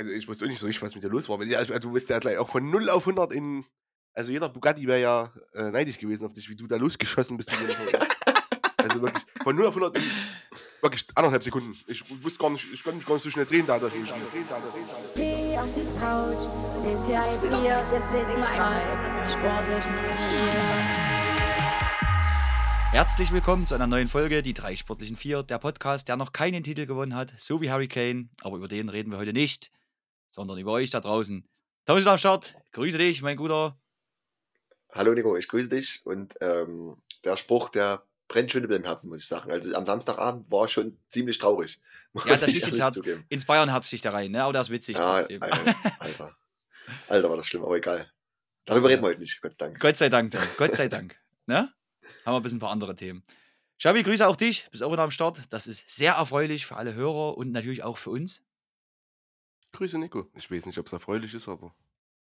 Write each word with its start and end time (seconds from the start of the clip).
Also 0.00 0.12
ich 0.12 0.26
wusste 0.26 0.46
auch 0.46 0.48
nicht 0.48 0.58
so 0.58 0.64
richtig, 0.64 0.80
was 0.80 0.94
mit 0.94 1.04
dir 1.04 1.10
los 1.10 1.28
war. 1.28 1.38
Weil, 1.38 1.46
ja, 1.46 1.58
Also 1.58 1.78
du 1.78 1.92
bist 1.92 2.08
ja 2.08 2.18
gleich 2.18 2.38
auch 2.38 2.48
von 2.48 2.70
0 2.70 2.88
auf 2.88 3.06
100 3.06 3.34
in. 3.34 3.66
Also 4.14 4.32
jeder 4.32 4.48
Bugatti 4.48 4.86
wäre 4.86 4.98
ja 4.98 5.32
äh, 5.52 5.70
neidisch 5.70 5.98
gewesen 5.98 6.24
auf 6.24 6.32
dich, 6.32 6.48
wie 6.48 6.56
du 6.56 6.66
da 6.66 6.76
losgeschossen 6.76 7.36
bist. 7.36 7.50
also 8.78 9.02
wirklich 9.02 9.22
von 9.42 9.54
0 9.54 9.66
auf 9.66 9.76
100 9.76 9.98
in 9.98 10.10
wirklich 10.80 11.04
anderthalb 11.14 11.44
Sekunden. 11.44 11.76
Ich 11.86 12.02
wusste 12.24 12.38
gar 12.38 12.48
nicht, 12.48 12.66
ich 12.72 12.82
konnte 12.82 12.96
mich 12.96 13.06
gar 13.06 13.12
nicht 13.12 13.24
so 13.24 13.30
schnell 13.30 13.44
drehen 13.44 13.66
da. 13.66 13.78
Dass 13.78 13.92
ich 13.94 14.10
Geh 15.14 15.58
auf 15.58 15.68
die 15.76 16.00
Couch, 16.00 16.48
nimm 16.82 17.04
dir 17.06 17.22
ein 17.22 17.40
Bier, 17.42 17.84
wir 17.90 18.00
sind 18.00 18.40
drei 18.40 19.28
sportlichen 19.28 19.94
Vier. 19.98 21.10
Herzlich 22.92 23.32
willkommen 23.32 23.66
zu 23.66 23.74
einer 23.74 23.86
neuen 23.86 24.08
Folge, 24.08 24.40
die 24.40 24.54
drei 24.54 24.76
sportlichen 24.76 25.16
Vier, 25.16 25.42
der 25.42 25.58
Podcast, 25.58 26.08
der 26.08 26.16
noch 26.16 26.32
keinen 26.32 26.64
Titel 26.64 26.86
gewonnen 26.86 27.14
hat, 27.14 27.34
so 27.36 27.60
wie 27.60 27.70
Harry 27.70 27.86
Kane. 27.86 28.30
Aber 28.40 28.56
über 28.56 28.66
den 28.66 28.88
reden 28.88 29.10
wir 29.12 29.18
heute 29.18 29.34
nicht, 29.34 29.70
sondern 30.30 30.58
über 30.58 30.72
euch 30.72 30.90
da 30.90 31.00
draußen. 31.00 31.46
Thomas 31.86 32.02
ist 32.02 32.06
am 32.08 32.18
Start, 32.18 32.54
grüße 32.72 32.98
dich, 32.98 33.22
mein 33.22 33.36
Guter. 33.36 33.78
Hallo 34.92 35.14
Nico, 35.14 35.36
ich 35.36 35.48
grüße 35.48 35.68
dich 35.68 36.00
und 36.04 36.34
ähm, 36.40 36.96
der 37.24 37.36
Spruch, 37.36 37.68
der 37.68 38.04
brennt 38.28 38.50
schon 38.50 38.64
über 38.64 38.74
dem 38.78 38.84
Herzen, 38.84 39.08
muss 39.08 39.20
ich 39.20 39.26
sagen. 39.26 39.50
Also 39.50 39.74
am 39.74 39.86
Samstagabend 39.86 40.50
war 40.50 40.68
schon 40.68 40.96
ziemlich 41.08 41.38
traurig. 41.38 41.80
Ja, 42.26 42.34
da 42.34 42.46
ich 42.46 42.56
sticht 42.56 42.66
ins 42.66 42.80
Herz. 42.80 42.96
zugeben. 42.96 43.24
Ins 43.28 43.44
Bayern-Herz 43.44 43.86
sticht 43.86 44.04
da 44.04 44.10
rein, 44.10 44.32
ne? 44.32 44.42
aber 44.42 44.52
der 44.52 44.62
ist 44.62 44.70
witzig 44.70 44.98
Ja, 44.98 45.16
trotzdem. 45.18 45.40
Alter, 45.40 45.76
Alter. 46.00 46.36
Alter, 47.06 47.30
war 47.30 47.36
das 47.36 47.46
schlimm, 47.46 47.62
aber 47.64 47.76
egal. 47.76 48.10
Darüber 48.64 48.88
reden 48.88 49.02
wir 49.02 49.10
heute 49.10 49.20
nicht, 49.20 49.40
Gott 49.40 49.52
sei 49.54 49.66
Dank. 49.66 49.78
Gott 49.78 49.96
sei 49.96 50.08
Dank. 50.08 50.56
Gott 50.56 50.74
sei 50.74 50.88
Dank. 50.88 51.16
Ne? 51.46 51.72
Haben 52.26 52.34
wir 52.34 52.36
ein 52.40 52.42
bisschen 52.42 52.56
ein 52.56 52.60
paar 52.60 52.72
andere 52.72 52.96
Themen. 52.96 53.22
Schabi, 53.78 54.02
grüße 54.02 54.26
auch 54.26 54.34
dich, 54.34 54.68
bist 54.72 54.82
auch 54.82 54.90
wieder 54.90 55.04
am 55.04 55.12
Start. 55.12 55.40
Das 55.50 55.68
ist 55.68 55.88
sehr 55.88 56.14
erfreulich 56.14 56.66
für 56.66 56.74
alle 56.76 56.94
Hörer 56.94 57.36
und 57.36 57.52
natürlich 57.52 57.84
auch 57.84 57.96
für 57.96 58.10
uns. 58.10 58.42
Grüße 59.72 59.98
Nico. 59.98 60.26
Ich 60.34 60.50
weiß 60.50 60.66
nicht, 60.66 60.78
ob 60.78 60.86
es 60.86 60.92
erfreulich 60.92 61.34
ist, 61.34 61.48
aber 61.48 61.74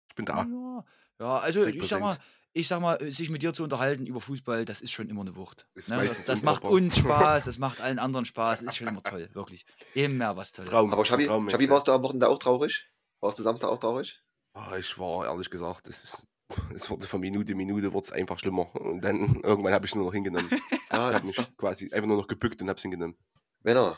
ich 0.10 0.16
bin 0.16 0.26
da. 0.26 0.44
Ja, 0.44 0.86
ja 1.20 1.38
also 1.40 1.66
ich 1.66 1.88
sag, 1.88 2.02
mal, 2.02 2.18
ich 2.54 2.68
sag 2.68 2.82
mal, 2.82 3.12
sich 3.12 3.30
mit 3.30 3.42
dir 3.42 3.54
zu 3.54 3.64
unterhalten 3.64 4.06
über 4.06 4.22
Fußball, 4.22 4.66
das 4.66 4.82
ist 4.82 4.92
schon 4.92 5.10
immer 5.10 5.22
eine 5.22 5.36
Wucht. 5.36 5.68
Ne? 5.88 6.06
Das, 6.06 6.26
das 6.26 6.44
macht 6.44 6.64
uns 6.64 6.98
Spaß, 6.98 7.46
das 7.46 7.58
macht 7.58 7.82
allen 7.82 8.00
anderen 8.00 8.26
Spaß, 8.26 8.62
ist 8.64 8.78
schon 8.78 8.88
immer 8.88 9.04
toll, 9.04 9.30
wirklich. 9.34 9.66
Immer 9.94 10.36
was 10.36 10.52
Tolles. 10.52 10.72
Traum. 10.72 10.92
Aber 10.92 11.06
Schabi, 11.06 11.26
Traum 11.28 11.50
Schabi 11.50 11.70
warst 11.70 11.88
du 11.88 11.94
am 11.94 12.04
Wochenende 12.04 12.28
auch 12.28 12.40
traurig? 12.40 12.88
Warst 13.22 13.40
du 13.40 13.44
Samstag 13.44 13.70
auch 13.70 13.80
traurig? 13.80 14.22
Ah, 14.54 14.76
Ich 14.78 14.98
war 15.00 15.26
ehrlich 15.26 15.50
gesagt, 15.50 15.88
es, 15.88 16.04
ist, 16.04 16.28
es 16.76 16.90
wurde 16.90 17.08
von 17.08 17.22
Minute 17.22 17.56
Minute 17.56 17.94
wurde 17.94 18.06
es 18.06 18.12
einfach 18.12 18.38
schlimmer. 18.38 18.74
Und 18.76 19.02
dann 19.02 19.36
irgendwann 19.44 19.74
habe 19.74 19.86
ich 19.86 19.92
es 19.92 19.96
nur 19.96 20.06
noch 20.06 20.14
hingenommen. 20.14 20.50
Ja, 20.92 21.10
Ich 21.10 21.16
habe 21.16 21.28
mich 21.28 21.58
quasi 21.58 21.92
einfach 21.94 22.08
nur 22.08 22.18
noch 22.18 22.28
gebückt 22.28 22.62
und 22.62 22.68
habe 22.68 22.78
es 22.78 22.82
hingenommen. 22.82 23.16
Männer, 23.64 23.98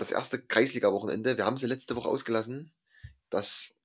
das 0.00 0.10
erste 0.10 0.40
Kreisliga-Wochenende, 0.40 1.36
wir 1.36 1.44
haben 1.44 1.56
sie 1.56 1.66
letzte 1.66 1.94
Woche 1.96 2.08
ausgelassen, 2.08 2.72
das 3.28 3.76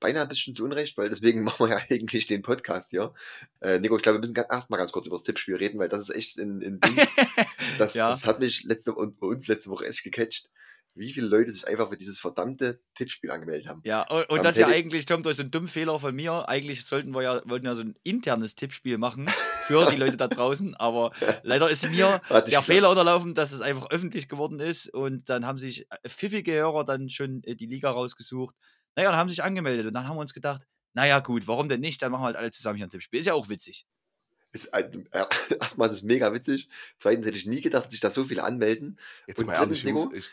beinahe 0.00 0.22
ein 0.24 0.28
bisschen 0.28 0.54
zu 0.54 0.64
Unrecht, 0.64 0.98
weil 0.98 1.08
deswegen 1.08 1.42
machen 1.44 1.66
wir 1.66 1.76
ja 1.76 1.82
eigentlich 1.90 2.26
den 2.26 2.42
Podcast 2.42 2.90
hier. 2.90 3.14
Äh, 3.60 3.78
Nico, 3.78 3.96
ich 3.96 4.02
glaube, 4.02 4.16
wir 4.16 4.20
müssen 4.20 4.36
erstmal 4.36 4.78
ganz 4.78 4.92
kurz 4.92 5.06
über 5.06 5.16
das 5.16 5.22
Tippspiel 5.24 5.56
reden, 5.56 5.78
weil 5.78 5.88
das 5.88 6.02
ist 6.02 6.14
echt 6.14 6.38
ein, 6.38 6.62
ein 6.62 6.80
Ding. 6.80 6.96
Das, 7.78 7.94
Ja. 7.94 8.10
das 8.10 8.24
hat 8.24 8.38
mich 8.38 8.62
letzte 8.64 8.92
und 8.94 9.18
bei 9.18 9.26
uns 9.26 9.48
letzte 9.48 9.70
Woche 9.70 9.86
echt 9.86 10.04
gecatcht, 10.04 10.48
wie 10.96 11.12
viele 11.12 11.26
Leute 11.26 11.52
sich 11.52 11.66
einfach 11.66 11.90
für 11.90 11.96
dieses 11.96 12.20
verdammte 12.20 12.80
Tippspiel 12.94 13.30
angemeldet 13.30 13.66
haben. 13.68 13.80
Ja, 13.84 14.02
und, 14.08 14.28
und 14.30 14.44
das 14.44 14.56
ja 14.56 14.68
eigentlich, 14.68 15.06
Tom, 15.06 15.22
durch 15.22 15.36
so 15.36 15.42
einen 15.42 15.50
dummen 15.50 15.68
Fehler 15.68 15.98
von 15.98 16.14
mir. 16.14 16.48
Eigentlich 16.48 16.84
sollten 16.86 17.10
wir 17.14 17.22
ja, 17.22 17.42
wollten 17.46 17.66
ja 17.66 17.74
so 17.74 17.82
ein 17.82 17.96
internes 18.04 18.54
Tippspiel 18.54 18.96
machen 18.98 19.28
für 19.66 19.86
die 19.90 19.96
Leute 19.96 20.16
da 20.16 20.28
draußen, 20.28 20.74
aber 20.76 21.12
leider 21.42 21.68
ist 21.68 21.88
mir 21.90 22.20
Hat 22.24 22.50
der. 22.50 22.62
Fehler 22.62 22.90
unterlaufen, 22.90 23.34
dass 23.34 23.52
es 23.52 23.60
einfach 23.60 23.90
öffentlich 23.90 24.28
geworden 24.28 24.60
ist 24.60 24.88
und 24.94 25.28
dann 25.28 25.44
haben 25.46 25.58
sich 25.58 25.90
äh, 25.90 26.08
pfiffige 26.08 26.52
Hörer 26.52 26.84
dann 26.84 27.08
schon 27.08 27.42
äh, 27.44 27.56
die 27.56 27.66
Liga 27.66 27.90
rausgesucht. 27.90 28.54
Naja, 28.94 29.10
und 29.10 29.16
haben 29.16 29.28
sich 29.28 29.42
angemeldet 29.42 29.86
und 29.86 29.94
dann 29.94 30.06
haben 30.06 30.16
wir 30.16 30.20
uns 30.20 30.34
gedacht, 30.34 30.62
naja 30.92 31.18
gut, 31.18 31.48
warum 31.48 31.68
denn 31.68 31.80
nicht? 31.80 32.00
Dann 32.02 32.12
machen 32.12 32.22
wir 32.22 32.26
halt 32.26 32.36
alle 32.36 32.52
zusammen 32.52 32.76
hier 32.76 32.86
ein 32.86 32.90
Tippspiel. 32.90 33.18
Ist 33.18 33.26
ja 33.26 33.34
auch 33.34 33.48
witzig. 33.48 33.84
Ist, 34.52 34.72
ein- 34.72 35.08
äh, 35.10 35.24
erstmal 35.60 35.88
ist 35.88 35.94
es 35.94 36.02
mega 36.04 36.32
witzig. 36.32 36.68
Zweitens 36.98 37.26
hätte 37.26 37.36
ich 37.36 37.46
nie 37.46 37.60
gedacht, 37.60 37.86
dass 37.86 37.90
sich 37.92 38.00
da 38.00 38.10
so 38.10 38.22
viele 38.22 38.44
anmelden. 38.44 38.96
Jetzt 39.26 39.40
Und 39.40 39.46
mal 39.46 39.54
ehrlich, 39.54 39.82
drittens, 39.82 40.02
Jungs, 40.04 40.14
Nico, 40.14 40.24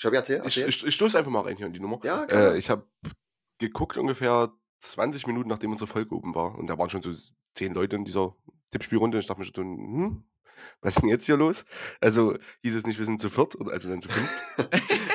ich, 0.00 0.02
Schabi, 0.02 0.16
erzähl, 0.16 0.36
ich, 0.38 0.44
erzähl. 0.44 0.68
ich, 0.68 0.86
ich 0.86 0.94
stoße 0.94 1.18
einfach 1.18 1.30
mal 1.30 1.42
rein 1.42 1.56
hier 1.56 1.66
in 1.66 1.74
die 1.74 1.80
Nummer. 1.80 2.00
ja, 2.02 2.24
gerne. 2.24 2.54
Äh, 2.54 2.58
ich 2.58 2.70
habe 2.70 2.86
geguckt 3.58 3.98
ungefähr 3.98 4.50
20 4.78 5.26
Minuten, 5.26 5.48
nachdem 5.50 5.72
unsere 5.72 5.88
Folge 5.88 6.14
oben 6.14 6.34
war. 6.34 6.58
Und 6.58 6.68
da 6.68 6.78
waren 6.78 6.88
schon 6.88 7.02
so 7.02 7.12
zehn 7.54 7.74
Leute 7.74 7.96
in 7.96 8.04
dieser 8.04 8.34
Tippspielrunde. 8.70 9.18
Und 9.18 9.22
ich 9.22 9.28
dachte 9.28 9.40
mir 9.40 9.44
schon, 9.46 9.54
so, 9.54 9.62
hm, 9.62 10.24
was 10.80 10.96
ist 10.96 11.02
denn 11.02 11.10
jetzt 11.10 11.26
hier 11.26 11.36
los? 11.36 11.66
Also 12.00 12.36
hieß 12.62 12.76
es 12.76 12.86
nicht, 12.86 12.98
wir 12.98 13.04
sind 13.04 13.20
zu 13.20 13.28
viert, 13.28 13.56
oder 13.56 13.72
also 13.72 13.88
dann 13.88 14.00
zu 14.00 14.08
fünf. 14.08 14.30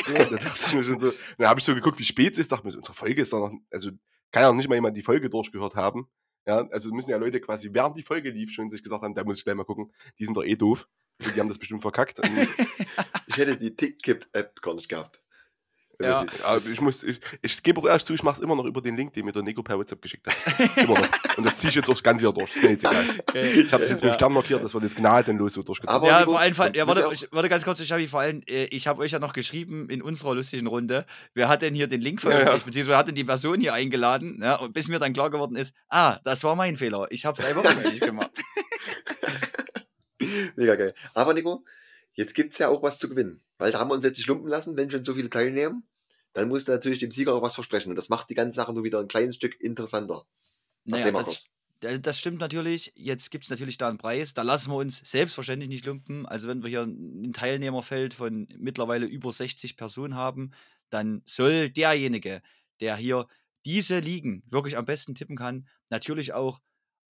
Ja, 0.07 0.23
da 0.23 0.35
dachte 0.35 0.61
ich 0.67 0.73
mir 0.75 0.83
schon 0.83 0.99
so, 0.99 1.11
dann 1.39 1.47
habe 1.49 1.59
ich 1.59 1.65
so 1.65 1.73
geguckt, 1.73 1.97
wie 1.97 2.03
spät 2.03 2.33
es 2.33 2.37
ist, 2.37 2.51
dachte 2.51 2.63
mir, 2.63 2.71
so, 2.71 2.77
unsere 2.77 2.93
Folge 2.93 3.23
ist 3.23 3.33
doch 3.33 3.49
noch, 3.49 3.59
also 3.71 3.89
kann 4.31 4.43
ja 4.43 4.49
noch 4.49 4.55
nicht 4.55 4.69
mal 4.69 4.75
jemand 4.75 4.95
die 4.95 5.01
Folge 5.01 5.31
durchgehört 5.31 5.75
haben. 5.75 6.07
Ja, 6.45 6.67
also 6.69 6.91
müssen 6.91 7.09
ja 7.09 7.17
Leute 7.17 7.41
quasi, 7.41 7.69
während 7.73 7.97
die 7.97 8.03
Folge 8.03 8.29
lief, 8.29 8.51
schon 8.51 8.69
sich 8.69 8.83
gesagt 8.83 9.01
haben, 9.01 9.15
da 9.15 9.23
muss 9.23 9.39
ich 9.39 9.43
gleich 9.43 9.55
mal 9.55 9.63
gucken, 9.63 9.91
die 10.19 10.25
sind 10.25 10.37
doch 10.37 10.43
eh 10.43 10.55
doof. 10.55 10.87
Die 11.19 11.39
haben 11.39 11.49
das 11.49 11.57
bestimmt 11.57 11.81
verkackt. 11.81 12.19
Ich 13.27 13.37
hätte 13.37 13.57
die 13.57 13.75
Tickip-App 13.75 14.61
gar 14.61 14.75
nicht 14.75 14.87
gehabt. 14.87 15.19
Ja. 16.01 16.23
Ja, 16.43 16.57
ich 16.71 16.79
muss, 16.79 17.03
ich, 17.03 17.19
ich 17.41 17.63
gebe 17.63 17.81
auch 17.81 17.85
erst 17.85 18.05
zu, 18.07 18.13
ich 18.13 18.21
mache 18.23 18.35
es 18.35 18.41
immer 18.41 18.55
noch 18.55 18.65
über 18.65 18.81
den 18.81 18.95
Link, 18.95 19.13
den 19.13 19.25
mir 19.25 19.31
der 19.31 19.41
Nico 19.43 19.63
per 19.63 19.77
WhatsApp 19.77 20.01
geschickt 20.01 20.27
hat. 20.27 20.35
Immer 20.77 20.99
noch. 20.99 21.37
Und 21.37 21.45
das 21.45 21.57
ziehe 21.57 21.69
ich 21.69 21.75
jetzt 21.75 21.89
auch 21.89 21.93
das 21.93 22.03
ganze 22.03 22.25
Jahr 22.25 22.33
durch. 22.33 22.55
Ist 22.55 22.63
mir 22.63 22.69
jetzt 22.71 22.83
egal. 22.85 23.03
Ich 23.33 23.73
habe 23.73 23.83
es 23.83 23.89
jetzt 23.89 24.03
mit 24.03 24.11
dem 24.11 24.13
Stern 24.13 24.33
markiert, 24.33 24.63
das 24.63 24.73
wird 24.73 24.83
jetzt 24.83 24.95
gnadenlos 24.95 25.53
so 25.53 25.63
durchgezogen. 25.63 25.95
Aber- 25.95 26.07
ja, 26.07 26.19
Nico, 26.19 26.31
vor 26.31 26.39
allem, 26.39 26.53
dann 26.55 26.73
ja, 26.75 26.87
warte, 26.87 27.01
ja 27.01 27.11
ich, 27.11 27.27
warte 27.31 27.49
ganz 27.49 27.63
kurz, 27.63 27.79
ich 27.79 27.91
habe 27.91 28.07
vor 28.07 28.19
allem, 28.19 28.41
äh, 28.47 28.65
ich 28.65 28.87
habe 28.87 29.01
euch 29.01 29.11
ja 29.11 29.19
noch 29.19 29.33
geschrieben 29.33 29.89
in 29.89 30.01
unserer 30.01 30.35
lustigen 30.35 30.67
Runde, 30.67 31.05
wer 31.33 31.47
hat 31.49 31.61
denn 31.61 31.73
hier 31.73 31.87
den 31.87 32.01
Link 32.01 32.23
Ja, 32.23 32.29
ja. 32.29 32.35
veröffentlicht, 32.35 32.65
beziehungsweise 32.67 32.91
wer 32.91 32.97
hat 32.97 33.07
denn 33.07 33.15
die 33.15 33.23
Person 33.23 33.59
hier 33.59 33.73
eingeladen, 33.73 34.39
ja, 34.41 34.55
und 34.57 34.73
bis 34.73 34.87
mir 34.87 34.99
dann 34.99 35.13
klar 35.13 35.29
geworden 35.29 35.55
ist, 35.55 35.73
ah, 35.89 36.19
das 36.25 36.43
war 36.43 36.55
mein 36.55 36.77
Fehler, 36.77 37.07
ich 37.09 37.25
habe 37.25 37.41
es 37.41 37.45
einfach 37.47 37.63
rückgängig 37.63 38.01
gemacht. 38.01 38.31
Mega 40.55 40.75
geil. 40.75 40.93
Aber 41.13 41.33
Nico, 41.33 41.63
jetzt 42.13 42.33
gibt 42.35 42.53
es 42.53 42.59
ja 42.59 42.69
auch 42.69 42.81
was 42.83 42.99
zu 42.99 43.09
gewinnen. 43.09 43.41
Weil 43.57 43.71
da 43.71 43.79
haben 43.79 43.89
wir 43.89 43.95
uns 43.95 44.05
jetzt 44.05 44.17
nicht 44.17 44.27
lumpen 44.27 44.47
lassen, 44.49 44.75
wenn 44.77 44.91
schon 44.91 45.03
so 45.03 45.13
viele 45.13 45.29
teilnehmen. 45.29 45.83
Dann 46.33 46.49
musst 46.49 46.67
du 46.67 46.73
natürlich 46.73 46.99
dem 46.99 47.11
Sieger 47.11 47.33
auch 47.33 47.41
was 47.41 47.55
versprechen. 47.55 47.89
Und 47.89 47.95
das 47.95 48.09
macht 48.09 48.29
die 48.29 48.35
ganze 48.35 48.55
Sache 48.55 48.73
nur 48.73 48.83
wieder 48.83 48.99
ein 48.99 49.07
kleines 49.07 49.35
Stück 49.35 49.59
interessanter. 49.61 50.25
Naja, 50.83 50.97
Erzähl 51.05 51.11
mal 51.13 51.19
das, 51.19 51.27
kurz. 51.27 51.51
da- 51.79 51.97
das 51.97 52.19
stimmt 52.19 52.39
natürlich. 52.39 52.91
Jetzt 52.95 53.31
gibt 53.31 53.45
es 53.45 53.49
natürlich 53.49 53.77
da 53.77 53.87
einen 53.87 53.97
Preis. 53.97 54.33
Da 54.33 54.41
lassen 54.41 54.71
wir 54.71 54.75
uns 54.75 54.97
selbstverständlich 55.09 55.69
nicht 55.69 55.85
lumpen. 55.85 56.25
Also, 56.25 56.49
wenn 56.49 56.61
wir 56.61 56.69
hier 56.69 56.83
ein 56.83 57.31
Teilnehmerfeld 57.31 58.13
von 58.13 58.47
mittlerweile 58.57 59.05
über 59.05 59.31
60 59.31 59.77
Personen 59.77 60.15
haben, 60.15 60.51
dann 60.89 61.21
soll 61.25 61.69
derjenige, 61.69 62.41
der 62.81 62.97
hier 62.97 63.27
diese 63.65 63.99
Ligen 63.99 64.43
wirklich 64.49 64.77
am 64.77 64.85
besten 64.85 65.15
tippen 65.15 65.37
kann, 65.37 65.67
natürlich 65.89 66.33
auch 66.33 66.59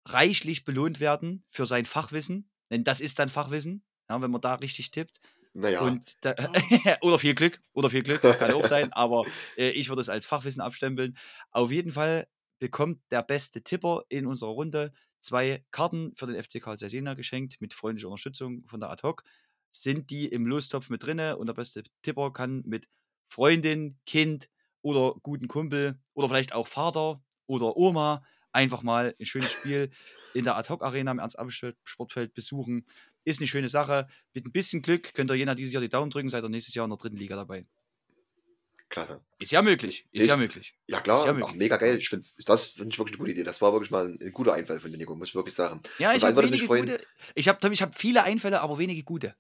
reichlich 0.05 0.63
belohnt 0.63 0.99
werden 0.99 1.43
für 1.49 1.65
sein 1.65 1.85
Fachwissen. 1.85 2.49
Denn 2.69 2.83
das 2.83 3.01
ist 3.01 3.19
dann 3.19 3.29
Fachwissen, 3.29 3.83
ja, 4.09 4.21
wenn 4.21 4.31
man 4.31 4.41
da 4.41 4.55
richtig 4.55 4.91
tippt. 4.91 5.19
Naja, 5.53 5.81
Und 5.81 6.13
da, 6.21 6.35
oder 7.01 7.17
viel 7.17 7.33
Glück, 7.33 7.59
oder 7.73 7.89
viel 7.89 8.03
Glück, 8.03 8.21
kann 8.21 8.51
auch 8.51 8.65
sein, 8.65 8.93
aber 8.93 9.25
äh, 9.57 9.69
ich 9.69 9.89
würde 9.89 10.01
es 10.01 10.09
als 10.09 10.25
Fachwissen 10.25 10.61
abstempeln. 10.61 11.17
Auf 11.51 11.71
jeden 11.71 11.91
Fall 11.91 12.27
bekommt 12.59 13.01
der 13.11 13.23
beste 13.23 13.63
Tipper 13.63 14.03
in 14.09 14.27
unserer 14.27 14.51
Runde 14.51 14.93
zwei 15.19 15.65
Karten 15.71 16.13
für 16.15 16.27
den 16.27 16.41
FC 16.41 16.61
Karl 16.61 16.77
Jena 16.79 17.13
geschenkt 17.13 17.59
mit 17.59 17.73
freundlicher 17.73 18.07
Unterstützung 18.07 18.63
von 18.67 18.79
der 18.79 18.89
Ad 18.89 19.03
hoc. 19.03 19.23
Sind 19.71 20.09
die 20.09 20.27
im 20.27 20.45
Lostopf 20.45 20.89
mit 20.89 21.03
drinne 21.03 21.37
und 21.37 21.47
der 21.47 21.53
beste 21.53 21.83
Tipper 22.01 22.31
kann 22.31 22.63
mit 22.65 22.87
Freundin, 23.29 23.97
Kind 24.05 24.49
oder 24.81 25.15
guten 25.21 25.47
Kumpel 25.47 25.99
oder 26.13 26.29
vielleicht 26.29 26.53
auch 26.53 26.67
Vater 26.67 27.21
oder 27.45 27.75
Oma 27.75 28.23
einfach 28.51 28.83
mal 28.83 29.15
ein 29.19 29.25
schönes 29.25 29.51
Spiel 29.51 29.91
in 30.33 30.43
der 30.43 30.55
Ad 30.57 30.69
hoc 30.69 30.83
Arena 30.83 31.11
im 31.11 31.19
Ernst-Abel-Sportfeld 31.19 32.33
besuchen. 32.33 32.85
Ist 33.23 33.39
eine 33.39 33.47
schöne 33.47 33.69
Sache. 33.69 34.07
Mit 34.33 34.45
ein 34.45 34.51
bisschen 34.51 34.81
Glück 34.81 35.13
könnt 35.13 35.31
ihr 35.31 35.35
Jena 35.35 35.55
dieses 35.55 35.73
Jahr 35.73 35.81
die 35.81 35.89
Daumen 35.89 36.09
drücken, 36.11 36.29
seid 36.29 36.43
ihr 36.43 36.49
nächstes 36.49 36.75
Jahr 36.75 36.85
in 36.85 36.91
der 36.91 36.97
dritten 36.97 37.17
Liga 37.17 37.35
dabei. 37.35 37.65
klasse. 38.89 39.19
Ist 39.39 39.51
ja 39.51 39.61
möglich. 39.61 40.07
Ist 40.13 40.23
Ich- 40.23 40.29
ja 40.29 40.37
möglich. 40.37 40.73
Ja 40.87 41.01
klar, 41.01 41.19
Ist 41.19 41.25
ja 41.25 41.31
auch 41.33 41.35
möglich. 41.37 41.57
mega 41.57 41.75
geil. 41.75 41.97
Ich 41.97 42.07
finde 42.07 42.25
das 42.45 42.71
finde 42.71 42.89
ich 42.89 42.97
wirklich 42.97 43.15
eine 43.15 43.17
gute 43.17 43.31
Idee. 43.31 43.43
Das 43.43 43.61
war 43.61 43.73
wirklich 43.73 43.91
mal 43.91 44.05
ein, 44.07 44.17
ein 44.21 44.31
guter 44.31 44.53
Einfall 44.53 44.79
von 44.79 44.89
dir, 44.91 44.97
Nico, 44.97 45.13
muss 45.13 45.27
ich 45.27 45.35
wirklich 45.35 45.55
sagen. 45.55 45.81
Ja, 45.99 46.13
ich 46.13 46.23
habe 46.23 46.33
gute. 46.41 47.01
Ich 47.35 47.47
ich 47.47 47.81
hab 47.81 47.97
viele 47.99 48.23
Einfälle, 48.23 48.61
aber 48.61 48.77
wenige 48.77 49.03
gute. 49.03 49.35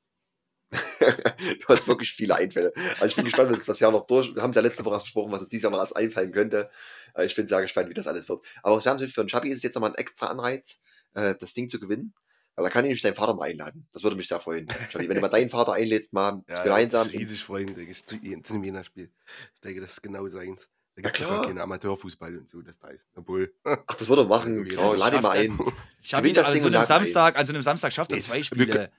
du 0.99 1.67
hast 1.69 1.87
wirklich 1.87 2.11
viele 2.11 2.35
Einfälle. 2.35 2.73
Also 2.95 3.05
ich 3.05 3.15
bin 3.15 3.25
gespannt, 3.25 3.51
es 3.57 3.65
das 3.65 3.79
Jahr 3.79 3.91
noch 3.91 4.05
durch. 4.07 4.33
Wir 4.35 4.41
haben 4.41 4.49
es 4.49 4.55
ja 4.55 4.61
letzte 4.61 4.83
Woche 4.85 4.99
besprochen, 4.99 5.31
was 5.31 5.39
uns 5.41 5.49
dieses 5.49 5.63
Jahr 5.63 5.71
noch 5.71 5.79
als 5.79 5.93
einfallen 5.93 6.31
könnte. 6.31 6.69
Äh, 7.15 7.25
Ich 7.25 7.35
bin 7.35 7.47
sehr 7.47 7.61
gespannt, 7.61 7.89
wie 7.89 7.93
das 7.93 8.07
alles 8.07 8.27
wird. 8.27 8.43
Aber 8.63 8.79
für 8.81 8.97
den 8.97 9.29
Schabi 9.29 9.49
ist 9.49 9.57
es 9.57 9.63
jetzt 9.63 9.75
nochmal 9.75 9.91
ein 9.91 9.95
extra 9.95 10.27
Anreiz, 10.27 10.81
äh, 11.13 11.35
das 11.39 11.53
Ding 11.53 11.69
zu 11.69 11.79
gewinnen. 11.79 12.13
Weil 12.55 12.63
da 12.65 12.69
kann 12.71 12.83
ich 12.85 12.89
nämlich 12.89 13.01
seinen 13.03 13.13
Vater 13.15 13.35
mal 13.35 13.45
einladen. 13.49 13.87
Das 13.93 14.01
würde 14.03 14.15
mich 14.15 14.27
sehr 14.27 14.39
freuen. 14.39 14.67
Schabi, 14.91 15.07
wenn 15.07 15.15
du 15.15 15.21
mal 15.21 15.27
deinen 15.29 15.49
Vater 15.49 15.73
einlädst, 15.73 16.11
mal 16.11 16.43
Ja, 16.49 16.63
gemeinsam. 16.63 17.07
ja, 17.09 17.17
riesig 17.19 17.43
freuen, 17.43 17.73
denke 17.75 17.91
ich, 17.91 18.05
zu, 18.05 18.19
zu 18.19 18.53
einem 18.53 18.63
Jena-Spiel. 18.63 19.11
Ich 19.53 19.61
denke, 19.61 19.79
das 19.81 19.93
ist 19.93 20.01
genau 20.01 20.27
seins. 20.27 20.67
Da 20.95 21.03
Ja, 21.03 21.09
gibt 21.09 21.15
es 21.15 21.19
ja 21.21 21.25
klar. 21.27 21.37
gar 21.41 21.47
keinen 21.47 21.59
Amateurfußball 21.59 22.35
und 22.35 22.49
so, 22.49 22.61
das 22.63 22.79
da 22.79 22.87
ist. 22.87 23.05
Obwohl, 23.15 23.53
Ach, 23.63 23.95
das 23.95 24.07
würde 24.09 24.23
er 24.23 24.27
machen. 24.27 24.65
Genau, 24.65 24.89
das 24.89 24.99
lad 24.99 25.13
ihn 25.13 25.21
mal 25.21 25.37
ein. 25.37 25.59
Ich 26.01 26.13
habe 26.15 26.27
ihn 26.27 26.33
das 26.33 26.47
an 26.47 26.53
Ding 26.53 26.61
so 26.63 26.67
und 26.69 26.75
einem. 26.75 26.85
Samstag, 26.85 27.37
an 27.37 27.45
so 27.45 27.53
einem 27.53 27.61
Samstag 27.61 27.93
schafft 27.93 28.11
er 28.11 28.17
Ist- 28.17 28.27
zwei 28.29 28.41
Spiele. 28.41 28.91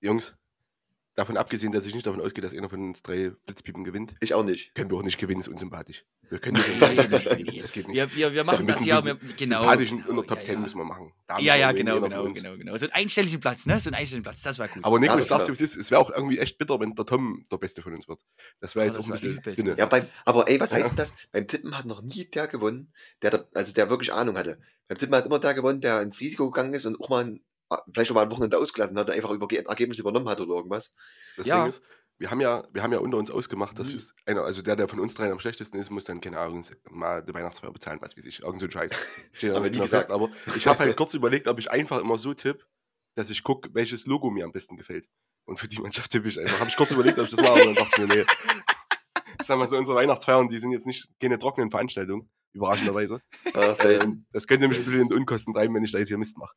Jungs, 0.00 0.34
davon 1.14 1.36
abgesehen, 1.36 1.72
dass 1.72 1.86
ich 1.86 1.94
nicht 1.94 2.06
davon 2.06 2.20
ausgehe, 2.20 2.42
dass 2.42 2.54
einer 2.54 2.68
von 2.68 2.80
uns 2.88 3.02
drei 3.02 3.30
Blitzpiepen 3.46 3.84
gewinnt, 3.84 4.14
Ich 4.20 4.34
auch 4.34 4.44
nicht. 4.44 4.74
können 4.74 4.90
wir 4.90 4.96
auch 4.98 5.02
nicht 5.02 5.18
gewinnen, 5.18 5.40
ist 5.40 5.48
unsympathisch. 5.48 6.04
Wir 6.30 6.38
können 6.38 6.56
nicht 6.56 6.80
gewinnen, 6.80 7.08
das, 7.60 7.72
geht 7.72 7.88
nicht. 7.88 7.96
wir, 7.96 8.14
wir, 8.16 8.32
wir 8.32 8.44
machen 8.44 8.66
Wir 8.66 8.74
das 8.74 8.84
ja, 8.86 9.04
wir, 9.04 9.16
genau. 9.36 9.60
Sympathischen 9.60 9.98
genau, 9.98 10.10
unter 10.20 10.26
Top 10.26 10.38
ja, 10.38 10.44
10 10.44 10.54
ja. 10.54 10.60
müssen 10.60 10.78
wir 10.78 10.84
machen. 10.84 11.12
Da 11.26 11.38
Ja, 11.38 11.56
ja, 11.56 11.72
genau, 11.72 12.00
genau, 12.00 12.24
genau, 12.32 12.56
genau. 12.56 12.76
So 12.76 12.86
einen 12.86 12.92
einstelligen 12.94 13.40
Platz, 13.40 13.66
ne? 13.66 13.78
So 13.80 13.90
einen 13.90 13.96
einstelligen 13.96 14.22
Platz, 14.22 14.42
das 14.42 14.58
war 14.58 14.68
gut. 14.68 14.84
Aber 14.84 14.98
Nico, 14.98 15.12
Ja, 15.12 15.18
ich 15.18 15.26
sag's 15.26 15.46
das 15.46 15.46
dir, 15.48 15.60
wie 15.60 15.64
es 15.64 15.72
ist, 15.72 15.76
es 15.76 15.90
wäre 15.90 16.00
auch 16.00 16.10
irgendwie 16.10 16.38
echt 16.38 16.56
bitter, 16.56 16.80
wenn 16.80 16.94
der 16.94 17.04
Tom 17.04 17.44
der 17.50 17.58
Beste 17.58 17.82
von 17.82 17.94
uns 17.94 18.08
wird. 18.08 18.20
Das 18.60 18.74
wäre 18.74 18.86
jetzt 18.86 18.96
das 18.96 19.04
auch 19.04 19.10
ein 19.12 19.42
bisschen. 19.42 19.76
Ja, 19.76 19.86
beim, 19.86 20.06
aber 20.24 20.48
ey, 20.48 20.58
was 20.58 20.70
Ja. 20.70 20.76
heißt 20.78 20.90
denn 20.90 20.96
das? 20.96 21.14
Beim 21.32 21.46
Tippen 21.46 21.76
hat 21.76 21.84
noch 21.84 22.00
nie 22.02 22.24
der 22.24 22.46
gewonnen, 22.48 22.92
der, 23.20 23.30
da, 23.32 23.44
also 23.54 23.72
der 23.74 23.90
wirklich 23.90 24.12
Ahnung 24.14 24.38
hatte. 24.38 24.58
Beim 24.88 24.96
Tippen 24.98 25.14
hat 25.14 25.26
immer 25.26 25.38
der 25.38 25.54
gewonnen, 25.54 25.80
der 25.82 26.00
ins 26.02 26.20
Risiko 26.20 26.50
gegangen 26.50 26.72
ist 26.74 26.86
und 26.86 26.98
auch 27.00 27.08
mal 27.10 27.24
ein, 27.24 27.40
vielleicht 27.92 28.10
auch 28.10 28.14
mal 28.14 28.22
ein 28.22 28.30
Wochenende 28.30 28.58
ausgelassen 28.58 28.98
hat 28.98 29.08
und 29.08 29.14
einfach 29.14 29.30
über 29.30 29.46
Ergebnisse 29.52 30.02
übernommen 30.02 30.28
hat 30.28 30.40
oder 30.40 30.54
irgendwas. 30.56 30.94
Das 31.36 31.46
Ja. 31.46 31.58
Ding 31.60 31.68
ist, 31.68 31.82
wir 32.18 32.30
haben 32.30 32.40
ja, 32.40 32.64
wir 32.72 32.82
haben 32.82 32.92
ja 32.92 32.98
unter 32.98 33.16
uns 33.16 33.30
ausgemacht, 33.30 33.78
dass 33.78 33.92
wir's- 33.92 34.14
einer, 34.26 34.42
also 34.44 34.62
der, 34.62 34.76
der 34.76 34.86
von 34.88 35.00
uns 35.00 35.14
dreien 35.14 35.32
am 35.32 35.40
schlechtesten 35.40 35.78
ist, 35.78 35.90
muss 35.90 36.04
dann, 36.04 36.20
keine 36.20 36.38
Ahnung, 36.38 36.64
mal 36.90 37.22
die 37.22 37.34
Weihnachtsfeier 37.34 37.72
bezahlen, 37.72 37.98
was 38.00 38.16
weiß 38.16 38.24
ich, 38.26 38.42
irgend 38.42 38.60
so 38.60 38.66
ein 38.66 38.70
Scheiß. 38.70 38.92
Steht 39.32 39.52
mehr 39.52 39.62
fest, 39.62 39.80
gesagt. 39.80 40.10
aber 40.12 40.30
ich 40.54 40.66
habe 40.66 40.78
halt 40.80 40.96
kurz 40.96 41.14
überlegt, 41.14 41.48
ob 41.48 41.58
ich 41.58 41.70
einfach 41.70 42.00
immer 42.00 42.18
so 42.18 42.32
tippe, 42.34 42.64
dass 43.16 43.28
ich 43.30 43.42
gucke, 43.42 43.70
welches 43.72 44.06
Logo 44.06 44.30
mir 44.30 44.44
am 44.44 44.52
besten 44.52 44.76
gefällt. 44.76 45.08
Und 45.44 45.58
für 45.58 45.66
die 45.68 45.80
Mannschaft 45.80 46.10
tippe 46.12 46.28
ich 46.28 46.38
einfach. 46.38 46.60
Habe 46.60 46.70
ich 46.70 46.76
kurz 46.76 46.92
überlegt, 46.92 47.18
ob 47.18 47.24
ich 47.24 47.30
das 47.32 47.40
mache, 47.40 47.52
aber 47.52 47.64
dann 47.64 47.74
dachte 47.74 47.90
ich 48.02 48.08
mir, 48.08 48.14
nee. 48.14 48.24
Ich 49.40 49.46
sag 49.46 49.58
mal 49.58 49.66
so, 49.66 49.76
unsere 49.76 49.96
Weihnachtsfeiern, 49.96 50.46
die 50.48 50.58
sind 50.58 50.70
jetzt 50.70 50.86
nicht 50.86 51.08
keine 51.20 51.36
trockenen 51.38 51.70
Veranstaltungen, 51.70 52.30
überraschenderweise. 52.52 53.20
Ah. 53.54 53.74
Ähm, 53.82 54.26
das 54.30 54.46
könnte 54.46 54.68
mich 54.68 54.78
ein 54.78 54.84
bisschen 54.84 55.00
in 55.00 55.12
Unkosten 55.12 55.52
treiben, 55.52 55.74
wenn 55.74 55.82
ich 55.82 55.90
da 55.90 55.98
jetzt 55.98 56.08
hier 56.08 56.18
Mist 56.18 56.36
mache. 56.38 56.54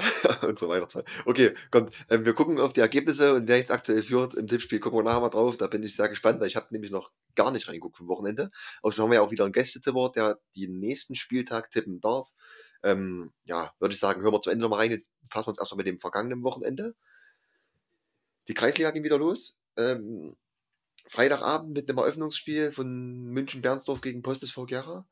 und 0.42 0.58
so 0.58 0.68
weiter. 0.68 1.04
Okay, 1.24 1.54
kommt. 1.70 1.94
Ähm, 2.08 2.24
wir 2.24 2.34
gucken 2.34 2.58
auf 2.58 2.72
die 2.72 2.80
Ergebnisse 2.80 3.34
und 3.34 3.48
wer 3.48 3.56
jetzt 3.56 3.70
aktuell 3.70 4.02
führt 4.02 4.34
im 4.34 4.46
Tippspiel, 4.46 4.80
gucken 4.80 4.98
wir 4.98 5.02
nachher 5.02 5.20
mal 5.20 5.28
drauf. 5.28 5.56
Da 5.56 5.66
bin 5.66 5.82
ich 5.82 5.94
sehr 5.96 6.08
gespannt, 6.08 6.40
weil 6.40 6.48
ich 6.48 6.56
habe 6.56 6.68
nämlich 6.70 6.90
noch 6.90 7.10
gar 7.34 7.50
nicht 7.50 7.68
reingeguckt 7.68 7.96
vom 7.96 8.08
Wochenende. 8.08 8.50
Außerdem 8.82 9.04
haben 9.04 9.10
wir 9.10 9.16
ja 9.16 9.22
auch 9.22 9.30
wieder 9.30 9.44
einen 9.44 9.52
Gästetipper, 9.52 10.12
der 10.14 10.40
den 10.56 10.78
nächsten 10.78 11.14
Spieltag 11.14 11.70
tippen 11.70 12.00
darf. 12.00 12.28
Ähm, 12.82 13.32
ja, 13.44 13.72
würde 13.78 13.94
ich 13.94 14.00
sagen, 14.00 14.22
hören 14.22 14.32
wir 14.32 14.40
zu 14.40 14.50
Ende 14.50 14.62
nochmal 14.62 14.80
rein. 14.80 14.90
Jetzt 14.90 15.12
fassen 15.22 15.46
wir 15.46 15.50
uns 15.50 15.58
erstmal 15.58 15.78
mit 15.78 15.86
dem 15.86 15.98
vergangenen 15.98 16.42
Wochenende. 16.42 16.94
Die 18.48 18.54
Kreisliga 18.54 18.90
ging 18.90 19.04
wieder 19.04 19.18
los. 19.18 19.58
Ähm, 19.76 20.36
Freitagabend 21.06 21.72
mit 21.72 21.88
einem 21.88 21.98
Eröffnungsspiel 21.98 22.72
von 22.72 23.24
München-Bernsdorf 23.26 24.00
gegen 24.00 24.22
Postes 24.22 24.54
Gera. 24.54 25.06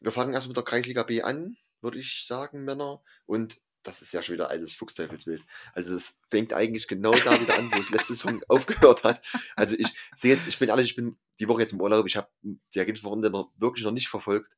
Wir 0.00 0.12
fangen 0.12 0.34
erst 0.34 0.46
mit 0.46 0.56
der 0.56 0.64
Kreisliga 0.64 1.02
B 1.02 1.22
an, 1.22 1.56
würde 1.80 1.98
ich 1.98 2.24
sagen, 2.26 2.64
Männer. 2.64 3.02
Und 3.26 3.60
das 3.86 4.02
ist 4.02 4.12
ja 4.12 4.22
schon 4.22 4.34
wieder 4.34 4.50
altes 4.50 4.74
Fuchsteufelsbild. 4.74 5.44
Also 5.72 5.94
es 5.94 6.16
fängt 6.30 6.52
eigentlich 6.52 6.88
genau 6.88 7.12
da 7.12 7.40
wieder 7.40 7.56
an, 7.58 7.70
wo 7.72 7.78
es 7.78 7.90
letzte 7.90 8.14
Saison 8.14 8.42
aufgehört 8.48 9.04
hat. 9.04 9.22
Also 9.54 9.76
ich 9.78 9.88
sehe 10.14 10.32
jetzt, 10.34 10.46
ich 10.48 10.58
bin 10.58 10.68
ehrlich, 10.68 10.90
ich 10.90 10.96
bin 10.96 11.16
die 11.38 11.48
Woche 11.48 11.60
jetzt 11.62 11.72
im 11.72 11.80
Urlaub, 11.80 12.06
ich 12.06 12.16
habe 12.16 12.28
die 12.42 12.78
Ergebniswochenende 12.78 13.30
noch 13.30 13.52
wirklich 13.56 13.84
noch 13.84 13.92
nicht 13.92 14.08
verfolgt. 14.08 14.56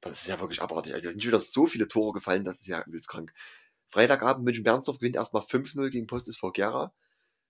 Das 0.00 0.22
ist 0.22 0.28
ja 0.28 0.40
wirklich 0.40 0.62
abartig. 0.62 0.94
Also 0.94 1.08
es 1.08 1.14
sind 1.14 1.24
wieder 1.26 1.40
so 1.40 1.66
viele 1.66 1.88
Tore 1.88 2.12
gefallen, 2.12 2.44
das 2.44 2.60
ist 2.60 2.66
ja 2.66 2.82
übelst 2.84 3.08
krank. 3.08 3.32
Freitagabend 3.88 4.44
München-Bernsdorf 4.44 4.98
gewinnt 4.98 5.16
erstmal 5.16 5.42
5-0 5.42 5.90
gegen 5.90 6.06
Post 6.06 6.28
SV 6.28 6.52
Gera. 6.52 6.94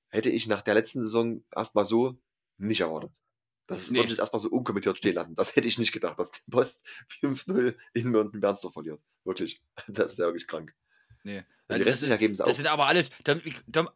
Hätte 0.08 0.30
ich 0.30 0.46
nach 0.46 0.62
der 0.62 0.74
letzten 0.74 1.00
Saison 1.00 1.44
erstmal 1.54 1.84
so 1.84 2.18
nicht 2.58 2.80
erwartet. 2.80 3.22
Das 3.66 3.90
Nee. 3.90 3.98
würde 3.98 4.06
ich 4.06 4.10
jetzt 4.12 4.20
erstmal 4.20 4.40
so 4.40 4.48
unkommentiert 4.50 4.98
stehen 4.98 5.14
lassen. 5.14 5.36
Das 5.36 5.54
hätte 5.54 5.68
ich 5.68 5.78
nicht 5.78 5.92
gedacht, 5.92 6.18
dass 6.18 6.32
die 6.32 6.50
Post 6.50 6.84
5-0 7.20 7.76
in 7.94 8.08
München-Bernsdorf 8.08 8.72
verliert. 8.72 9.00
Wirklich. 9.24 9.62
Das 9.86 10.12
ist 10.12 10.18
ja 10.18 10.26
wirklich 10.26 10.48
krank. 10.48 10.74
Nee. 11.25 11.40
Die 11.69 11.75
Also 11.75 11.84
das, 11.84 11.93
restlichen 11.93 11.94
sind, 12.00 12.11
Ergebnisse 12.11 12.43
das 12.43 12.50
auch. 12.52 12.56
sind 12.56 12.67
aber 12.67 12.87
alles, 12.87 13.11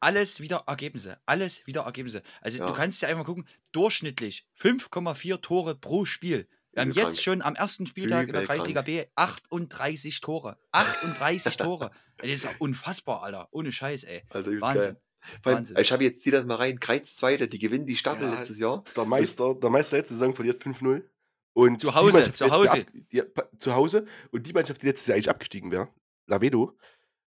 alles 0.01 0.41
wieder 0.41 0.65
Ergebnisse. 0.67 1.19
Alles 1.27 1.67
wieder 1.67 1.83
Ergebnisse. 1.83 2.23
Also 2.41 2.59
Ja. 2.59 2.67
du 2.67 2.73
kannst 2.73 3.03
ja 3.03 3.09
einfach 3.09 3.25
gucken, 3.25 3.47
durchschnittlich 3.73 4.47
5,4 4.61 5.41
Tore 5.41 5.75
pro 5.75 6.05
Spiel. 6.05 6.47
Wir 6.73 6.83
haben 6.83 6.91
Übel 6.91 7.05
jetzt 7.05 7.23
schon 7.23 7.41
am 7.43 7.55
ersten 7.55 7.87
Spieltag 7.87 8.27
in 8.29 8.33
der 8.33 8.43
Übel 8.43 8.57
Kreisliga 8.57 8.83
B 8.83 9.05
38 9.15 10.21
Tore. 10.21 10.57
38 10.73 11.57
Tore. 11.57 11.91
Das 12.19 12.31
ist 12.31 12.45
ja 12.45 12.51
unfassbar, 12.61 13.25
Alter. 13.25 13.49
Ohne 13.51 13.73
Scheiß, 13.73 14.05
ey. 14.05 14.23
Übelst 14.33 14.61
Wahnsinn. 14.63 14.97
Wahnsinn. 15.43 15.77
Ich 15.79 15.91
habe 15.91 16.05
jetzt, 16.05 16.23
zieh 16.23 16.31
das 16.31 16.47
mal 16.47 16.55
rein, 16.57 16.79
Kreiz 16.79 17.17
Zweite, 17.17 17.49
die 17.49 17.59
gewinnen 17.59 17.87
die 17.87 17.97
Staffel 17.97 18.29
Ja, 18.29 18.35
letztes 18.35 18.59
Jahr. 18.59 18.85
Der 18.95 19.05
Meister, 19.05 19.55
der 19.57 19.71
Meister 19.71 19.97
letzte 19.97 20.15
Saison 20.15 20.33
verliert 20.35 20.63
5-0. 20.63 21.03
Und 21.55 21.81
Zu 21.81 21.89
die 21.89 21.95
Hause, 21.95 22.33
zu 22.33 22.45
die 22.45 22.51
Hause. 22.51 22.71
Ab, 22.73 22.79
die, 23.13 23.23
zu 23.59 23.75
Hause. 23.75 24.07
Und 24.31 24.47
die 24.47 24.53
Mannschaft, 24.53 24.83
die 24.83 24.87
letztes 24.87 25.07
Jahr 25.09 25.17
eigentlich 25.17 25.31
abgestiegen 25.31 25.71
wäre, 25.73 25.89
Lavedo, 26.27 26.77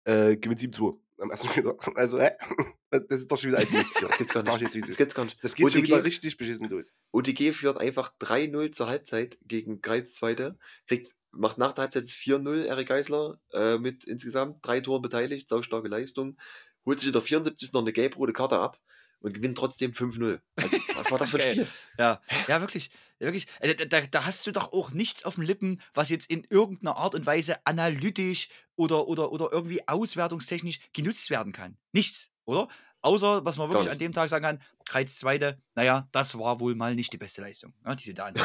äh, 0.05 0.37
gewinnt 0.37 0.61
7-2 0.61 0.97
am 1.19 1.31
ersten 1.31 1.49
Spieltag. 1.49 1.77
Also, 1.97 2.21
hä? 2.21 2.31
Das 2.91 3.21
ist 3.21 3.33
doch 3.33 3.39
schon 3.39 3.49
wieder 3.49 3.59
alles 3.59 3.71
Mist 3.71 3.99
hier. 3.99 4.09
Das 4.09 4.19
gibt's 4.19 4.35
gar 4.35 4.43
nicht. 4.43 4.75
Das 4.75 4.97
gibt's 4.99 5.15
gar 5.15 5.25
nicht. 5.25 5.43
Das 5.43 5.55
geht 5.55 5.73
schon 5.73 5.81
OTG 5.81 5.89
wieder 5.89 6.05
richtig 6.05 6.37
beschissen 6.37 6.69
los. 6.69 6.93
OTG 7.11 7.53
führt 7.55 7.81
einfach 7.81 8.13
3-0 8.21 8.71
zur 8.73 8.87
Halbzeit 8.87 9.39
gegen 9.47 9.81
Kreiz 9.81 10.15
Zweite. 10.15 10.59
Kriegt, 10.87 11.15
macht 11.31 11.57
nach 11.57 11.73
der 11.73 11.85
Halbzeit 11.85 12.05
4-0 12.05 12.65
Erik 12.65 12.89
Geisler 12.89 13.41
äh, 13.55 13.79
mit 13.79 14.05
insgesamt 14.05 14.59
drei 14.61 14.81
Toren 14.81 15.01
beteiligt, 15.01 15.49
saustarke 15.49 15.89
Leistung. 15.89 16.37
Holt 16.85 17.01
sich 17.01 17.07
in 17.07 17.15
der 17.15 17.23
74. 17.23 17.73
noch 17.73 17.81
eine 17.81 17.95
gelb-rote 17.95 18.35
Karte 18.35 18.59
ab 18.59 18.79
und 19.23 19.35
gewinnt 19.35 19.57
trotzdem 19.57 19.93
5-0. 19.93 20.41
Also, 20.57 20.77
was 20.95 21.11
war 21.11 21.19
das 21.19 21.31
für 21.31 21.43
ein. 21.43 21.43
Spiel? 21.53 21.67
Ja, 21.99 22.21
ja, 22.49 22.61
wirklich. 22.61 22.91
Wirklich. 23.19 23.47
Also, 23.61 23.75
da, 23.75 23.85
da, 23.85 24.01
da 24.03 24.25
hast 24.25 24.47
du 24.47 24.53
doch 24.53 24.73
auch 24.73 24.91
nichts 24.91 25.25
auf 25.25 25.37
den 25.37 25.45
Lippen, 25.45 25.81
was 25.95 26.09
jetzt 26.09 26.31
in 26.31 26.45
irgendeiner 26.51 26.97
Art 26.97 27.15
und 27.15 27.25
Weise 27.27 27.65
analytisch 27.67 28.49
oder, 28.77 29.07
oder, 29.09 29.33
oder 29.33 29.51
irgendwie 29.53 29.87
auswertungstechnisch 29.87 30.81
genutzt 30.93 31.31
werden 31.31 31.53
kann. 31.53 31.77
Nichts, 31.93 32.33
oder? 32.45 32.69
Außer, 33.03 33.45
was 33.45 33.57
man 33.57 33.69
wirklich 33.69 33.91
an 33.91 33.99
dem 33.99 34.13
Tag 34.13 34.29
sagen 34.29 34.45
kann, 34.45 34.63
Kreiz 34.87 35.17
Zweite, 35.17 35.61
naja, 35.75 36.09
das 36.13 36.39
war 36.39 36.61
wohl 36.61 36.77
mal 36.77 36.95
nicht 36.95 37.13
die 37.13 37.19
beste 37.19 37.41
Leistung, 37.41 37.75
ne, 37.85 37.97
die 37.97 38.05
sie 38.05 38.15
da. 38.15 38.33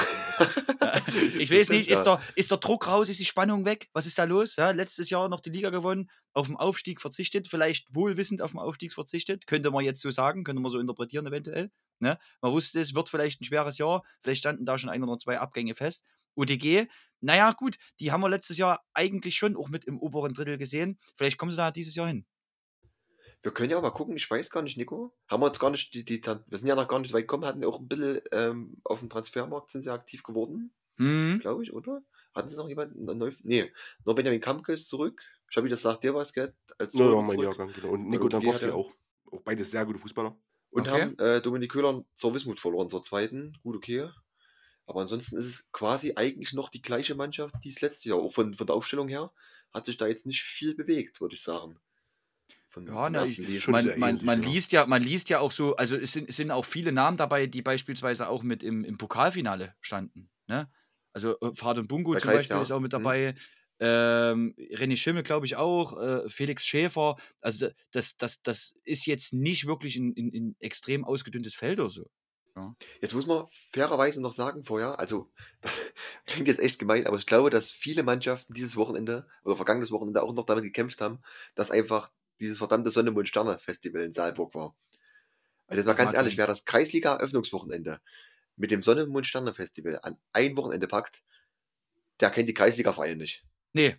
Ich 1.38 1.51
weiß 1.51 1.69
nicht, 1.69 1.89
ist, 1.89 2.04
der, 2.04 2.21
ist 2.36 2.50
der 2.50 2.57
Druck 2.57 2.88
raus, 2.88 3.09
ist 3.09 3.19
die 3.19 3.25
Spannung 3.25 3.65
weg? 3.65 3.89
Was 3.94 4.06
ist 4.06 4.18
da 4.18 4.24
los? 4.24 4.56
Ja, 4.56 4.71
letztes 4.71 5.09
Jahr 5.09 5.30
noch 5.30 5.42
die 5.42 5.50
Liga 5.50 5.69
gewonnen, 5.69 6.09
auf 6.33 6.48
den 6.48 6.56
Aufstieg 6.56 7.01
verzichtet, 7.01 7.48
vielleicht 7.48 7.94
wohlwissend 7.94 8.42
auf 8.42 8.51
den 8.51 8.59
Aufstieg 8.59 8.94
verzichtet, 8.94 9.48
könnte 9.48 9.69
man 9.69 9.83
jetzt 9.83 10.01
so 10.01 10.09
sagen, 10.12 10.44
könnte 10.44 10.62
man 10.62 10.71
so 10.71 10.80
interpretieren 10.80 11.27
eventuell. 11.27 11.71
Ne? 12.00 12.18
Man 12.42 12.51
wusste, 12.51 12.80
es 12.80 12.95
wird 12.95 13.09
vielleicht 13.09 13.42
ein 13.42 13.45
schweres 13.45 13.77
Jahr, 13.77 14.04
vielleicht 14.21 14.39
standen 14.39 14.65
da 14.65 14.77
schon 14.77 14.89
ein 14.89 15.04
oder 15.04 15.19
zwei 15.19 15.39
Abgänge 15.39 15.75
fest. 15.75 16.04
ODG, 16.36 16.88
naja, 17.19 17.51
gut, 17.51 17.77
die 18.00 18.12
haben 18.12 18.21
wir 18.21 18.30
letztes 18.30 18.57
Jahr 18.57 18.83
eigentlich 18.94 19.36
schon 19.36 19.56
auch 19.56 19.69
mit 19.69 19.86
im 19.86 20.00
oberen 20.00 20.33
Drittel 20.33 20.57
gesehen. 20.57 21.00
Vielleicht 21.15 21.38
kommen 21.38 21.51
sie 21.51 21.57
da 21.57 21.71
dieses 21.71 21.95
Jahr 21.95 22.07
hin. 22.07 22.25
Wir 23.43 23.51
können 23.51 23.69
ja 23.69 23.77
auch 23.77 23.81
mal 23.83 23.91
gucken, 23.91 24.15
ich 24.17 24.29
weiß 24.29 24.49
gar 24.49 24.61
nicht, 24.63 24.77
Nico. 24.77 25.15
Haben 25.29 25.41
wir 25.41 25.47
jetzt 25.47 25.59
gar 25.59 25.69
nicht, 25.69 25.93
die, 25.93 26.03
die, 26.03 26.21
wir 26.25 26.57
sind 26.57 26.67
ja 26.67 26.75
noch 26.75 26.87
gar 26.87 26.99
nicht 26.99 27.13
weit 27.13 27.23
gekommen, 27.23 27.45
hatten 27.45 27.63
auch 27.63 27.79
ein 27.79 27.87
bisschen 27.87 28.21
ähm, 28.31 28.77
auf 28.83 28.99
dem 28.99 29.09
Transfermarkt 29.09 29.71
sind 29.71 29.83
sie 29.83 29.91
aktiv 29.91 30.23
geworden, 30.23 30.73
Hm? 30.97 31.39
glaube 31.41 31.63
ich, 31.63 31.71
oder? 31.71 32.01
Hatten 32.33 32.49
sie 32.49 32.57
noch 32.57 32.67
jemanden 32.67 33.06
neu? 33.06 33.31
Nee, 33.44 33.71
nur 34.06 34.15
Benjamin 34.15 34.41
Kampke 34.41 34.73
ist 34.73 34.89
zurück. 34.89 35.21
Schabi, 35.47 35.69
das 35.69 35.81
sagt 35.81 36.03
dir 36.03 36.13
was, 36.13 36.33
gell? 36.33 36.53
Als 36.77 36.94
Ja, 36.94 37.09
ja, 37.09 37.21
mein. 37.21 37.39
Jahrgang, 37.39 37.71
genau. 37.73 37.89
Und 37.89 38.07
Nico 38.09 38.27
ja- 38.27 38.73
auch. 38.73 38.91
Auch 39.31 39.41
beide 39.41 39.63
sehr 39.63 39.85
gute 39.85 39.99
Fußballer. 39.99 40.37
Und 40.69 40.87
Okay. 40.87 41.01
haben 41.01 41.17
äh, 41.19 41.41
Dominik 41.41 41.71
Köhler 41.71 42.03
zur 42.13 42.33
Wismut 42.33 42.59
verloren, 42.59 42.89
zur 42.89 43.01
zweiten. 43.01 43.57
Gut, 43.63 43.75
okay. 43.75 44.09
Aber 44.85 45.01
ansonsten 45.01 45.37
ist 45.37 45.45
es 45.45 45.71
quasi 45.71 46.13
eigentlich 46.15 46.53
noch 46.53 46.69
die 46.69 46.81
gleiche 46.81 47.15
Mannschaft, 47.15 47.56
die 47.63 47.69
es 47.69 47.81
letztes 47.81 48.06
Jahr. 48.06 48.17
Auch 48.19 48.31
von, 48.31 48.53
von 48.53 48.67
der 48.67 48.75
Aufstellung 48.75 49.07
her 49.07 49.31
hat 49.73 49.85
sich 49.85 49.97
da 49.97 50.07
jetzt 50.07 50.25
nicht 50.25 50.41
viel 50.44 50.75
bewegt, 50.75 51.19
würde 51.21 51.35
ich 51.35 51.41
sagen. 51.41 51.79
Ja, 52.85 53.09
na, 53.09 53.23
ich, 53.23 53.67
man, 53.67 53.91
man, 53.95 54.19
man, 54.23 54.41
liest 54.41 54.71
ja, 54.71 54.85
man 54.85 55.01
liest 55.01 55.29
ja 55.29 55.39
auch 55.39 55.51
so, 55.51 55.75
also 55.75 55.97
es 55.97 56.13
sind, 56.13 56.29
es 56.29 56.37
sind 56.37 56.51
auch 56.51 56.63
viele 56.65 56.91
Namen 56.91 57.17
dabei, 57.17 57.45
die 57.47 57.61
beispielsweise 57.61 58.29
auch 58.29 58.43
mit 58.43 58.63
im, 58.63 58.85
im 58.85 58.97
Pokalfinale 58.97 59.75
standen. 59.81 60.29
Ne? 60.47 60.69
Also 61.13 61.37
äh, 61.41 61.53
Faden 61.53 61.87
Bungo 61.87 62.13
Bei 62.13 62.19
zum 62.19 62.31
Beispiel 62.31 62.55
ja. 62.57 62.61
ist 62.61 62.71
auch 62.71 62.79
mit 62.79 62.93
Mhm. 62.93 62.93
dabei. 62.93 63.35
Ähm, 63.79 64.55
René 64.57 64.95
Schimmel, 64.97 65.23
glaube 65.23 65.45
ich, 65.45 65.55
auch. 65.57 65.99
Äh, 66.01 66.29
Felix 66.29 66.65
Schäfer. 66.65 67.17
Also 67.41 67.67
da- 67.67 67.73
das, 67.91 68.17
das, 68.17 68.41
das 68.41 68.75
ist 68.85 69.05
jetzt 69.05 69.33
nicht 69.33 69.67
wirklich 69.67 69.97
ein, 69.97 70.13
ein, 70.17 70.31
ein 70.33 70.55
extrem 70.59 71.03
ausgedünntes 71.05 71.55
Feld 71.55 71.79
oder 71.79 71.89
so. 71.89 72.09
Jetzt 73.01 73.13
muss 73.13 73.25
man 73.25 73.45
fairerweise 73.71 74.21
noch 74.21 74.33
sagen 74.33 74.63
vorher, 74.63 74.99
also 74.99 75.31
das 75.61 75.93
klingt 76.25 76.47
jetzt 76.47 76.59
echt 76.59 76.79
gemein, 76.79 77.07
aber 77.07 77.17
ich 77.17 77.25
glaube, 77.25 77.49
dass 77.49 77.71
viele 77.71 78.03
Mannschaften 78.03 78.53
dieses 78.53 78.77
Wochenende 78.77 79.27
oder 79.43 79.55
vergangenes 79.55 79.91
Wochenende 79.91 80.21
auch 80.23 80.33
noch 80.33 80.45
damit 80.45 80.63
gekämpft 80.63 81.01
haben, 81.01 81.21
dass 81.55 81.71
einfach 81.71 82.11
dieses 82.39 82.57
verdammte 82.57 82.91
Sonne, 82.91 83.11
Mond, 83.11 83.27
Sterne 83.27 83.57
Festival 83.59 84.03
in 84.03 84.13
Saalburg 84.13 84.53
war. 84.56 84.75
Also 85.67 85.79
jetzt 85.79 85.85
mal 85.85 85.94
Das 85.94 85.97
ganz 86.06 86.13
ehrlich, 86.13 86.37
wer 86.37 86.47
das 86.47 86.65
Kreisliga-Eröffnungswochenende 86.65 87.99
mit 88.56 88.71
dem 88.71 88.83
Sonne, 88.83 89.06
Mond, 89.06 89.27
Sterne 89.27 89.53
Festival 89.53 89.99
an 90.01 90.17
ein 90.33 90.56
Wochenende 90.56 90.87
packt, 90.87 91.23
der 92.19 92.29
kennt 92.29 92.49
die 92.49 92.53
Kreisliga-Vereine 92.53 93.17
nicht. 93.17 93.44
Nee, 93.73 93.97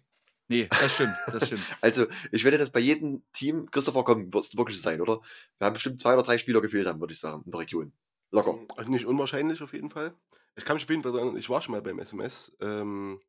nee, 0.48 0.66
das 0.68 0.94
stimmt, 0.94 1.14
das 1.26 1.46
stimmt. 1.46 1.62
Also, 1.80 2.06
ich 2.32 2.44
werde 2.44 2.58
das 2.58 2.70
bei 2.70 2.80
jedem 2.80 3.22
Team, 3.32 3.70
Christopher, 3.70 4.04
komm, 4.04 4.32
wird 4.32 4.44
es 4.44 4.56
wirklich 4.56 4.80
sein, 4.80 5.00
oder? 5.00 5.20
Wir 5.58 5.66
haben 5.66 5.74
bestimmt 5.74 6.00
zwei 6.00 6.14
oder 6.14 6.22
drei 6.22 6.38
Spieler 6.38 6.60
gefehlt 6.60 6.86
haben, 6.86 7.00
würde 7.00 7.14
ich 7.14 7.20
sagen, 7.20 7.42
in 7.44 7.50
der 7.50 7.60
Region. 7.60 7.92
Locker. 8.30 8.58
Also 8.76 8.90
Nicht 8.90 9.06
unwahrscheinlich 9.06 9.62
auf 9.62 9.72
jeden 9.72 9.90
Fall. 9.90 10.14
Ich 10.56 10.64
kann 10.64 10.76
mich 10.76 10.84
auf 10.84 10.90
jeden 10.90 11.02
Fall 11.02 11.14
erinnern, 11.14 11.36
ich 11.36 11.48
war 11.48 11.62
schon 11.62 11.72
mal 11.72 11.82
beim 11.82 11.98
SMS 11.98 12.52
ähm, 12.60 13.20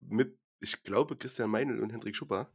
mit, 0.00 0.36
ich 0.60 0.82
glaube, 0.82 1.16
Christian 1.16 1.50
Meinl 1.50 1.80
und 1.80 1.90
Hendrik 1.90 2.16
Schupper. 2.16 2.50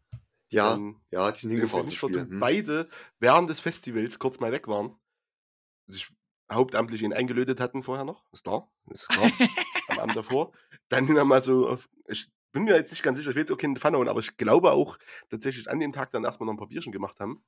Ja, 0.53 0.71
dann 0.71 1.01
ja, 1.11 1.31
die 1.31 1.39
sind 1.39 1.51
in 1.51 1.57
hingefahren 1.57 1.89
zum 1.89 1.97
Spiel. 1.97 2.21
Hm. 2.21 2.39
beide 2.39 2.89
während 3.19 3.49
des 3.49 3.59
Festivals 3.59 4.19
kurz 4.19 4.39
mal 4.39 4.51
weg 4.51 4.67
waren. 4.67 4.95
Sich 5.87 6.09
hauptamtlich 6.51 7.01
ihn 7.01 7.13
eingelötet 7.13 7.59
hatten 7.59 7.83
vorher 7.83 8.05
noch. 8.05 8.25
Ist 8.31 8.43
klar. 8.43 8.71
Ist 8.89 9.07
klar. 9.09 9.29
am 9.89 9.99
Abend 9.99 10.15
davor. 10.15 10.51
Dann 10.89 11.05
nochmal 11.05 11.41
so 11.41 11.67
auf, 11.67 11.89
ich 12.07 12.29
bin 12.51 12.63
mir 12.63 12.75
jetzt 12.75 12.91
nicht 12.91 13.03
ganz 13.03 13.17
sicher, 13.17 13.31
ich 13.31 13.35
will 13.35 13.41
jetzt 13.41 13.51
auch 13.51 13.57
keinen 13.57 13.75
Pfanne 13.75 13.97
hauen, 13.97 14.07
aber 14.07 14.19
ich 14.19 14.37
glaube 14.37 14.71
auch 14.71 14.97
tatsächlich 15.29 15.69
an 15.69 15.79
dem 15.79 15.91
Tag 15.91 16.11
dann 16.11 16.23
erstmal 16.23 16.45
noch 16.45 16.53
ein 16.53 16.57
paar 16.57 16.67
Bierchen 16.67 16.91
gemacht 16.91 17.19
haben. 17.19 17.43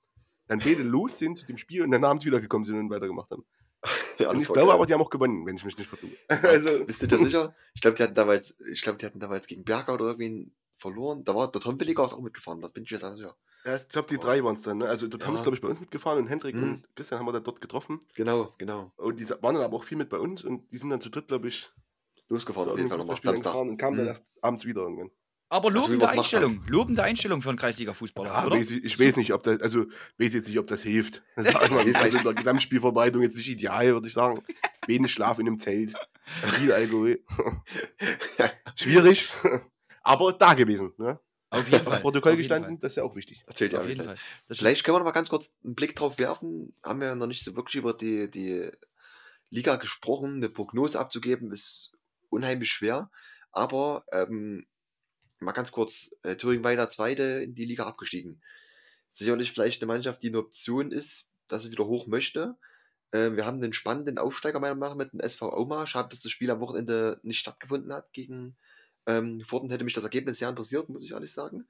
Dann 0.48 0.60
beide 0.60 0.84
los 0.84 1.18
sind 1.18 1.38
zu 1.38 1.46
dem 1.46 1.58
Spiel 1.58 1.84
und 1.84 1.92
dann 1.92 2.04
abends 2.04 2.26
wiedergekommen 2.26 2.66
sind 2.66 2.78
und 2.78 2.90
weitergemacht 2.90 3.32
haben. 3.32 3.46
Ja, 4.18 4.32
ich 4.32 4.46
glaube 4.46 4.62
geil. 4.62 4.72
aber, 4.72 4.86
die 4.86 4.94
haben 4.94 5.02
auch 5.02 5.10
gewonnen, 5.10 5.46
wenn 5.46 5.58
ich 5.58 5.66
mich 5.66 5.78
nicht 5.78 5.90
vertue. 5.90 6.10
also, 6.30 6.86
Bist 6.86 7.02
du 7.02 7.08
dir 7.08 7.18
sicher? 7.18 7.54
Ich 7.74 7.82
glaube, 7.82 7.98
die 7.98 8.04
hatten 8.04 8.16
damals, 8.16 8.56
ich 8.72 8.82
glaube, 8.82 8.98
die 8.98 9.06
hatten 9.06 9.20
damals 9.20 9.46
gegen 9.46 9.66
Berger 9.66 9.94
oder 9.94 10.06
irgendwen 10.06 10.56
verloren. 10.78 11.24
Da 11.24 11.36
war 11.36 11.52
der 11.52 11.62
Tom 11.62 11.80
Williger 11.80 12.06
ist 12.06 12.14
auch 12.14 12.22
mitgefahren, 12.22 12.62
das 12.62 12.72
bin 12.74 12.84
ich 12.84 12.92
mir 12.92 12.98
sehr 13.00 13.14
sicher. 13.14 13.36
ja, 13.66 13.76
ich 13.78 13.88
glaube, 13.90 14.08
die 14.08 14.18
drei 14.18 14.44
waren 14.44 14.56
es 14.56 14.62
dann. 14.62 14.78
Ne? 14.80 14.88
Also, 14.88 15.08
dort 15.08 15.26
haben 15.26 15.34
Ja. 15.34 15.38
es, 15.40 15.44
glaube 15.44 15.56
ich, 15.56 15.62
bei 15.62 15.68
uns 15.70 15.80
mitgefahren 15.80 16.20
und 16.20 16.28
Hendrik 16.28 16.56
Mhm. 16.56 16.64
und 16.64 16.96
Christian 16.96 17.20
haben 17.20 17.26
wir 17.28 17.34
dann 17.34 17.44
dort 17.44 17.62
getroffen. 17.62 18.00
Genau, 18.16 18.54
genau. 18.58 18.92
Und 18.98 19.20
die 19.20 19.30
waren 19.30 19.56
dann 19.56 19.64
aber 19.64 19.78
auch 19.78 19.84
viel 19.84 19.98
mit 19.98 20.10
bei 20.10 20.20
uns 20.20 20.44
und 20.44 20.72
die 20.72 20.78
sind 20.78 20.90
dann 20.90 21.02
zu 21.02 21.10
dritt, 21.10 21.28
glaube 21.28 21.48
ich, 21.48 21.72
Losgefahren 22.28 22.70
auf 22.70 22.78
jeden 22.78 22.90
Fall 22.90 22.98
nochmal. 22.98 23.16
Samstag. 23.22 23.52
gefahren 23.52 23.70
und 23.70 23.78
kamen 23.78 23.98
dann 23.98 24.06
Mhm. 24.06 24.10
erst 24.10 24.24
abends 24.42 24.66
wieder 24.66 24.82
irgendwann. 24.82 25.12
Aber 25.48 25.68
Also, 25.68 25.80
lobende 25.80 26.08
halt. 26.08 26.18
Einstellung. 26.18 26.64
Lobende 26.68 27.04
Einstellung 27.04 27.42
für 27.44 27.50
einen 27.50 27.58
Kreisliga-Fußballer, 27.60 28.30
Ja, 28.30 28.46
oder? 28.48 28.56
weiß 28.58 28.72
ich, 28.72 28.84
ich 28.84 29.00
weiß 29.00 29.18
nicht, 29.18 29.32
ob 29.32 29.44
das, 29.44 29.62
also 29.62 29.86
weiß 30.18 30.34
jetzt 30.34 30.48
nicht, 30.48 30.58
ob 30.58 30.66
das 30.66 30.82
hilft. 30.82 31.22
Das 31.36 31.54
mal, 31.70 31.96
also 31.96 32.18
in 32.18 32.24
der 32.24 32.34
Gesamtspielvorbereitung 32.34 33.22
jetzt 33.22 33.38
nicht 33.38 33.50
ideal, 33.50 33.94
würde 33.94 34.08
ich 34.08 34.14
sagen. 34.14 34.44
Wenig 34.88 35.12
Schlaf 35.14 35.38
in 35.38 35.46
einem 35.48 35.60
Zelt, 35.60 35.94
viel 36.56 36.72
Alkohol. 36.74 37.24
Schwierig, 38.76 39.30
aber 40.06 40.34
da 40.34 40.54
gewesen. 40.54 40.94
Ne? 40.98 41.20
Auf 41.50 41.68
jeden 41.68 41.86
Auf 41.86 41.94
Fall. 41.94 42.02
Protokoll 42.02 42.34
auf 42.34 42.38
gestanden, 42.38 42.80
das 42.80 42.94
ist 42.94 42.98
ja 42.98 43.04
auch 43.04 43.16
wichtig. 43.16 43.44
Erzählt 43.48 43.74
ja 43.74 43.80
Fall. 43.80 43.86
Auf 43.86 43.90
jeden. 43.90 44.06
Fall. 44.06 44.18
Vielleicht 44.52 44.84
können 44.84 44.96
wir 44.96 45.00
noch 45.00 45.06
mal 45.06 45.12
ganz 45.12 45.30
kurz 45.30 45.56
einen 45.64 45.76
Blick 45.76 45.96
drauf 45.96 46.20
werfen. 46.20 46.76
Haben 46.84 47.02
wir 47.02 47.08
ja 47.08 47.16
noch 47.16 47.28
nicht 47.28 47.44
so 47.44 47.56
wirklich 47.56 47.76
über 47.76 47.94
die, 47.94 48.30
die 48.30 48.70
Liga 49.50 49.76
gesprochen. 49.78 50.36
Eine 50.36 50.50
Prognose 50.50 51.00
abzugeben 51.00 51.52
ist 51.52 51.92
unheimlich 52.30 52.72
schwer. 52.72 53.10
Aber 53.52 54.06
ähm, 54.12 54.68
mal 55.40 55.54
ganz 55.54 55.72
kurz, 55.72 56.12
äh, 56.24 56.36
Thüringen 56.36 56.64
weiter 56.64 56.90
Zweite 56.90 57.24
in 57.24 57.56
die 57.56 57.66
Liga 57.66 57.86
abgestiegen. 57.86 58.42
Sicherlich 59.10 59.52
vielleicht 59.52 59.82
eine 59.82 59.88
Mannschaft, 59.88 60.22
die 60.22 60.28
eine 60.28 60.40
Option 60.40 60.92
ist, 60.92 61.30
dass 61.48 61.64
sie 61.64 61.72
wieder 61.72 61.86
hoch 61.86 62.06
möchte. 62.06 62.58
Äh, 63.12 63.32
wir 63.32 63.46
haben 63.46 63.64
einen 63.64 63.74
spannenden 63.74 64.20
Aufsteiger 64.20 64.60
meiner 64.60 64.76
Meinung 64.76 64.98
nach 64.98 65.04
mit 65.06 65.14
dem 65.14 65.20
SV 65.20 65.56
Oma. 65.58 65.88
Schade, 65.88 66.10
dass 66.10 66.22
das 66.22 66.32
Spiel 66.32 66.52
am 66.52 66.60
Wochenende 66.60 67.20
nicht 67.24 67.40
stattgefunden 67.40 67.92
hat 67.94 68.12
gegen 68.14 68.56
ähm, 69.08 69.42
Forten. 69.42 69.70
Hätte 69.70 69.84
mich 69.84 69.94
das 69.94 70.04
Ergebnis 70.04 70.38
sehr 70.40 70.50
interessiert, 70.50 70.90
muss 70.90 71.04
ich 71.04 71.12
ehrlich 71.12 71.32
sagen. 71.32 71.68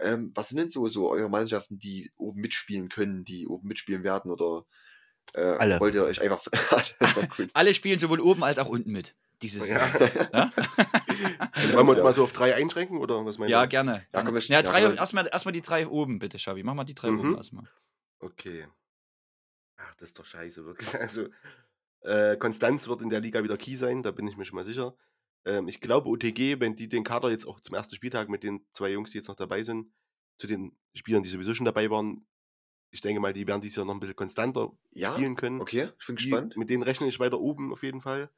Ähm, 0.00 0.32
was 0.34 0.48
sind 0.48 0.58
denn 0.58 0.70
so, 0.70 0.88
so 0.88 1.10
eure 1.10 1.28
Mannschaften, 1.28 1.78
die 1.78 2.10
oben 2.16 2.40
mitspielen 2.40 2.88
können, 2.88 3.24
die 3.24 3.46
oben 3.46 3.68
mitspielen 3.68 4.02
werden? 4.02 4.30
Oder 4.30 4.64
äh, 5.34 5.40
Alle. 5.42 5.78
wollt 5.80 5.94
ihr 5.94 6.04
euch 6.04 6.20
einfach. 6.20 6.42
Alle 7.54 7.74
spielen 7.74 7.98
sowohl 7.98 8.20
oben 8.20 8.42
als 8.44 8.58
auch 8.58 8.68
unten 8.68 8.90
mit. 8.92 9.14
Dieses 9.42 9.68
Ja. 9.68 9.86
Ja, 10.32 10.52
Also 11.52 11.72
wollen 11.76 11.86
wir 11.86 11.90
uns 11.90 11.98
Ja. 11.98 12.04
mal 12.04 12.12
so 12.14 12.24
auf 12.24 12.32
drei 12.32 12.54
einschränken 12.54 12.98
oder 12.98 13.24
was 13.26 13.38
meint 13.38 13.50
ja 13.50 13.62
ihr? 13.62 13.66
gerne. 13.68 14.04
Ja, 14.12 14.22
gerne. 14.22 14.38
ja, 14.40 14.60
ja, 14.60 14.62
drei, 14.62 14.94
erstmal, 14.94 15.26
erstmal 15.26 15.52
die 15.52 15.60
drei 15.62 15.86
oben, 15.88 16.18
bitte, 16.18 16.38
Schabi. 16.38 16.62
Mach 16.62 16.74
mal 16.74 16.84
die 16.84 16.94
drei 16.94 17.10
Mhm. 17.10 17.20
oben 17.20 17.36
erstmal. 17.36 17.68
Okay. 18.20 18.66
Ach, 19.76 19.94
das 19.96 20.08
ist 20.10 20.18
doch 20.18 20.24
scheiße, 20.24 20.64
wirklich. 20.64 20.88
Also, 21.00 21.28
äh, 22.00 22.36
Konstanz 22.36 22.86
wird 22.88 23.02
in 23.02 23.08
der 23.10 23.20
Liga 23.20 23.42
wieder 23.42 23.56
Key 23.56 23.74
sein, 23.76 24.02
da 24.02 24.10
bin 24.12 24.26
ich 24.28 24.36
mir 24.36 24.44
schon 24.44 24.56
mal 24.56 24.64
sicher. 24.64 24.94
Ähm, 25.46 25.68
ich 25.68 25.80
glaube, 25.80 26.08
OTG, 26.08 26.60
wenn 26.60 26.74
die 26.76 26.88
den 26.88 27.04
Kader 27.04 27.30
jetzt 27.30 27.46
auch 27.46 27.60
zum 27.60 27.74
ersten 27.74 27.94
Spieltag 27.94 28.28
mit 28.28 28.42
den 28.42 28.66
zwei 28.72 28.90
Jungs, 28.90 29.10
die 29.10 29.18
jetzt 29.18 29.28
noch 29.28 29.36
dabei 29.36 29.62
sind, 29.62 29.92
zu 30.38 30.46
den 30.46 30.76
Spielern, 30.94 31.22
die 31.22 31.28
sowieso 31.28 31.54
schon 31.54 31.66
dabei 31.66 31.90
waren, 31.90 32.26
ich 32.90 33.00
denke 33.00 33.20
mal, 33.20 33.32
die 33.32 33.46
werden 33.46 33.60
dieses 33.60 33.76
Jahr 33.76 33.86
noch 33.86 33.94
ein 33.94 34.00
bisschen 34.00 34.16
konstanter 34.16 34.70
Ja, 34.92 35.12
spielen 35.12 35.34
können. 35.36 35.60
okay, 35.60 35.88
ich 35.98 36.06
bin 36.06 36.16
Die, 36.16 36.24
gespannt. 36.30 36.56
mit 36.56 36.70
denen 36.70 36.82
rechne 36.82 37.06
ich 37.08 37.18
weiter 37.20 37.40
oben 37.40 37.72
auf 37.72 37.82
jeden 37.82 38.00
Fall. 38.00 38.30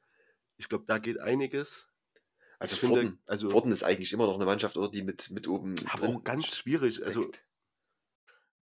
Ich 0.57 0.67
glaube, 0.67 0.85
da 0.87 0.97
geht 0.97 1.19
einiges. 1.19 1.87
Also, 2.59 2.73
ich 2.73 2.79
finde, 2.79 3.01
Forten, 3.01 3.19
also- 3.27 3.49
Forten 3.51 3.71
ist 3.71 3.83
eigentlich 3.83 4.11
immer 4.13 4.25
noch 4.25 4.33
eine 4.35 4.45
Mannschaft, 4.45 4.75
oder 4.77 4.89
die 4.89 5.03
mit, 5.03 5.29
mit 5.29 5.47
oben. 5.47 5.75
Aber 5.89 6.07
auch 6.07 6.23
ganz 6.23 6.47
schwierig. 6.55 7.05
Also, 7.05 7.21
steckt. 7.21 7.45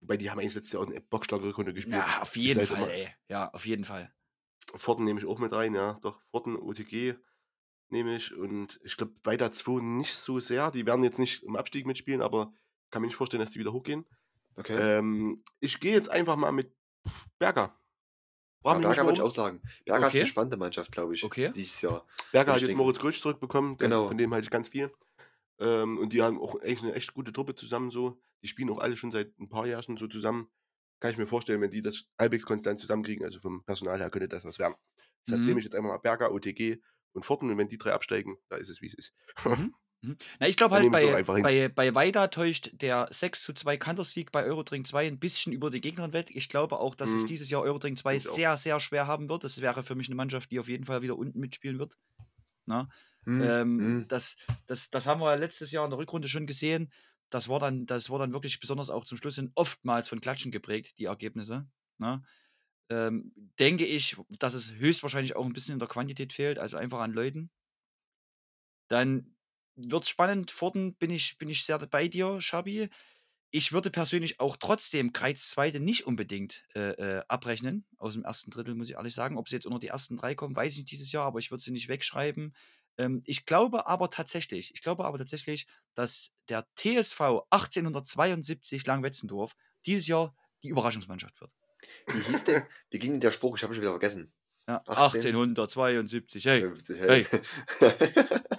wobei 0.01 0.17
die 0.17 0.31
haben 0.31 0.41
eigentlich 0.41 0.55
letztes 0.57 0.73
Jahr 0.73 0.83
auch 0.83 0.89
eine 0.89 1.01
bockstarke 1.01 1.45
Rückrunde 1.47 1.73
gespielt. 1.73 1.97
Ja, 1.97 2.21
auf 2.23 2.37
jeden 2.37 2.59
halt 2.59 2.69
Fall, 2.69 2.77
immer- 2.79 2.91
ey. 2.93 3.09
Ja, 3.29 3.51
auf 3.53 3.65
jeden 3.65 3.85
Fall. 3.85 4.13
Forten 4.75 5.05
nehme 5.05 5.21
ich 5.21 5.27
auch 5.27 5.39
mit 5.39 5.53
rein, 5.53 5.75
ja. 5.75 5.99
Doch, 6.03 6.21
Forten, 6.31 6.57
OTG 6.57 7.15
nehme 7.91 8.17
ich. 8.17 8.35
Und 8.35 8.81
ich 8.85 8.97
glaube, 8.97 9.13
weiter 9.25 9.53
2 9.53 9.81
nicht 9.83 10.15
so 10.15 10.41
sehr. 10.41 10.71
Die 10.71 10.87
werden 10.87 11.05
jetzt 11.05 11.19
nicht 11.19 11.43
im 11.43 11.57
Abstieg 11.57 11.87
mitspielen, 11.87 12.23
aber 12.23 12.53
kann 12.91 13.03
mir 13.03 13.09
nicht 13.09 13.17
vorstellen, 13.17 13.41
dass 13.43 13.51
die 13.53 13.59
wieder 13.59 13.73
hochgehen. 13.73 14.05
Okay. 14.57 14.77
Ähm, 14.99 15.43
ich 15.61 15.81
gehe 15.81 15.93
jetzt 15.95 16.09
einfach 16.11 16.37
mal 16.37 16.53
mit 16.53 16.73
Berger. 17.39 17.77
ja, 18.65 18.79
Berger 18.79 19.05
würde 19.05 19.15
ich 19.15 19.21
auch 19.23 19.31
sagen. 19.31 19.61
Berger 19.85 20.07
ist 20.07 20.13
Okay. 20.13 20.21
eine 20.21 20.27
spannende 20.29 20.57
Mannschaft, 20.57 20.93
glaube 20.93 21.15
ich. 21.15 21.25
Okay. 21.25 21.51
Dieses 21.55 21.83
Jahr. 21.83 22.07
Berger 22.33 22.53
hat 22.53 22.61
jetzt 22.61 22.69
denke- 22.71 22.83
Moritz 22.83 22.99
Grötsch 22.99 23.21
zurückbekommen. 23.21 23.77
der- 23.77 23.89
Genau. 23.89 24.09
Von 24.09 24.17
dem 24.19 24.33
halte 24.33 24.45
ich 24.45 24.51
ganz 24.51 24.69
viel. 24.69 24.93
Ähm, 25.59 25.99
und 25.99 26.13
die 26.13 26.23
haben 26.23 26.41
auch 26.41 26.61
echt 26.63 26.83
eine 26.83 26.95
echt 26.95 27.15
gute 27.15 27.33
Truppe 27.33 27.55
zusammen 27.55 27.91
so. 27.91 28.21
Die 28.43 28.49
spielen 28.49 28.71
auch 28.71 28.79
alle 28.79 28.97
schon 28.97 29.11
seit 29.11 29.39
ein 29.39 29.49
paar 29.49 29.67
Jahren 29.67 29.97
so 29.97 30.07
zusammen. 30.07 30.49
Kann 31.01 31.11
ich 31.11 31.19
mir 31.19 31.27
vorstellen, 31.27 31.61
wenn 31.61 31.71
die 31.71 31.83
das 31.83 32.07
halbwegs 32.19 32.47
konstant 32.47 32.79
zusammenkriegen, 32.79 33.25
also 33.25 33.39
vom 33.39 33.63
Personal 33.65 33.99
her 34.01 34.11
könnte 34.11 34.29
das 34.29 34.45
was 34.45 34.59
werden. 34.59 34.75
Deshalb 35.27 35.41
Mhm. 35.41 35.47
nehme 35.49 35.59
ich 35.61 35.65
jetzt 35.65 35.75
einfach 35.75 35.91
mal 35.91 35.99
Berger, 35.99 36.33
OTG 36.33 36.81
und 37.15 37.25
Forten 37.25 37.51
und 37.51 37.59
wenn 37.59 37.69
die 37.69 37.79
drei 37.79 37.93
absteigen, 37.93 38.37
da 38.49 38.57
ist 38.57 38.69
es 38.69 38.81
wie 38.83 38.87
es 38.87 38.95
ist. 38.95 39.15
Mhm. 39.45 39.75
Mhm. 40.03 40.17
Na, 40.39 40.49
ich 40.49 40.57
glaube 40.57 40.75
halt, 40.75 40.91
bei, 40.91 41.23
bei, 41.41 41.69
bei 41.69 41.95
Weida 41.95 42.29
täuscht 42.29 42.71
der 42.75 43.09
6 43.11 43.43
zu 43.43 43.55
2 43.55 43.77
Kantersieg 43.79 44.33
bei 44.33 44.45
Eurodrink 44.45 44.87
2 44.87 45.07
ein 45.07 45.19
bisschen 45.19 45.53
über 45.53 45.71
die 45.71 45.81
Gegnerin 45.81 46.13
weg. 46.13 46.31
Ich 46.35 46.49
glaube 46.51 46.79
auch, 46.79 46.95
dass 46.95 47.15
es 47.15 47.25
Mhm. 47.25 47.27
dieses 47.27 47.49
Jahr 47.51 47.63
Eurodrink 47.63 47.97
2 47.99 48.17
Ich 48.17 48.29
auch. 48.29 48.35
sehr, 48.35 48.57
sehr 48.59 48.81
schwer 48.81 49.07
haben 49.07 49.29
wird. 49.31 49.45
Das 49.45 49.61
wäre 49.63 49.83
für 49.83 49.95
mich 49.95 50.09
eine 50.09 50.17
Mannschaft, 50.17 50.51
die 50.51 50.59
auf 50.61 50.69
jeden 50.69 50.85
Fall 50.85 51.03
wieder 51.03 51.17
unten 51.17 51.41
mitspielen 51.41 51.79
wird. 51.79 51.97
Na? 52.67 52.89
Hm, 53.27 53.41
Ähm, 53.41 53.79
hm. 53.79 54.09
das, 54.09 54.37
das, 54.67 54.91
das 54.91 55.07
haben 55.07 55.21
wir 55.21 55.31
ja 55.31 55.35
letztes 55.37 55.73
Jahr 55.73 55.85
in 55.85 55.91
der 55.91 55.99
Rückrunde 55.99 56.29
schon 56.29 56.47
gesehen. 56.47 56.93
Das 57.31 57.49
war 57.49 57.59
dann, 57.59 57.87
das 57.87 58.11
war 58.11 58.19
dann 58.19 58.33
wirklich 58.33 58.61
besonders 58.61 58.91
auch 58.91 59.05
zum 59.05 59.19
Schluss 59.19 59.37
hin 59.37 59.53
oftmals 59.55 60.09
von 60.09 60.21
Klatschen 60.21 60.53
geprägt, 60.53 60.99
die 60.99 61.07
Ergebnisse. 61.07 61.69
Ne? 61.99 62.23
Ähm, 62.95 63.33
denke 63.59 63.85
ich, 63.85 64.17
dass 64.39 64.55
es 64.55 64.71
höchstwahrscheinlich 64.73 65.35
auch 65.35 65.45
ein 65.45 65.53
bisschen 65.53 65.73
in 65.73 65.79
der 65.81 65.89
Quantität 65.89 66.33
fehlt, 66.33 66.61
also 66.61 66.77
einfach 66.77 67.01
an 67.01 67.13
Leuten. 67.13 67.51
Dann 68.89 69.35
wird 69.75 70.05
es 70.05 70.11
spannend. 70.11 70.53
Forten 70.53 70.95
bin 70.95 71.11
ich, 71.11 71.37
bin 71.39 71.49
ich 71.49 71.65
sehr 71.65 71.79
bei 71.79 72.07
dir, 72.07 72.41
Schabi. 72.41 72.89
Ich 73.51 73.73
würde 73.73 73.91
persönlich 73.91 74.39
auch 74.39 74.57
trotzdem 74.57 75.13
Kreiz 75.13 75.49
Zweite 75.49 75.81
nicht 75.81 76.07
unbedingt 76.07 76.65
äh, 76.77 76.91
äh, 76.91 77.25
abrechnen. 77.27 77.85
Aus 77.99 78.15
dem 78.15 78.25
ersten 78.25 78.51
Drittel, 78.51 78.75
muss 78.77 78.91
ich 78.91 78.97
ehrlich 78.97 79.15
sagen. 79.15 79.39
Ob 79.39 79.49
sie 79.49 79.57
jetzt 79.57 79.67
unter 79.67 79.81
die 79.81 79.89
ersten 79.89 80.17
drei 80.17 80.35
kommen, 80.37 80.55
weiß 80.55 80.73
ich 80.73 80.79
nicht 80.79 80.91
dieses 80.93 81.11
Jahr, 81.11 81.25
aber 81.27 81.41
ich 81.41 81.51
würde 81.51 81.65
sie 81.65 81.73
nicht 81.73 81.89
wegschreiben. 81.89 82.55
Ähm, 82.99 83.23
ich 83.25 83.45
glaube 83.45 83.87
aber 83.87 84.11
tatsächlich, 84.11 84.73
ich 84.73 84.83
glaube 84.83 85.05
aber 85.05 85.19
tatsächlich, 85.19 85.67
dass 85.95 86.33
der 86.49 86.67
TSV 86.77 87.21
1872 87.51 88.87
Langwetzendorf 88.87 89.57
dieses 89.87 90.07
Jahr 90.07 90.35
die 90.63 90.69
Überraschungsmannschaft 90.69 91.41
wird. 91.41 91.53
Wie 92.07 92.21
hieß 92.21 92.45
denn? 92.45 92.63
Wie 92.91 92.99
ging 92.99 93.13
denn 93.13 93.21
der 93.21 93.33
Spruch? 93.33 93.57
Ich 93.57 93.63
habe 93.63 93.75
schon 93.75 93.83
wieder 93.83 93.93
vergessen. 93.93 94.33
Ja, 94.67 94.83
18. 94.87 95.37
1872, 95.37 96.47
hey. 96.47 96.61
50, 96.63 96.99
Hey. 96.99 97.27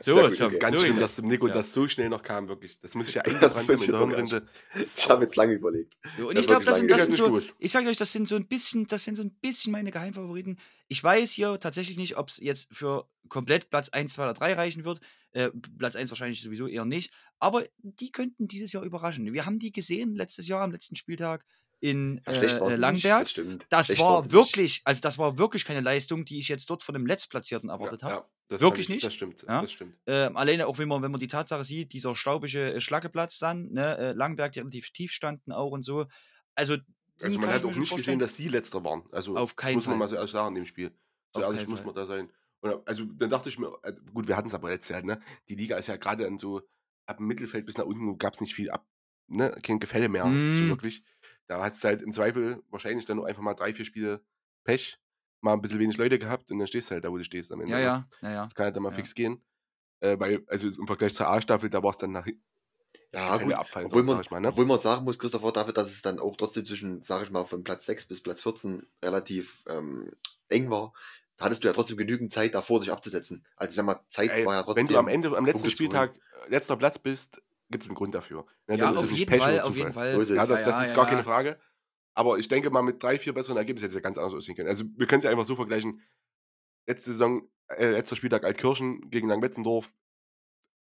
So, 0.01 0.13
Sehr 0.13 0.29
gut, 0.29 0.37
Tom, 0.37 0.47
okay. 0.47 0.59
Ganz 0.59 0.77
So 0.77 0.83
schlimm, 0.83 0.99
dass 0.99 1.15
dem 1.15 1.25
Nico 1.25 1.47
Ja. 1.47 1.53
das 1.53 1.73
so 1.73 1.87
schnell 1.87 2.09
noch 2.09 2.21
kam, 2.21 2.47
wirklich. 2.47 2.77
Das 2.79 2.93
muss 2.93 3.09
ich 3.09 3.15
ja 3.15 3.23
Das 3.41 3.55
eingebrannt 3.55 3.81
ich 3.81 3.87
in 3.87 3.91
der 3.91 3.99
Hirnrinde. 4.01 4.47
Ich 4.75 5.09
habe 5.09 5.23
jetzt 5.23 5.35
lange 5.35 5.53
überlegt. 5.53 5.95
So, 6.19 6.27
und 6.27 6.35
Das 6.35 6.43
ich 6.43 6.47
glaube, 6.47 6.63
das 6.63 6.75
sind, 6.77 6.91
das 6.91 7.07
Ich 7.09 7.15
sind 7.15 7.15
so, 7.15 7.39
ich 7.57 7.71
sage 7.71 7.89
euch, 7.89 7.97
das 7.97 8.11
sind 8.11 8.27
so 8.27 8.35
ein 8.35 8.47
bisschen, 8.47 8.85
das 8.85 9.03
sind 9.03 9.15
so 9.15 9.23
ein 9.23 9.31
bisschen 9.33 9.71
meine 9.71 9.89
Geheimfavoriten. 9.89 10.59
Ich 10.87 11.03
weiß 11.03 11.31
hier 11.31 11.59
tatsächlich 11.59 11.97
nicht, 11.97 12.17
ob 12.17 12.29
es 12.29 12.37
jetzt 12.37 12.67
für 12.71 13.09
komplett 13.27 13.71
Platz 13.71 13.89
1, 13.89 14.13
2 14.13 14.23
oder 14.25 14.33
3 14.35 14.53
reichen 14.53 14.85
wird. 14.85 14.99
Äh, 15.31 15.49
Platz 15.79 15.95
1 15.95 16.11
wahrscheinlich 16.11 16.43
sowieso 16.43 16.67
eher 16.67 16.85
nicht. 16.85 17.11
Aber 17.39 17.65
die 17.81 18.11
könnten 18.11 18.47
dieses 18.47 18.71
Jahr 18.73 18.83
überraschen. 18.83 19.33
Wir 19.33 19.47
haben 19.47 19.57
die 19.57 19.71
gesehen 19.71 20.15
letztes 20.15 20.47
Jahr 20.47 20.61
am 20.61 20.71
letzten 20.71 20.95
Spieltag 20.95 21.45
in 21.89 22.21
äh, 22.25 22.31
äh, 22.45 22.75
Langberg. 22.75 23.21
Nicht, 23.37 23.65
das. 23.69 23.87
Das 23.87 23.99
war 23.99 24.31
wirklich, 24.31 24.81
also 24.85 25.01
das 25.01 25.17
war 25.17 25.37
wirklich 25.37 25.65
keine 25.65 25.81
Leistung, 25.81 26.25
die 26.25 26.39
ich 26.39 26.47
jetzt 26.47 26.69
dort 26.69 26.83
von 26.83 26.95
einem 26.95 27.05
Letztplatzierten 27.05 27.69
erwartet 27.69 28.01
Ja, 28.01 28.09
habe. 28.09 28.25
ja, 28.51 28.59
Wirklich 28.61 28.85
ich, 28.85 28.89
nicht? 28.89 29.05
Das 29.05 29.13
stimmt, 29.13 29.43
Ja? 29.47 29.61
das 29.61 29.71
stimmt. 29.71 29.95
Ähm, 30.07 30.35
alleine 30.37 30.67
auch 30.67 30.77
wenn 30.77 30.87
man, 30.87 31.01
wenn 31.03 31.11
man 31.11 31.19
die 31.19 31.27
Tatsache 31.27 31.63
sieht, 31.63 31.93
dieser 31.93 32.15
staubige 32.15 32.73
äh, 32.73 32.81
Schlackeplatz 32.81 33.39
dann, 33.39 33.69
ne, 33.71 33.97
äh, 33.97 34.11
Langberg, 34.13 34.51
die 34.53 34.59
relativ 34.59 34.91
tief 34.91 35.11
standen 35.11 35.51
auch 35.51 35.71
und 35.71 35.83
so. 35.83 36.05
Also, 36.55 36.77
Also 37.21 37.39
man 37.39 37.49
hat 37.49 37.63
auch 37.63 37.75
nicht 37.75 37.95
gesehen, 37.95 38.19
dass 38.19 38.35
sie 38.35 38.47
letzter 38.47 38.83
waren. 38.83 39.03
Also 39.11 39.35
Auf 39.37 39.51
das 39.53 39.55
keinen 39.57 39.75
muss 39.75 39.85
man 39.87 39.99
Fall. 39.99 40.09
mal 40.09 40.19
so 40.21 40.27
sagen 40.27 40.55
in 40.55 40.63
dem 40.63 40.65
Spiel. 40.65 40.91
So 41.33 41.41
Auf 41.41 41.45
ehrlich 41.53 41.67
muss 41.67 41.79
Fall. 41.79 41.85
man 41.87 41.95
da 41.95 42.05
sein. 42.07 42.31
Und 42.61 42.87
also, 42.87 43.03
dann 43.05 43.29
dachte 43.29 43.49
ich 43.49 43.59
mir, 43.59 43.71
also, 43.83 44.01
gut, 44.13 44.27
wir 44.27 44.35
hatten 44.37 44.47
es 44.47 44.53
aber 44.55 44.69
letztes 44.69 44.89
Jahr, 44.89 45.03
ne? 45.03 45.19
Die 45.49 45.55
Liga 45.55 45.77
ist 45.77 45.87
ja 45.87 45.97
gerade 45.97 46.27
so, 46.39 46.61
ab 47.05 47.17
dem 47.17 47.27
Mittelfeld 47.27 47.65
bis 47.65 47.77
nach 47.77 47.85
unten 47.85 48.17
gab 48.17 48.33
es 48.33 48.41
nicht 48.41 48.55
viel 48.55 48.71
ab, 48.71 48.87
ne? 49.27 49.51
Kein 49.61 49.79
Gefälle 49.79 50.09
mehr, 50.09 50.25
Mm. 50.25 50.55
so 50.63 50.69
wirklich. 50.69 51.03
Da 51.47 51.63
hat 51.63 51.73
es 51.73 51.83
halt 51.83 52.01
im 52.01 52.11
Zweifel 52.13 52.63
wahrscheinlich 52.69 53.05
dann 53.05 53.17
nur 53.17 53.27
einfach 53.27 53.41
mal 53.43 53.53
drei, 53.53 53.73
vier 53.73 53.85
Spiele 53.85 54.21
Pech, 54.63 54.99
mal 55.41 55.53
ein 55.53 55.61
bisschen 55.61 55.79
wenig 55.79 55.97
Leute 55.97 56.17
gehabt 56.17 56.51
und 56.51 56.57
dann 56.59 56.67
stehst 56.67 56.89
du 56.89 56.95
halt 56.95 57.05
da, 57.05 57.11
wo 57.11 57.17
du 57.17 57.23
stehst 57.23 57.51
am 57.51 57.61
Ende. 57.61 57.73
Ja, 57.73 57.79
ne? 57.79 57.83
ja, 57.83 58.07
ja, 58.21 58.29
ja. 58.31 58.43
Das 58.45 58.55
kann 58.55 58.65
halt 58.65 58.75
dann 58.75 58.83
mal 58.83 58.91
Ja. 58.91 58.95
fix 58.95 59.13
gehen. 59.13 59.43
Äh, 60.01 60.19
weil, 60.19 60.43
also 60.47 60.67
im 60.67 60.87
Vergleich 60.87 61.13
zur 61.13 61.27
A-Staffel, 61.27 61.69
da 61.69 61.81
war 61.83 61.91
es 61.91 61.97
dann 61.97 62.11
nach, 62.11 62.27
Ja, 63.13 63.37
gut. 63.37 63.53
Abfallen, 63.53 63.87
Obwohl 63.87 64.03
sag 64.03 64.15
man, 64.15 64.21
ich 64.25 64.31
mal, 64.31 64.39
ne? 64.41 64.49
obwohl 64.49 64.65
man 64.65 64.79
sagen 64.79 65.05
muss, 65.05 65.19
Christopher, 65.19 65.51
dafür, 65.51 65.73
dass 65.73 65.89
es 65.89 66.01
dann 66.01 66.19
auch 66.19 66.35
trotzdem 66.35 66.65
zwischen, 66.65 67.01
sag 67.01 67.23
ich 67.23 67.29
mal, 67.31 67.45
von 67.45 67.63
Platz 67.63 67.85
6 67.85 68.07
bis 68.07 68.21
Platz 68.21 68.41
14 68.43 68.87
relativ 69.03 69.63
ähm, 69.67 70.11
eng 70.49 70.69
war, 70.69 70.93
hattest 71.39 71.63
du 71.63 71.67
ja 71.67 71.73
trotzdem 71.73 71.97
genügend 71.97 72.33
Zeit 72.33 72.53
davor, 72.55 72.79
dich 72.81 72.91
abzusetzen. 72.91 73.45
Also 73.55 73.69
ich 73.69 73.75
sag 73.75 73.85
mal, 73.85 74.01
Zeit 74.09 74.31
Ey, 74.31 74.45
war 74.45 74.55
ja 74.55 74.63
trotzdem. 74.63 74.87
wenn 74.87 74.93
du 74.93 74.99
am 74.99 75.07
Ende, 75.07 75.37
am 75.37 75.45
letzten 75.45 75.69
Spieltag 75.69 76.15
äh, 76.15 76.49
letzter 76.49 76.75
Platz 76.77 76.99
bist, 76.99 77.41
gibt 77.69 77.83
es 77.83 77.89
einen 77.89 77.95
Grund 77.95 78.15
dafür. 78.15 78.45
Ne, 78.67 78.77
Ja, 78.77 78.91
ist 78.91 78.97
auf 78.97 79.11
jeden 79.11 79.39
Fall, 79.39 79.59
auf 79.61 79.75
jeden 79.75 79.93
Fall. 79.93 80.13
So 80.15 80.21
ist 80.21 80.29
es. 80.29 80.35
Ja, 80.35 80.45
das, 80.45 80.59
das 80.59 80.67
Ja, 80.67 80.81
ist 80.83 80.89
ja, 80.89 80.95
gar 80.95 81.05
ja. 81.05 81.09
keine 81.11 81.23
Frage. 81.23 81.59
Aber 82.13 82.37
ich 82.37 82.47
denke 82.47 82.69
mal, 82.69 82.81
mit 82.81 83.01
drei, 83.03 83.19
vier 83.19 83.33
besseren 83.33 83.57
Ergebnissen 83.57 83.85
hätte 83.85 83.97
es 83.97 84.01
ja 84.01 84.01
ganz 84.01 84.17
anders 84.17 84.33
aussehen 84.33 84.55
können. 84.55 84.69
Also 84.69 84.85
wir 84.95 85.05
können 85.05 85.19
es 85.19 85.25
ja 85.25 85.31
einfach 85.31 85.45
so 85.45 85.55
vergleichen. 85.55 86.01
Letzte 86.87 87.11
Saison, 87.11 87.49
äh, 87.67 87.89
letzter 87.89 88.15
Spieltag 88.15 88.45
Altkirchen 88.45 89.09
gegen 89.09 89.27
Langwetzendorf. 89.27 89.93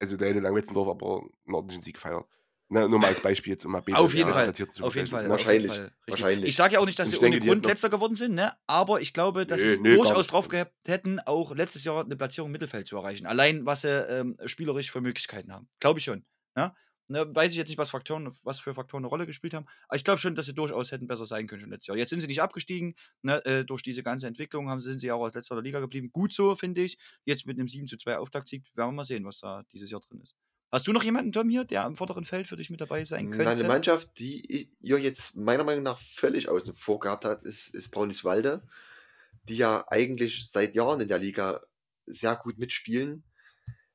Also 0.00 0.16
da 0.16 0.26
hätte 0.26 0.40
Langwetzendorf 0.40 0.88
aber 0.88 1.20
einen 1.46 1.54
ordentlichen 1.54 1.82
Sieg 1.82 1.94
gefeiert. 1.94 2.26
Ne, 2.68 2.88
nur 2.88 2.98
mal 2.98 3.08
als 3.08 3.20
Beispiel 3.20 3.52
jetzt, 3.52 3.66
um 3.66 3.72
mal 3.72 3.82
Auf 3.92 4.14
jeden 4.14 4.30
ja, 4.30 4.34
Fall. 4.34 4.48
Auf 4.48 4.56
jeden 4.58 4.72
vergleichen, 4.72 5.08
Fall. 5.08 5.28
ne? 5.28 5.34
auf 5.34 5.40
jeden 5.40 5.68
Wahrscheinlich, 5.68 5.72
Fall, 5.72 5.92
wahrscheinlich. 6.06 6.48
Ich 6.48 6.56
sage 6.56 6.72
ja 6.74 6.80
auch 6.80 6.86
nicht, 6.86 6.98
dass 6.98 7.10
sie 7.10 7.18
ohne 7.18 7.38
Grund 7.38 7.66
letzter 7.66 7.90
geworden 7.90 8.14
sind, 8.14 8.34
ne? 8.34 8.54
aber 8.66 9.02
ich 9.02 9.12
glaube, 9.12 9.44
dass 9.46 9.60
sie 9.60 9.82
durchaus 9.82 10.26
drauf 10.26 10.48
gehabt 10.48 10.72
hätten, 10.86 11.20
auch 11.20 11.54
letztes 11.54 11.84
Jahr 11.84 12.02
eine 12.02 12.16
Platzierung 12.16 12.48
im 12.48 12.52
Mittelfeld 12.52 12.86
zu 12.86 12.96
erreichen. 12.96 13.26
Allein, 13.26 13.66
was 13.66 13.82
sie 13.82 13.88
ähm, 13.88 14.38
spielerisch 14.46 14.90
für 14.90 15.02
Möglichkeiten 15.02 15.52
haben. 15.52 15.68
Glaube 15.80 15.98
ich 15.98 16.06
schon. 16.06 16.24
Ne? 16.54 16.74
Ne, 17.08 17.34
weiß 17.34 17.50
ich 17.50 17.58
jetzt 17.58 17.68
nicht, 17.68 17.78
was, 17.78 17.90
Faktoren, 17.90 18.34
was 18.42 18.60
für 18.60 18.74
Faktoren 18.74 19.02
eine 19.02 19.08
Rolle 19.08 19.26
gespielt 19.26 19.52
haben, 19.52 19.66
aber 19.88 19.96
ich 19.96 20.04
glaube 20.04 20.18
schon, 20.18 20.34
dass 20.34 20.46
sie 20.46 20.54
durchaus 20.54 20.92
hätten 20.92 21.08
besser 21.08 21.26
sein 21.26 21.46
können 21.46 21.60
schon 21.60 21.70
letztes 21.70 21.88
Jahr. 21.88 21.96
Jetzt 21.96 22.10
sind 22.10 22.20
sie 22.20 22.26
nicht 22.26 22.40
abgestiegen, 22.40 22.94
ne? 23.20 23.44
äh, 23.44 23.64
durch 23.64 23.82
diese 23.82 24.02
ganze 24.02 24.28
Entwicklung 24.28 24.70
haben, 24.70 24.80
sind 24.80 24.98
sie 25.00 25.12
auch 25.12 25.22
als 25.22 25.34
letzter 25.34 25.56
der 25.56 25.64
Liga 25.64 25.80
geblieben. 25.80 26.10
Gut 26.10 26.32
so, 26.32 26.54
finde 26.54 26.80
ich. 26.82 26.98
Jetzt 27.24 27.46
mit 27.46 27.58
einem 27.58 27.68
7 27.68 27.86
zu 27.86 27.98
2 27.98 28.16
Auftaktsieg 28.16 28.64
werden 28.74 28.90
wir 28.90 28.92
mal 28.92 29.04
sehen, 29.04 29.26
was 29.26 29.40
da 29.40 29.64
dieses 29.72 29.90
Jahr 29.90 30.00
drin 30.00 30.20
ist. 30.22 30.34
Hast 30.70 30.86
du 30.86 30.92
noch 30.92 31.04
jemanden, 31.04 31.32
Tom, 31.32 31.50
hier, 31.50 31.64
der 31.64 31.84
im 31.84 31.96
vorderen 31.96 32.24
Feld 32.24 32.46
für 32.46 32.56
dich 32.56 32.70
mit 32.70 32.80
dabei 32.80 33.04
sein 33.04 33.28
könnte? 33.28 33.50
Eine 33.50 33.64
Mannschaft, 33.64 34.18
die 34.18 34.70
ihr 34.80 34.98
jetzt 34.98 35.36
meiner 35.36 35.64
Meinung 35.64 35.82
nach 35.82 35.98
völlig 35.98 36.48
außen 36.48 36.72
vor 36.72 36.98
gehabt 36.98 37.26
hat, 37.26 37.44
ist, 37.44 37.74
ist 37.74 37.90
Brauniswalde, 37.90 38.66
die 39.50 39.56
ja 39.56 39.84
eigentlich 39.88 40.50
seit 40.50 40.74
Jahren 40.74 41.00
in 41.00 41.08
der 41.08 41.18
Liga 41.18 41.60
sehr 42.06 42.36
gut 42.36 42.58
mitspielen, 42.58 43.22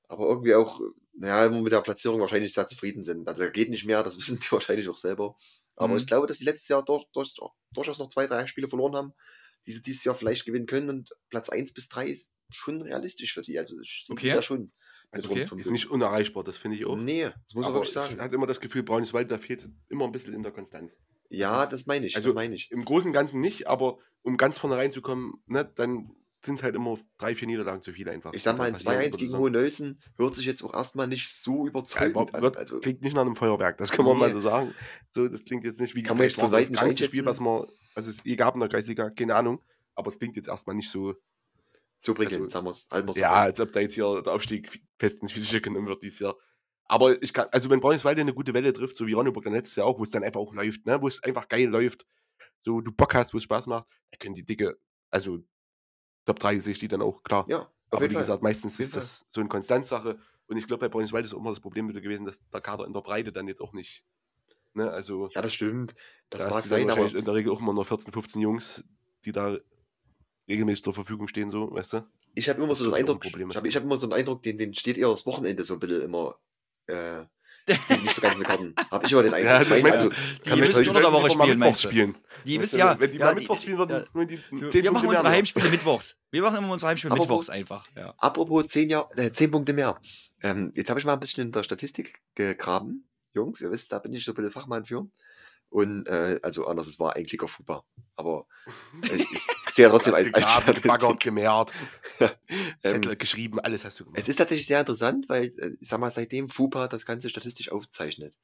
aber 0.08 0.28
irgendwie 0.28 0.54
auch, 0.54 0.80
naja, 1.18 1.46
immer 1.46 1.62
mit 1.62 1.72
der 1.74 1.82
Platzierung 1.82 2.20
wahrscheinlich 2.22 2.54
sehr 2.54 2.68
zufrieden 2.68 3.04
sind. 3.04 3.28
Also 3.28 3.50
geht 3.52 3.70
nicht 3.70 3.86
mehr, 3.86 4.04
das 4.04 4.18
wissen 4.18 4.40
die 4.40 4.52
wahrscheinlich 4.52 4.88
auch 4.90 4.98
selber. 4.98 5.36
Aber 5.76 5.94
Mhm. 5.94 6.00
ich 6.00 6.08
glaube, 6.08 6.28
dass 6.28 6.38
die 6.40 6.44
letztes 6.46 6.68
Jahr 6.70 6.84
durch, 6.84 7.06
durch, 7.14 7.34
durchaus 7.74 8.00
noch 8.00 8.10
zwei, 8.10 8.28
drei 8.28 8.48
Spiele 8.48 8.68
verloren 8.68 8.96
haben, 8.96 9.14
die 9.66 9.72
sie 9.72 9.82
dieses 9.82 10.04
Jahr 10.04 10.16
vielleicht 10.16 10.46
gewinnen 10.46 10.66
können 10.66 10.90
und 10.90 11.10
Platz 11.30 11.50
1 11.50 11.74
bis 11.74 11.90
3 11.90 12.08
ist 12.08 12.32
schon 12.52 12.82
realistisch 12.82 13.34
für 13.34 13.42
die. 13.42 13.60
Also 13.60 13.80
ich 13.82 14.06
Okay. 14.10 14.32
da 14.34 14.42
schon. 14.42 14.72
mit 15.14 15.26
Okay. 15.26 15.46
Ist 15.56 15.70
nicht 15.72 15.90
unerreichbar, 15.90 16.44
das 16.44 16.58
finde 16.58 16.78
ich 16.78 16.86
auch. 16.86 16.96
Nee, 16.98 17.24
das 17.26 17.54
muss 17.54 17.64
man 17.64 17.66
aber 17.66 17.76
wirklich 17.76 17.90
ich 17.90 17.94
sagen. 17.94 18.20
hatte 18.22 18.36
immer 18.36 18.46
das 18.48 18.60
Gefühl, 18.60 18.84
Brauniswald, 18.84 19.30
da 19.32 19.38
fehlt 19.38 19.68
immer 19.90 20.06
ein 20.06 20.12
bisschen 20.12 20.34
in 20.34 20.44
der 20.44 20.52
Konstanz. 20.52 20.98
Ja, 21.30 21.64
ist- 21.64 21.72
das 21.74 21.86
meine 21.86 22.06
ich. 22.08 22.16
also 22.16 22.30
das 22.30 22.36
meine 22.36 22.56
ich. 22.56 22.72
Im 22.72 22.84
Großen 22.86 23.10
und 23.10 23.14
Ganzen 23.14 23.40
nicht, 23.40 23.68
aber 23.68 24.00
um 24.22 24.36
ganz 24.38 24.60
vorne 24.60 24.78
reinzukommen, 24.78 25.34
ne, 25.46 25.64
dann 25.76 26.12
sind 26.44 26.56
es 26.60 26.64
halt 26.64 26.76
immer 26.76 26.98
drei, 27.18 27.36
vier 27.36 27.48
Niederlagen 27.48 27.82
zu 27.82 27.92
viel 27.94 28.08
einfach. 28.10 28.32
Ich 28.34 28.44
sag 28.44 28.58
mal, 28.58 28.66
da 28.66 28.68
ein 28.68 28.74
passieren 28.74 28.96
2-1 28.96 29.08
über 29.08 29.18
die 29.18 29.26
gegen. 29.26 29.38
Hohenölzen 29.38 30.02
hört 30.18 30.36
sich 30.36 30.46
jetzt 30.46 30.64
auch 30.64 30.74
erstmal 30.74 31.08
nicht 31.08 31.30
so 31.34 31.64
Ja, 31.64 31.70
überzeugend 31.70 32.18
aber 32.18 32.36
an. 32.36 32.42
wird, 32.42 32.58
Also, 32.58 32.80
klingt 32.80 33.02
nicht 33.02 33.14
nach 33.14 33.22
einem 33.24 33.36
Feuerwerk, 33.36 33.78
das 33.78 33.92
kann 33.92 34.06
man 34.06 34.18
mal 34.18 34.32
so 34.32 34.40
sagen. 34.40 34.74
So, 35.12 35.28
das 35.28 35.44
klingt 35.44 35.64
jetzt 35.64 35.80
nicht 35.80 35.96
wie 35.96 36.04
Kann 36.04 36.18
man 36.18 36.26
jetzt 36.28 36.36
von 36.36 36.46
es 36.46 36.52
Seiten 36.52 36.74
das 36.74 37.00
Spiel, 37.00 37.26
was 37.26 37.40
man, 37.40 37.66
was 37.96 38.08
es 38.08 38.24
gab 38.38 38.54
in 38.54 38.60
der 38.60 38.70
Kreisliga, 38.70 39.10
keine 39.10 39.36
Ahnung. 39.36 39.62
Aber 39.96 40.10
es 40.10 40.20
klingt 40.20 40.36
jetzt 40.36 40.48
erstmal 40.48 40.76
nicht 40.76 40.90
so, 40.92 41.16
so 41.98 42.14
prickelnd, 42.14 42.54
also- 42.54 42.72
sagen. 42.72 42.88
Halten 42.92 43.08
wir's 43.08 43.16
so 43.16 43.22
ja, 43.22 43.34
fest. 43.36 43.48
als 43.48 43.60
ob 43.62 43.72
da 43.74 43.80
jetzt 43.80 43.96
hier 43.96 44.22
der 44.22 44.34
Aufstieg 44.34 44.82
fest 45.00 45.22
ins 45.24 45.36
Visier 45.36 45.60
genommen 45.60 45.88
wird 45.88 46.04
dieses 46.04 46.20
Jahr. 46.20 46.36
Aber 46.86 47.22
ich 47.22 47.34
kann, 47.34 47.48
also 47.52 47.70
wenn 47.70 47.82
Braunschweig 47.82 48.18
eine 48.18 48.34
gute 48.34 48.54
Welle 48.54 48.72
trifft, 48.72 48.96
so 48.96 49.08
wie 49.08 49.14
Ronneburg 49.14 49.44
dann 49.44 49.54
letztes 49.54 49.76
Jahr 49.76 49.88
auch, 49.88 50.00
wo 50.00 50.04
es 50.04 50.12
dann 50.12 50.24
einfach 50.24 50.40
auch 50.40 50.54
läuft, 50.54 50.86
ne, 50.86 51.02
wo 51.02 51.08
es 51.08 51.22
einfach 51.24 51.48
geil 51.50 51.68
läuft, 51.68 52.06
so 52.64 52.80
du 52.80 52.92
Bock 52.92 53.14
hast, 53.16 53.34
wo 53.34 53.38
es 53.38 53.44
Spaß 53.44 53.68
macht, 53.68 53.88
dann 54.12 54.20
können 54.20 54.36
die 54.36 54.46
Dicke, 54.46 54.78
also 55.10 55.40
Top 56.28 56.40
3 56.40 56.60
sehe 56.60 56.74
ich 56.74 56.80
die 56.80 56.88
dann 56.88 57.02
auch, 57.02 57.24
klar. 57.24 57.46
Ja, 57.48 57.72
Aber 57.90 58.02
wie 58.10 58.14
Fall. 58.14 58.22
gesagt, 58.22 58.44
meistens 58.44 58.80
ist 58.80 58.96
das 58.96 59.26
so 59.30 59.42
eine 59.42 59.50
Konstanzsache. 59.50 60.20
Und 60.48 60.58
ich 60.58 60.68
glaube, 60.68 60.82
bei 60.82 60.90
Braunschweig 60.90 61.26
ist 61.26 61.34
auch 61.34 61.40
immer 61.40 61.50
das 61.50 61.60
Problem 61.60 61.90
gewesen, 61.90 62.26
dass 62.26 62.40
der 62.50 62.62
Kader 62.62 62.86
in 62.86 62.94
der 62.94 63.02
Breite 63.02 63.32
dann 63.32 63.48
jetzt 63.48 63.62
auch 63.62 63.74
nicht, 63.74 64.06
ne, 64.74 64.92
also 64.92 65.30
Ja, 65.34 65.42
das 65.42 65.54
stimmt. 65.54 65.96
Das 66.30 66.44
da 66.44 66.50
mag 66.50 66.66
sein, 66.66 66.90
aber 66.90 67.14
in 67.14 67.26
der 67.26 67.34
Regel 67.34 67.52
auch 67.52 67.62
immer 67.62 67.74
nur 67.74 67.86
14, 67.86 68.14
15 68.14 68.42
Jungs, 68.42 68.84
die 69.26 69.32
da 69.32 69.58
regelmäßig 70.48 70.84
zur 70.84 70.94
Verfügung 70.94 71.28
stehen, 71.28 71.50
so, 71.50 71.72
weißt 71.74 71.94
du? 71.94 72.08
ich 72.38 72.50
habe 72.50 72.60
immer 72.60 72.70
das 72.70 72.80
so 72.80 72.94
ein 72.94 72.94
Eindruck, 72.94 73.22
Problem 73.22 73.50
ich 73.50 73.58
habe 73.58 73.70
hab 73.70 73.84
immer 73.84 73.98
so 73.98 74.06
einen 74.06 74.14
Eindruck, 74.14 74.44
den, 74.44 74.58
den 74.58 74.74
steht 74.76 74.98
eher 74.98 75.10
das 75.10 75.26
Wochenende 75.26 75.64
so 75.64 75.74
ein 75.74 75.80
bisschen 75.80 76.04
immer 76.04 76.38
äh, 76.86 77.26
nicht 77.68 78.14
so 78.14 78.22
ganz 78.22 78.36
in 78.36 78.40
den 78.42 78.48
Karten. 78.48 78.76
Habe 78.92 79.06
ich 79.06 79.12
immer 79.12 79.24
den 79.24 79.34
Eindruck. 79.36 79.70
Ja, 79.70 79.84
meinst 79.84 79.92
also, 79.98 80.10
du, 80.10 80.16
Die 80.16 80.50
kann 80.50 80.60
mich 80.60 80.68
müssen 80.70 80.88
unter 80.88 81.02
der 81.02 81.12
Woche 81.12 81.30
spielen, 81.30 81.48
Mittwochs 81.50 81.60
meinst 81.60 81.84
du? 81.84 81.88
spielen. 81.90 82.18
Die 82.46 82.58
du, 82.58 82.78
ja, 82.78 83.00
wenn 83.00 83.12
die 83.12 83.18
ja, 83.18 83.26
mal 83.26 83.36
Mittwochs 83.36 83.62
spielen 83.62 83.78
würden, 83.78 83.92
ja. 83.98 84.06
nur 84.14 84.26
die 84.26 84.40
So, 84.52 84.68
10 84.70 84.84
wir 84.84 84.92
machen 84.92 84.94
Punkte 84.94 85.08
mehr 85.08 85.20
unsere. 85.20 85.30
Heimspiele 85.30 85.70
mittwochs. 85.70 86.16
Wir 86.32 86.42
machen 86.42 86.58
immer 86.58 86.74
unsere 86.74 86.90
Heimspiele 86.90 87.12
Aber 87.12 87.20
wo- 87.20 87.24
mittwochs 87.24 87.50
einfach. 87.50 87.88
Ja. 87.96 88.14
Apropos 88.18 88.68
10, 88.68 88.90
Jahr, 88.90 89.10
äh, 89.18 89.32
10 89.32 89.52
Punkte 89.52 89.74
mehr. 89.74 90.00
Ähm, 90.44 90.72
jetzt 90.76 90.90
habe 90.90 91.00
ich 91.00 91.06
mal 91.06 91.14
ein 91.14 91.20
bisschen 91.20 91.44
in 91.48 91.52
der 91.52 91.64
Statistik 91.64 92.20
gegraben. 92.36 93.08
Jungs, 93.34 93.62
ihr 93.62 93.70
wisst, 93.72 93.92
da 93.92 94.00
bin 94.00 94.14
ich 94.14 94.24
so 94.24 94.32
ein 94.32 94.36
bisschen 94.36 94.52
Fachmann 94.52 94.86
für. 94.86 95.08
Und, 95.70 96.08
äh, 96.08 96.40
also 96.44 96.66
anders, 96.66 96.88
es 96.88 97.00
war 97.00 97.16
ein 97.16 97.26
Klicker 97.26 97.48
Fußball. 97.48 97.82
Aber 98.16 98.48
äh, 99.04 99.16
ich 99.16 99.74
sehe 99.74 99.86
ja 99.86 99.90
trotzdem 99.90 100.14
als, 100.14 100.34
als 100.34 100.82
gebaggert, 100.82 101.20
gemehrt, 101.20 101.72
Ähm, 102.84 102.94
Zettel 102.94 103.16
geschrieben, 103.16 103.60
alles 103.60 103.86
hast 103.86 104.00
du 104.00 104.06
gemacht. 104.06 104.20
es 104.20 104.30
ist 104.30 104.38
tatsächlich 104.38 104.66
sehr 104.66 104.80
interessant, 104.80 105.30
weil, 105.30 105.54
äh, 105.58 105.76
ich 105.80 105.88
sag 105.88 106.00
mal, 106.00 106.12
seitdem 106.12 106.50
FUPA 106.50 106.88
das 106.88 107.06
Ganze 107.06 107.30
statistisch 107.30 107.72
aufzeichnet, 107.72 108.36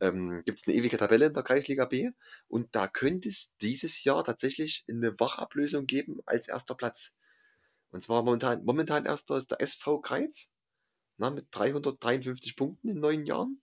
ähm, 0.00 0.42
gibt 0.44 0.60
es 0.60 0.66
eine 0.66 0.76
ewige 0.76 0.96
Tabelle 0.96 1.26
in 1.26 1.32
der 1.32 1.42
Kreisliga 1.42 1.86
B 1.86 2.10
und 2.48 2.74
da 2.74 2.86
könnte 2.86 3.28
es 3.28 3.56
dieses 3.58 4.04
Jahr 4.04 4.24
tatsächlich 4.24 4.84
eine 4.88 5.18
Wachablösung 5.18 5.86
geben 5.86 6.20
als 6.26 6.48
erster 6.48 6.74
Platz. 6.74 7.18
Und 7.90 8.02
zwar 8.02 8.22
momentan, 8.22 8.64
momentan 8.64 9.06
erster 9.06 9.36
ist 9.36 9.50
der 9.50 9.60
SV 9.60 10.00
Kreiz 10.00 10.50
na, 11.16 11.30
mit 11.30 11.46
353 11.50 12.56
Punkten 12.56 12.88
in 12.88 13.00
neun 13.00 13.24
Jahren 13.24 13.60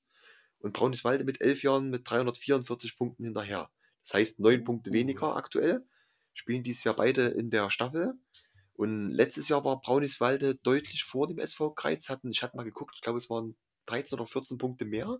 und 0.63 0.73
Brauniswalde 0.73 1.23
mit 1.25 1.41
elf 1.41 1.61
Jahren 1.61 1.89
mit 1.89 2.09
344 2.09 2.97
Punkten 2.97 3.25
hinterher. 3.25 3.69
Das 4.01 4.13
heißt, 4.15 4.39
neun 4.39 4.63
Punkte 4.63 4.91
weniger 4.91 5.35
aktuell. 5.35 5.85
Spielen 6.33 6.63
dieses 6.63 6.83
Jahr 6.83 6.95
beide 6.95 7.27
in 7.27 7.49
der 7.51 7.69
Staffel. 7.69 8.13
Und 8.73 9.11
letztes 9.11 9.49
Jahr 9.49 9.63
war 9.63 9.79
Brauniswalde 9.81 10.55
deutlich 10.55 11.03
vor 11.03 11.27
dem 11.27 11.37
SV 11.37 11.71
Kreiz. 11.71 12.09
Hatten, 12.09 12.31
ich 12.31 12.41
hatte 12.41 12.57
mal 12.57 12.63
geguckt, 12.63 12.93
ich 12.95 13.01
glaube, 13.01 13.17
es 13.17 13.29
waren 13.29 13.55
13 13.85 14.17
oder 14.17 14.25
14 14.27 14.57
Punkte 14.57 14.85
mehr. 14.85 15.19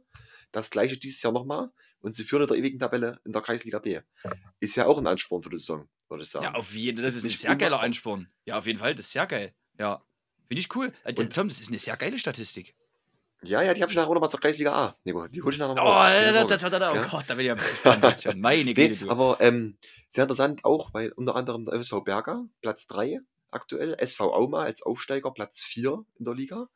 Das 0.52 0.70
gleiche 0.70 0.98
dieses 0.98 1.22
Jahr 1.22 1.34
nochmal. 1.34 1.72
Und 2.02 2.16
sie 2.16 2.24
führen 2.24 2.42
in 2.44 2.48
der 2.48 2.58
ewigen 2.58 2.80
Tabelle 2.80 3.20
in 3.26 3.32
der 3.32 3.42
Kreisliga 3.42 3.80
B. 3.80 4.00
Ist 4.60 4.76
ja 4.76 4.88
auch 4.88 4.98
ein 4.98 5.08
Ansporn 5.08 5.44
für 5.44 5.50
die 5.50 5.58
Saison, 5.58 5.88
würde 6.10 6.24
ich 6.24 6.30
sagen. 6.30 6.46
ja, 6.46 6.54
auf 6.56 6.74
jeden 6.74 6.98
Fall. 6.98 7.06
Das 7.06 7.16
Ist 7.16 7.24
ist 7.26 7.34
ein 7.34 7.38
sehr 7.38 7.56
geiler. 7.58 7.80
Ansporn. 7.82 8.28
Ja, 8.46 8.58
auf 8.58 8.66
jeden 8.66 8.80
Fall. 8.80 8.96
Das 8.96 9.06
ist 9.06 9.12
sehr 9.12 9.28
geil. 9.28 9.54
Ja. 9.78 10.04
Finde 10.48 10.60
ich 10.60 10.76
cool. 10.76 10.92
Und- 11.06 11.34
Tom, 11.34 11.48
das 11.50 11.60
ist 11.60 11.68
eine 11.70 11.80
sehr 11.80 11.96
geile 11.98 12.18
Statistik. 12.18 12.76
Ja, 13.44 13.62
ja, 13.62 13.74
die 13.74 13.82
habe 13.82 13.92
ich 13.92 13.96
nachher 13.96 14.10
auch 14.10 14.14
nochmal 14.14 14.30
zur 14.30 14.40
Kreisliga 14.40 14.74
A. 14.74 14.98
Nico, 15.04 15.26
die 15.28 15.42
hole 15.42 15.54
ich 15.54 15.60
nachher 15.60 15.72
Oh, 15.74 15.76
noch 15.76 15.86
raus. 15.86 16.12
Das, 16.50 16.62
das, 16.62 16.72
das, 16.72 16.82
oh 16.92 16.96
Ja. 16.96 17.08
Gott, 17.08 17.26
da 17.28 17.36
bin 17.36 17.42
ich 17.42 17.48
ja 17.48 17.56
gespannt 17.56 18.04
jetzt 18.04 18.24
schon. 18.24 18.40
Meine 18.40 18.74
Güte, 18.74 18.94
Nee, 18.94 18.96
du. 19.00 19.10
aber 19.10 19.38
ähm, 19.40 19.78
sehr 20.10 20.24
interessant 20.24 20.64
auch, 20.66 20.94
weil 20.94 21.12
unter 21.12 21.36
anderem 21.36 21.66
der 21.66 21.76
FSV 21.76 22.04
Berger, 22.04 22.46
Platz 22.62 22.88
3 22.88 23.20
aktuell, 23.52 23.96
SV 24.00 24.34
Auma 24.34 24.64
als 24.64 24.82
Aufsteiger, 24.82 25.32
Platz 25.32 25.62
4 25.64 26.06
in 26.20 26.26
der 26.26 26.34
Liga. 26.34 26.70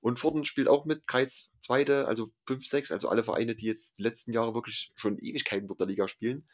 Und 0.00 0.18
Vorden 0.18 0.44
spielt 0.44 0.68
auch 0.68 0.84
mit, 0.84 1.06
Kreiz 1.06 1.52
zweite, 1.60 2.06
also 2.06 2.30
5, 2.46 2.66
6, 2.66 2.92
also 2.92 3.08
alle 3.08 3.24
Vereine, 3.24 3.54
die 3.54 3.66
jetzt 3.66 3.98
die 3.98 4.02
letzten 4.02 4.32
Jahre 4.32 4.54
wirklich 4.54 4.92
schon 4.94 5.16
Ewigkeiten 5.18 5.66
dort 5.66 5.80
der 5.80 5.86
Liga 5.86 6.08
spielen, 6.08 6.46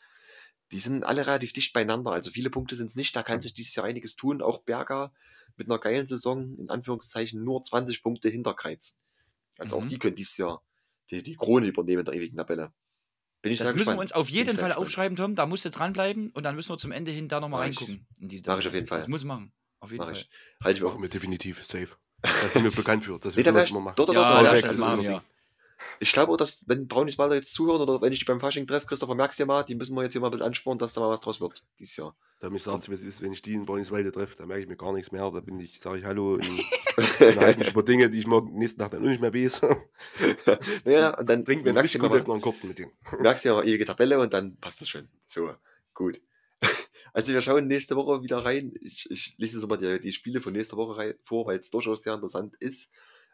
die 0.73 0.79
sind 0.79 1.03
alle 1.03 1.27
relativ 1.27 1.53
dicht 1.53 1.73
beieinander. 1.73 2.13
Also 2.13 2.31
viele 2.31 2.49
Punkte 2.51 2.77
sind 2.77 2.87
es 2.87 2.95
nicht, 2.95 3.15
da 3.17 3.25
kann 3.25 3.41
sich 3.41 3.53
dieses 3.55 3.75
Jahr 3.75 3.87
einiges 3.87 4.15
tun. 4.15 4.41
Auch 4.41 4.59
Berger 4.63 5.13
mit 5.57 5.69
einer 5.69 5.81
geilen 5.81 6.07
Saison, 6.07 6.57
in 6.59 6.71
Anführungszeichen, 6.71 7.43
nur 7.43 7.63
20 7.63 8.03
Punkte 8.05 8.29
hinter 8.29 8.55
Kreiz. 8.55 8.99
Also 9.61 9.77
auch 9.77 9.83
Mhm. 9.85 9.89
die 9.89 9.99
können 9.99 10.15
dieses 10.15 10.37
Jahr 10.37 10.63
die, 11.11 11.23
die 11.23 11.37
Krone 11.37 11.67
übernehmen 11.67 12.01
in 12.01 12.05
der 12.05 12.15
ewigen 12.15 12.37
Tabelle. 12.37 12.73
Bin 13.43 13.53
ich 13.53 13.59
das 13.59 13.69
müssen 13.69 13.77
wir 13.79 13.79
gespannt. 13.85 14.01
uns 14.01 14.13
auf 14.13 14.29
jeden 14.29 14.47
Fall 14.57 14.69
gespannt. 14.69 14.77
aufschreiben, 14.77 15.17
Tom. 15.17 15.35
Da 15.35 15.47
musst 15.47 15.65
du 15.65 15.71
dranbleiben 15.71 16.31
und 16.31 16.43
dann 16.43 16.55
müssen 16.57 16.71
wir 16.71 16.79
zum 16.79 16.93
Ende 16.93 17.11
hin 17.11 17.29
da 17.29 17.41
nochmal 17.41 17.61
reingucken. 17.63 18.07
In 18.21 18.29
diese 18.29 18.45
Mach 18.47 18.59
ich 18.59 18.67
auf 18.69 18.75
jeden 18.75 18.87
Fall. 18.87 18.99
Das 18.99 19.09
muss 19.09 19.25
machen. 19.25 19.53
Auf 19.81 19.91
jeden 19.91 20.05
Mach 20.05 20.11
Fall. 20.13 20.21
ich. 20.21 20.29
Halte 20.63 20.77
ich 20.77 20.83
mir 20.83 20.89
auch 20.89 21.01
wir 21.01 21.09
definitiv, 21.09 21.65
safe. 21.65 21.97
Das 22.23 22.53
sind 22.53 22.65
wir 22.65 22.71
bekannt 22.71 23.03
für. 23.05 23.19
Das 23.19 23.35
wissen 23.37 23.47
da 23.47 23.55
wir, 23.55 23.63
was 23.63 23.71
wir 23.73 23.81
machen. 23.81 23.95
dort, 23.97 24.09
dort, 24.11 24.17
Ja, 24.17 24.31
dort, 24.35 24.45
ja, 24.45 24.53
dort, 24.53 24.63
das 24.65 24.71
also 24.73 24.85
machen 24.85 25.03
wirklich. 25.05 25.21
Ich 25.99 26.13
glaube 26.13 26.33
auch, 26.33 26.37
dass, 26.37 26.65
wenn 26.69 26.89
Brauniswalder 26.89 27.35
jetzt 27.35 27.55
zuhören 27.55 27.81
oder 27.81 28.01
wenn 28.01 28.13
ich 28.13 28.19
die 28.21 28.25
beim 28.25 28.41
Fasching 28.41 28.67
treffe, 28.67 28.87
Christopher, 28.87 29.15
merkst 29.15 29.39
du 29.39 29.43
ja 29.43 29.47
mal, 29.47 29.63
die 29.63 29.75
müssen 29.75 29.95
wir 29.95 30.03
jetzt 30.03 30.13
hier 30.13 30.21
mal 30.21 30.29
ein 30.29 30.33
bisschen 30.33 30.47
anspornen, 30.47 30.79
dass 30.79 30.93
da 30.93 31.01
mal 31.01 31.11
was 31.11 31.21
draus 31.21 31.41
wird 31.41 31.63
dieses 31.79 31.97
Jahr. 31.97 32.17
Da 32.41 32.49
mich 32.49 32.63
sagt, 32.63 32.89
es 32.89 33.05
ist, 33.05 33.21
wenn 33.23 33.33
ich 33.33 33.43
die 33.43 33.53
in 33.53 33.67
Brauniswalde 33.67 34.13
treffe, 34.13 34.37
da 34.39 34.47
merke 34.47 34.63
ich 34.63 34.69
mir 34.69 34.77
gar 34.77 34.93
nichts 34.93 35.13
mehr. 35.13 35.31
Da 35.31 35.41
bin 35.41 35.59
ich, 35.61 35.79
sage 35.79 35.99
ich 35.99 36.05
Hallo 36.05 36.35
und 36.35 36.65
unterhalte 36.97 37.59
mich 37.59 37.71
über 37.71 37.83
Dinge, 37.83 38.09
die 38.09 38.19
ich 38.19 38.27
morgen 38.27 38.57
nächsten 38.57 38.81
Tag 38.81 38.93
dann 38.93 39.03
auch 39.03 39.09
nicht 39.09 39.21
mehr 39.21 39.35
weiß. 39.35 39.61
naja, 40.85 41.19
und 41.19 41.29
dann 41.29 41.45
Trinken 41.45 41.67
wir 41.67 41.73
merkst 41.75 41.95
richtig 41.95 42.11
gut, 42.11 42.27
noch 42.27 42.35
einen 42.35 42.43
kurzen 42.43 42.69
mit 42.69 42.79
denen. 42.79 42.93
merkst 43.21 43.45
du 43.45 43.51
ja 43.51 43.55
mal 43.57 43.69
ewige 43.69 43.85
Tabelle 43.85 44.19
und 44.19 44.33
dann 44.33 44.57
passt 44.57 44.81
das 44.81 44.89
schon. 44.89 45.09
So, 45.27 45.55
gut. 45.95 46.21
Also 47.13 47.33
wir 47.33 47.43
schauen 47.43 47.67
nächste 47.67 47.97
Woche 47.97 48.23
wieder 48.23 48.45
rein. 48.45 48.73
Ich, 48.81 49.11
ich 49.11 49.35
lese 49.37 49.59
jetzt 49.59 49.69
mal 49.69 49.77
die, 49.77 49.99
die 49.99 50.13
Spiele 50.13 50.41
von 50.41 50.53
nächster 50.53 50.77
Woche 50.77 50.97
rein, 50.97 51.15
vor, 51.25 51.45
weil 51.45 51.59
es 51.59 51.69
durchaus 51.69 52.05
sehr 52.05 52.15
interessant 52.15 52.55
ist. 52.61 52.93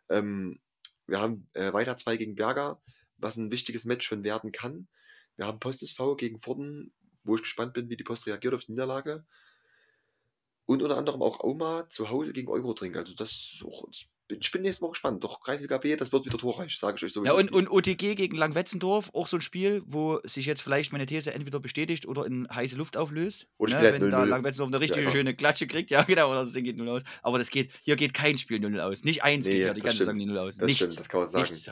Ähm, 0.09 0.59
wir 1.07 1.21
haben 1.21 1.49
äh, 1.55 1.73
weiter 1.73 1.97
2 1.97 2.17
gegen 2.17 2.35
Berger, 2.35 2.81
was 3.19 3.37
ein 3.37 3.51
wichtiges 3.51 3.85
Match 3.85 4.07
schon 4.07 4.25
werden 4.25 4.53
kann. 4.53 4.89
Wir 5.37 5.47
haben 5.47 5.61
Post 5.61 5.83
SV 5.83 6.17
gegen 6.17 6.41
Vorden, 6.41 6.93
wo 7.25 7.37
ich 7.37 7.43
gespannt 7.43 7.75
bin, 7.75 7.89
wie 7.89 7.97
die 7.97 8.05
Post 8.05 8.27
reagiert 8.27 8.55
auf 8.55 8.65
die 8.65 8.73
Niederlage. 8.73 9.25
Und 10.65 10.83
unter 10.83 10.97
anderem 10.97 11.23
auch 11.23 11.41
Auma 11.41 11.89
zu 11.89 12.11
Hause 12.11 12.33
gegen 12.33 12.49
Eurodrink. 12.49 12.97
Also 12.97 13.15
das 13.15 13.31
ist 13.31 13.65
auch, 13.65 13.89
ich 14.29 14.51
bin 14.51 14.63
nächste 14.63 14.83
Woche 14.83 14.93
gespannt. 14.93 15.23
Doch 15.23 15.41
Kreisliga 15.41 15.79
B, 15.79 15.95
das 15.97 16.13
wird 16.13 16.25
wieder 16.27 16.39
torreich, 16.39 16.77
sage 16.77 16.97
ich 16.97 17.05
euch 17.05 17.13
so. 17.13 17.25
Ja, 17.25 17.33
und, 17.33 17.53
und 17.53 17.71
OTG 17.71 18.15
gegen 18.17 18.37
Langwetzendorf, 18.37 19.11
auch 19.15 19.27
so 19.27 19.37
ein 19.37 19.41
Spiel, 19.41 19.83
wo 19.87 20.21
sich 20.25 20.47
jetzt 20.47 20.63
vielleicht 20.63 20.93
meine 20.93 21.07
These 21.07 21.33
entweder 21.33 21.61
bestätigt 21.61 22.07
oder 22.07 22.27
in 22.27 22.49
heiße 22.53 22.77
Luft 22.77 22.97
auflöst. 22.97 23.47
Oder 23.59 23.73
ne, 23.75 23.79
Spiel 23.79 23.91
halt 23.93 24.03
wenn 24.03 24.11
da 24.11 24.23
0-0. 24.23 24.27
Langwetzendorf 24.27 24.69
eine 24.71 24.81
richtige 24.81 25.05
Ja, 25.07 25.11
schöne 25.13 25.35
Klatsche 25.35 25.67
kriegt, 25.67 25.91
ja 25.91 26.03
genau, 26.07 26.31
oder 26.31 26.41
das 26.45 26.53
Ding 26.53 26.65
geht 26.65 26.77
0 26.77 26.89
aus. 26.89 27.03
Aber 27.23 27.39
das 27.39 27.51
geht, 27.51 27.71
hier 27.83 27.97
geht 27.97 28.15
kein 28.15 28.37
Spiel 28.39 28.59
0 28.59 28.81
aus. 28.81 29.05
Nicht 29.05 29.23
eins 29.23 29.47
Nee, 29.47 29.53
geht 29.53 29.61
ja 29.63 29.75
die 29.75 29.81
ganze 29.81 29.97
stimmt. 30.05 30.07
Saison 30.09 30.19
die 30.19 30.27
0 30.27 30.39
aus. 30.39 30.57
Das 30.57 30.67
Nichts. 30.67 30.83
stimmt, 30.85 30.99
das 31.01 31.09
kann 31.09 31.21
man 31.21 31.29
sagen. 31.29 31.43
Nichts. 31.45 31.71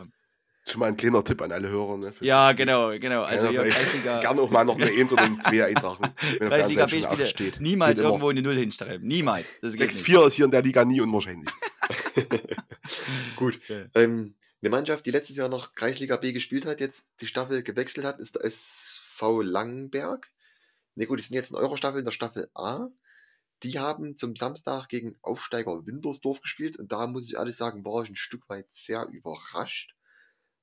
Schon 0.67 0.81
mal 0.81 0.87
ein 0.87 0.97
kleiner 0.97 1.23
Tipp 1.23 1.43
an 1.43 1.53
alle 1.53 1.69
Hörer. 1.69 1.99
Ne, 1.99 2.11
Ja, 2.23 2.53
genau, 2.53 2.89
genau. 2.99 3.23
Also 3.25 3.49
vielleicht 3.49 3.77
Kreisliga, 3.77 4.21
Gerne 4.23 4.41
auch 4.41 4.51
mal 4.51 4.65
noch 4.65 4.79
eine 4.79 4.87
1 4.91 5.13
oder 5.13 5.25
eine 5.25 5.37
2 5.39 5.65
eintragen. 5.67 6.05
Wenn 6.39 6.49
der 6.51 6.59
Kreisliga 6.77 7.11
acht 7.11 7.29
steht. 7.29 7.61
niemals 7.61 7.91
Geht 7.97 7.99
immer. 8.01 8.09
irgendwo 8.11 8.29
eine 8.31 8.41
0 8.41 8.57
hinschreiben. 8.57 9.07
Niemals. 9.07 9.53
Das 9.61 9.75
geht 9.75 9.93
nicht. 9.93 10.07
6-4 10.07 10.27
ist 10.29 10.35
hier 10.35 10.45
in 10.47 10.51
der 10.53 10.63
Liga 10.63 10.85
nie 10.87 11.03
unwahrscheinlich. 11.03 11.51
Gut. 13.37 13.61
Ja. 13.69 13.87
Ähm, 13.95 14.35
eine 14.63 14.71
Mannschaft, 14.71 15.05
die 15.05 15.11
letztes 15.11 15.37
Jahr 15.37 15.49
noch 15.49 15.75
Kreisliga 15.75 16.17
B 16.17 16.33
gespielt 16.33 16.65
hat, 16.65 16.81
jetzt 16.81 17.05
die 17.21 17.27
Staffel 17.27 17.63
gewechselt 17.63 18.07
hat, 18.07 18.19
ist 18.19 18.37
der 18.37 18.45
SV 18.45 19.43
Langenberg. 19.43 20.31
Ne, 20.95 21.07
gut, 21.07 21.19
die 21.19 21.23
sind 21.23 21.35
jetzt 21.35 21.51
in 21.51 21.57
eurer 21.57 21.77
Staffel, 21.77 21.99
in 21.99 22.05
der 22.05 22.13
Staffel 22.13 22.49
A. 22.55 22.89
Die 23.63 23.79
haben 23.79 24.17
zum 24.17 24.37
Samstag 24.37 24.89
gegen 24.89 25.17
Aufsteiger 25.23 25.87
Wintersdorf 25.87 26.41
gespielt 26.41 26.79
und 26.79 26.93
da 26.93 27.07
muss 27.07 27.27
ich 27.27 27.35
ehrlich 27.35 27.57
sagen, 27.57 27.85
war 27.85 28.03
ich 28.03 28.11
ein 28.11 28.17
Stück 28.17 28.49
weit 28.49 28.73
sehr 28.73 29.07
überrascht. 29.09 29.95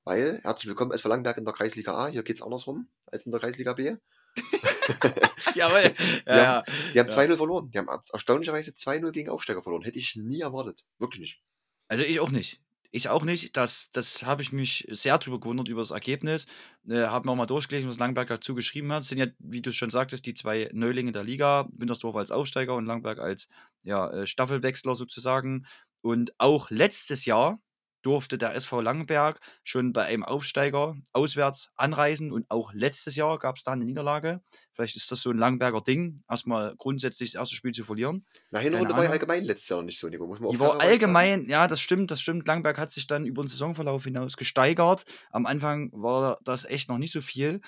Weil, 0.04 0.40
herzlich 0.42 0.66
willkommen, 0.66 0.92
SV 0.92 1.08
Langenberg 1.08 1.36
in 1.38 1.44
der 1.44 1.54
Kreisliga 1.54 1.94
A. 1.94 2.08
Hier 2.08 2.22
geht 2.24 2.36
es 2.36 2.42
andersrum 2.42 2.88
als 3.06 3.24
in 3.24 3.32
der 3.32 3.40
Kreisliga 3.40 3.72
B. 3.72 3.96
Jawohl. 5.54 5.94
Ja, 6.26 6.36
Ja. 6.36 6.64
Die 6.94 7.00
haben 7.00 7.08
Ja. 7.08 7.14
2-0 7.14 7.36
verloren. 7.36 7.70
Die 7.70 7.78
haben 7.78 7.88
erstaunlicherweise 7.88 8.72
2-0 8.72 9.10
gegen 9.12 9.30
Aufsteiger 9.30 9.62
verloren. 9.62 9.82
Hätte 9.82 9.98
ich 9.98 10.16
nie 10.16 10.40
erwartet. 10.40 10.84
Wirklich 10.98 11.20
nicht. 11.20 11.40
Also 11.88 12.04
ich 12.04 12.20
auch 12.20 12.30
nicht. 12.30 12.60
Ich 12.90 13.08
auch 13.08 13.24
nicht. 13.24 13.56
Das, 13.56 13.90
das 13.92 14.22
habe 14.22 14.42
ich 14.42 14.52
mich 14.52 14.86
sehr 14.90 15.16
drüber 15.18 15.40
gewundert 15.40 15.68
über 15.68 15.80
das 15.80 15.90
Ergebnis. 15.92 16.46
Äh, 16.88 17.06
habe 17.06 17.26
mir 17.26 17.32
auch 17.32 17.36
mal 17.36 17.46
durchgelesen, 17.46 17.88
was 17.88 17.98
Langberg 17.98 18.28
dazu 18.28 18.54
geschrieben 18.54 18.92
hat. 18.92 19.02
Es 19.02 19.08
sind 19.08 19.18
ja, 19.18 19.26
wie 19.38 19.62
du 19.62 19.72
schon 19.72 19.90
sagtest, 19.90 20.26
die 20.26 20.34
zwei 20.34 20.68
Neulinge 20.72 21.12
der 21.12 21.24
Liga. 21.24 21.68
Wintersdorf 21.72 22.16
als 22.16 22.30
Aufsteiger 22.30 22.74
und 22.76 22.84
Langberg 22.86 23.18
als 23.18 23.48
ja, 23.82 24.10
äh, 24.10 24.26
Staffelwechsler 24.26 24.94
sozusagen. 24.94 25.66
Und 26.02 26.34
auch 26.38 26.68
letztes 26.70 27.24
Jahr 27.24 27.60
durfte 28.02 28.38
der 28.38 28.54
SV 28.54 28.80
Langenberg 28.80 29.40
schon 29.64 29.92
bei 29.92 30.04
einem 30.04 30.24
Aufsteiger 30.24 30.96
auswärts 31.12 31.72
anreisen 31.76 32.32
und 32.32 32.50
auch 32.50 32.72
letztes 32.74 33.16
Jahr 33.16 33.38
gab 33.38 33.56
es 33.56 33.62
da 33.62 33.72
eine 33.72 33.84
Niederlage. 33.84 34.40
Vielleicht 34.74 34.96
ist 34.96 35.10
das 35.10 35.20
so 35.20 35.30
ein 35.30 35.38
Langberger 35.38 35.80
Ding, 35.80 36.16
erstmal 36.28 36.74
grundsätzlich 36.76 37.32
das 37.32 37.40
erste 37.40 37.54
Spiel 37.56 37.72
zu 37.72 37.84
verlieren. 37.84 38.24
Na, 38.50 38.58
Hinrunde 38.58 38.96
war 38.96 39.04
ja 39.04 39.10
allgemein 39.10 39.44
letztes 39.44 39.68
Jahr 39.68 39.82
nicht 39.82 39.98
so, 39.98 40.08
Nico. 40.08 40.26
Muss 40.26 40.40
man 40.40 40.48
auch 40.48 40.52
Die 40.52 40.60
war 40.60 40.68
fairerweise 40.78 41.00
sagen. 41.00 41.16
allgemein, 41.16 41.48
ja, 41.48 41.66
das 41.66 41.80
stimmt, 41.80 42.10
das 42.10 42.20
stimmt. 42.20 42.46
Langberg 42.46 42.78
hat 42.78 42.90
sich 42.90 43.06
dann 43.06 43.26
über 43.26 43.42
den 43.42 43.48
Saisonverlauf 43.48 44.04
hinaus 44.04 44.36
gesteigert. 44.36 45.04
Am 45.30 45.46
Anfang 45.46 45.90
war 45.92 46.38
das 46.44 46.64
echt 46.64 46.88
noch 46.88 46.98
nicht 46.98 47.12
so 47.12 47.20
viel. 47.20 47.60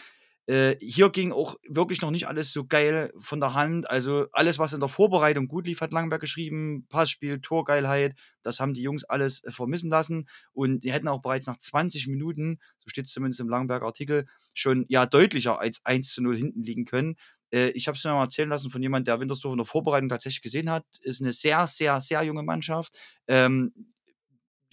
Äh, 0.47 0.77
hier 0.81 1.09
ging 1.09 1.33
auch 1.33 1.57
wirklich 1.67 2.03
noch 2.03 2.11
nicht 2.11 2.29
alles 2.29 2.53
so 2.53 2.67
geil 2.67 3.13
von 3.19 3.41
der 3.41 3.55
Hand. 3.55 3.89
Also 3.89 4.27
alles, 4.33 4.59
was 4.59 4.75
in 4.75 4.81
der 4.81 4.91
Vorbereitung 4.91 5.49
gut 5.49 5.67
lief, 5.67 5.81
hat 5.81 5.93
Langberg 5.93 6.21
geschrieben. 6.21 6.87
Passspiel, 6.91 7.41
Torgeilheit, 7.41 8.15
das 8.43 8.61
haben 8.61 8.75
die 8.75 8.83
Jungs 8.83 9.05
alles 9.05 9.43
äh, 9.45 9.51
vermissen 9.51 9.91
lassen. 9.91 10.29
Und 10.53 10.81
die 10.81 10.93
hätten 10.93 11.09
auch 11.09 11.23
bereits 11.23 11.47
nach 11.47 11.57
20 11.57 12.09
Minuten, 12.09 12.59
so 12.79 12.89
steht 12.89 13.07
es 13.07 13.13
zumindest 13.13 13.41
im 13.41 13.49
Langberger 13.49 13.87
Artikel, 13.87 14.27
schon 14.53 14.85
ja 14.89 15.07
deutlicher 15.07 15.61
als 15.61 15.81
1 15.85 16.13
zu 16.13 16.23
0 16.23 16.37
hinten 16.37 16.63
liegen 16.63 16.85
können. 16.85 17.17
Äh, 17.51 17.71
ich 17.71 17.89
habe 17.89 17.97
es 17.97 18.05
mir 18.05 18.13
mal 18.13 18.25
erzählen 18.25 18.49
lassen 18.49 18.71
von 18.71 18.83
jemandem, 18.83 19.07
der 19.07 19.21
Wintersdorf 19.21 19.53
in 19.53 19.59
der 19.59 19.67
Vorbereitung 19.67 20.09
tatsächlich 20.09 20.43
gesehen 20.43 20.71
hat. 20.71 20.85
Ist 21.01 21.23
eine 21.23 21.33
sehr, 21.33 21.67
sehr, 21.67 22.01
sehr 22.01 22.23
junge 22.23 22.43
Mannschaft. 22.43 22.99
Ähm, 23.29 23.73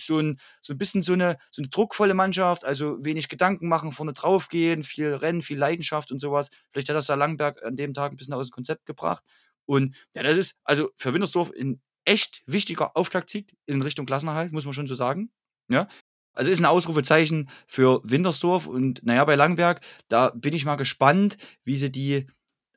so 0.06 0.20
ein, 0.20 0.38
so 0.62 0.74
ein 0.74 0.78
bisschen 0.78 1.02
so 1.02 1.14
eine, 1.14 1.38
so 1.50 1.62
eine 1.62 1.70
druckvolle 1.70 2.14
Mannschaft, 2.14 2.66
also 2.66 3.04
wenig 3.04 3.30
Gedanken 3.30 3.68
machen, 3.68 3.92
vorne 3.92 4.14
drauf 4.14 4.50
gehen, 4.50 4.84
viel 4.84 5.14
Rennen, 5.14 5.42
viel 5.42 5.58
Leidenschaft 5.58 6.12
und 6.12 6.20
sowas. 6.20 6.50
Vielleicht 6.72 6.90
hat 6.90 6.96
das 6.96 7.08
ja 7.08 7.16
Langberg 7.16 7.64
an 7.64 7.76
dem 7.76 7.94
Tag 7.94 8.12
ein 8.12 8.18
bisschen 8.18 8.34
aus 8.34 8.50
dem 8.50 8.54
Konzept 8.54 8.86
gebracht. 8.86 9.24
Und 9.66 9.96
ja, 10.14 10.24
das 10.24 10.38
ist 10.38 10.60
also 10.64 10.90
für 10.98 11.14
Wintersdorf 11.14 11.52
ein 11.58 11.82
echt 12.06 12.42
wichtiger 12.46 12.98
Auftaktsieg 12.98 13.56
in 13.66 13.82
Richtung 13.82 14.06
Klassenerhalt, 14.06 14.52
muss 14.52 14.66
man 14.66 14.74
schon 14.74 14.88
so 14.88 14.96
sagen. 14.96 15.32
Ja. 15.70 15.88
Also 16.34 16.50
ist 16.50 16.60
ein 16.60 16.66
Ausrufezeichen 16.66 17.50
für 17.68 18.02
Wintersdorf 18.04 18.66
und 18.66 19.04
naja, 19.04 19.26
bei 19.26 19.36
Langberg, 19.36 19.82
da 20.08 20.30
bin 20.30 20.54
ich 20.54 20.66
mal 20.66 20.78
gespannt, 20.78 21.38
wie 21.66 21.76
sie 21.76 21.92
die 21.92 22.28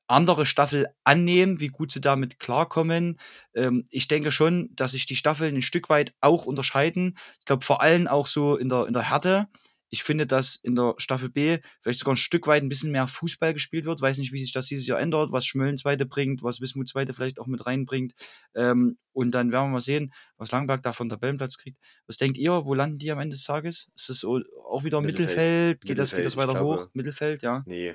andere 0.07 0.47
Staffel 0.47 0.87
annehmen, 1.05 1.61
wie 1.61 1.69
gut 1.69 1.93
sie 1.93 2.01
damit 2.01 2.38
klarkommen. 2.38 3.19
Ähm, 3.55 3.85
ich 3.90 4.09
denke 4.09 4.33
schon, 4.33 4.71
dass 4.75 4.93
sich 4.93 5.07
die 5.07 5.17
Staffeln 5.17 5.57
ein 5.57 5.62
Stück 5.62 5.88
weit 5.88 6.14
auch 6.21 6.47
unterscheiden. 6.47 7.17
Ich 7.40 7.47
glaube 7.47 7.64
vor 7.64 7.81
allem 7.83 8.07
auch 8.07 8.27
so 8.27 8.57
in 8.57 8.69
der, 8.69 8.87
in 8.87 8.93
der 8.93 9.11
Härte. 9.11 9.49
Ich 9.90 10.03
finde, 10.03 10.27
dass 10.27 10.57
in 10.57 10.75
der 10.75 10.95
Staffel 10.97 11.31
B 11.31 11.59
vielleicht 11.81 12.01
sogar 12.01 12.14
ein 12.14 12.19
Stück 12.19 12.49
weit 12.49 12.64
ein 12.64 12.69
bisschen 12.69 12.90
mehr 12.90 13.07
Fußball 13.07 13.55
gespielt 13.55 13.85
wird. 13.85 14.01
Weiß 14.01 14.19
nicht, 14.19 14.33
wie 14.33 14.40
sich 14.40 14.51
das 14.53 14.67
dieses 14.67 14.88
Jahr 14.88 14.99
ändert, 14.99 15.31
was 15.31 15.47
Schmölln 15.47 15.79
zweite 15.79 16.05
bringt, 16.05 16.43
was 16.43 16.61
Wismut 16.61 16.88
zweite 16.88 17.14
vielleicht 17.14 17.38
auch 17.38 17.47
mit 17.47 17.64
reinbringt. 17.64 18.12
Ähm, 18.57 18.99
und 19.12 19.31
dann 19.31 19.53
werden 19.53 19.67
wir 19.67 19.75
mal 19.75 19.81
sehen, 19.81 20.12
was 20.37 20.51
Langberg 20.51 20.83
da 20.83 20.93
von 20.93 21.09
Tabellenplatz 21.09 21.59
kriegt. 21.59 21.79
Was 22.09 22.17
denkt 22.17 22.38
ihr, 22.38 22.64
wo 22.64 22.75
landen 22.75 22.99
die 22.99 23.12
am 23.12 23.21
Ende 23.21 23.37
des 23.37 23.45
Tages? 23.45 23.88
Ist 23.95 24.09
das 24.09 24.25
auch 24.25 24.83
wieder 24.83 25.01
Mittelfeld. 25.01 25.29
Mittelfeld? 25.29 25.81
Geht, 25.83 25.99
das, 25.99 26.11
geht 26.11 26.19
Mittelfeld, 26.19 26.27
das 26.27 26.37
weiter 26.37 26.59
glaube- 26.59 26.83
hoch? 26.83 26.88
Mittelfeld, 26.93 27.43
ja. 27.43 27.62
Nee. 27.64 27.95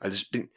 Also 0.00 0.16
ich 0.16 0.30
bin. 0.30 0.50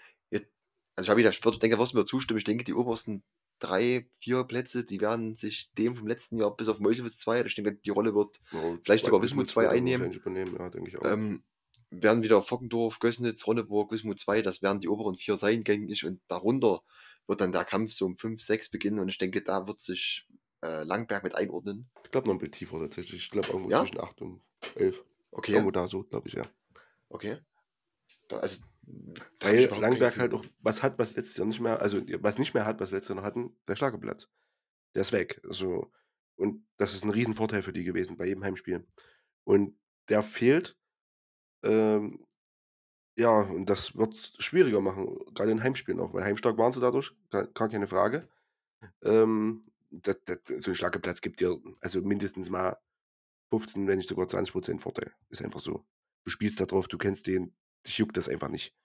Also 1.01 1.05
ich 1.05 1.09
habe 1.09 1.19
wieder, 1.19 1.45
würde- 1.45 1.59
denke, 1.59 1.77
wirst 1.79 1.93
du 1.93 1.97
mir 1.97 2.05
zustimmen. 2.05 2.37
Ich 2.37 2.43
denke, 2.43 2.63
die 2.63 2.73
obersten 2.73 3.23
drei, 3.59 4.07
vier 4.17 4.43
Plätze, 4.43 4.83
die 4.83 5.01
werden 5.01 5.35
sich 5.35 5.71
dem 5.73 5.95
vom 5.95 6.07
letzten 6.07 6.37
Jahr 6.37 6.55
bis 6.55 6.67
auf 6.67 6.79
Meuselwitz 6.79 7.17
2, 7.19 7.45
ich 7.45 7.55
denke, 7.55 7.73
die 7.75 7.89
Rolle 7.91 8.15
wird, 8.15 8.39
Ja, 8.51 8.59
Vielleicht 8.83 9.05
sogar 9.05 9.21
Wismut 9.21 9.43
Wismut 9.43 9.47
zwei 9.49 9.63
werden 9.63 9.77
einnehmen. 9.77 9.99
wahrscheinlich 10.05 10.21
Übernehmen, 10.21 10.55
ja, 10.57 10.69
denke 10.69 10.89
ich 10.89 10.97
auch. 10.97 11.05
ähm, 11.05 11.43
werden 11.91 12.23
wieder 12.23 12.41
Fockendorf, 12.41 12.99
Gößnitz, 12.99 13.45
Ronneburg, 13.45 13.91
Wismut 13.91 14.19
2, 14.19 14.41
das 14.41 14.61
werden 14.61 14.79
die 14.79 14.87
oberen 14.89 15.15
vier 15.15 15.35
sein, 15.37 15.63
denke 15.63 15.91
ich. 15.91 16.05
Und 16.05 16.21
darunter 16.27 16.81
wird 17.27 17.41
dann 17.41 17.51
der 17.51 17.65
Kampf 17.65 17.91
so 17.91 18.05
um 18.05 18.15
5, 18.17 18.41
6 18.41 18.69
beginnen. 18.71 18.97
Und 18.99 19.09
ich 19.09 19.17
denke, 19.17 19.41
da 19.43 19.67
wird 19.67 19.79
sich 19.81 20.27
äh, 20.63 20.83
Langberg 20.83 21.23
mit 21.23 21.35
einordnen. 21.35 21.89
ich 22.03 22.11
glaube 22.11 22.27
noch 22.27 22.35
ein 22.35 22.39
bisschen 22.39 22.51
tiefer 22.53 22.79
tatsächlich. 22.79 23.23
Ich 23.23 23.29
glaube 23.29 23.49
irgendwo 23.49 23.69
Ja? 23.69 23.81
zwischen 23.81 23.99
8 23.99 24.21
und 24.21 24.41
11. 24.75 25.03
Okay. 25.31 25.51
Irgendwo 25.53 25.71
da 25.71 25.87
so, 25.87 26.03
glaube 26.03 26.27
ich, 26.29 26.33
ja. 26.35 26.43
Okay. 27.09 27.37
Da, 28.29 28.37
also, 28.37 28.63
Weil 29.39 29.65
Langberg 29.65 30.17
halt 30.17 30.33
auch 30.33 30.45
was 30.59 30.83
hat, 30.83 30.99
was 30.99 31.15
letztes 31.15 31.37
Jahr 31.37 31.47
nicht 31.47 31.59
mehr, 31.59 31.81
also 31.81 32.01
was 32.19 32.37
nicht 32.37 32.53
mehr 32.53 32.65
hat, 32.65 32.79
was 32.79 32.91
letztes 32.91 33.09
Jahr 33.09 33.17
noch 33.17 33.23
hatten, 33.23 33.55
der 33.67 33.75
Schlageplatz. 33.75 34.29
Der 34.95 35.03
ist 35.03 35.13
weg. 35.13 35.41
Also, 35.47 35.91
und 36.35 36.65
das 36.77 36.93
ist 36.93 37.03
ein 37.03 37.09
Riesenvorteil 37.11 37.61
für 37.61 37.73
die 37.73 37.83
gewesen 37.83 38.17
bei 38.17 38.25
jedem 38.25 38.43
Heimspiel. 38.43 38.85
Und 39.43 39.77
der 40.09 40.23
fehlt. 40.23 40.77
Ähm, 41.63 42.25
ja, 43.17 43.41
und 43.41 43.69
das 43.69 43.95
wird 43.95 44.13
es 44.13 44.33
schwieriger 44.39 44.81
machen, 44.81 45.19
gerade 45.33 45.51
in 45.51 45.61
Heimspielen 45.61 45.99
auch, 45.99 46.13
weil 46.13 46.23
heimstark 46.23 46.57
waren 46.57 46.73
sie 46.73 46.79
dadurch, 46.79 47.13
gar, 47.29 47.45
gar 47.47 47.69
keine 47.69 47.87
Frage. 47.87 48.27
Ähm, 49.03 49.63
das, 49.91 50.17
das, 50.25 50.63
so 50.63 50.71
ein 50.71 50.75
Schlageplatz 50.75 51.21
gibt 51.21 51.41
dir 51.41 51.59
also 51.81 52.01
mindestens 52.01 52.49
mal 52.49 52.77
15, 53.51 53.87
wenn 53.87 53.97
nicht 53.97 54.09
sogar 54.09 54.27
20 54.27 54.53
Prozent 54.53 54.81
Vorteil. 54.81 55.11
Ist 55.29 55.43
einfach 55.43 55.59
so. 55.59 55.85
Du 56.23 56.31
spielst 56.31 56.59
da 56.59 56.65
drauf, 56.65 56.87
du 56.87 56.97
kennst 56.97 57.27
den, 57.27 57.53
dich 57.85 57.97
juckt 57.97 58.15
das 58.15 58.29
einfach 58.29 58.49
nicht. 58.49 58.75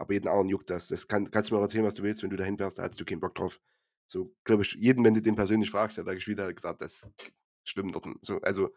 Aber 0.00 0.14
jeden 0.14 0.28
anderen 0.28 0.48
juckt 0.48 0.70
das. 0.70 0.88
Das 0.88 1.06
kann, 1.06 1.30
kannst 1.30 1.50
du 1.50 1.54
mir 1.54 1.60
erzählen, 1.60 1.84
was 1.84 1.94
du 1.94 2.02
willst, 2.02 2.22
wenn 2.22 2.30
du 2.30 2.36
dahin 2.36 2.56
fährst, 2.56 2.78
da 2.78 2.84
hast 2.84 2.98
du 2.98 3.04
keinen 3.04 3.20
Bock 3.20 3.34
drauf. 3.34 3.60
So, 4.06 4.34
glaube 4.44 4.62
ich, 4.62 4.72
jeden, 4.72 5.04
wenn 5.04 5.14
du 5.14 5.20
den 5.20 5.36
persönlich 5.36 5.70
fragst, 5.70 5.98
der 5.98 6.04
da 6.04 6.14
gespielt 6.14 6.38
hat, 6.40 6.48
hat 6.48 6.56
gesagt, 6.56 6.80
das 6.80 7.04
ist 7.04 7.32
schlimm 7.64 7.92
dort. 7.92 8.06
So, 8.22 8.40
also, 8.40 8.70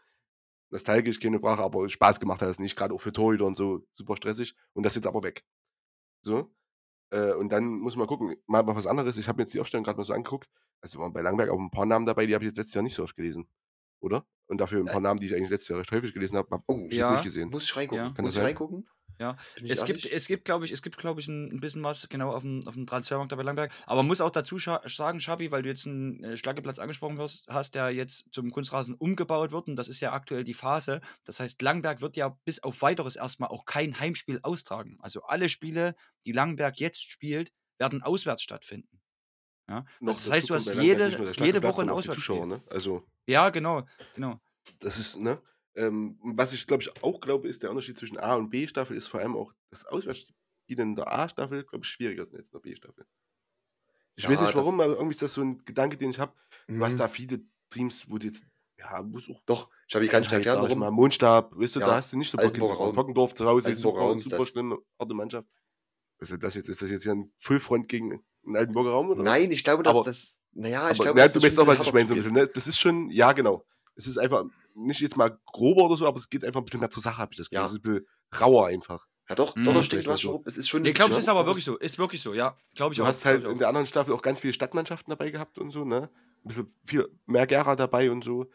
nostalgisch, 0.70 1.20
keine 1.20 1.40
Frage, 1.40 1.64
aber 1.64 1.90
Spaß 1.90 2.20
gemacht 2.20 2.42
hat 2.42 2.50
es 2.50 2.60
nicht, 2.60 2.76
gerade 2.76 2.94
auch 2.94 3.00
für 3.00 3.14
Torhüter 3.14 3.46
und 3.46 3.56
so, 3.56 3.88
super 3.94 4.18
stressig. 4.18 4.54
Und 4.74 4.84
das 4.84 4.92
ist 4.94 4.98
jetzt 4.98 5.08
aber 5.08 5.24
weg. 5.24 5.46
So. 6.24 6.54
Äh, 7.12 7.34
und 7.34 7.52
dann 7.54 7.66
muss 7.80 7.96
man 7.96 8.08
gucken, 8.08 8.36
mal, 8.48 8.64
mal 8.64 8.76
was 8.76 8.86
anderes. 8.86 9.18
Ich 9.18 9.28
habe 9.30 9.38
mir 9.38 9.44
jetzt 9.44 9.54
die 9.54 9.62
Aufstellung 9.62 9.86
gerade 9.86 9.98
mal 9.98 10.04
so 10.04 10.14
angeguckt. 10.14 10.50
Also 10.82 11.00
waren 11.00 11.14
bei 11.14 11.22
Langberg 11.22 11.50
auch 11.50 11.60
ein 11.60 11.72
paar 11.72 11.86
Namen 11.86 12.06
dabei, 12.06 12.26
die 12.26 12.34
habe 12.36 12.44
ich 12.44 12.50
jetzt 12.50 12.58
letztes 12.58 12.74
Jahr 12.74 12.84
nicht 12.84 12.96
so 12.96 13.04
oft 13.04 13.16
gelesen. 13.16 13.48
Oder? 14.02 14.28
Und 14.48 14.60
dafür 14.60 14.82
ein 14.82 14.86
paar 14.86 15.00
Namen, 15.00 15.20
die 15.20 15.28
ich 15.28 15.36
eigentlich 15.36 15.50
letztes 15.50 15.70
Jahr 15.70 15.80
recht 15.80 15.92
häufig 15.94 16.14
gelesen 16.14 16.36
habe, 16.36 16.50
habe 16.52 16.64
Oh, 16.68 16.76
ich 16.88 16.92
jetzt 16.92 16.98
ja. 16.98 17.12
nicht 17.12 17.24
gesehen. 17.24 17.50
Muss 17.50 17.64
ich 17.64 17.76
reingucken? 17.76 18.14
Ja. 18.18 18.22
Muss 18.22 18.36
ich 18.36 18.42
reingucken? 18.42 18.86
Ja. 19.24 19.38
Es 19.66 19.86
gibt, 19.86 20.06
es 20.06 20.28
gibt, 20.28 20.44
glaube 20.44 20.66
ich, 20.66 20.72
es 20.72 20.82
gibt, 20.82 20.98
glaube 20.98 21.22
ich, 21.22 21.28
ein, 21.30 21.62
bisschen 21.62 21.82
was 21.84 22.10
genau 22.10 22.32
auf 22.32 22.42
dem, 22.42 22.68
auf 22.68 22.74
dem 22.74 22.86
Transfermarkt 22.86 23.32
da 23.32 23.38
bei 23.38 23.44
Langberg. 23.44 23.72
Aber 23.86 23.98
man 23.98 24.08
muss 24.08 24.20
auch 24.20 24.32
dazu 24.32 24.60
scha 24.60 24.82
sagen, 24.86 25.22
Schabi, 25.22 25.50
weil 25.50 25.64
du 25.64 25.70
jetzt 25.70 25.88
einen 25.88 26.22
äh, 26.24 26.38
Schlageplatz 26.38 26.80
angesprochen 26.80 27.18
hast, 27.48 27.76
der 27.76 27.90
jetzt 27.92 28.26
zum 28.32 28.52
Kunstrasen 28.52 28.96
umgebaut 28.96 29.54
wird 29.54 29.70
und 29.70 29.78
das 29.78 29.88
ist 29.88 30.02
ja 30.02 30.12
aktuell 30.12 30.44
die 30.44 30.54
Phase. 30.54 31.00
Das 31.26 31.40
heißt, 31.40 31.62
Langberg 31.62 32.02
wird 32.02 32.18
ja 32.18 32.38
bis 32.44 32.62
auf 32.62 32.82
weiteres 32.82 33.16
erstmal 33.16 33.50
auch 33.50 33.66
kein 33.66 33.98
Heimspiel 33.98 34.40
austragen. 34.44 34.98
Also 35.00 35.24
alle 35.24 35.48
Spiele, 35.48 35.96
die 36.26 36.34
Langberg 36.34 36.80
jetzt 36.80 37.10
spielt, 37.10 37.54
werden 37.78 38.04
auswärts 38.04 38.44
stattfinden. 38.44 39.00
Ja? 39.70 39.86
Noch 40.02 40.16
Also 40.16 40.30
das 40.30 40.38
heißt, 40.38 40.50
du 40.50 40.56
hast 40.56 40.76
jede, 40.76 41.34
jede 41.38 41.64
Woche 41.64 41.84
ein 41.84 41.90
Auswärtsspiel. 41.90 42.46
ne? 42.46 42.62
Also, 42.70 43.08
Ja, 43.26 43.50
genau, 43.52 43.88
genau. 44.16 44.42
das 44.80 45.00
ist, 45.00 45.18
ne? 45.18 45.42
Ähm, 45.76 46.20
was 46.22 46.54
ich, 46.54 46.68
glaube 46.68 46.84
ich, 46.84 47.04
auch 47.04 47.20
glaube, 47.20 47.48
ist 47.48 47.64
der 47.64 47.70
Unterschied 47.72 47.98
zwischen 47.98 48.18
A 48.20 48.36
und 48.36 48.50
B-Staffel 48.50 48.96
ist 48.96 49.08
vor 49.08 49.20
allem 49.20 49.36
auch, 49.36 49.54
dass 49.72 49.86
Auswärtsspiele 49.86 50.36
in 50.84 50.96
der 50.96 51.12
A-Staffel, 51.12 51.64
glaube 51.64 51.84
ich, 51.84 51.90
schwieriger 51.90 52.24
sind 52.26 52.38
als 52.38 52.48
in 52.48 52.52
der 52.52 52.60
B-Staffel. 52.60 53.06
Ich 54.16 54.28
weiß 54.30 54.36
Ja, 54.40 54.46
nicht 54.46 54.56
warum, 54.56 54.78
das- 54.78 54.86
aber 54.86 54.94
irgendwie 54.96 55.14
ist 55.16 55.22
das 55.24 55.34
so 55.34 55.42
ein 55.42 55.58
Gedanke, 55.66 55.98
den 55.98 56.12
ich 56.12 56.20
habe. 56.20 56.34
Mhm. 56.68 56.80
da 56.98 57.08
viele 57.08 57.42
Teams, 57.72 58.06
wo 58.08 58.20
die 58.20 58.28
jetzt, 58.28 58.44
ja, 58.78 59.04
es 59.18 59.30
auch 59.30 59.42
Doch, 59.48 59.70
ich 59.88 59.96
habe, 59.96 60.06
erklären, 60.36 60.58
sag 60.58 60.64
ich 60.66 60.70
warum. 60.70 60.80
mal, 60.80 60.92
Mondstab, 60.92 61.58
weißt 61.58 61.76
du, 61.76 61.80
Ja, 61.80 61.88
da 61.88 61.96
hast 61.96 62.14
du 62.14 62.18
nicht 62.18 62.30
so 62.30 62.38
Bock 62.38 62.80
Raum. 62.80 62.94
Tockendorf 62.94 63.34
zu 63.34 63.46
Hause, 63.46 63.76
super, 63.76 63.98
Raum 64.00 64.18
ist 64.20 64.26
super 64.26 64.38
das. 64.38 64.48
schlimme, 64.50 64.78
harte 65.00 65.14
Mannschaft. 65.16 65.48
Also 66.20 66.38
das 66.38 66.54
jetzt, 66.54 66.70
ist 66.70 66.82
das 66.82 66.90
jetzt 66.92 67.04
hier 67.04 67.14
ein 67.14 67.34
Fullfront 67.38 67.90
gegen 67.90 68.24
einen 68.46 68.56
Altenburger 68.56 68.92
Raum? 68.92 69.10
Oder? 69.10 69.24
Nein, 69.24 69.52
ich 69.52 69.64
glaube, 69.64 69.82
dass 69.84 69.96
Aber- 69.96 70.04
das. 70.06 70.40
Naja, 70.52 70.92
ich 70.92 70.98
aber, 71.00 71.06
glaube, 71.06 71.18
na, 71.18 71.24
dass 71.24 71.34
du 71.34 71.40
das 71.40 71.50
weißt 71.50 71.60
auch, 71.60 71.68
was 71.68 71.82
ich 71.88 71.94
meine, 71.94 72.08
so 72.08 72.14
ein 72.14 72.18
bisschen, 72.20 72.34
ne? 72.34 72.48
Das 72.48 72.68
ist 72.68 72.78
schon, 72.80 73.10
ja, 73.10 73.32
genau. 73.34 73.66
Es 73.96 74.06
ist 74.06 74.20
einfach 74.20 74.46
nicht 74.76 75.02
jetzt 75.02 75.18
mal 75.18 75.38
grober 75.46 75.84
oder 75.86 75.96
so, 75.98 76.08
aber 76.08 76.18
es 76.18 76.30
geht 76.30 76.44
einfach 76.46 76.62
ein 76.62 76.66
bisschen 76.66 76.80
mehr 76.80 76.90
zur 76.90 77.04
Sache, 77.04 77.18
habe 77.18 77.32
ich 77.34 77.38
das 77.38 77.50
Gefühl. 77.50 77.62
Ja. 77.62 77.66
Es 77.66 77.72
ist 77.74 77.80
ein 77.80 77.82
bisschen 77.82 78.08
rauer 78.40 78.68
einfach. 78.68 79.06
Ja, 79.30 79.36
doch, 79.36 79.56
Mhm. 79.56 79.64
doch, 79.66 79.74
du 79.88 79.96
mal 79.98 80.06
hast 80.14 80.22
so. 80.22 80.34
schon, 80.34 80.42
es 80.46 80.58
ist 80.58 80.68
schon. 80.68 80.82
Nee, 80.82 80.92
glaube 80.92 81.12
ich, 81.12 81.16
ja, 81.18 81.20
ist 81.22 81.30
aber 81.30 81.46
wirklich 81.46 81.64
so. 81.64 81.78
Ist 81.78 81.98
wirklich 81.98 82.22
so, 82.22 82.34
ja. 82.34 82.58
Glaube 82.76 82.94
ich 82.94 82.98
Du 82.98 83.04
auch. 83.04 83.08
hast 83.08 83.24
halt 83.26 83.44
in 83.46 83.58
der 83.58 83.68
anderen 83.70 83.88
Staffel 83.88 84.14
auch 84.14 84.22
ganz 84.22 84.42
viele 84.42 84.54
Stadtmannschaften 84.54 85.10
dabei 85.12 85.32
gehabt 85.32 85.58
und 85.60 85.72
so, 85.72 85.86
ne? 85.86 86.10
Ein 86.44 86.48
bisschen 86.48 86.76
viel 86.86 87.08
mehr 87.26 87.48
Gera 87.48 87.76
dabei 87.76 88.12
und 88.12 88.24
so. 88.24 88.50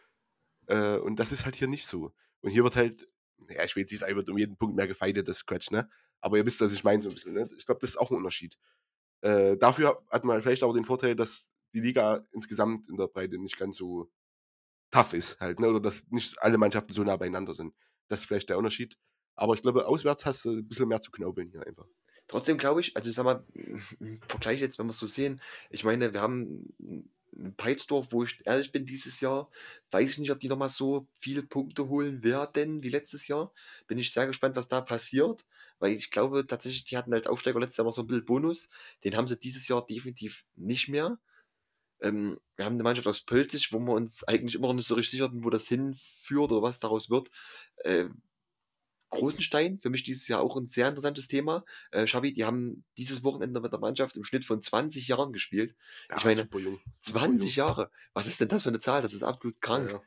Äh, 0.66 0.98
und 0.98 1.16
das 1.18 1.32
ist 1.32 1.44
halt 1.46 1.56
hier 1.56 1.68
nicht 1.68 1.86
so. 1.86 2.12
Und 2.40 2.50
hier 2.50 2.64
wird 2.64 2.76
halt, 2.76 3.08
ja, 3.48 3.64
ich 3.64 3.74
will 3.76 3.82
jetzt 3.82 3.90
nicht 3.92 4.00
sagen, 4.00 4.14
wird 4.14 4.28
um 4.28 4.36
jeden 4.36 4.56
Punkt 4.58 4.76
mehr 4.76 4.86
gefeitet, 4.86 5.26
das 5.28 5.38
ist 5.38 5.46
Quatsch, 5.46 5.70
ne? 5.70 5.88
Aber 6.20 6.36
ihr 6.36 6.44
wisst, 6.44 6.60
was 6.60 6.72
ich 6.74 6.84
meine 6.84 7.00
so 7.02 7.08
ein 7.08 7.14
bisschen, 7.14 7.32
ne? 7.32 7.48
Ich 7.56 7.64
glaube, 7.64 7.80
das 7.80 7.90
ist 7.90 7.96
auch 7.96 8.10
ein 8.10 8.16
Unterschied. 8.18 8.58
Äh, 9.22 9.56
dafür 9.56 10.04
hat 10.10 10.24
man 10.24 10.42
vielleicht 10.42 10.62
aber 10.62 10.74
den 10.74 10.84
Vorteil, 10.84 11.16
dass 11.16 11.50
die 11.72 11.80
Liga 11.80 12.26
insgesamt 12.32 12.88
in 12.90 12.96
der 12.96 13.06
Breite 13.08 13.38
nicht 13.38 13.56
ganz 13.58 13.76
so 13.78 14.10
tough 14.90 15.12
ist 15.12 15.38
halt, 15.40 15.60
ne? 15.60 15.68
Oder 15.68 15.80
dass 15.80 16.06
nicht 16.10 16.40
alle 16.42 16.58
Mannschaften 16.58 16.92
so 16.92 17.02
nah 17.04 17.16
beieinander 17.16 17.54
sind. 17.54 17.74
Das 18.08 18.20
ist 18.20 18.26
vielleicht 18.26 18.48
der 18.50 18.58
Unterschied. 18.58 18.96
Aber 19.36 19.54
ich 19.54 19.62
glaube, 19.62 19.86
auswärts 19.86 20.26
hast 20.26 20.44
du 20.44 20.50
ein 20.50 20.66
bisschen 20.68 20.88
mehr 20.88 21.00
zu 21.00 21.10
knaubeln 21.10 21.50
hier 21.50 21.66
einfach. 21.66 21.86
Trotzdem 22.26 22.58
glaube 22.58 22.80
ich, 22.80 22.96
also 22.96 23.08
ich 23.08 23.16
sag 23.16 23.24
mal, 23.24 23.44
im 24.00 24.20
Vergleich 24.28 24.60
jetzt, 24.60 24.78
wenn 24.78 24.86
wir 24.86 24.90
es 24.90 24.98
so 24.98 25.06
sehen, 25.06 25.40
ich 25.70 25.84
meine, 25.84 26.12
wir 26.12 26.20
haben 26.20 26.74
ein 27.36 27.54
Peitsdorf, 27.56 28.08
wo 28.10 28.24
ich 28.24 28.42
ehrlich 28.46 28.72
bin, 28.72 28.84
dieses 28.84 29.20
Jahr, 29.20 29.50
weiß 29.90 30.12
ich 30.12 30.18
nicht, 30.18 30.30
ob 30.30 30.40
die 30.40 30.48
nochmal 30.48 30.68
so 30.70 31.06
viele 31.14 31.42
Punkte 31.42 31.88
holen 31.88 32.24
werden 32.24 32.82
wie 32.82 32.90
letztes 32.90 33.28
Jahr. 33.28 33.52
Bin 33.86 33.98
ich 33.98 34.12
sehr 34.12 34.26
gespannt, 34.26 34.56
was 34.56 34.68
da 34.68 34.80
passiert, 34.80 35.44
weil 35.78 35.92
ich 35.92 36.10
glaube 36.10 36.46
tatsächlich, 36.46 36.84
die 36.84 36.96
hatten 36.96 37.14
als 37.14 37.26
Aufsteiger 37.26 37.60
letztes 37.60 37.76
Jahr 37.78 37.84
noch 37.86 37.94
so 37.94 38.02
ein 38.02 38.06
bisschen 38.06 38.24
Bonus. 38.24 38.70
Den 39.04 39.16
haben 39.16 39.26
sie 39.26 39.38
dieses 39.38 39.68
Jahr 39.68 39.86
definitiv 39.86 40.44
nicht 40.56 40.88
mehr. 40.88 41.18
Ähm, 42.00 42.38
wir 42.56 42.64
haben 42.64 42.74
eine 42.74 42.82
Mannschaft 42.82 43.06
aus 43.08 43.24
Pölzig, 43.24 43.72
wo 43.72 43.78
wir 43.80 43.92
uns 43.92 44.24
eigentlich 44.24 44.54
immer 44.54 44.68
noch 44.68 44.74
nicht 44.74 44.86
so 44.86 44.94
richtig 44.94 45.12
sicher 45.12 45.30
sind, 45.30 45.44
wo 45.44 45.50
das 45.50 45.68
hinführt 45.68 46.52
oder 46.52 46.62
was 46.62 46.80
daraus 46.80 47.10
wird. 47.10 47.30
Äh, 47.78 48.06
Großenstein, 49.10 49.78
für 49.78 49.90
mich 49.90 50.04
dieses 50.04 50.28
Jahr 50.28 50.40
auch 50.40 50.56
ein 50.56 50.66
sehr 50.66 50.88
interessantes 50.88 51.28
Thema. 51.28 51.64
Äh, 51.90 52.04
Xavi, 52.04 52.32
die 52.32 52.44
haben 52.44 52.84
dieses 52.98 53.24
Wochenende 53.24 53.60
mit 53.60 53.72
der 53.72 53.80
Mannschaft 53.80 54.16
im 54.16 54.24
Schnitt 54.24 54.44
von 54.44 54.60
20 54.60 55.08
Jahren 55.08 55.32
gespielt. 55.32 55.74
Ich 56.16 56.24
meine, 56.24 56.42
super 56.42 56.58
jung. 56.58 56.80
super 57.00 57.20
20 57.20 57.56
jung. 57.56 57.66
Jahre. 57.66 57.90
Was 58.12 58.26
ist 58.26 58.40
denn 58.40 58.48
das 58.48 58.64
für 58.64 58.68
eine 58.68 58.80
Zahl? 58.80 59.02
Das 59.02 59.14
ist 59.14 59.22
absolut 59.22 59.60
krank. 59.60 59.90
Ja, 59.90 59.94
ja. 59.94 60.02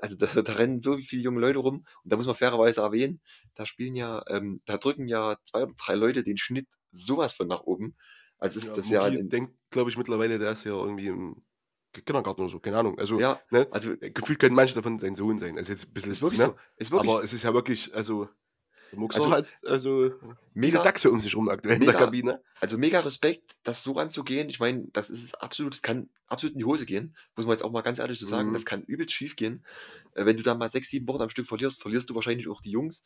Also 0.00 0.16
da, 0.16 0.26
da 0.26 0.52
rennen 0.54 0.80
so 0.80 0.96
viele 0.98 1.22
junge 1.22 1.40
Leute 1.40 1.58
rum 1.58 1.84
und 2.02 2.12
da 2.12 2.16
muss 2.16 2.24
man 2.24 2.34
fairerweise 2.34 2.80
erwähnen, 2.80 3.20
da 3.54 3.66
spielen 3.66 3.94
ja, 3.94 4.24
ähm, 4.28 4.62
da 4.64 4.78
drücken 4.78 5.06
ja 5.06 5.36
zwei 5.44 5.64
oder 5.64 5.74
drei 5.76 5.96
Leute 5.96 6.22
den 6.22 6.38
Schnitt 6.38 6.66
sowas 6.92 7.34
von 7.34 7.46
nach 7.46 7.60
oben. 7.60 7.94
Also 8.38 8.58
ist 8.58 8.66
Ja, 8.66 8.76
das 8.76 8.90
ja, 8.90 9.04
Muki 9.04 9.16
in, 9.18 9.28
denkt, 9.28 9.54
glaube 9.70 9.90
ich, 9.90 9.96
mittlerweile, 9.96 10.38
der 10.38 10.52
ist 10.52 10.64
ja 10.64 10.72
irgendwie 10.72 11.08
im 11.08 11.42
Kindergarten 11.92 12.42
oder 12.42 12.50
so, 12.50 12.60
keine 12.60 12.78
Ahnung. 12.78 12.98
Also, 12.98 13.18
ja, 13.18 13.40
ne, 13.50 13.66
also 13.70 13.96
gefühlt 13.98 14.38
können 14.38 14.54
manche 14.54 14.74
davon 14.74 14.98
sein 14.98 15.14
Sohn 15.14 15.38
sein. 15.38 15.56
Also 15.56 15.72
jetzt 15.72 15.88
ein 15.88 15.92
bisschen, 15.94 16.12
ist 16.12 16.22
wirklich 16.22 16.40
ne? 16.40 16.46
so. 16.46 16.56
Ist 16.76 16.90
wirklich 16.90 17.10
Aber 17.10 17.22
es 17.22 17.32
ist 17.32 17.42
ja 17.42 17.54
wirklich, 17.54 17.94
also, 17.94 18.28
Muxer 18.92 19.18
Also, 19.18 19.30
hat 19.32 19.46
also 19.64 20.12
mega, 20.54 20.82
Dachse 20.82 21.10
um 21.10 21.20
sich 21.20 21.34
rum 21.34 21.48
aktuell 21.48 21.76
in 21.76 21.80
der 21.82 21.92
Mega. 21.92 22.04
Kabine. 22.04 22.42
also 22.60 22.78
mega 22.78 23.00
Respekt, 23.00 23.56
das 23.64 23.82
so 23.82 23.96
anzugehen. 23.96 24.48
Ich 24.48 24.60
meine, 24.60 24.86
das 24.92 25.10
ist 25.10 25.34
absolut, 25.42 25.74
das 25.74 25.82
kann 25.82 26.08
absolut 26.26 26.54
in 26.54 26.58
die 26.60 26.64
Hose 26.64 26.86
gehen, 26.86 27.16
muss 27.34 27.46
man 27.46 27.54
jetzt 27.54 27.64
auch 27.64 27.72
mal 27.72 27.82
ganz 27.82 27.98
ehrlich 27.98 28.18
so 28.18 28.26
sagen. 28.26 28.50
Mhm. 28.50 28.54
Das 28.54 28.64
kann 28.64 28.82
übelst 28.82 29.12
schief 29.12 29.36
gehen. 29.36 29.64
Äh, 30.14 30.24
wenn 30.26 30.36
du 30.36 30.42
da 30.42 30.54
mal 30.54 30.68
sechs, 30.68 30.88
sieben 30.88 31.08
Wochen 31.08 31.22
am 31.22 31.30
Stück 31.30 31.46
verlierst, 31.46 31.80
verlierst 31.80 32.10
du 32.10 32.14
wahrscheinlich 32.14 32.48
auch 32.48 32.60
die 32.60 32.70
Jungs. 32.70 33.04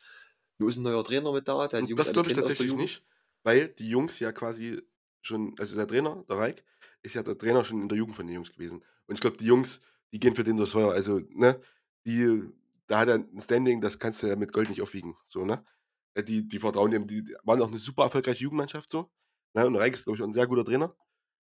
Nur 0.59 0.69
ist 0.69 0.77
ein 0.77 0.83
neuer 0.83 1.03
Trainer 1.05 1.33
mit 1.33 1.49
da, 1.49 1.67
der 1.69 1.83
das 1.83 2.13
glaube 2.13 2.29
ich 2.29 2.35
tatsächlich 2.35 2.75
nicht, 2.75 3.05
weil 3.43 3.69
die 3.69 3.89
Jungs 3.89 4.19
ja 4.21 4.33
quasi 4.33 4.83
schon, 5.23 5.55
also 5.59 5.77
der 5.77 5.87
Trainer, 5.87 6.25
der 6.29 6.37
Reik, 6.37 6.65
ist 7.03 7.15
ja 7.15 7.23
der 7.23 7.37
Trainer 7.39 7.65
schon 7.65 7.83
in 7.83 7.89
der 7.89 7.99
Jugend 7.99 8.17
von 8.17 8.27
den 8.27 8.35
Jungs 8.35 8.53
gewesen. 8.53 8.85
Und 9.07 9.15
ich 9.15 9.21
glaube, 9.21 9.37
die 9.37 9.47
Jungs, 9.47 9.81
die 10.13 10.21
gehen 10.21 10.35
für 10.35 10.45
den 10.45 10.57
durchs 10.57 10.73
Feuer. 10.73 10.93
Also, 10.93 11.21
ne, 11.31 11.61
die, 12.07 12.43
da 12.87 13.01
hat 13.01 13.09
er 13.09 13.17
ein 13.17 13.41
Standing, 13.41 13.81
das 13.81 13.99
kannst 13.99 14.23
du 14.23 14.27
ja 14.27 14.37
mit 14.37 14.53
Gold 14.53 14.69
nicht 14.69 14.83
aufwiegen. 14.83 15.17
So, 15.29 15.45
ne? 15.45 15.65
Äh, 16.15 16.25
Die, 16.25 16.47
die 16.47 16.59
vertrauen 16.59 16.91
dem, 16.91 17.07
die, 17.07 17.25
waren 17.45 17.63
auch 17.63 17.69
eine 17.69 17.79
super 17.79 18.05
erfolgreiche 18.05 18.43
Jugendmannschaft 18.43 18.91
so. 18.91 19.11
Ne? 19.55 19.67
Und 19.67 19.77
Reik 19.77 19.95
ist, 19.95 20.05
glaube 20.05 20.17
ich, 20.17 20.23
auch 20.23 20.27
ein 20.27 20.33
sehr 20.33 20.47
guter 20.47 20.65
Trainer. 20.65 20.97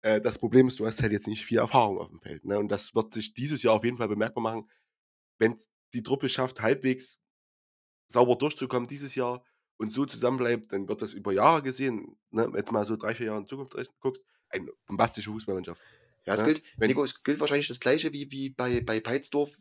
Äh, 0.02 0.22
das 0.22 0.38
Problem 0.38 0.68
ist, 0.68 0.80
du 0.80 0.86
hast 0.86 1.02
halt 1.02 1.12
jetzt 1.12 1.28
nicht 1.28 1.46
viel 1.46 1.58
Erfahrung 1.60 1.98
auf 2.00 2.10
dem 2.10 2.20
Feld. 2.20 2.46
Ne? 2.46 2.58
Und 2.60 2.70
das 2.70 2.96
wird 2.96 3.14
sich 3.14 3.34
dieses 3.34 3.64
Jahr 3.64 3.76
auf 3.76 3.84
jeden 3.84 3.98
Fall 3.98 4.08
bemerkbar 4.08 4.42
machen, 4.44 4.70
wenn 5.40 5.60
die 5.94 6.04
Truppe 6.04 6.30
schafft, 6.30 6.62
halbwegs 6.62 7.22
sauber 8.12 8.36
durchzukommen 8.36 8.88
dieses 8.88 9.16
Jahr 9.16 9.44
und 9.78 9.92
so 9.92 10.06
zusammenbleibt, 10.06 10.72
dann 10.72 10.88
wird 10.88 11.02
das 11.02 11.14
über 11.14 11.32
Jahre 11.34 11.62
gesehen, 11.62 12.16
ne, 12.32 12.50
jetzt 12.56 12.72
mal 12.72 12.86
so 12.86 12.96
drei, 12.96 13.14
vier 13.16 13.28
Jahre 13.28 13.40
in 13.40 13.48
Zukunft 13.48 13.76
guckst, 14.00 14.22
eine 14.50 14.68
bombastische 14.88 15.32
Fußballmannschaft. 15.32 15.82
Ja, 16.26 16.34
es 16.34 16.40
Ne? 16.42 16.46
gilt, 16.48 16.64
Wenn- 16.78 16.88
Nico, 16.88 17.04
es 17.04 17.24
gilt 17.24 17.40
wahrscheinlich 17.40 17.68
das 17.68 17.80
gleiche 17.80 18.12
wie, 18.14 18.32
wie 18.32 18.50
bei, 18.50 18.82
bei 18.82 19.00
Peitsdorf. 19.00 19.52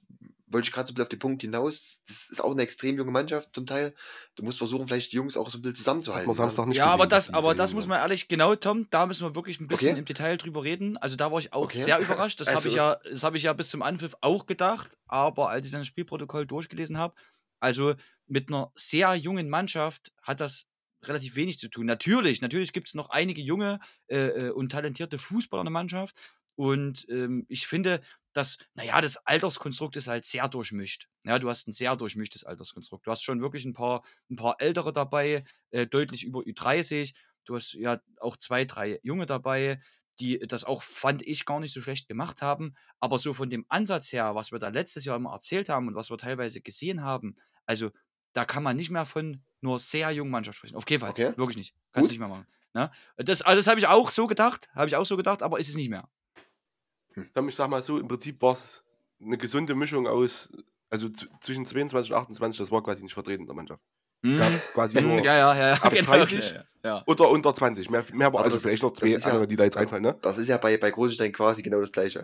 Wollte 0.47 0.69
ich 0.69 0.73
gerade 0.73 0.87
so 0.87 0.93
ein 0.93 0.95
bisschen 0.95 1.05
auf 1.07 1.09
den 1.09 1.19
Punkt 1.19 1.43
hinaus. 1.43 2.03
Das 2.07 2.29
ist 2.31 2.41
auch 2.43 2.53
eine 2.53 2.63
extrem 2.63 2.97
junge 2.97 3.11
Mannschaft 3.11 3.53
zum 3.53 3.67
Teil. 3.67 3.93
Du 4.37 4.45
musst 4.45 4.59
versuchen, 4.59 4.87
vielleicht 4.87 5.11
die 5.13 5.17
Jungs 5.17 5.37
auch 5.37 5.51
so 5.51 5.59
ein 5.59 5.63
bisschen 5.63 5.75
zusammenzuhalten. 5.77 6.23
Hat 6.31 6.37
man 6.37 6.37
Samstag 6.37 6.69
nicht 6.69 6.77
ja, 6.77 6.85
gesehen, 6.85 6.95
aber 6.95 7.07
das, 7.09 7.35
aber 7.35 7.55
das 7.57 7.71
jung 7.71 7.79
muss 7.79 7.87
man 7.89 7.99
ehrlich, 7.99 8.29
genau, 8.29 8.55
Tom, 8.55 8.87
da 8.91 9.05
müssen 9.07 9.27
wir 9.27 9.35
wirklich 9.35 9.59
ein 9.59 9.67
bisschen 9.67 9.91
Okay. 9.91 9.99
im 9.99 10.05
Detail 10.05 10.37
drüber 10.37 10.63
reden. 10.63 10.97
Also 10.99 11.17
da 11.17 11.33
war 11.33 11.39
ich 11.41 11.53
auch 11.53 11.65
Okay. 11.65 11.83
sehr 11.83 11.99
überrascht. 11.99 12.41
Das 12.41 12.47
habe 12.55 12.57
Also- 12.59 12.69
ich 12.69 12.75
ja, 12.77 12.99
das 13.11 13.25
habe 13.25 13.37
ich 13.37 13.43
ja 13.43 13.53
bis 13.53 13.69
zum 13.71 13.83
Anpfiff 13.83 14.15
auch 14.21 14.47
gedacht. 14.47 14.97
Aber 15.09 15.49
als 15.51 15.67
ich 15.67 15.73
dann 15.73 15.81
das 15.81 15.89
Spielprotokoll 15.89 16.47
durchgelesen 16.47 16.99
habe, 16.99 17.15
also 17.61 17.95
mit 18.27 18.49
einer 18.49 18.73
sehr 18.75 19.15
jungen 19.15 19.49
Mannschaft 19.49 20.13
hat 20.23 20.41
das 20.41 20.69
relativ 21.03 21.37
wenig 21.37 21.59
zu 21.59 21.69
tun. 21.69 21.87
Natürlich, 21.87 22.41
natürlich 22.41 22.73
gibt 22.73 22.89
es 22.89 22.95
noch 22.95 23.11
einige 23.11 23.43
junge 23.43 23.81
äh, 24.09 24.47
äh, 24.49 24.51
und 24.51 24.73
talentierte 24.73 25.19
Fußballer 25.19 25.63
in 25.63 25.67
der 25.67 25.73
Mannschaft. 25.73 26.17
Und 26.57 27.07
ähm, 27.11 27.45
ich 27.49 27.67
finde, 27.67 28.01
dass, 28.33 28.59
naja, 28.75 29.01
das 29.01 29.17
Alterskonstrukt 29.27 29.97
ist 29.97 30.07
halt 30.07 30.25
sehr 30.25 30.49
durchmischt. 30.49 31.09
Ja, 31.25 31.39
du 31.39 31.49
hast 31.49 31.67
ein 31.69 31.73
sehr 31.73 31.97
durchmischtes 31.97 32.45
Alterskonstrukt. 32.45 33.07
Du 33.07 33.11
hast 33.11 33.23
schon 33.23 33.41
wirklich 33.43 33.65
ein 33.65 33.75
paar, 33.75 34.05
ein 34.31 34.37
paar 34.37 34.57
Ältere 34.61 34.93
dabei, 34.93 35.45
äh, 35.71 35.87
deutlich 35.87 36.25
über 36.25 36.41
Ü30. 36.41 37.15
Du 37.45 37.57
hast 37.57 37.75
ja 37.75 38.01
auch 38.19 38.37
zwei, 38.37 38.65
drei 38.65 39.01
Junge 39.03 39.27
dabei, 39.27 39.81
die 40.21 40.39
das 40.39 40.65
auch, 40.65 40.83
fand 40.83 41.23
ich, 41.23 41.45
gar 41.45 41.61
nicht 41.61 41.73
so 41.73 41.81
schlecht 41.81 42.09
gemacht 42.09 42.43
haben. 42.43 42.75
Aber 43.01 43.19
so 43.19 43.35
von 43.35 43.51
dem 43.51 43.65
Ansatz 43.69 44.13
her, 44.13 44.35
was 44.35 44.53
wir 44.53 44.59
da 44.59 44.69
letztes 44.69 45.05
Jahr 45.05 45.17
immer 45.17 45.33
erzählt 45.33 45.69
haben 45.69 45.89
und 45.89 45.95
was 45.95 46.11
wir 46.11 46.19
teilweise 46.19 46.61
gesehen 46.61 47.03
haben, 47.03 47.37
also 47.67 47.91
da 48.33 48.45
kann 48.45 48.63
man 48.63 48.77
nicht 48.77 48.91
mehr 48.91 49.07
von 49.07 49.43
nur 49.61 49.79
sehr 49.79 50.11
jungen 50.11 50.31
Mannschaft 50.31 50.59
sprechen. 50.59 50.77
Auf 50.77 50.85
jeden 50.89 51.01
Fall. 51.01 51.11
Okay. 51.11 51.33
Wirklich 51.37 51.57
nicht. 51.57 51.75
Kannst 51.93 52.09
Gut. 52.09 52.13
nicht 52.13 52.19
mehr 52.19 52.29
machen. 52.29 52.47
Ne? 52.75 52.91
Das, 53.17 53.43
also 53.43 53.57
das 53.57 53.67
habe 53.67 53.79
ich 53.79 53.87
auch 53.87 54.11
so 54.11 54.27
gedacht, 54.27 54.69
habe 54.75 54.89
ich 54.89 54.97
auch 54.97 55.07
so 55.07 55.17
gedacht, 55.17 55.43
aber 55.43 55.59
ist 55.59 55.69
es 55.69 55.77
nicht 55.77 55.89
mehr. 55.89 56.09
Tom, 57.33 57.49
ich 57.49 57.55
sag 57.55 57.71
mal 57.71 57.83
so, 57.83 57.99
im 57.99 58.09
Prinzip 58.09 58.43
war 58.43 58.53
es 58.53 58.83
eine 59.21 59.39
gesunde 59.39 59.75
Mischung 59.75 60.09
aus, 60.09 60.53
also 60.91 61.09
zwischen 61.09 61.65
22 61.65 62.13
und 62.13 62.19
28, 62.19 62.59
das 62.59 62.71
war 62.73 62.83
quasi 62.83 63.05
nicht 63.05 63.15
vertreten 63.15 63.43
in 63.43 63.47
der 63.47 63.55
Mannschaft. 63.55 63.85
Gab 64.25 64.51
Mhm. 64.51 64.61
quasi 64.73 65.03
nur 65.03 65.19
ja, 65.25 65.37
ja, 65.55 65.69
ja. 65.69 65.75
ab 65.75 65.93
30 65.95 66.53
Ja, 66.55 66.65
ja. 66.83 67.03
oder 67.07 67.29
unter 67.31 67.53
20. 67.53 67.91
Mehr, 67.91 68.03
mehr 68.15 68.33
war 68.33 68.41
Aber 68.41 68.45
also 68.45 68.59
vielleicht 68.59 68.83
noch 68.83 68.93
zwei 68.95 69.09
ja- 69.09 69.19
andere, 69.19 69.47
die 69.47 69.55
da 69.57 69.65
jetzt 69.65 69.77
einfallen, 69.77 70.03
ne? 70.03 70.17
Das 70.23 70.39
ist 70.39 70.49
ja 70.49 70.57
bei, 70.57 70.79
bei 70.79 70.91
Großenstein 70.91 71.31
quasi 71.33 71.63
genau 71.63 71.81
das 71.81 71.93
Gleiche. 71.93 72.23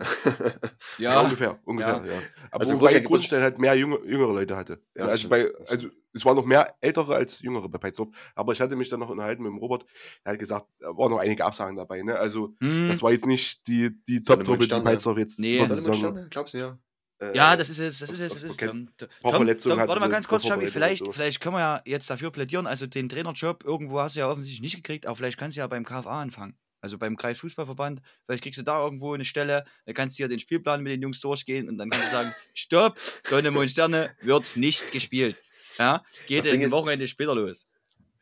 Ja, 0.97 1.11
ja. 1.13 1.19
ungefähr, 1.21 1.59
ungefähr, 1.63 2.01
ja. 2.05 2.21
Aber 2.49 2.61
Also 2.61 2.73
wobei 2.73 2.99
Großenstein 2.99 3.43
halt 3.43 3.59
mehr 3.59 3.75
junge, 3.75 3.99
jüngere 4.05 4.33
Leute 4.33 4.55
hatte. 4.57 4.81
Ja, 4.97 5.05
also, 5.05 5.29
bei, 5.29 5.51
also 5.69 5.89
es 6.13 6.25
waren 6.25 6.35
noch 6.35 6.45
mehr 6.45 6.67
ältere 6.81 7.13
als 7.15 7.39
jüngere 7.41 7.69
bei 7.69 7.77
Peitsdorf. 7.77 8.09
Aber 8.33 8.51
ich 8.53 8.59
hatte 8.61 8.75
mich 8.75 8.89
dann 8.89 8.99
noch 8.99 9.09
unterhalten 9.09 9.43
mit 9.43 9.51
dem 9.51 9.59
Robert. 9.59 9.85
Er 10.23 10.33
hat 10.33 10.39
gesagt, 10.39 10.65
da 10.79 10.87
waren 10.97 11.11
noch 11.11 11.19
einige 11.19 11.45
Absagen 11.45 11.77
dabei. 11.77 12.01
Ne? 12.01 12.17
Also 12.17 12.55
Hm. 12.61 12.87
das 12.89 13.01
war 13.03 13.11
jetzt 13.11 13.27
nicht 13.27 13.67
die, 13.67 13.91
die 14.07 14.23
Top-Truppe, 14.23 14.67
die. 14.67 14.79
Peitsdorf 14.81 15.17
jetzt 15.19 15.39
Nee. 15.39 15.63
Saison, 15.67 15.93
Sterne, 15.95 16.27
glaubst 16.31 16.53
du 16.55 16.57
ja? 16.57 16.77
Äh, 17.21 17.35
Ja, 17.35 17.55
das 17.55 17.69
ist 17.69 17.79
es, 17.79 17.99
das 17.99 18.09
ist 18.09 18.19
es, 18.19 18.33
das 18.33 18.43
ist 18.43 18.51
es. 18.51 18.57
Tom, 18.57 18.89
Tom, 18.97 19.77
warte 19.87 19.99
mal 20.01 20.09
ganz 20.09 20.27
kurz, 20.27 20.45
Schabi, 20.47 20.67
vielleicht, 20.67 21.05
vielleicht 21.13 21.39
können 21.39 21.55
wir 21.55 21.59
ja 21.59 21.81
jetzt 21.85 22.09
dafür 22.09 22.31
plädieren, 22.31 22.67
also 22.67 22.87
den 22.87 23.07
Trainerjob 23.09 23.63
irgendwo 23.63 23.99
hast 23.99 24.15
du 24.15 24.21
ja 24.21 24.29
offensichtlich 24.29 24.61
nicht 24.61 24.75
gekriegt, 24.75 25.05
aber 25.05 25.15
vielleicht 25.15 25.37
kannst 25.37 25.55
du 25.55 25.61
ja 25.61 25.67
beim 25.67 25.85
KFA 25.85 26.21
anfangen. 26.21 26.57
Also 26.83 26.97
beim 26.97 27.15
Kreisfußballverband, 27.15 28.01
vielleicht 28.25 28.41
kriegst 28.43 28.59
du 28.59 28.63
da 28.63 28.83
irgendwo 28.83 29.13
eine 29.13 29.23
Stelle, 29.23 29.65
dann 29.85 29.93
kannst 29.93 30.17
du 30.17 30.23
ja 30.23 30.27
den 30.27 30.39
Spielplan 30.39 30.81
mit 30.81 30.91
den 30.91 31.01
Jungs 31.01 31.19
durchgehen 31.19 31.69
und 31.69 31.77
dann 31.77 31.91
kannst 31.91 32.07
du 32.07 32.11
sagen, 32.11 32.33
stopp, 32.55 32.99
Sonne, 33.23 33.51
Mond, 33.51 33.69
Sterne 33.69 34.15
wird 34.21 34.57
nicht 34.57 34.91
gespielt. 34.91 35.37
Ja, 35.77 36.03
geht 36.27 36.43
Das 36.43 36.51
Ding 36.51 36.63
ein 36.63 36.71
Wochenende 36.71 37.07
später 37.07 37.35
los. 37.35 37.67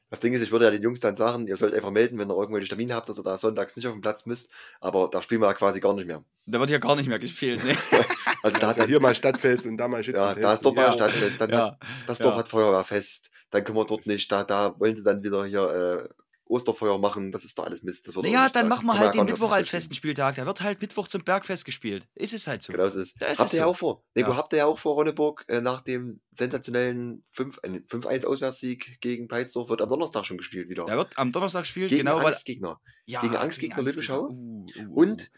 Das 0.09 0.19
Ding 0.19 0.33
ist, 0.33 0.41
ich 0.41 0.51
würde 0.51 0.65
ja 0.65 0.71
den 0.71 0.81
Jungs 0.81 0.99
dann 0.99 1.15
sagen, 1.15 1.45
ihr 1.47 1.55
sollt 1.55 1.73
einfach 1.75 1.91
melden, 1.91 2.17
wenn 2.17 2.29
ihr 2.31 2.35
irgendwelche 2.35 2.67
Termine 2.67 2.95
habt, 2.95 3.09
dass 3.09 3.19
ihr 3.19 3.23
da 3.23 3.37
sonntags 3.37 3.75
nicht 3.75 3.85
auf 3.87 3.93
dem 3.93 4.01
Platz 4.01 4.25
müsst. 4.25 4.51
Aber 4.81 5.07
da 5.11 5.21
spielen 5.21 5.41
wir 5.41 5.47
ja 5.47 5.53
quasi 5.53 5.79
gar 5.79 5.93
nicht 5.93 6.07
mehr. 6.07 6.23
Da 6.47 6.59
wird 6.59 6.69
ja 6.71 6.79
gar 6.79 6.95
nicht 6.95 7.07
mehr 7.09 7.19
gespielt. 7.19 7.63
Ne? 7.63 7.75
Also 8.41 8.57
da 8.57 8.61
Da 8.61 8.67
hat 8.69 8.77
ja 8.77 8.85
hier 8.85 9.01
mal 9.01 9.13
Stadtfest 9.13 9.65
und 9.67 9.75
da 9.75 9.89
mal 9.89 9.97
ja, 9.97 10.03
Schützenfest. 10.03 10.43
da 10.43 10.53
ist 10.53 10.65
dort 10.65 10.75
mal 10.75 10.81
Ja. 10.83 10.87
ein 10.87 10.93
Stadtfest, 10.93 11.41
dann 11.41 11.51
hat, 11.51 11.77
ja. 11.81 11.87
das 12.07 12.19
Dorf 12.19 12.31
ja. 12.35 12.39
hat 12.39 12.47
Feuerwehrfest, 12.47 13.31
dann 13.51 13.63
können 13.65 13.77
wir 13.77 13.85
dort 13.85 14.05
nicht, 14.07 14.31
da, 14.31 14.45
da 14.45 14.79
wollen 14.79 14.95
sie 14.95 15.03
dann 15.03 15.21
wieder 15.23 15.43
hier 15.45 16.07
äh, 16.07 16.09
Osterfeuer 16.49 16.97
machen, 16.97 17.31
das 17.31 17.45
ist 17.45 17.57
doch 17.59 17.65
alles 17.65 17.83
Mist. 17.83 18.07
Das 18.07 18.15
wird 18.15 18.25
nicht 18.25 18.35
dann 18.35 18.51
da- 18.51 18.63
machen 18.63 18.87
wir 18.87 18.97
halt 18.97 19.13
ja 19.13 19.21
den 19.23 19.31
Mittwoch 19.31 19.51
als 19.51 19.69
festen 19.69 19.93
Spieltag. 19.93 20.35
Da 20.35 20.45
wird 20.47 20.61
halt 20.61 20.81
Mittwoch 20.81 21.07
zum 21.07 21.23
Bergfest 21.23 21.63
gespielt. 21.63 22.07
Ist 22.15 22.33
es 22.33 22.47
halt 22.47 22.63
so. 22.63 22.73
Genau, 22.73 22.85
das 22.85 22.95
ist. 22.95 23.21
Da 23.21 23.27
ist 23.27 23.39
habt 23.39 23.49
es 23.49 23.53
ihr 23.53 23.59
ja 23.59 23.65
so. 23.65 23.71
auch 23.71 23.77
vor. 23.77 24.03
Nico, 24.15 24.31
Ja. 24.31 24.37
habt 24.37 24.51
ihr 24.53 24.57
ja 24.57 24.65
auch 24.65 24.79
vor, 24.79 24.95
Ronneburg, 24.95 25.45
äh, 25.47 25.61
nach 25.61 25.81
dem 25.81 26.21
sensationellen 26.31 27.23
5 27.29 27.59
äh, 27.63 27.69
5-1 27.87 28.25
Auswärtssieg 28.25 28.99
gegen 28.99 29.27
Peitzdorf 29.27 29.69
wird 29.69 29.81
am 29.81 29.89
Donnerstag 29.89 30.25
schon 30.25 30.37
gespielt 30.37 30.69
wieder. 30.69 30.85
Da 30.85 30.97
wird 30.97 31.17
am 31.17 31.31
Donnerstag 31.31 31.61
gespielt, 31.61 31.89
gegen 31.91 32.05
genau, 32.05 32.17
weil. 32.17 32.25
Angstgegner. 32.27 32.81
Ja, 33.05 33.21
gegen 33.21 33.35
Angstgegner 33.35 33.83
Lübbeschau. 33.83 34.29
Uh, 34.29 34.65
uh, 34.75 34.81
uh, 34.87 34.93
Und 34.93 35.31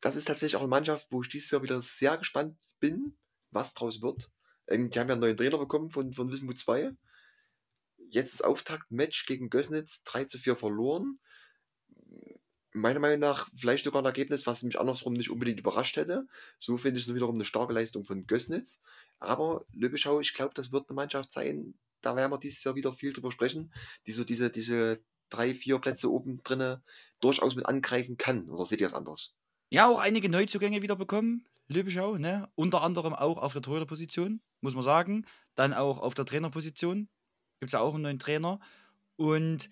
das 0.00 0.16
ist 0.16 0.24
tatsächlich 0.26 0.56
auch 0.56 0.60
eine 0.60 0.68
Mannschaft, 0.68 1.08
wo 1.10 1.20
ich 1.22 1.28
dieses 1.28 1.50
Jahr 1.50 1.62
wieder 1.62 1.80
sehr 1.82 2.16
gespannt 2.16 2.56
bin, 2.80 3.16
was 3.50 3.74
draus 3.74 4.00
wird. 4.02 4.30
Ähm, 4.68 4.90
die 4.90 4.98
haben 4.98 5.08
ja 5.08 5.14
einen 5.14 5.20
neuen 5.20 5.36
Trainer 5.36 5.58
bekommen 5.58 5.90
von, 5.90 6.12
von 6.12 6.30
Wismut 6.32 6.58
2. 6.58 6.92
Jetzt 8.08 8.34
das 8.34 8.42
Auftakt-Match 8.42 9.26
gegen 9.26 9.50
Gößnitz 9.50 10.04
3 10.04 10.24
zu 10.24 10.38
4 10.38 10.56
verloren. 10.56 11.18
Meiner 12.72 13.00
Meinung 13.00 13.20
nach 13.20 13.48
vielleicht 13.56 13.84
sogar 13.84 14.02
ein 14.02 14.06
Ergebnis, 14.06 14.46
was 14.46 14.62
mich 14.62 14.78
andersrum 14.78 15.14
nicht 15.14 15.30
unbedingt 15.30 15.60
überrascht 15.60 15.96
hätte. 15.96 16.26
So 16.58 16.76
finde 16.76 17.00
ich 17.00 17.06
es 17.06 17.14
wiederum 17.14 17.36
eine 17.36 17.44
starke 17.44 17.72
Leistung 17.72 18.04
von 18.04 18.26
Gößnitz. 18.26 18.80
Aber 19.18 19.64
Lübbeschau, 19.72 20.20
ich 20.20 20.34
glaube, 20.34 20.52
das 20.54 20.72
wird 20.72 20.90
eine 20.90 20.96
Mannschaft 20.96 21.32
sein, 21.32 21.74
da 22.02 22.14
werden 22.14 22.30
wir 22.30 22.38
dieses 22.38 22.62
Jahr 22.62 22.74
wieder 22.74 22.92
viel 22.92 23.12
drüber 23.12 23.32
sprechen, 23.32 23.72
die 24.06 24.12
so 24.12 24.24
diese, 24.24 24.50
diese 24.50 25.00
drei, 25.28 25.54
vier 25.54 25.78
Plätze 25.78 26.10
oben 26.10 26.42
drinne 26.44 26.82
durchaus 27.20 27.56
mit 27.56 27.66
angreifen 27.66 28.16
kann. 28.16 28.48
Oder 28.48 28.66
seht 28.66 28.80
ihr 28.80 28.86
es 28.86 28.94
anders? 28.94 29.34
Ja, 29.70 29.88
auch 29.88 29.98
einige 29.98 30.28
Neuzugänge 30.28 30.82
wieder 30.82 30.96
bekommen. 30.96 31.44
Löbischau, 31.68 32.16
ne? 32.16 32.48
Unter 32.54 32.82
anderem 32.82 33.14
auch 33.14 33.38
auf 33.38 33.52
der 33.52 33.62
Torhüterposition, 33.62 34.40
muss 34.60 34.74
man 34.74 34.84
sagen. 34.84 35.26
Dann 35.56 35.74
auch 35.74 35.98
auf 35.98 36.14
der 36.14 36.24
Trainerposition. 36.24 37.08
Gibt 37.60 37.68
es 37.70 37.72
ja 37.72 37.80
auch 37.80 37.94
einen 37.94 38.02
neuen 38.02 38.18
Trainer. 38.18 38.60
Und 39.16 39.70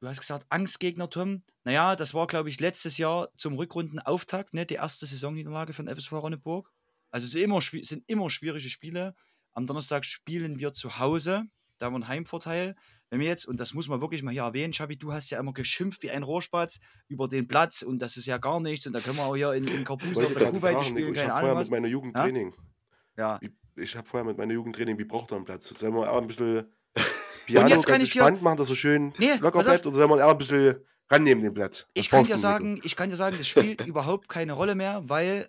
du 0.00 0.08
hast 0.08 0.20
gesagt, 0.20 0.46
Angstgegner, 0.48 1.08
Tom. 1.08 1.42
Naja, 1.64 1.96
das 1.96 2.12
war, 2.14 2.26
glaube 2.26 2.48
ich, 2.48 2.60
letztes 2.60 2.98
Jahr 2.98 3.28
zum 3.36 3.54
Rückrundenauftakt, 3.54 4.52
ne? 4.54 4.66
Die 4.66 4.74
erste 4.74 5.06
Saisonniederlage 5.06 5.72
von 5.72 5.88
FSV 5.88 6.12
Ronneburg. 6.12 6.70
Also 7.10 7.26
es 7.26 7.32
sind 7.32 7.42
immer, 7.42 7.58
schwi- 7.58 7.86
sind 7.86 8.04
immer 8.08 8.30
schwierige 8.30 8.68
Spiele. 8.68 9.14
Am 9.52 9.66
Donnerstag 9.66 10.04
spielen 10.04 10.58
wir 10.58 10.72
zu 10.72 10.98
Hause. 10.98 11.44
Da 11.78 11.86
haben 11.86 11.92
wir 11.92 11.96
einen 11.96 12.08
Heimvorteil. 12.08 12.74
Wenn 13.10 13.20
wir 13.20 13.26
jetzt, 13.26 13.46
und 13.46 13.60
das 13.60 13.74
muss 13.74 13.88
man 13.88 14.00
wirklich 14.00 14.22
mal 14.22 14.30
hier 14.30 14.42
erwähnen, 14.44 14.72
Schabi, 14.72 14.96
du 14.96 15.12
hast 15.12 15.28
ja 15.28 15.38
immer 15.38 15.52
geschimpft 15.52 16.02
wie 16.02 16.10
ein 16.10 16.22
Rohrspatz 16.22 16.80
über 17.08 17.28
den 17.28 17.46
Platz 17.46 17.82
und 17.82 17.98
das 17.98 18.16
ist 18.16 18.24
ja 18.24 18.38
gar 18.38 18.58
nichts 18.60 18.86
und 18.86 18.94
da 18.94 19.00
können 19.00 19.16
wir 19.18 19.24
auch 19.24 19.36
hier 19.36 19.52
in, 19.52 19.68
in 19.68 19.86
auf 19.86 20.02
ich 20.02 20.12
der 20.14 20.52
Nico, 20.52 20.82
spielen, 20.82 21.12
ich 21.14 21.20
habe 21.22 21.40
vorher 21.40 21.54
mit 21.56 21.70
meiner 21.70 21.88
Jugend 21.88 22.16
Training. 22.16 22.54
Ja. 23.18 23.38
Ich 23.76 23.94
habe 23.96 24.08
vorher 24.08 24.24
mit 24.26 24.38
meiner 24.38 24.54
Jugend 24.54 24.76
Training, 24.76 24.96
wie 24.98 25.04
braucht 25.04 25.30
er 25.30 25.36
einen 25.36 25.44
Platz? 25.44 25.68
Sollen 25.68 25.94
wir 25.94 26.06
eher 26.06 26.14
ein 26.14 26.26
bisschen 26.26 26.72
Piano 27.46 27.68
jetzt 27.68 27.86
kann 27.86 27.94
ganz 27.98 28.04
ich 28.04 28.10
dir- 28.10 28.20
entspannt 28.20 28.42
machen, 28.42 28.56
dass 28.58 28.68
er 28.70 28.76
schön 28.76 29.12
Nee, 29.18 29.34
locker 29.40 29.60
bleibt? 29.60 29.86
Oder 29.86 29.96
sollen 29.96 30.10
wir 30.10 30.18
eher 30.18 30.28
ein 30.28 30.38
bisschen 30.38 30.76
rannehmen, 31.10 31.42
den 31.42 31.54
Platz? 31.54 31.80
Was 31.80 31.88
Ich 31.94 32.10
kann 32.10 32.24
dir 32.24 32.38
sagen, 32.38 32.80
ich 32.82 32.96
kann 32.96 33.10
dir 33.10 33.16
sagen, 33.16 33.36
das 33.38 33.46
spielt 33.48 33.80
überhaupt 33.86 34.28
keine 34.28 34.52
Rolle 34.52 34.74
mehr, 34.74 35.02
weil 35.08 35.48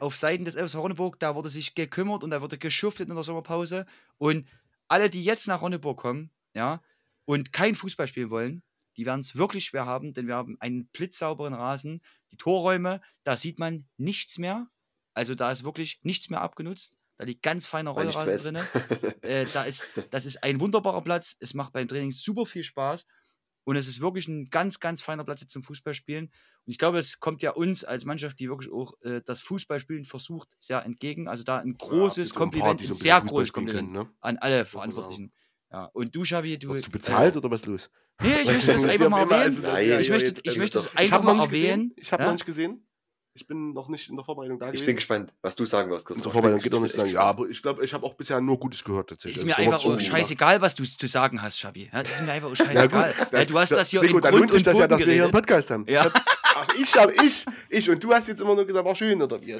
auf 0.00 0.16
Seiten 0.16 0.44
des 0.44 0.56
FSV 0.56 0.76
Ronneburg, 0.76 1.18
da 1.20 1.34
wurde 1.34 1.50
sich 1.50 1.74
gekümmert 1.74 2.24
und 2.24 2.30
da 2.30 2.40
wurde 2.40 2.58
geschuftet 2.58 3.08
in 3.08 3.14
der 3.14 3.22
Sommerpause. 3.22 3.86
Und 4.18 4.48
alle, 4.88 5.10
die 5.10 5.22
jetzt 5.22 5.46
nach 5.46 5.62
Ronneburg 5.62 5.98
kommen, 5.98 6.30
ja, 6.54 6.82
und 7.26 7.52
kein 7.52 7.74
Fußball 7.74 8.06
spielen 8.06 8.30
wollen, 8.30 8.62
die 8.96 9.06
werden 9.06 9.20
es 9.20 9.36
wirklich 9.36 9.66
schwer 9.66 9.86
haben, 9.86 10.12
denn 10.12 10.26
wir 10.26 10.34
haben 10.34 10.56
einen 10.60 10.86
blitzsauberen 10.86 11.54
Rasen. 11.54 12.02
Die 12.32 12.36
Torräume, 12.36 13.00
da 13.22 13.36
sieht 13.36 13.58
man 13.58 13.86
nichts 13.98 14.36
mehr. 14.38 14.66
Also 15.14 15.34
da 15.34 15.50
ist 15.52 15.62
wirklich 15.64 16.00
nichts 16.02 16.28
mehr 16.30 16.40
abgenutzt. 16.40 16.96
Da 17.20 17.26
liegt 17.26 17.42
ganz 17.42 17.66
feiner 17.66 17.90
Rollrasen 17.90 18.54
drin. 18.54 18.64
Äh, 19.22 19.44
da 19.52 19.64
ist, 19.64 19.84
das 20.10 20.24
ist 20.24 20.42
ein 20.42 20.58
wunderbarer 20.58 21.02
Platz. 21.02 21.36
Es 21.38 21.52
macht 21.52 21.74
beim 21.74 21.86
Training 21.86 22.10
super 22.12 22.46
viel 22.46 22.64
Spaß. 22.64 23.04
Und 23.64 23.76
es 23.76 23.86
ist 23.88 24.00
wirklich 24.00 24.26
ein 24.26 24.48
ganz, 24.48 24.80
ganz 24.80 25.02
feiner 25.02 25.22
Platz 25.22 25.46
zum 25.46 25.62
Fußballspielen. 25.62 26.24
Und 26.24 26.32
ich 26.64 26.78
glaube, 26.78 26.96
es 26.96 27.20
kommt 27.20 27.42
ja 27.42 27.50
uns 27.50 27.84
als 27.84 28.06
Mannschaft, 28.06 28.40
die 28.40 28.48
wirklich 28.48 28.72
auch 28.72 28.94
äh, 29.02 29.20
das 29.22 29.42
Fußballspielen 29.42 30.06
versucht, 30.06 30.48
sehr 30.58 30.82
entgegen. 30.86 31.28
Also 31.28 31.44
da 31.44 31.58
ein 31.58 31.76
Ja, 31.78 31.86
großes 31.86 32.30
paar, 32.30 32.38
Kompliment, 32.38 32.80
ein 32.80 32.86
so 32.86 32.94
ein 32.94 32.96
sehr 32.96 33.20
großes 33.20 33.52
Kompliment 33.52 33.92
können, 33.92 34.06
ne? 34.06 34.10
an 34.20 34.38
alle 34.38 34.64
Verantwortlichen. 34.64 35.30
Ja. 35.70 35.84
Und 35.92 36.16
du, 36.16 36.22
Xavi, 36.22 36.58
du. 36.58 36.72
Wirst 36.72 36.86
du 36.86 36.90
bezahlt 36.90 37.34
Äh, 37.34 37.38
oder 37.38 37.50
was 37.50 37.66
los? 37.66 37.90
nee, 38.22 38.40
ich 38.40 38.46
möchte 38.52 38.72
das 38.72 38.84
einfach 38.84 39.00
ja 39.04 39.08
mal 39.10 39.20
erwähnen. 39.30 39.66
also 39.66 39.90
ja 39.90 40.00
ich 40.00 40.08
möchte, 40.08 40.40
ich 40.42 40.56
es 40.56 40.96
einfach 40.96 41.22
mal 41.22 41.38
erwähnen. 41.38 41.92
Ich 41.96 42.10
habe 42.12 42.22
ja? 42.22 42.28
noch 42.28 42.34
nicht 42.34 42.46
gesehen. 42.46 42.86
Ich 43.32 43.46
bin 43.46 43.72
noch 43.72 43.88
nicht 43.88 44.08
in 44.10 44.16
der 44.16 44.24
Vorbereitung 44.24 44.58
da 44.58 44.66
Ich 44.66 44.72
gewesen. 44.72 44.86
bin 44.86 44.96
gespannt, 44.96 45.32
was 45.40 45.54
du 45.54 45.64
sagen 45.64 45.88
wirst, 45.90 46.04
Christoph. 46.06 46.32
Vorbereitung 46.32 46.58
Ich 46.58 46.64
geht 46.64 46.72
bin 46.72 46.80
noch 46.80 46.86
nicht 46.86 46.96
lang. 46.96 47.08
Ja, 47.08 47.20
aber 47.22 47.48
ich 47.48 47.62
glaube, 47.62 47.84
ich 47.84 47.94
habe 47.94 48.04
auch 48.04 48.14
bisher 48.14 48.40
nur 48.40 48.58
Gutes 48.58 48.82
gehört 48.82 49.08
tatsächlich. 49.10 49.36
Ist 49.36 49.42
Also 49.42 49.52
mir 49.52 49.56
wird 49.66 49.74
einfach 49.74 49.82
gemacht. 49.88 50.02
scheißegal, 50.06 50.60
was 50.60 50.74
du 50.74 50.82
zu 50.84 51.06
sagen 51.06 51.40
hast, 51.40 51.58
Schabi. 51.58 51.88
Ja, 51.92 52.02
das 52.02 52.12
ist 52.12 52.22
mir 52.22 52.32
einfach 52.32 52.48
auch 52.50 52.56
Ja, 52.58 52.64
scheißegal. 52.66 53.14
gut, 53.16 53.32
Ja, 53.32 53.44
du 53.44 53.58
hast 53.58 53.70
da- 53.72 53.76
das 53.76 53.88
hier 53.90 54.00
Nico, 54.02 54.16
in 54.16 54.22
dann 54.22 54.30
Grund 54.32 54.40
lohnt 54.42 54.52
sich 54.52 54.62
das 54.64 54.78
ja, 54.78 54.88
dass 54.88 54.98
wir 54.98 55.12
hier 55.12 55.22
einen. 55.24 55.32
Podcast 55.32 55.70
haben. 55.70 55.84
Ja. 55.88 56.10
Ach, 56.52 56.66
ich 56.76 56.94
habe 56.96 57.12
ich, 57.24 57.46
ich 57.68 57.88
und 57.88 58.02
du 58.02 58.12
hast 58.12 58.26
jetzt 58.26 58.40
immer 58.40 58.56
nur 58.56 58.66
gesagt, 58.66 58.84
war 58.84 58.94
schön 58.96 59.22
oder 59.22 59.40
wie? 59.40 59.56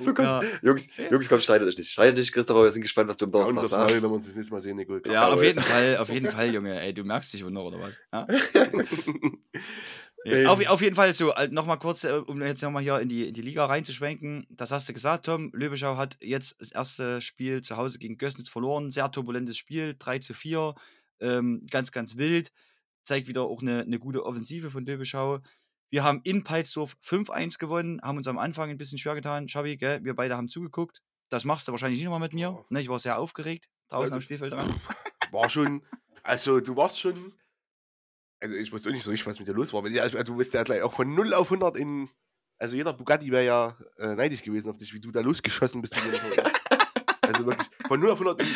So, 0.00 0.12
komm. 0.12 0.24
Ja. 0.24 0.42
Jungs, 0.60 0.88
Jungs, 1.08 1.28
komm, 1.28 1.38
streitet 1.38 1.68
euch 1.68 1.78
nicht. 1.78 1.90
Streitet 1.92 2.18
nicht, 2.18 2.32
Christoph, 2.32 2.56
aber 2.56 2.64
wir 2.66 2.72
sind 2.72 2.82
gespannt, 2.82 3.08
was 3.08 3.16
du 3.16 3.26
Ja, 3.26 3.30
uns 3.30 3.46
Donnerstag 3.46 3.70
sagst. 3.70 3.94
Maul, 3.94 4.02
wenn 4.02 4.10
wir 4.10 4.14
uns 4.16 4.26
das 4.26 4.34
nächste 4.34 4.52
Mal 4.52 4.60
sehen, 4.60 4.76
Nico. 4.76 4.98
Ja, 5.08 5.28
auf 5.28 5.40
jeden 5.42 5.62
Fall, 5.62 5.96
auf 5.98 6.08
jeden 6.10 6.28
Fall, 6.32 6.52
Junge. 6.52 6.78
Ey, 6.80 6.92
du 6.92 7.04
merkst 7.04 7.32
dich 7.32 7.44
wohl 7.44 7.52
noch, 7.52 7.62
oder 7.66 7.78
was? 7.80 7.96
Ähm. 10.24 10.46
Auf, 10.46 10.64
auf 10.66 10.80
jeden 10.80 10.94
Fall 10.94 11.12
so, 11.14 11.32
nochmal 11.50 11.78
kurz, 11.78 12.04
äh, 12.04 12.12
um 12.12 12.40
jetzt 12.42 12.62
nochmal 12.62 12.82
hier 12.82 12.98
in 13.00 13.08
die, 13.08 13.28
in 13.28 13.34
die 13.34 13.42
Liga 13.42 13.64
reinzuschwenken. 13.66 14.46
Das 14.50 14.70
hast 14.70 14.88
du 14.88 14.92
gesagt, 14.92 15.26
Tom. 15.26 15.50
Löbeschau 15.52 15.96
hat 15.96 16.16
jetzt 16.20 16.60
das 16.60 16.70
erste 16.70 17.20
Spiel 17.20 17.62
zu 17.62 17.76
Hause 17.76 17.98
gegen 17.98 18.18
Gößnitz 18.18 18.48
verloren. 18.48 18.90
Sehr 18.90 19.10
turbulentes 19.10 19.56
Spiel, 19.56 19.96
3 19.98 20.20
zu 20.20 20.34
4. 20.34 20.74
Ähm, 21.20 21.66
ganz, 21.70 21.92
ganz 21.92 22.16
wild. 22.16 22.52
Zeigt 23.04 23.26
wieder 23.26 23.42
auch 23.42 23.62
eine, 23.62 23.80
eine 23.80 23.98
gute 23.98 24.24
Offensive 24.24 24.70
von 24.70 24.84
Löbeschau. 24.84 25.40
Wir 25.90 26.04
haben 26.04 26.20
in 26.24 26.44
Peitsdorf 26.44 26.96
5-1 27.04 27.58
gewonnen, 27.58 28.00
haben 28.02 28.16
uns 28.16 28.26
am 28.28 28.38
Anfang 28.38 28.70
ein 28.70 28.78
bisschen 28.78 28.98
schwer 28.98 29.14
getan. 29.14 29.48
Schabi, 29.48 29.76
gell? 29.76 30.02
wir 30.04 30.14
beide 30.14 30.36
haben 30.36 30.48
zugeguckt. 30.48 31.02
Das 31.28 31.44
machst 31.44 31.66
du 31.68 31.72
wahrscheinlich 31.72 31.98
nicht 31.98 32.06
nochmal 32.06 32.20
mit 32.20 32.32
mir. 32.32 32.64
Ne, 32.70 32.80
ich 32.80 32.88
war 32.88 32.98
sehr 32.98 33.18
aufgeregt 33.18 33.68
draußen 33.92 34.04
Also- 34.04 34.16
am 34.16 34.22
Spielfeld 34.22 34.52
dran. 34.52 34.74
War 35.30 35.48
schon, 35.48 35.82
also 36.22 36.60
du 36.60 36.76
warst 36.76 36.98
schon, 36.98 37.32
also 38.42 38.54
ich 38.54 38.72
wusste 38.72 38.88
auch 38.88 38.92
nicht 38.92 39.04
so 39.04 39.10
richtig, 39.10 39.26
was 39.26 39.38
mit 39.38 39.48
dir 39.48 39.54
los 39.54 39.72
war. 39.72 39.82
Also, 39.84 40.22
du 40.22 40.36
bist 40.36 40.52
ja 40.54 40.62
gleich 40.62 40.82
auch 40.82 40.92
von 40.92 41.14
0 41.14 41.32
auf 41.34 41.46
100 41.50 41.76
in, 41.76 42.08
also 42.58 42.76
jeder 42.76 42.92
Bugatti 42.92 43.30
wäre 43.30 43.44
ja 43.44 43.76
äh, 43.98 44.14
neidisch 44.14 44.42
gewesen 44.42 44.70
auf 44.70 44.76
dich, 44.78 44.92
wie 44.92 45.00
du 45.00 45.10
da 45.10 45.20
losgeschossen 45.20 45.80
bist. 45.80 45.94
also 47.22 47.46
wirklich, 47.46 47.68
von 47.88 48.00
0 48.00 48.10
auf 48.10 48.20
100 48.20 48.40
in 48.42 48.48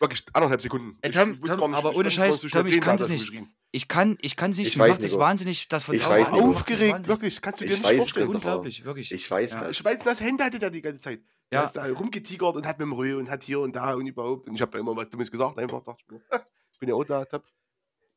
wirklich 0.00 0.24
anderthalb 0.32 0.60
Sekunden. 0.60 0.98
Ey, 1.02 1.10
Ich- 1.10 1.16
Tom, 1.16 1.32
ich 1.32 1.42
wusste 1.42 1.56
Tom, 1.56 1.60
gar 1.60 1.68
nicht- 1.68 1.78
aber 1.78 1.90
ich 1.90 1.96
ohne 1.96 2.04
nicht 2.04 2.14
Scheiß, 2.14 2.40
so 2.40 2.48
Tom, 2.48 2.66
ich 2.66 2.80
kann 2.80 2.96
da 2.96 3.04
das 3.04 3.08
nicht. 3.08 3.32
Ich 3.72 3.88
kann 3.88 4.16
ich 4.20 4.36
kann 4.36 4.52
es 4.52 4.58
nicht. 4.58 4.68
Ich 4.68 4.78
weiß, 4.78 5.00
Nico. 5.00 5.18
wahnsinnig, 5.18 5.68
das 5.68 5.84
von 5.84 5.94
Ich 5.94 6.08
weiß, 6.08 6.30
Aufgeregt, 6.30 7.08
wirklich. 7.08 7.42
Kannst 7.42 7.60
du 7.60 7.64
dir 7.64 7.72
Ich 7.72 7.78
nicht 7.78 7.84
weiß, 7.88 7.96
vorstellen. 7.98 8.28
Unglaublich, 8.28 8.84
wirklich. 8.84 9.12
Ich 9.12 9.30
weiß 9.30 9.52
Ja. 9.52 9.60
das. 9.62 9.70
Ich 9.72 9.84
weiß, 9.84 9.98
das 10.04 10.20
Hände 10.20 10.44
hatte 10.44 10.58
der 10.58 10.70
die 10.70 10.80
ganze 10.82 11.00
Zeit. 11.00 11.20
Ja. 11.52 11.60
Er 11.60 11.66
ist 11.66 11.72
da 11.74 11.84
rumgetigert 11.86 12.56
und 12.56 12.66
hat 12.66 12.78
mit 12.78 12.86
dem 12.86 12.92
Röhe 12.92 13.18
und 13.18 13.28
hat 13.30 13.42
hier 13.42 13.60
und 13.60 13.76
da 13.76 13.94
und 13.94 14.06
überhaupt. 14.06 14.48
Und 14.48 14.54
ich 14.54 14.62
habe 14.62 14.72
da 14.72 14.78
immer 14.78 14.96
was 14.96 15.10
Dummes 15.10 15.30
gesagt, 15.30 15.58
einfach 15.58 15.82
dachte 15.82 16.02
ich 16.06 16.10
mir, 16.12 16.20
ich 16.72 16.78
bin 16.78 16.88
ja 16.88 16.94
auch 16.94 17.04
da, 17.04 17.24
top. 17.24 17.44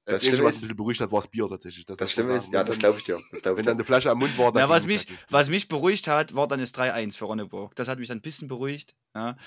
Das 0.09 0.21
Das 0.23 0.29
Schlimme 0.29 0.43
was 0.47 0.51
ein 0.51 0.55
ist- 0.55 0.61
bisschen 0.61 0.77
beruhigt 0.77 1.01
hat, 1.01 1.11
war 1.11 1.21
das 1.21 1.29
Bier 1.29 1.47
tatsächlich. 1.49 1.85
Das 1.85 1.99
man 1.99 2.07
Schlimme 2.07 2.33
ist, 2.33 2.53
ja, 2.53 2.63
das 2.63 2.79
glaube 2.79 2.97
ich 2.99 3.03
dir. 3.05 3.19
Das 3.31 3.41
glaub 3.41 3.53
ich 3.53 3.57
Wenn 3.59 3.65
dann 3.65 3.75
eine 3.77 3.85
Flasche 3.85 4.11
am 4.11 4.19
Mund 4.19 4.37
war, 4.37 4.51
dann 4.51 4.61
Ja, 4.61 4.69
was 4.69 4.85
mich, 4.85 5.05
dann 5.05 5.15
ging's. 5.15 5.25
was 5.29 5.49
mich 5.49 5.67
beruhigt 5.67 6.07
hat, 6.07 6.35
war 6.35 6.47
dann 6.47 6.59
das 6.59 6.73
3-1 6.73 7.17
für 7.17 7.25
Ronneburg. 7.25 7.75
Das 7.75 7.87
hat 7.87 7.99
mich 7.99 8.07
dann 8.07 8.17
ein 8.17 8.21
bisschen 8.21 8.47
beruhigt. 8.47 8.95
Ja. 9.15 9.37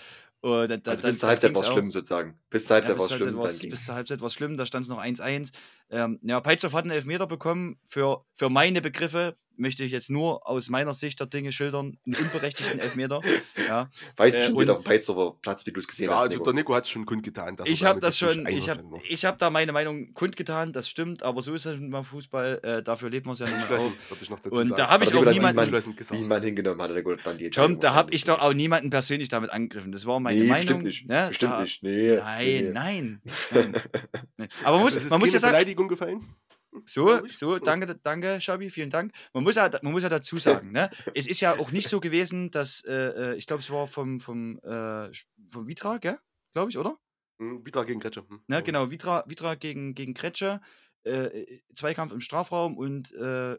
Und 0.41 0.69
dann, 0.71 0.83
dann, 0.83 0.93
Also 0.95 1.05
bis 1.07 1.19
zur 1.21 1.29
Halbzeit 1.29 1.55
war 1.55 1.63
es 1.63 1.69
schlimm 1.69 1.91
sozusagen. 1.93 2.37
Bis 2.51 2.67
zur 2.67 2.77
Ja, 2.77 2.83
Halbzeit 2.83 2.99
war 2.99 3.07
bis, 3.07 3.17
es 3.17 3.23
schlimm. 3.23 3.39
War's- 3.39 3.59
ging 3.61 3.71
bis 3.71 3.85
zur 3.87 3.95
Halbzeit 3.95 4.21
war 4.21 4.27
es 4.27 4.35
schlimm, 4.35 4.57
da 4.57 4.67
stand 4.67 4.85
es 4.85 4.89
noch 4.89 4.99
1-1. 4.99 5.53
Ähm, 5.89 6.19
ja, 6.23 6.41
Peitsdorf 6.41 6.73
hat 6.73 6.83
einen 6.83 6.91
Elfmeter 6.91 7.27
bekommen. 7.29 7.79
Für, 7.87 8.25
für 8.35 8.51
meine 8.51 8.81
Begriffe 8.83 9.37
möchte 9.57 9.85
ich 9.85 9.93
jetzt 9.93 10.11
nur 10.11 10.49
aus 10.49 10.69
meiner 10.71 10.95
Sicht 10.95 11.21
der 11.21 11.27
Dinge 11.27 11.53
schildern, 11.53 11.99
einen 12.07 12.17
unberechtigten 12.17 12.79
Elfmeter. 12.81 13.21
Ja. 13.69 13.89
Weiß 14.17 14.35
äh, 14.35 14.39
bestimmt 14.39 14.57
und- 14.57 14.63
jeder 14.63 14.73
auf 14.73 14.81
dem 14.81 14.85
Peitsdorfer 14.85 15.37
Platz, 15.41 15.65
wie 15.67 15.73
du 15.73 15.81
es 15.81 15.87
gesehen 15.87 16.07
Ja, 16.07 16.17
hast. 16.17 16.23
also 16.23 16.33
Nico. 16.39 16.45
der 16.45 16.55
Nico 16.55 16.75
hat 16.75 16.85
es 16.85 16.91
schon 16.91 17.05
kundgetan. 17.07 17.57
dass 17.57 17.69
Ich 17.69 17.85
habe 17.85 18.01
das 18.01 18.19
schon, 18.19 18.47
ich 18.47 18.69
habe 18.69 18.83
ich 19.09 19.25
hab 19.25 19.39
da 19.39 19.51
meine 19.51 19.73
Meinung 19.73 20.13
kundgetan, 20.15 20.73
das 20.73 20.89
stimmt, 20.89 21.23
aber 21.23 21.43
so 21.43 21.55
ist 21.55 21.65
es 21.67 21.79
beim 21.79 22.05
Fußball, 22.05 22.61
äh, 22.63 22.83
dafür 22.83 23.09
lebt 23.11 23.27
man 23.27 23.35
es 23.35 23.39
ja 23.39 23.47
nicht 23.47 23.69
mehr 23.71 23.79
ich 24.21 24.31
Und 24.31 24.69
sagen. 24.69 24.75
da 24.77 24.89
habe 24.89 25.05
ich 25.05 25.11
Aber 25.15 25.21
auch 25.21 25.33
niemanden, 25.33 25.61
niemand- 26.11 26.45
hingenommen 26.45 26.83
hat, 26.83 26.91
er 26.91 27.03
dann 27.23 27.39
die 27.39 27.51
Tom, 27.51 27.79
da 27.81 27.95
habe 27.95 28.13
ich 28.13 28.25
doch 28.25 28.41
auch 28.41 28.53
niemanden 28.53 28.91
persönlich 28.91 29.29
damit 29.29 29.51
angegriffen. 29.51 29.93
Das 29.93 30.07
war 30.07 30.19
meine 30.21 30.39
Nee, 30.41 30.47
Meinung. 30.49 30.83
bestimmt 30.83 30.85
nicht. 30.85 31.09
Ne? 31.09 31.27
Bestimmt 31.29 31.53
da, 31.53 31.63
nicht. 31.63 31.83
Nee, 31.83 32.17
Nein, 32.17 32.45
nee, 32.47 32.71
nein. 32.73 33.23
Aber 34.65 34.77
man 34.77 34.85
muss, 34.85 34.95
Also, 34.95 35.07
ist 35.07 35.11
man 35.11 35.21
muss 35.21 35.33
ja 35.33 35.39
sagen, 35.39 35.53
Beleidigung 35.53 35.89
gefallen. 35.89 36.25
So, 36.87 37.27
so, 37.29 37.59
danke, 37.59 37.95
danke, 38.03 38.41
Schabi, 38.41 38.71
vielen 38.71 38.91
Dank. 38.91 39.13
Man 39.33 39.45
muss 39.45 39.57
ja, 39.57 39.71
man 39.83 39.93
muss 39.93 40.03
ja 40.03 40.09
dazu 40.09 40.39
sagen, 40.39 40.73
ne? 40.73 40.91
es 41.15 41.27
ist 41.27 41.41
ja 41.41 41.59
auch 41.59 41.71
nicht 41.71 41.89
so 41.89 42.01
gewesen, 42.01 42.51
dass, 42.51 42.83
äh, 42.85 42.93
äh, 43.33 43.37
ich 43.37 43.47
glaube, 43.47 43.63
es 43.63 43.71
war 43.71 43.87
vom, 43.87 44.21
vom, 44.21 44.59
äh, 44.61 45.11
vom 45.49 45.67
Vitra, 45.67 45.99
gell? 45.99 46.19
Glaube 46.55 46.71
ich, 46.71 46.79
oder? 46.79 46.99
Hm, 47.39 47.65
Vitra 47.65 47.85
gegen 47.85 48.01
Kretsche. 48.01 48.25
Hm. 48.29 48.41
Ne, 48.47 48.63
genau, 48.63 48.91
Vitra, 48.91 49.25
Vitra 49.27 49.55
gegen, 49.55 49.95
gegen 49.95 50.15
Kretsche, 50.15 50.61
äh, 51.05 51.61
Zweikampf 51.75 52.13
im 52.13 52.21
Strafraum 52.21 52.77
und 52.77 53.13
äh, 53.13 53.59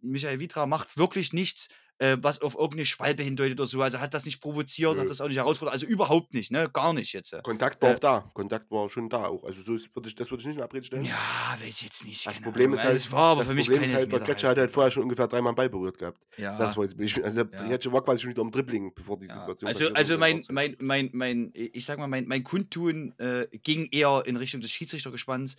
Michael 0.00 0.38
Vitra 0.38 0.66
macht 0.66 0.98
wirklich 0.98 1.32
nichts, 1.32 1.68
äh, 1.98 2.16
was 2.20 2.42
auf 2.42 2.54
irgendeine 2.54 2.84
Schwalbe 2.84 3.22
hindeutet 3.22 3.58
oder 3.58 3.66
so. 3.66 3.80
Also 3.80 4.00
hat 4.00 4.12
das 4.14 4.24
nicht 4.26 4.40
provoziert, 4.40 4.94
Nö. 4.94 5.00
hat 5.00 5.08
das 5.10 5.20
auch 5.20 5.28
nicht 5.28 5.38
herausfordert. 5.38 5.72
Also 5.72 5.86
überhaupt 5.86 6.34
nicht, 6.34 6.50
ne? 6.50 6.68
Gar 6.72 6.92
nicht 6.92 7.12
jetzt. 7.12 7.34
Kontakt 7.42 7.80
war 7.82 7.90
Äh, 7.90 7.94
auch 7.94 7.98
da. 7.98 8.30
Kontakt 8.34 8.70
war 8.70 8.88
schon 8.88 9.08
da 9.08 9.26
auch. 9.26 9.44
Also 9.44 9.62
so 9.62 9.72
würd 9.94 10.06
ich, 10.06 10.14
das 10.14 10.30
würde 10.30 10.40
ich 10.42 10.46
nicht 10.46 10.56
in 10.56 10.62
Abrede 10.62 10.84
stellen. 10.84 11.04
Ja, 11.04 11.56
weiß 11.60 11.76
ich 11.78 11.82
jetzt 11.82 12.04
nicht. 12.04 12.26
Das 12.26 12.34
Problem 12.40 12.72
Ahnung. 12.72 12.78
ist 12.78 12.84
Also 12.84 13.02
halt, 13.04 13.12
war 13.12 13.36
das 13.36 13.48
Problem 13.48 13.82
ist 13.82 13.94
halt, 13.94 14.12
der 14.12 14.20
Kretscher 14.20 14.48
hat 14.50 14.58
halt 14.58 14.70
vorher 14.70 14.90
schon 14.90 15.04
ungefähr 15.04 15.26
dreimal 15.28 15.52
den 15.52 15.56
Ball 15.56 15.70
berührt 15.70 15.98
gehabt. 15.98 16.20
Ja. 16.36 16.58
Das 16.58 16.76
war 16.76 16.84
jetzt, 16.84 17.00
ich, 17.00 17.22
also 17.24 17.44
der 17.44 17.68
Ja. 17.68 17.92
War 17.92 18.02
quasi 18.04 18.20
schon 18.22 18.30
wieder 18.30 18.42
am 18.42 18.50
Dribbling, 18.50 18.92
bevor 18.94 19.18
die 19.18 19.26
Ja. 19.26 19.34
Situation 19.34 19.68
Also, 19.68 19.88
also 19.92 20.18
mein, 20.18 20.44
mein, 20.50 20.76
mein, 20.80 21.10
mein, 21.12 21.50
ich 21.54 21.84
sag 21.84 21.98
mal, 21.98 22.08
mein, 22.08 22.26
mein 22.26 22.44
Kundtun 22.44 23.14
äh, 23.18 23.46
ging 23.62 23.88
eher 23.90 24.22
in 24.26 24.36
Richtung 24.36 24.60
des 24.60 24.70
Schiedsrichtergespanns. 24.70 25.56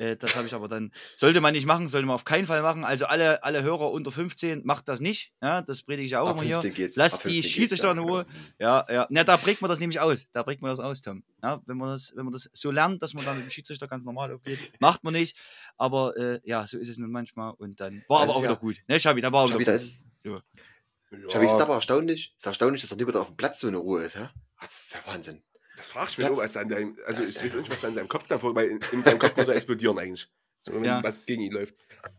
Äh, 0.00 0.16
das 0.16 0.34
habe 0.34 0.46
ich 0.46 0.54
aber 0.54 0.66
dann, 0.66 0.92
sollte 1.14 1.42
man 1.42 1.52
nicht 1.52 1.66
machen, 1.66 1.86
sollte 1.86 2.06
man 2.06 2.14
auf 2.14 2.24
keinen 2.24 2.46
Fall 2.46 2.62
machen. 2.62 2.84
Also 2.84 3.04
alle, 3.04 3.44
alle 3.44 3.62
Hörer 3.62 3.90
unter 3.90 4.10
15, 4.10 4.62
macht 4.64 4.88
das 4.88 5.00
nicht. 5.00 5.32
Ja, 5.42 5.60
das 5.60 5.82
predige 5.82 6.06
ich 6.06 6.12
ja 6.12 6.22
auch 6.22 6.28
Ab 6.30 6.36
immer 6.36 6.42
hier. 6.44 6.54
15 6.54 6.74
geht's. 6.74 6.96
Lasst 6.96 7.16
ab 7.16 7.20
die 7.24 7.28
15 7.34 7.42
geht's, 7.42 7.54
Schiedsrichter 7.54 7.90
in 7.90 7.96
ja, 7.98 8.02
Ruhe. 8.02 8.24
genau. 8.24 8.38
Ja, 8.58 8.86
ja. 8.90 9.06
Na, 9.10 9.24
da 9.24 9.36
prägt 9.36 9.60
man 9.60 9.68
das 9.68 9.78
nämlich 9.78 10.00
aus. 10.00 10.24
Da 10.32 10.42
prägt 10.42 10.62
man 10.62 10.70
das 10.70 10.80
aus, 10.80 11.02
Tom. 11.02 11.22
Ja, 11.42 11.60
wenn, 11.66 11.76
man 11.76 11.90
das, 11.90 12.12
wenn 12.16 12.24
man 12.24 12.32
das 12.32 12.48
so 12.54 12.70
lernt, 12.70 13.02
dass 13.02 13.12
man 13.12 13.26
dann 13.26 13.36
mit 13.36 13.44
dem 13.46 13.50
Schiedsrichter 13.50 13.88
ganz 13.88 14.02
normal 14.04 14.32
umgeht, 14.32 14.58
macht 14.80 15.04
man 15.04 15.12
nicht. 15.12 15.36
Aber 15.76 16.16
äh, 16.16 16.40
ja, 16.44 16.66
so 16.66 16.78
ist 16.78 16.88
es 16.88 16.96
nun 16.96 17.10
manchmal. 17.10 17.52
Und 17.58 17.78
dann 17.80 18.02
war 18.08 18.20
Das 18.20 18.30
aber 18.30 18.32
auch 18.32 18.36
ist 18.38 18.42
wieder 18.44 18.54
ja- 18.54 18.58
gut. 18.58 18.76
Ne, 18.88 18.98
Schabi, 19.00 19.20
da 19.20 19.30
war 19.30 19.48
Schabi, 19.48 19.60
wieder 19.60 19.72
da 19.72 19.78
gut. 19.78 19.86
ist, 19.86 20.06
Ja. 20.24 20.42
Schabi, 21.30 21.44
ist 21.44 21.50
Ja, 21.52 21.60
aber 21.60 21.74
erstaunlich, 21.74 22.32
es 22.36 22.42
ist 22.42 22.46
erstaunlich, 22.46 22.80
dass 22.82 22.88
der 22.88 22.96
Nico 22.96 23.10
da 23.12 23.20
auf 23.20 23.28
dem 23.28 23.36
Platz 23.36 23.60
so 23.60 23.68
eine 23.68 23.76
Ruhe 23.76 24.02
ist. 24.04 24.14
Ja? 24.14 24.30
Das 24.62 24.84
ist 24.84 24.94
ja 24.94 25.00
Wahnsinn. 25.06 25.42
Das 25.80 25.90
fragst 25.90 26.16
du 26.18 26.22
mich 26.22 26.30
auch, 26.30 26.36
was 26.36 26.52
da 26.52 26.60
an 26.60 26.68
deinem, 26.68 26.96
also 27.06 27.20
Das 27.22 27.30
ich 27.30 27.36
ist 27.36 27.44
weiß 27.44 27.54
nicht, 27.54 27.70
was 27.70 27.80
da 27.80 27.88
in 27.88 27.94
seinem 27.94 28.08
Kopf 28.08 28.26
da 28.28 28.38
vor, 28.38 28.54
weil 28.54 28.68
in, 28.68 28.80
in 28.92 29.02
seinem 29.02 29.18
Kopf 29.18 29.36
muss 29.36 29.48
er 29.48 29.56
explodieren 29.56 29.98
eigentlich. 29.98 30.28
So, 30.62 30.74
wenn 30.74 30.84
Ja. 30.84 31.02
was 31.02 31.24
gegen 31.24 31.40
ihn 31.40 31.52
läuft. 31.52 31.74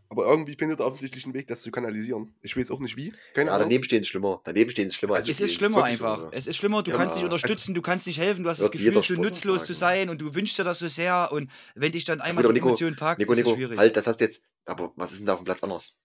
Aber 0.08 0.26
irgendwie 0.26 0.56
findet 0.58 0.80
er 0.80 0.86
offensichtlich 0.86 1.24
einen 1.24 1.32
Weg, 1.34 1.46
das 1.46 1.62
zu 1.62 1.70
kanalisieren. 1.70 2.34
Ich 2.42 2.56
weiß 2.56 2.72
auch 2.72 2.80
nicht 2.80 2.96
wie. 2.96 3.12
Keine 3.34 3.50
Ja, 3.50 3.54
Ahnung. 3.54 3.68
daneben 3.68 3.84
stehen 3.84 4.00
ist 4.00 4.08
schlimmer. 4.08 4.40
Daneben 4.44 4.68
stehen 4.72 4.88
ist 4.88 4.96
schlimmer. 4.96 5.14
als 5.14 5.28
Es 5.28 5.38
ist 5.40 5.54
schlimmer 5.54 5.76
so, 5.78 5.82
einfach. 5.82 6.22
ja. 6.22 6.28
Es 6.32 6.48
ist 6.48 6.56
schlimmer, 6.56 6.82
du 6.82 6.90
Ja, 6.90 6.96
kannst 6.96 7.14
also- 7.14 7.26
unterstützen, 7.26 7.72
du 7.72 7.82
kannst 7.82 8.08
nicht 8.08 8.18
helfen, 8.18 8.42
du 8.42 8.50
hast 8.50 8.60
das 8.60 8.72
Gefühl, 8.72 9.00
so 9.00 9.14
nutzlos 9.14 9.64
zu 9.64 9.74
sagen. 9.74 9.96
sein 10.00 10.08
und 10.10 10.20
du 10.20 10.34
wünschst 10.34 10.58
dir 10.58 10.64
das 10.64 10.80
so 10.80 10.88
sehr 10.88 11.30
und 11.30 11.52
wenn 11.76 11.92
dich 11.92 12.04
dann 12.04 12.20
einmal 12.20 12.42
aber 12.44 12.52
die 12.52 12.58
Nico, 12.58 12.68
Emotion 12.70 12.96
packt, 12.96 13.20
Nico, 13.20 13.32
ist 13.32 13.38
es 13.38 13.44
Nico, 13.44 13.56
schwierig. 13.56 13.78
halt, 13.78 13.96
das 13.96 14.08
hast 14.08 14.20
du 14.20 14.24
jetzt. 14.24 14.42
Aber 14.64 14.92
was 14.96 15.12
ist 15.12 15.18
denn 15.20 15.26
da 15.26 15.34
auf 15.34 15.40
dem 15.40 15.44
Platz 15.44 15.62
anders? 15.62 15.96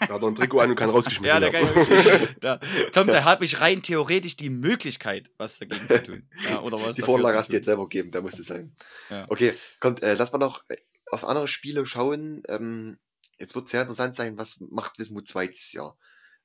Da 0.00 0.14
hat 0.14 0.22
er 0.22 0.28
ein 0.28 0.34
Trikot 0.34 0.60
an 0.60 0.70
und 0.70 0.76
kann 0.76 0.90
rausgeschmissen 0.90 1.26
ja, 1.26 1.40
da 1.40 1.52
werden. 1.52 1.72
kann 1.72 2.20
ich 2.22 2.36
da, 2.40 2.60
Tom, 2.92 3.06
da 3.06 3.24
habe 3.24 3.44
ich 3.44 3.60
rein 3.60 3.82
theoretisch 3.82 4.36
die 4.36 4.50
Möglichkeit, 4.50 5.30
was 5.36 5.58
dagegen 5.58 5.86
zu 5.88 6.02
tun. 6.02 6.28
Ja, 6.48 6.62
oder 6.62 6.80
was 6.80 6.96
Die 6.96 7.02
Vorlage 7.02 7.38
hast 7.38 7.50
du 7.50 7.56
jetzt 7.56 7.66
selber 7.66 7.88
gegeben, 7.88 8.10
da 8.10 8.20
muss 8.20 8.38
es 8.38 8.46
sein. 8.46 8.74
Ja. 9.10 9.26
Okay, 9.28 9.54
kommt, 9.78 10.02
äh, 10.02 10.14
lass 10.14 10.32
mal 10.32 10.38
noch 10.38 10.64
äh, 10.68 10.76
auf 11.10 11.24
andere 11.24 11.48
Spiele 11.48 11.84
schauen. 11.86 12.42
Ähm, 12.48 12.98
jetzt 13.38 13.54
wird 13.54 13.68
sehr 13.68 13.82
interessant 13.82 14.16
sein, 14.16 14.38
was 14.38 14.60
macht 14.60 14.98
Wismut 14.98 15.28
2 15.28 15.48
dieses 15.48 15.72
Jahr? 15.72 15.98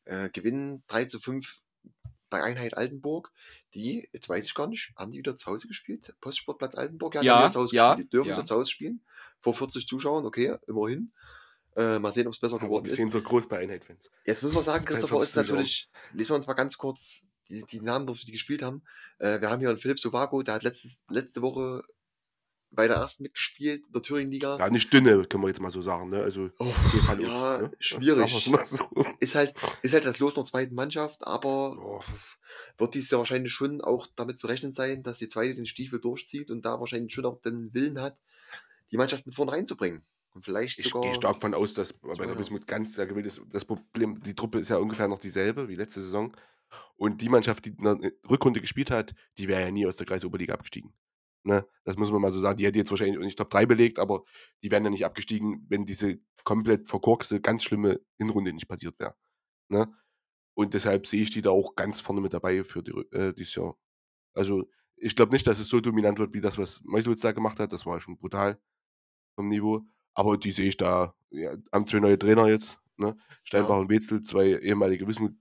Äh, 0.06 0.30
gewinnen 0.30 0.84
3 0.88 1.06
zu 1.06 1.20
5 1.20 1.62
bei 2.30 2.44
Einheit 2.44 2.76
Altenburg. 2.76 3.32
Die, 3.74 4.08
jetzt 4.12 4.30
weiß 4.30 4.46
ich 4.46 4.54
gar 4.54 4.68
nicht, 4.68 4.94
haben 4.98 5.12
die 5.12 5.20
wieder 5.20 5.36
zu 5.36 5.48
Hause 5.48 5.68
gespielt? 5.68 6.14
Postsportplatz 6.22 6.76
Altenburg? 6.76 7.14
die 7.14 7.26
Ja, 7.26 7.36
haben 7.36 7.44
wieder 7.44 7.52
zu 7.52 7.60
Hause 7.62 7.76
ja, 7.76 7.90
gespielt. 7.90 8.08
Die 8.08 8.10
dürfen 8.12 8.30
ja. 8.30 8.36
wieder 8.38 8.46
zu 8.46 8.56
Hause 8.56 8.70
spielen. 8.70 9.06
Vor 9.40 9.54
40 9.54 9.88
Zuschauern, 9.88 10.26
okay, 10.26 10.58
immerhin. 10.68 11.14
Äh, 11.76 12.00
mal 12.00 12.12
sehen, 12.14 12.28
ob 12.28 12.34
es 12.34 12.40
besser 12.40 12.58
geworden 12.58 12.86
die 12.86 12.92
ist. 12.92 12.96
sind 12.98 13.10
so 13.12 13.22
groß 13.22 13.48
bei 13.50 13.60
Einheit-Fans. 13.60 14.10
Jetzt 14.26 14.44
muss 14.44 14.54
man 14.54 14.64
sagen, 14.64 14.86
Christopher 14.86 15.18
43 15.18 15.30
ist 15.30 15.36
natürlich, 15.50 15.90
lesen 16.14 16.30
wir 16.32 16.36
uns 16.38 16.48
mal 16.48 16.54
ganz 16.54 16.78
kurz 16.78 17.28
die, 17.50 17.64
die 17.70 17.82
Namen 17.82 18.08
durch, 18.08 18.24
die 18.26 18.32
gespielt 18.32 18.62
haben. 18.62 18.84
Äh, 19.20 19.42
wir 19.42 19.50
haben 19.50 19.60
hier 19.60 19.70
einen 19.70 19.78
Philipp 19.78 20.00
Sovago, 20.00 20.42
der 20.42 20.54
hat 20.56 20.64
letztes, 20.64 21.04
letzte 21.10 21.42
Woche 21.42 21.84
bei 22.72 22.88
der 22.88 22.98
ersten 22.98 23.24
mitgespielt, 23.24 23.88
in 23.88 23.94
der 23.94 24.02
Thüringen-Liga. 24.02 24.58
Ja, 24.58 24.70
nicht 24.70 24.92
dünne, 24.92 25.24
können 25.26 25.44
wir 25.44 25.48
jetzt 25.50 25.62
mal 25.62 25.70
so 25.72 25.82
sagen. 25.82 26.10
Ne? 26.10 26.22
Also, 26.22 26.50
Oh, 26.60 26.66
ja, 27.20 27.56
Utz, 27.58 27.62
ne? 27.62 27.72
schwierig. 27.80 28.50
So. 28.66 28.90
Ist 29.20 29.36
halt, 29.36 29.54
ist 29.82 29.94
halt 29.94 30.04
das 30.06 30.20
Los 30.20 30.34
der 30.36 30.44
zweiten 30.46 30.76
Mannschaft, 30.76 31.26
aber 31.26 31.78
Oh. 31.80 32.02
wird 32.78 32.94
dies 32.96 33.10
Jahr 33.12 33.20
wahrscheinlich 33.20 33.52
schon 33.54 33.82
auch 33.82 34.08
damit 34.16 34.40
zu 34.40 34.48
rechnen 34.48 34.74
sein, 34.74 35.04
dass 35.04 35.20
die 35.20 35.28
zweite 35.30 35.56
den 35.56 35.66
Stiefel 35.66 36.00
durchzieht 36.00 36.52
und 36.52 36.64
da 36.66 36.80
wahrscheinlich 36.80 37.14
schon 37.14 37.26
auch 37.26 37.40
den 37.42 37.74
Willen 37.74 38.02
hat, 38.02 38.18
die 38.92 38.98
Mannschaft 38.98 39.26
mit 39.26 39.36
vorne 39.36 39.52
reinzubringen. 39.54 40.04
Und 40.36 40.44
vielleicht 40.44 40.78
Ich 40.80 40.90
sogar. 40.90 41.04
gehe 41.04 41.16
stark 41.16 41.40
von 41.40 41.54
aus, 41.54 41.74
dass 41.74 41.94
bei 41.94 42.14
der. 42.14 42.38
Wismut 42.38 42.68
ganz 42.68 42.94
sehr 42.94 43.08
gewillt 43.08 43.26
ist. 43.26 43.42
Das 43.52 43.64
Problem, 43.64 44.22
die 44.22 44.36
Truppe 44.36 44.60
ist 44.60 44.70
ja 44.70 44.78
ungefähr 44.78 45.08
noch 45.08 45.18
dieselbe 45.18 45.70
wie 45.70 45.76
letzte 45.76 46.02
Saison. 46.02 46.36
Und 46.98 47.22
die 47.22 47.30
Mannschaft, 47.30 47.64
die 47.66 47.70
in 47.70 47.84
der 47.84 48.12
Rückrunde 48.30 48.60
gespielt 48.60 48.92
hat, 48.92 49.16
die 49.38 49.48
wäre 49.48 49.62
ja 49.62 49.72
nie 49.72 49.88
aus 49.88 49.96
der 49.96 50.06
Kreisoberliga 50.06 50.54
abgestiegen. 50.54 50.94
Ne? 51.44 51.66
Das 51.86 51.96
muss 51.96 52.12
man 52.12 52.22
mal 52.22 52.32
so 52.32 52.42
sagen. 52.42 52.58
Die 52.58 52.66
hätte 52.66 52.78
jetzt 52.78 52.92
wahrscheinlich 52.92 53.18
nicht 53.20 53.38
Top 53.38 53.50
3 53.50 53.66
belegt, 53.66 53.98
aber 53.98 54.24
die 54.62 54.72
wären 54.72 54.84
ja 54.84 54.90
nicht 54.90 55.06
abgestiegen, 55.06 55.66
wenn 55.70 55.86
diese 55.86 56.20
komplett 56.44 56.90
verkorkste, 56.90 57.40
ganz 57.40 57.64
schlimme 57.64 58.02
Hinrunde 58.18 58.52
nicht 58.52 58.68
passiert 58.68 59.00
wäre. 59.00 59.16
Ne? 59.70 59.88
Und 60.54 60.74
deshalb 60.74 61.08
sehe 61.08 61.22
ich 61.24 61.32
die 61.32 61.42
da 61.42 61.52
auch 61.52 61.76
ganz 61.76 62.02
vorne 62.02 62.20
mit 62.20 62.34
dabei 62.34 62.64
für 62.66 62.84
die, 62.84 62.92
äh, 63.16 63.34
dieses 63.34 63.56
Jahr. 63.56 63.78
Also, 64.34 64.70
ich 64.98 65.16
glaube 65.16 65.34
nicht, 65.34 65.48
dass 65.48 65.60
es 65.60 65.70
so 65.70 65.80
dominant 65.80 66.20
wird, 66.20 66.34
wie 66.34 66.42
das, 66.42 66.58
was 66.58 66.82
Meuselwitz 66.84 67.22
da 67.22 67.32
gemacht 67.32 67.60
hat. 67.60 67.72
Das 67.72 67.86
war 67.86 68.00
schon 68.02 68.18
brutal 68.18 68.60
vom 69.36 69.48
Niveau. 69.50 69.86
Aber 70.16 70.38
die 70.38 70.52
sehe 70.52 70.70
ich 70.70 70.78
da. 70.78 71.14
Ja, 71.30 71.56
haben 71.72 71.86
zwei 71.86 72.00
neue 72.00 72.18
Trainer 72.18 72.48
jetzt. 72.48 72.80
Ne? 72.98 73.16
Steinbach 73.44 73.76
Ja. 73.76 73.82
und 73.82 73.90
Wetzel, 73.90 74.22
zwei 74.22 74.48
ehemalige 74.58 75.08
Wismut, 75.08 75.34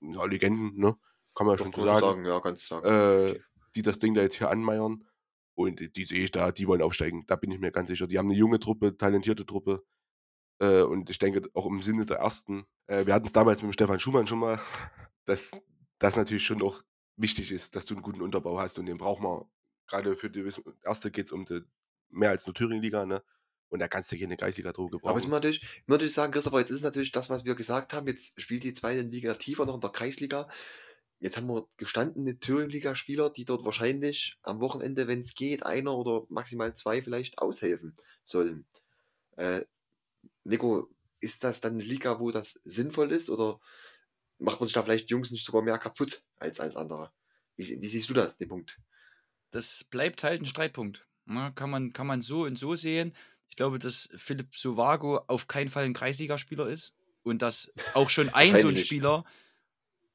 ja, 0.00 0.24
Legenden, 0.24 0.78
ne? 0.78 0.96
kann 1.34 1.46
man 1.46 1.56
ja 1.56 1.64
schon 1.64 1.72
so 1.72 1.84
man 1.84 2.00
sagen, 2.00 2.24
ja, 2.24 2.38
ganz 2.40 2.66
sagen. 2.66 2.86
äh, 2.86 3.38
die 3.74 3.82
das 3.82 3.98
Ding 3.98 4.14
da 4.14 4.22
jetzt 4.22 4.36
hier 4.36 4.50
anmeiern. 4.50 5.04
Und 5.56 5.78
die, 5.78 5.92
die 5.92 6.04
sehe 6.04 6.24
ich 6.24 6.32
da, 6.32 6.50
die 6.50 6.66
wollen 6.66 6.82
aufsteigen. 6.82 7.24
Da 7.26 7.36
bin 7.36 7.50
ich 7.50 7.60
mir 7.60 7.70
ganz 7.70 7.88
sicher. 7.88 8.06
Die 8.06 8.18
haben 8.18 8.28
eine 8.28 8.36
junge 8.36 8.58
Truppe, 8.58 8.96
talentierte 8.96 9.46
Truppe. 9.46 9.84
Äh, 10.60 10.82
und 10.82 11.10
ich 11.10 11.18
denke 11.18 11.42
auch 11.54 11.66
im 11.66 11.82
Sinne 11.82 12.06
der 12.06 12.18
ersten. 12.18 12.64
Äh, 12.86 13.06
wir 13.06 13.14
hatten 13.14 13.26
es 13.26 13.32
damals 13.32 13.62
mit 13.62 13.70
dem 13.70 13.72
Stefan 13.72 14.00
Schumann 14.00 14.26
schon 14.26 14.40
mal, 14.40 14.58
dass 15.26 15.52
das 15.98 16.16
natürlich 16.16 16.44
schon 16.44 16.62
auch 16.62 16.82
wichtig 17.16 17.52
ist, 17.52 17.76
dass 17.76 17.86
du 17.86 17.94
einen 17.94 18.02
guten 18.02 18.22
Unterbau 18.22 18.58
hast. 18.58 18.78
Und 18.78 18.86
den 18.86 18.98
braucht 18.98 19.22
man. 19.22 19.44
Gerade 19.86 20.16
für 20.16 20.30
die 20.30 20.48
erste 20.82 21.10
geht 21.10 21.26
es 21.26 21.32
um 21.32 21.44
die, 21.44 21.60
mehr 22.08 22.30
als 22.30 22.46
nur 22.46 22.54
Thüringen-Liga. 22.54 23.04
Ne? 23.06 23.22
Und 23.74 23.80
da 23.80 23.88
kannst 23.88 24.12
du 24.12 24.16
keine 24.16 24.36
Kreisliga-Droge 24.36 24.98
Aber 24.98 24.98
jetzt 24.98 25.02
gebrauchen. 25.02 25.14
muss 25.14 25.26
man 25.26 25.36
natürlich, 25.38 25.62
muss 25.62 25.88
man 25.88 25.94
natürlich 25.96 26.14
sagen, 26.14 26.32
Christopher, 26.32 26.60
jetzt 26.60 26.70
ist 26.70 26.82
natürlich 26.82 27.10
das, 27.10 27.28
was 27.28 27.44
wir 27.44 27.56
gesagt 27.56 27.92
haben. 27.92 28.06
Jetzt 28.06 28.40
spielt 28.40 28.62
die 28.62 28.72
zweite 28.72 29.00
Liga 29.00 29.34
tiefer 29.34 29.66
noch 29.66 29.74
in 29.74 29.80
der 29.80 29.90
Kreisliga. 29.90 30.48
Jetzt 31.18 31.36
haben 31.36 31.48
wir 31.48 31.66
gestandene 31.76 32.38
Thüringen-Liga-Spieler, 32.38 33.30
die 33.30 33.44
dort 33.44 33.64
wahrscheinlich 33.64 34.38
am 34.42 34.60
Wochenende, 34.60 35.08
wenn 35.08 35.22
es 35.22 35.34
geht, 35.34 35.66
einer 35.66 35.92
oder 35.92 36.24
maximal 36.28 36.72
zwei 36.76 37.02
vielleicht 37.02 37.38
aushelfen 37.38 37.96
sollen. 38.22 38.64
Äh, 39.38 39.62
Nico, 40.44 40.88
ist 41.18 41.42
das 41.42 41.60
dann 41.60 41.72
eine 41.72 41.82
Liga, 41.82 42.20
wo 42.20 42.30
das 42.30 42.60
sinnvoll 42.62 43.10
ist 43.10 43.28
oder 43.28 43.58
macht 44.38 44.60
man 44.60 44.68
sich 44.68 44.74
da 44.74 44.84
vielleicht 44.84 45.10
Jungs 45.10 45.32
nicht 45.32 45.44
sogar 45.44 45.62
mehr 45.62 45.78
kaputt 45.78 46.22
als, 46.36 46.60
als 46.60 46.76
andere? 46.76 47.10
Wie, 47.56 47.76
wie 47.82 47.88
siehst 47.88 48.08
du 48.08 48.14
das, 48.14 48.38
den 48.38 48.50
Punkt? 48.50 48.78
Das 49.50 49.82
bleibt 49.82 50.22
halt 50.22 50.42
ein 50.42 50.46
Streitpunkt. 50.46 51.08
Ne? 51.26 51.52
Kann, 51.56 51.70
man, 51.70 51.92
kann 51.92 52.06
man 52.06 52.20
so 52.20 52.44
und 52.44 52.56
so 52.56 52.76
sehen. 52.76 53.16
Ich 53.54 53.56
glaube, 53.56 53.78
dass 53.78 54.08
Philipp 54.16 54.56
Sovago 54.56 55.20
auf 55.28 55.46
keinen 55.46 55.70
Fall 55.70 55.84
ein 55.84 55.94
Kreisligaspieler 55.94 56.66
ist 56.66 56.92
und 57.22 57.40
dass 57.40 57.72
auch 57.94 58.10
schon 58.10 58.28
ein 58.30 58.58
so 58.58 58.66
ein. 58.66 58.76
Spieler, 58.76 59.24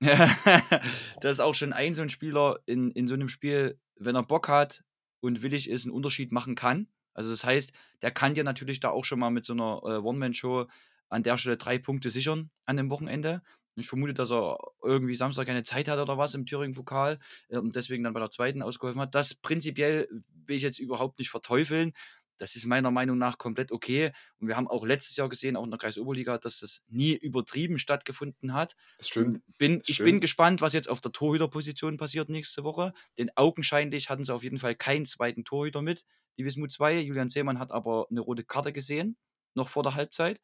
dass 1.21 1.39
auch 1.39 1.55
schon 1.55 1.71
ein 1.71 1.93
so 1.93 2.01
ein 2.01 2.09
Spieler 2.09 2.59
in, 2.65 2.91
in 2.91 3.07
so 3.07 3.13
einem 3.13 3.29
Spiel, 3.29 3.79
wenn 3.95 4.17
er 4.17 4.23
Bock 4.23 4.49
hat 4.49 4.83
und 5.21 5.41
willig 5.41 5.69
ist, 5.69 5.85
einen 5.85 5.95
Unterschied 5.95 6.33
machen 6.33 6.55
kann. 6.55 6.89
Also 7.13 7.29
das 7.29 7.45
heißt, 7.45 7.71
der 8.01 8.11
kann 8.11 8.33
dir 8.33 8.43
natürlich 8.43 8.81
da 8.81 8.89
auch 8.89 9.05
schon 9.05 9.19
mal 9.19 9.29
mit 9.29 9.45
so 9.45 9.53
einer 9.53 9.79
äh, 9.85 9.99
One-Man-Show 9.99 10.67
an 11.07 11.23
der 11.23 11.37
Stelle 11.37 11.55
drei 11.55 11.79
Punkte 11.79 12.09
sichern 12.09 12.49
an 12.65 12.75
dem 12.75 12.89
Wochenende. 12.89 13.41
Ich 13.77 13.87
vermute, 13.87 14.13
dass 14.13 14.33
er 14.33 14.57
irgendwie 14.83 15.15
Samstag 15.15 15.47
keine 15.47 15.63
Zeit 15.63 15.87
hat 15.87 15.99
oder 15.99 16.17
was 16.17 16.33
im 16.35 16.45
Thüringen-Pokal 16.45 17.19
äh, 17.47 17.57
und 17.57 17.73
deswegen 17.73 18.03
dann 18.03 18.11
bei 18.11 18.19
der 18.19 18.31
zweiten 18.31 18.61
ausgeholfen 18.61 18.99
hat. 18.99 19.15
Das 19.15 19.33
prinzipiell 19.33 20.09
will 20.45 20.57
ich 20.57 20.63
jetzt 20.63 20.79
überhaupt 20.79 21.19
nicht 21.19 21.29
verteufeln. 21.29 21.93
Das 22.39 22.55
ist 22.55 22.65
meiner 22.65 22.91
Meinung 22.91 23.17
nach 23.17 23.37
komplett 23.37 23.71
okay. 23.71 24.11
Und 24.39 24.47
wir 24.47 24.55
haben 24.55 24.67
auch 24.67 24.85
letztes 24.85 25.15
Jahr 25.17 25.29
gesehen, 25.29 25.55
auch 25.55 25.63
in 25.65 25.71
der 25.71 25.77
Kreisoberliga, 25.79 26.37
dass 26.37 26.59
das 26.59 26.81
nie 26.87 27.13
übertrieben 27.15 27.79
stattgefunden 27.79 28.53
hat. 28.53 28.75
Das 28.97 29.07
stimmt. 29.09 29.39
Bin, 29.57 29.79
Das 29.79 29.89
ich 29.89 30.03
bin 30.03 30.19
stimmt. 30.19 30.21
gespannt, 30.21 30.61
was 30.61 30.73
jetzt 30.73 30.89
auf 30.89 31.01
der 31.01 31.11
Torhüterposition 31.11 31.97
passiert 31.97 32.29
nächste 32.29 32.63
Woche. 32.63 32.93
Denn 33.17 33.29
augenscheinlich 33.35 34.09
hatten 34.09 34.23
sie 34.23 34.33
auf 34.33 34.43
jeden 34.43 34.59
Fall 34.59 34.75
keinen 34.75 35.05
zweiten 35.05 35.43
Torhüter 35.43 35.81
mit. 35.81 36.05
Die 36.37 36.45
Wismut 36.45 36.71
2. 36.71 36.99
Julian 37.01 37.29
Seemann 37.29 37.59
hat 37.59 37.71
aber 37.71 38.07
eine 38.09 38.21
rote 38.21 38.43
Karte 38.43 38.71
gesehen, 38.73 39.17
noch 39.53 39.69
vor 39.69 39.83
der 39.83 39.95
Halbzeit. 39.95 40.39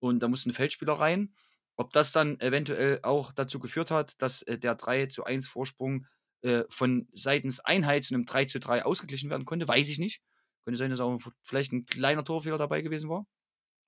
Und 0.00 0.20
da 0.22 0.28
musste 0.28 0.50
ein 0.50 0.52
Feldspieler 0.52 0.94
rein. 0.94 1.34
Ob 1.76 1.92
das 1.92 2.12
dann 2.12 2.40
eventuell 2.40 3.00
auch 3.02 3.32
dazu 3.32 3.58
geführt 3.60 3.90
hat, 3.90 4.20
dass 4.20 4.42
äh, 4.42 4.58
der 4.58 4.74
3 4.74 5.06
zu 5.06 5.24
1 5.24 5.48
Vorsprung 5.48 6.06
äh, 6.42 6.64
von 6.68 7.08
seitens 7.12 7.60
Einheit 7.60 8.04
zu 8.04 8.14
einem 8.14 8.26
3 8.26 8.44
zu 8.46 8.58
3 8.60 8.84
ausgeglichen 8.84 9.30
werden 9.30 9.44
konnte, 9.44 9.66
weiß 9.68 9.88
ich 9.88 9.98
nicht. 9.98 10.20
Könnte 10.68 10.76
sein, 10.76 10.90
dass 10.90 11.00
auch 11.00 11.18
vielleicht 11.42 11.72
ein 11.72 11.86
kleiner 11.86 12.26
Torfehler 12.26 12.58
dabei 12.58 12.82
gewesen 12.82 13.08
war. 13.08 13.24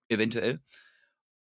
Eventuell. 0.09 0.61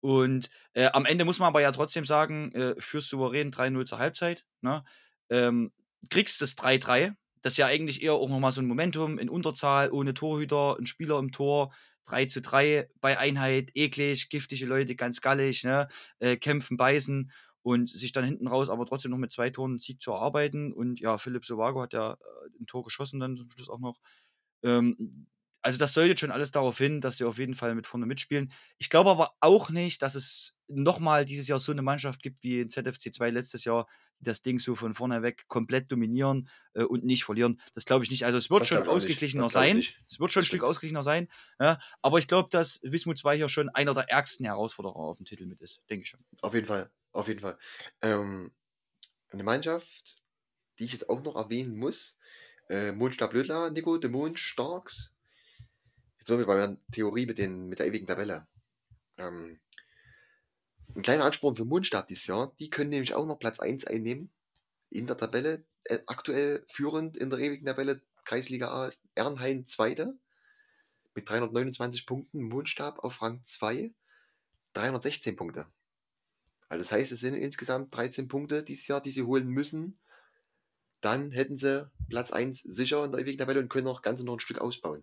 Und 0.00 0.50
äh, 0.74 0.90
am 0.92 1.06
Ende 1.06 1.24
muss 1.24 1.38
man 1.38 1.46
aber 1.46 1.62
ja 1.62 1.72
trotzdem 1.72 2.04
sagen, 2.04 2.52
äh, 2.52 2.74
fürs 2.78 3.08
souverän 3.08 3.50
3-0 3.50 3.86
zur 3.86 3.98
Halbzeit. 3.98 4.44
Ne? 4.60 4.84
Ähm, 5.30 5.72
kriegst 6.10 6.42
das 6.42 6.58
3-3, 6.58 7.14
das 7.40 7.54
ist 7.54 7.56
ja 7.56 7.68
eigentlich 7.68 8.02
eher 8.02 8.12
auch 8.12 8.28
nochmal 8.28 8.52
so 8.52 8.60
ein 8.60 8.66
Momentum 8.66 9.16
in 9.16 9.30
Unterzahl, 9.30 9.90
ohne 9.90 10.12
Torhüter, 10.12 10.76
ein 10.78 10.84
Spieler 10.84 11.18
im 11.18 11.32
Tor, 11.32 11.72
3 12.04 12.26
zu 12.26 12.42
3 12.42 12.90
bei 13.00 13.18
Einheit, 13.18 13.70
eklig, 13.72 14.28
giftige 14.28 14.66
Leute, 14.66 14.94
ganz 14.94 15.22
gallig, 15.22 15.64
ne? 15.64 15.88
äh, 16.18 16.36
kämpfen, 16.36 16.76
beißen 16.76 17.32
und 17.62 17.88
sich 17.88 18.12
dann 18.12 18.26
hinten 18.26 18.46
raus 18.46 18.68
aber 18.68 18.84
trotzdem 18.84 19.10
noch 19.10 19.16
mit 19.16 19.32
zwei 19.32 19.48
Toren 19.48 19.70
einen 19.70 19.78
Sieg 19.78 20.02
zu 20.02 20.12
erarbeiten. 20.12 20.70
Und 20.74 21.00
ja, 21.00 21.16
Philipp 21.16 21.46
Sovago 21.46 21.80
hat 21.80 21.94
ja 21.94 22.12
äh, 22.12 22.16
ein 22.60 22.66
Tor 22.66 22.84
geschossen 22.84 23.20
dann 23.20 23.38
zum 23.38 23.48
Schluss 23.48 23.70
auch 23.70 23.80
noch. 23.80 24.00
Ähm, 24.62 25.26
also 25.62 25.78
das 25.78 25.92
deutet 25.92 26.18
schon 26.18 26.30
alles 26.30 26.50
darauf 26.52 26.78
hin, 26.78 27.00
dass 27.02 27.18
sie 27.18 27.24
auf 27.24 27.38
jeden 27.38 27.54
Fall 27.54 27.74
mit 27.74 27.86
vorne 27.86 28.06
mitspielen. 28.06 28.50
Ich 28.78 28.88
glaube 28.88 29.10
aber 29.10 29.34
auch 29.40 29.68
nicht, 29.68 30.00
dass 30.02 30.14
es 30.14 30.58
nochmal 30.68 31.24
dieses 31.26 31.48
Jahr 31.48 31.58
so 31.58 31.72
eine 31.72 31.82
Mannschaft 31.82 32.22
gibt 32.22 32.42
wie 32.42 32.60
in 32.60 32.70
ZFC 32.70 33.12
2 33.12 33.28
letztes 33.30 33.64
Jahr, 33.64 33.86
die 34.20 34.24
das 34.24 34.40
Ding 34.42 34.58
so 34.58 34.74
von 34.74 34.94
vorne 34.94 35.22
weg 35.22 35.44
komplett 35.48 35.92
dominieren 35.92 36.48
äh, 36.74 36.82
und 36.82 37.04
nicht 37.04 37.24
verlieren. 37.24 37.60
Das 37.74 37.84
glaube 37.84 38.04
ich 38.04 38.10
nicht. 38.10 38.24
Also 38.24 38.38
es 38.38 38.48
wird 38.48 38.62
Das 38.62 38.68
schon 38.68 38.88
ausgeglichener 38.88 39.50
sein. 39.50 39.78
Es 40.06 40.18
wird 40.18 40.32
schon 40.32 40.40
ein 40.40 40.42
Das 40.42 40.46
Stück 40.46 40.60
stimmt. 40.60 40.62
ausgeglichener 40.62 41.02
sein. 41.02 41.28
Ja? 41.58 41.78
Aber 42.00 42.18
ich 42.18 42.28
glaube, 42.28 42.48
dass 42.50 42.80
Wismut 42.82 43.18
2 43.18 43.36
hier 43.36 43.48
schon 43.50 43.68
einer 43.68 43.92
der 43.92 44.08
ärgsten 44.08 44.46
Herausforderer 44.46 44.96
auf 44.96 45.18
dem 45.18 45.26
Titel 45.26 45.44
mit 45.46 45.60
ist. 45.60 45.82
Denke 45.90 46.04
ich 46.04 46.08
schon. 46.08 46.20
Auf 46.40 46.54
jeden 46.54 46.66
Fall, 46.66 46.90
auf 47.12 47.28
jeden 47.28 47.40
Fall. 47.40 47.58
Ähm, 48.00 48.52
eine 49.30 49.44
Mannschaft, 49.44 50.22
die 50.78 50.84
ich 50.84 50.92
jetzt 50.92 51.08
auch 51.08 51.22
noch 51.22 51.36
erwähnen 51.36 51.76
muss, 51.76 52.16
äh, 52.70 52.92
Mondstab 52.92 53.32
Lödler, 53.34 53.70
Nico, 53.70 53.98
de 53.98 54.08
Mond, 54.08 54.38
Starks. 54.38 55.12
Jetzt 56.18 56.28
sind 56.28 56.38
wir 56.38 56.46
bei 56.46 56.56
der 56.56 56.76
Theorie 56.92 57.26
mit, 57.26 57.38
den, 57.38 57.68
mit 57.68 57.80
der 57.80 57.86
ewigen 57.86 58.06
Tabelle. 58.06 58.46
Ähm, 59.18 59.60
ein 60.94 61.02
kleiner 61.02 61.24
Ansporn 61.24 61.54
für 61.54 61.64
Mondstab 61.64 62.06
dieses 62.06 62.26
Jahr, 62.26 62.54
die 62.58 62.70
können 62.70 62.90
nämlich 62.90 63.14
auch 63.14 63.26
noch 63.26 63.38
Platz 63.38 63.58
1 63.58 63.86
einnehmen 63.86 64.30
in 64.88 65.06
der 65.06 65.16
Tabelle. 65.16 65.64
Äh, 65.84 65.98
aktuell 66.06 66.64
führend 66.68 67.16
in 67.16 67.30
der 67.30 67.40
ewigen 67.40 67.66
Tabelle 67.66 68.02
Kreisliga 68.24 68.70
A 68.70 68.86
ist 68.86 69.02
Ernhain 69.14 69.66
Zweite 69.66 70.18
mit 71.14 71.28
329 71.28 72.06
Punkten, 72.06 72.42
Mondstab 72.42 73.00
auf 73.00 73.20
Rang 73.22 73.42
2 73.42 73.92
316 74.74 75.34
Punkte. 75.34 75.66
Also 76.68 76.84
das 76.84 76.92
heißt, 76.92 77.10
es 77.10 77.20
sind 77.20 77.34
insgesamt 77.34 77.94
13 77.96 78.28
Punkte 78.28 78.62
dieses 78.62 78.86
Jahr, 78.86 79.00
die 79.00 79.10
sie 79.10 79.24
holen 79.24 79.48
müssen. 79.48 79.98
Dann 81.00 81.30
hätten 81.30 81.56
sie 81.56 81.90
Platz 82.08 82.30
1 82.30 82.62
sicher 82.62 83.04
in 83.04 83.12
der 83.12 83.20
ewigen 83.20 83.38
Tabelle 83.38 83.60
und 83.60 83.68
können 83.68 83.84
noch 83.84 84.02
ganz 84.02 84.22
noch 84.22 84.34
ein 84.34 84.40
Stück 84.40 84.58
ausbauen. 84.58 85.02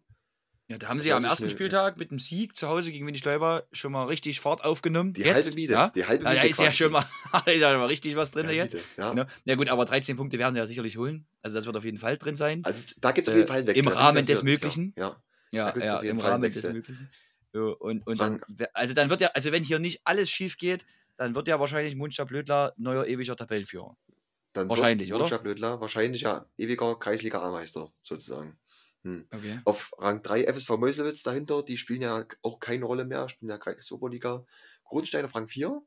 Ja, 0.70 0.78
da 0.78 0.89
haben 0.89 1.00
sie 1.00 1.08
ja 1.10 1.16
am 1.16 1.24
ersten 1.24 1.45
ne- 1.45 1.50
Spieltag 1.50 1.98
mit 1.98 2.12
dem 2.12 2.20
Sieg 2.20 2.56
zu 2.58 2.68
Hause 2.68 2.91
gegen 2.91 3.08
Winnie 3.08 3.18
Schleiber 3.18 3.64
schon 3.72 3.93
mal 3.93 4.04
richtig 4.04 4.41
Fahrt 4.41 4.66
aufgenommen. 4.66 5.14
Die 5.14 5.22
Jetzt, 5.22 5.45
halbe 5.45 5.56
Miete. 5.56 5.72
Ja? 5.72 5.88
Die 5.89 6.06
halbe 6.06 6.26
Ja, 6.26 6.34
da 6.36 6.41
ist 6.41 6.60
ja 6.60 6.72
schon 6.74 6.91
mal, 6.91 7.06
ist 7.45 7.62
ja 7.62 7.78
mal 7.78 7.86
richtig 7.86 8.18
was 8.18 8.32
drin 8.32 8.48
Ja, 8.48 8.52
jetzt. 8.52 8.74
Miete, 8.74 8.86
Ja. 8.98 9.14
Ne? 9.14 9.28
Ja 9.45 9.56
gut, 9.56 9.70
aber 9.70 9.86
13 9.86 10.18
Punkte 10.18 10.38
werden 10.39 10.56
sie 10.56 10.60
ja 10.60 10.66
sicherlich 10.68 10.98
holen. 10.98 11.26
Also 11.41 11.56
das 11.56 11.66
wird 11.66 11.78
auf 11.78 11.86
jeden 11.86 12.00
Fall 12.00 12.18
drin 12.18 12.36
sein. 12.36 12.66
Also 12.66 12.84
da 13.00 13.12
gibt 13.14 13.28
es 13.28 13.32
auf 13.32 13.36
Äh, 13.36 13.38
jeden 13.39 13.48
Fall 13.48 13.58
einen 13.60 13.68
Wechsel. 13.68 13.86
im 13.86 13.88
Rahmen 13.88 14.26
des 14.26 14.43
Möglichen. 14.43 14.93
Ja, 14.98 15.24
ja 15.52 15.74
jeden 15.74 16.06
im 16.06 16.20
Fall 16.20 16.32
Rahmen 16.32 16.52
des. 16.52 16.62
Möglichen. 16.64 17.10
Und, 17.54 18.06
und 18.06 18.20
dann, 18.20 18.41
also 18.74 18.93
dann 18.93 19.10
wird 19.10 19.22
ja, 19.22 19.30
also 19.34 19.54
wenn 19.54 19.64
hier 19.64 19.80
nicht 19.80 20.02
alles 20.04 20.30
schief 20.30 20.58
geht, 20.58 20.86
dann 21.16 21.34
wird 21.34 21.48
ja 21.48 21.60
wahrscheinlich 21.62 21.95
Mundstab 21.95 22.28
Blödler 22.28 22.74
neuer 22.78 23.06
ewiger 23.08 23.36
Tabellenführer. 23.38 23.95
Dann 24.58 24.70
Wahrscheinlich, 24.70 25.14
oder? 25.14 25.43
Lödler 25.43 25.82
wahrscheinlich 25.82 26.22
ja 26.22 26.47
ewiger 26.58 26.97
Kreisliga 26.97 27.41
A-Meister 27.43 27.93
sozusagen. 28.01 28.58
Hm. 29.03 29.28
Okay. 29.32 29.60
Auf 29.66 29.91
Rang 29.99 30.24
3 30.24 30.45
FSV 30.45 30.78
Meuselwitz 30.78 31.22
dahinter, 31.22 31.62
die 31.62 31.78
spielen 31.78 32.01
ja 32.01 32.26
auch 32.41 32.60
keine 32.60 32.86
Rolle 32.86 33.05
mehr, 33.05 33.30
spielen 33.30 33.51
ja 33.51 33.60
Kreis 33.60 33.91
Oberliga. 33.91 34.45
Grundstein 34.84 35.26
auf 35.26 35.36
Rang 35.36 35.47
4. 35.47 35.80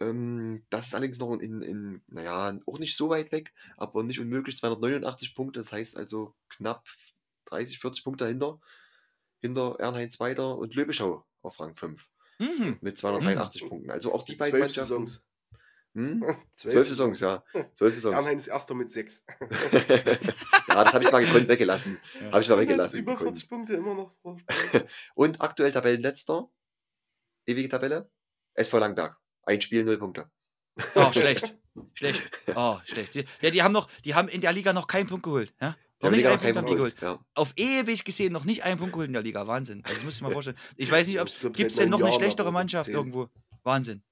Ähm, 0.00 0.66
das 0.68 0.88
ist 0.88 0.94
allerdings 0.94 1.18
noch 1.18 1.32
in, 1.38 1.62
in, 1.62 2.02
naja, 2.08 2.58
auch 2.66 2.78
nicht 2.78 2.96
so 2.96 3.08
weit 3.08 3.32
weg, 3.32 3.54
aber 3.78 4.02
nicht 4.02 4.20
unmöglich, 4.20 4.58
289 4.58 5.34
Punkte, 5.34 5.60
das 5.60 5.72
heißt 5.72 5.96
also 5.96 6.34
knapp 6.50 6.86
30, 7.46 7.78
40 7.78 8.04
Punkte 8.04 8.24
dahinter. 8.24 8.60
Hinter 9.40 9.76
Ernheim 9.80 10.10
Zweiter 10.10 10.58
und 10.58 10.74
Löbeschau 10.74 11.24
auf 11.40 11.58
Rang 11.58 11.74
5 11.74 12.08
Mhm. 12.38 12.78
mit 12.80 12.98
283 12.98 13.66
Punkten. 13.66 13.90
Also 13.90 14.12
auch 14.12 14.22
die 14.22 14.36
beiden 14.36 14.60
Mannschaften. 14.60 15.06
Saisons. 15.06 15.22
Hm? 15.94 16.24
Zwölf 16.56 16.88
Saisons, 16.88 17.20
ja. 17.20 17.44
Zwölf 17.72 17.94
Saisons. 17.94 18.16
Ernheim 18.16 18.38
ist 18.38 18.46
erster 18.46 18.74
mit 18.74 18.90
sechs. 18.90 19.24
ja, 19.40 20.84
das 20.84 20.92
habe 20.94 21.04
ich 21.04 21.12
mal 21.12 21.24
gekonnt 21.24 21.48
weggelassen. 21.48 21.98
Ja. 22.20 22.32
Habe 22.32 22.40
ich 22.42 22.48
mal 22.48 22.58
weggelassen. 22.58 22.98
Über 22.98 23.12
gekonnt. 23.12 23.38
40 23.38 23.48
Punkte 23.48 23.74
immer 23.74 23.94
noch. 23.94 24.14
Und 25.14 25.40
aktuell 25.40 25.72
Tabellenletzter. 25.72 26.48
Ewige 27.46 27.68
Tabelle. 27.68 28.10
SV 28.54 28.78
Langberg. 28.78 29.18
Ein 29.44 29.60
Spiel, 29.60 29.84
null 29.84 29.98
Punkte. 29.98 30.30
Oh, 30.94 31.12
schlecht. 31.12 31.56
Schlecht. 31.94 32.22
Oh, 32.54 32.78
schlecht. 32.84 33.14
Die- 33.14 33.24
Ja, 33.40 33.50
die 33.50 33.62
haben 33.62 33.72
noch, 33.72 33.88
die 34.04 34.14
haben 34.14 34.28
in 34.28 34.40
der 34.40 34.52
Liga 34.52 34.72
noch 34.72 34.86
keinen 34.86 35.06
Punkt 35.08 35.24
geholt. 35.24 35.52
Ja? 35.60 35.76
Die 36.00 36.06
Noch 36.06 36.06
haben 36.06 36.10
nicht 36.12 36.18
Liga 36.18 36.30
einen 36.30 36.40
Punkt 36.40 36.56
haben 36.56 36.66
die 36.66 36.74
geholt. 36.74 36.94
Ja. 37.00 37.18
Auf 37.34 37.52
ewig 37.56 38.04
gesehen 38.04 38.32
noch 38.32 38.44
nicht 38.44 38.62
einen 38.64 38.78
Punkt 38.78 38.92
geholt 38.92 39.08
in 39.08 39.12
der 39.12 39.22
Liga. 39.22 39.46
Wahnsinn. 39.46 39.82
Also 39.84 39.96
das 39.96 40.04
musst 40.04 40.20
du 40.20 40.24
dir 40.24 40.28
mal 40.28 40.32
vorstellen. 40.34 40.58
Ich 40.76 40.90
weiß 40.90 41.06
nicht, 41.06 41.20
ob 41.20 41.28
Ich 41.28 41.40
gibt 41.40 41.70
es 41.72 41.76
denn 41.76 41.90
noch 41.90 42.00
eine 42.00 42.12
schlechtere 42.12 42.50
Mannschaft 42.52 42.88
irgendwo? 42.88 43.28
Wahnsinn. 43.62 44.02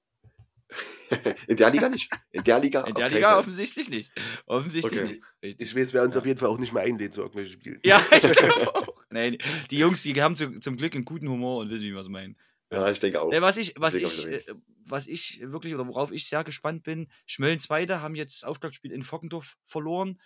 In 1.47 1.57
der 1.57 1.69
Liga 1.69 1.89
nicht. 1.89 2.09
In 2.31 2.43
der 2.43 2.59
Liga. 2.59 2.81
In 2.83 2.93
der 2.95 3.09
Liga 3.09 3.37
offensichtlich 3.37 3.89
nicht. 3.89 4.11
Offensichtlich 4.45 5.01
Okay. 5.01 5.21
nicht. 5.41 5.61
Ich 5.61 5.75
weiß, 5.75 5.93
wer 5.93 6.03
uns 6.03 6.15
Ja. 6.15 6.21
auf 6.21 6.25
jeden 6.25 6.39
Fall 6.39 6.49
auch 6.49 6.57
nicht 6.57 6.71
mehr 6.73 6.83
einlädt 6.83 7.13
zu 7.13 7.21
irgendwelchen 7.21 7.53
Spielen. 7.53 7.79
Ja, 7.85 8.01
ich 8.11 8.21
glaube 8.21 8.75
auch. 8.75 8.95
Nein, 9.09 9.37
die 9.69 9.77
Jungs, 9.79 10.03
die 10.03 10.21
haben 10.21 10.35
zu, 10.35 10.59
zum 10.59 10.77
Glück 10.77 10.95
einen 10.95 11.03
guten 11.05 11.27
Humor 11.27 11.59
und 11.61 11.69
wissen, 11.69 11.83
wie 11.83 11.91
wir 11.93 11.99
es 11.99 12.07
meinen. 12.09 12.37
Ja, 12.71 12.89
ich 12.89 12.99
denke 12.99 13.21
auch. 13.21 13.29
Was 13.41 13.57
ich, 13.57 13.73
was 13.77 13.95
ich 13.95 14.25
äh, 14.27 14.41
was 14.85 15.07
ich 15.07 15.41
wirklich 15.43 15.73
oder 15.75 15.87
worauf 15.87 16.11
ich 16.11 16.27
sehr 16.27 16.43
gespannt 16.45 16.83
bin, 16.83 17.09
Schmölln 17.25 17.59
Zweite 17.59 18.01
haben 18.01 18.15
jetzt 18.15 18.35
das 18.41 18.43
Auftaktspiel 18.47 18.91
in 18.91 19.03
Fockendorf 19.03 19.57
verloren. 19.65 20.19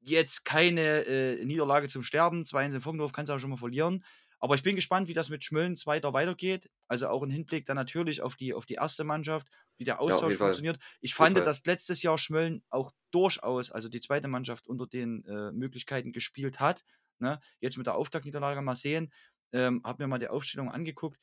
Jetzt 0.00 0.44
keine 0.44 1.04
äh, 1.06 1.44
Niederlage 1.44 1.88
zum 1.88 2.02
Sterben. 2.02 2.42
2-1 2.42 2.74
in 2.74 2.80
Fockendorf 2.80 3.12
kannst 3.12 3.28
du 3.30 3.34
auch 3.34 3.38
schon 3.38 3.50
mal 3.50 3.56
verlieren. 3.56 4.04
Aber 4.40 4.54
ich 4.54 4.62
bin 4.62 4.76
gespannt, 4.76 5.08
wie 5.08 5.14
das 5.14 5.30
mit 5.30 5.44
Schmölln 5.44 5.76
Zweiter 5.76 6.12
weitergeht. 6.12 6.70
Also 6.86 7.08
auch 7.08 7.22
im 7.22 7.30
Hinblick 7.30 7.66
dann 7.66 7.76
natürlich 7.76 8.22
auf 8.22 8.36
die, 8.36 8.54
auf 8.54 8.66
die 8.66 8.74
erste 8.74 9.04
Mannschaft, 9.04 9.48
wie 9.78 9.84
der 9.84 10.00
Austausch 10.00 10.34
Fall. 10.34 10.48
funktioniert. 10.48 10.78
Ich 11.00 11.14
fand, 11.14 11.36
dass 11.36 11.64
letztes 11.64 12.02
Jahr 12.02 12.18
Schmölln 12.18 12.62
auch 12.70 12.92
durchaus, 13.10 13.72
also 13.72 13.88
die 13.88 14.00
zweite 14.00 14.28
Mannschaft 14.28 14.68
unter 14.68 14.86
den 14.86 15.24
äh, 15.24 15.50
Möglichkeiten 15.52 16.12
gespielt 16.12 16.60
hat. 16.60 16.84
Ne? 17.18 17.40
Jetzt 17.60 17.76
mit 17.76 17.86
der 17.86 17.96
Auftaktniederlage 17.96 18.62
mal 18.62 18.76
sehen. 18.76 19.12
Ähm, 19.52 19.80
hab 19.82 19.98
mir 19.98 20.06
mal 20.06 20.18
die 20.18 20.28
Aufstellung 20.28 20.70
angeguckt. 20.70 21.18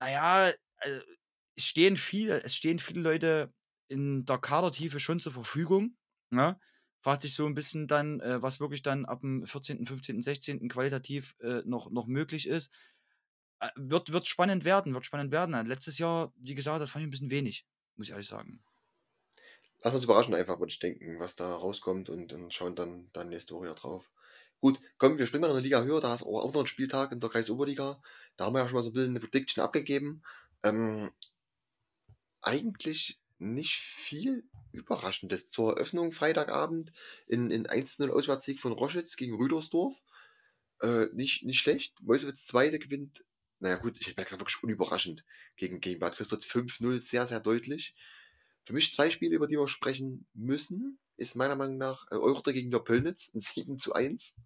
Naja, 0.00 0.52
also, 0.76 1.02
es 1.56 1.64
stehen 1.64 1.96
viele, 1.96 2.42
es 2.44 2.54
stehen 2.54 2.78
viele 2.78 3.00
Leute 3.00 3.52
in 3.88 4.24
der 4.24 4.38
Kadertiefe 4.38 5.00
schon 5.00 5.20
zur 5.20 5.32
Verfügung. 5.32 5.96
Ne? 6.30 6.58
Fragt 7.00 7.22
sich 7.22 7.34
so 7.34 7.46
ein 7.46 7.54
bisschen 7.54 7.86
dann, 7.86 8.20
äh, 8.20 8.42
was 8.42 8.60
wirklich 8.60 8.82
dann 8.82 9.04
ab 9.04 9.20
dem 9.20 9.46
14., 9.46 9.86
15., 9.86 10.22
16. 10.22 10.68
qualitativ 10.68 11.36
äh, 11.40 11.62
noch, 11.64 11.90
noch 11.90 12.06
möglich 12.06 12.48
ist. 12.48 12.72
Äh, 13.60 13.68
wird, 13.76 14.12
wird 14.12 14.26
spannend 14.26 14.64
werden, 14.64 14.94
wird 14.94 15.04
spannend 15.04 15.30
werden. 15.30 15.54
Äh, 15.54 15.62
Letztes 15.62 15.98
Jahr, 15.98 16.32
wie 16.36 16.54
gesagt, 16.54 16.80
das 16.80 16.90
fand 16.90 17.02
ich 17.02 17.08
ein 17.08 17.10
bisschen 17.10 17.30
wenig, 17.30 17.66
muss 17.96 18.08
ich 18.08 18.12
ehrlich 18.12 18.26
sagen. 18.26 18.60
Lass 19.82 19.94
uns 19.94 20.04
überraschen 20.04 20.34
einfach, 20.34 20.58
würde 20.58 20.72
ich 20.72 20.80
denken, 20.80 21.20
was 21.20 21.36
da 21.36 21.54
rauskommt 21.54 22.10
und, 22.10 22.32
und 22.32 22.52
schauen 22.52 22.74
dann, 22.74 23.10
dann 23.12 23.28
nächste 23.28 23.54
Woche 23.54 23.72
drauf. 23.74 24.10
Gut, 24.60 24.80
komm, 24.98 25.18
wir 25.18 25.26
springen 25.26 25.42
mal 25.42 25.48
in 25.48 25.52
eine 25.52 25.62
Liga 25.62 25.82
höher, 25.82 26.00
da 26.00 26.14
ist 26.14 26.24
auch 26.24 26.52
noch 26.52 26.62
ein 26.62 26.66
Spieltag 26.66 27.12
in 27.12 27.20
der 27.20 27.30
Kreisoberliga. 27.30 28.02
Da 28.36 28.46
haben 28.46 28.54
wir 28.54 28.60
ja 28.60 28.68
schon 28.68 28.74
mal 28.74 28.82
so 28.82 28.90
ein 28.90 28.92
bisschen 28.92 29.10
eine 29.10 29.20
Prediction 29.20 29.62
abgegeben. 29.62 30.22
Ähm, 30.64 31.10
eigentlich 32.40 33.20
nicht 33.38 33.76
viel 33.76 34.44
Überraschendes. 34.78 35.50
Zur 35.50 35.72
Eröffnung 35.76 36.12
Freitagabend 36.12 36.92
in, 37.26 37.50
in 37.50 37.66
1-0 37.66 38.08
Auswärtssieg 38.10 38.60
von 38.60 38.72
Roschitz 38.72 39.16
gegen 39.16 39.36
Rüdersdorf. 39.36 40.02
Äh, 40.80 41.06
nicht, 41.12 41.44
nicht 41.44 41.58
schlecht. 41.58 41.94
Meuselwitz 42.00 42.46
Zweite 42.46 42.78
gewinnt, 42.78 43.24
naja 43.60 43.76
gut, 43.76 43.98
ich 44.00 44.16
merke 44.16 44.34
es 44.34 44.40
wirklich 44.40 44.62
unüberraschend 44.62 45.24
gegen, 45.56 45.80
gegen 45.80 45.98
Bad 45.98 46.16
Christoph 46.16 46.42
5-0, 46.42 47.00
sehr, 47.00 47.26
sehr 47.26 47.40
deutlich. 47.40 47.94
Für 48.64 48.72
mich 48.72 48.92
zwei 48.92 49.10
Spiele, 49.10 49.34
über 49.34 49.46
die 49.46 49.58
wir 49.58 49.66
sprechen 49.66 50.26
müssen, 50.34 50.98
ist 51.16 51.34
meiner 51.34 51.56
Meinung 51.56 51.78
nach 51.78 52.06
äh, 52.10 52.52
gegen 52.52 52.70
der 52.70 52.80
Pölnitz, 52.80 53.30
ein 53.34 53.40
7 53.40 53.78
zu 53.78 53.92
1. 53.94 54.36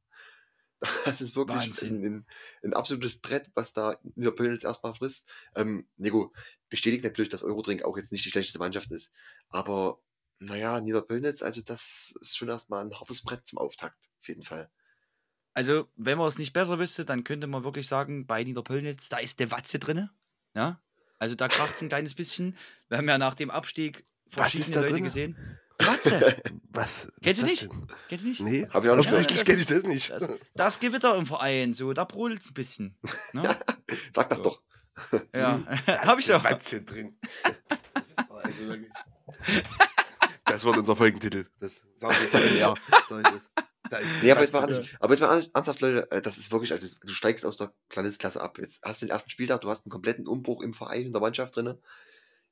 Das 1.05 1.21
ist 1.21 1.37
wirklich 1.37 1.83
ein, 1.83 2.05
ein, 2.05 2.27
ein 2.65 2.75
absolutes 2.75 3.21
Brett, 3.21 3.53
was 3.55 3.73
da 3.73 3.93
in 4.17 4.23
der 4.23 4.33
Pölnitz 4.33 4.65
erstmal 4.65 4.97
frisst. 4.97 5.29
Ähm, 5.55 5.87
Nico, 5.97 6.33
bestätigt 6.69 7.05
natürlich, 7.05 7.29
dass 7.29 7.45
Eurodrink 7.45 7.85
auch 7.85 7.97
jetzt 7.97 8.11
nicht 8.11 8.25
die 8.25 8.31
schlechteste 8.31 8.59
Mannschaft 8.59 8.91
ist. 8.91 9.13
Aber 9.49 10.01
naja, 10.45 10.81
Niederpölnitz, 10.81 11.43
also 11.43 11.61
das 11.63 12.15
ist 12.21 12.37
schon 12.37 12.49
erstmal 12.49 12.85
ein 12.85 12.93
hartes 12.95 13.23
Brett 13.23 13.47
zum 13.47 13.59
Auftakt, 13.59 13.99
auf 14.21 14.29
jeden 14.29 14.43
Fall. 14.43 14.71
Also, 15.55 15.89
wenn 15.97 16.17
man 16.19 16.29
es 16.29 16.39
nicht 16.39 16.53
besser 16.55 16.79
wüsste, 16.79 17.05
dann 17.05 17.25
könnte 17.25 17.47
man 17.47 17.63
wirklich 17.65 17.87
sagen, 17.87 18.27
bei 18.27 18.43
Niederpölnitz, 18.43 19.09
da 19.11 19.19
ist 19.19 19.39
der 19.39 19.51
Watze 19.51 19.79
drin. 19.79 20.09
Ja? 20.55 20.81
Also 21.19 21.35
da 21.35 21.47
kracht 21.49 21.75
es 21.75 21.83
ein 21.83 21.89
kleines 21.89 22.15
bisschen. 22.15 22.57
Wir 22.89 22.99
haben 22.99 23.09
ja 23.09 23.19
nach 23.19 23.35
dem 23.35 23.51
Abstieg 23.51 24.05
verschiedene 24.29 24.75
Leute 24.77 24.89
drinne? 24.89 25.03
gesehen. 25.03 25.59
Watze! 25.79 26.43
Was? 26.71 27.09
Kennst 27.23 27.43
du 27.43 27.47
nicht? 27.47 27.63
denn? 27.63 27.87
Kennst 28.09 28.25
du 28.25 28.29
nicht? 28.31 28.41
Nee, 28.41 28.63
Hab 28.63 28.69
ich 28.69 28.77
auch 28.77 28.81
gehört. 28.97 29.01
offensichtlich 29.01 29.45
kenne 29.45 29.61
ich 29.61 29.67
das 29.67 29.83
nicht. 29.85 30.11
Das, 30.11 30.29
das 30.55 30.81
Gewitter 30.81 31.17
im 31.17 31.27
Verein, 31.27 31.75
so, 31.75 31.93
da 31.93 32.05
brodelt 32.05 32.41
es 32.41 32.49
ein 32.49 32.55
bisschen. 32.55 32.99
Ne? 33.35 33.55
Sag 34.15 34.31
das 34.31 34.39
Ja. 34.39 34.45
doch. 34.45 34.63
Ja, 35.35 35.63
habe 36.07 36.21
ich 36.21 36.27
doch. 36.27 36.43
Watze 36.45 36.83
drin. 36.83 37.19
Das 37.95 38.07
ist 38.09 38.19
also 38.31 38.67
wirklich- 38.69 38.93
Das 40.53 40.65
wird 40.65 40.77
unser 40.77 40.97
Folgentitel. 40.97 41.47
Das 41.61 41.83
sagen 41.97 42.15
wir 42.15 42.23
jetzt 42.23 42.35
mal 42.35 42.57
ja. 42.57 42.75
Da 43.91 43.99
ist 43.99 44.11
Nee, 44.23 44.31
aber 44.31 44.41
jetzt, 44.41 44.53
mal, 44.53 44.89
aber 45.01 45.13
jetzt 45.13 45.21
mal 45.21 45.29
ernst- 45.35 45.51
ernsthaft, 45.55 45.81
Leute, 45.81 46.11
äh, 46.11 46.23
das 46.23 46.39
ist 46.39 46.51
wirklich, 46.51 46.73
also 46.73 46.87
du 47.05 47.13
steigst 47.13 47.45
aus 47.45 47.57
der 47.59 47.75
Landesklasse 47.95 48.41
ab. 48.41 48.59
Jetzt 48.59 48.83
hast 48.83 49.03
du 49.03 49.07
den 49.07 49.11
ersten 49.13 49.29
Spieltag, 49.31 49.61
du 49.61 49.69
hast 49.69 49.85
einen 49.85 49.91
kompletten 49.91 50.27
Umbruch 50.27 50.63
im 50.63 50.73
Verein, 50.73 51.07
in 51.07 51.13
der 51.13 51.21
Mannschaft 51.21 51.57
drin. 51.57 51.75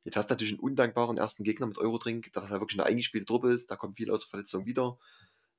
Jetzt 0.05 0.17
hast 0.17 0.29
du 0.29 0.35
natürlich 0.35 0.53
einen 0.53 0.61
undankbaren 0.61 1.19
ersten 1.19 1.45
Gegner 1.45 1.67
mit 1.67 1.79
Eurodrink, 1.79 2.33
das 2.33 2.51
ja 2.51 2.61
wirklich 2.61 2.79
eine 2.81 2.89
eingespielte 2.89 3.27
Truppe 3.27 3.53
ist, 3.53 3.71
da 3.71 3.77
kommt 3.77 3.97
viel 3.97 4.11
aus 4.11 4.21
der 4.21 4.29
Verletzung 4.31 4.67
wieder. 4.67 4.99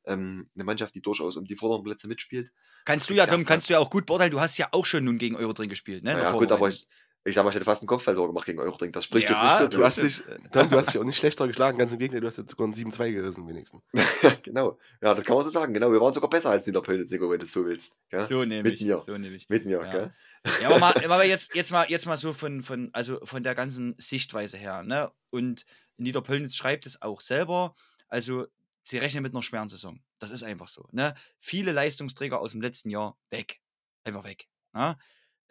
Ähm, 0.04 0.50
eine 0.56 0.64
Mannschaft, 0.64 0.96
die 0.96 1.02
durchaus 1.02 1.38
um 1.38 1.46
die 1.46 1.56
vorderen 1.56 1.84
Plätze 1.84 2.08
mitspielt. 2.08 2.52
Kannst 2.86 3.10
du 3.10 3.14
ja, 3.14 3.28
Tom, 3.28 3.46
kannst 3.46 3.70
du 3.70 3.74
ja 3.74 3.80
auch 3.80 3.92
gut 3.92 4.08
beurteilen. 4.08 4.32
Du 4.32 4.40
hast 4.40 4.58
ja 4.58 4.68
auch 4.72 4.86
schon 4.86 5.04
nun 5.04 5.20
gegen 5.20 5.36
Eurodring 5.36 5.70
gespielt, 5.70 6.04
ne? 6.04 6.12
Ja, 6.14 6.32
gut, 6.32 6.52
aber 6.52 6.70
ich, 6.70 6.88
ich 7.24 7.36
sag 7.36 7.44
mal, 7.44 7.50
ich 7.52 7.56
hätte 7.56 7.66
fast 7.66 7.82
einen 7.84 7.88
Kopfballtor 7.88 8.28
gemacht 8.28 8.46
gegen 8.46 8.60
Eurodrink. 8.60 8.94
Das 8.94 9.04
spricht 9.06 9.30
Ja, 9.30 9.62
jetzt 9.62 9.74
Du 9.74 9.78
nicht 9.78 9.86
hast 9.86 10.00
für 10.00 10.08
dich, 10.08 10.24
Tom, 10.52 10.70
du 10.70 10.78
hast 10.78 10.90
dich 10.90 10.98
auch 11.00 11.04
nicht 11.04 11.18
schlechter 11.18 11.48
geschlagen, 11.48 11.78
ganz 11.78 11.92
im 11.92 12.00
Gegenteil, 12.00 12.22
du 12.22 12.28
hast 12.28 12.38
jetzt 12.38 12.50
sogar 12.50 12.68
ein 12.68 12.74
7-2 12.74 13.12
gerissen 13.12 13.48
wenigstens. 13.48 13.82
Genau. 14.44 14.80
Ja, 15.02 15.14
das 15.14 15.24
kann 15.24 15.36
man 15.36 15.44
so 15.44 15.50
sagen. 15.52 15.74
Genau, 15.74 15.92
wir 15.92 16.02
waren 16.02 16.14
sogar 16.14 16.30
besser 16.30 16.50
als 16.50 16.66
Niederpölnitz, 16.66 17.12
Nico, 17.12 17.30
wenn 17.30 17.40
du 17.40 17.46
es 17.46 17.52
so 17.52 17.66
willst. 17.66 17.96
Ja? 18.12 18.26
So 18.26 18.44
nämlich. 18.44 18.82
mir. 18.82 19.00
So 19.00 19.18
nämlich. 19.18 19.48
Mit 19.50 19.66
mir, 19.66 19.82
Ja. 19.84 19.92
gell? 19.92 20.14
Ja, 20.62 20.70
aber 20.70 20.80
mal, 20.80 20.94
aber 21.06 21.26
jetzt, 21.26 21.54
jetzt, 21.54 21.72
mal, 21.72 21.86
jetzt 21.90 22.06
mal 22.08 22.18
so 22.18 22.34
von, 22.34 22.64
von, 22.64 22.90
also 22.94 23.20
von 23.24 23.44
der 23.44 23.54
ganzen 23.54 23.94
Sichtweise 24.00 24.58
her. 24.58 24.82
Ne? 24.84 25.12
Und 25.30 25.66
Niederpölnitz 25.98 26.56
schreibt 26.56 26.86
es 26.88 27.02
auch 27.02 27.22
selber. 27.22 27.76
Also, 28.08 28.48
sie 28.84 28.98
rechnen 28.98 29.22
mit 29.22 29.34
einer 29.34 29.44
schweren 29.44 29.70
Saison. 29.70 30.00
Das 30.18 30.32
ist 30.32 30.42
einfach 30.44 30.68
so. 30.68 30.88
Ne? 30.92 31.14
Viele 31.38 31.72
Leistungsträger 31.72 32.40
aus 32.40 32.52
dem 32.52 32.62
letzten 32.62 32.90
Jahr 32.90 33.16
weg. 33.30 33.60
Einfach 34.04 34.24
weg. 34.24 34.48
Ne? 34.74 34.98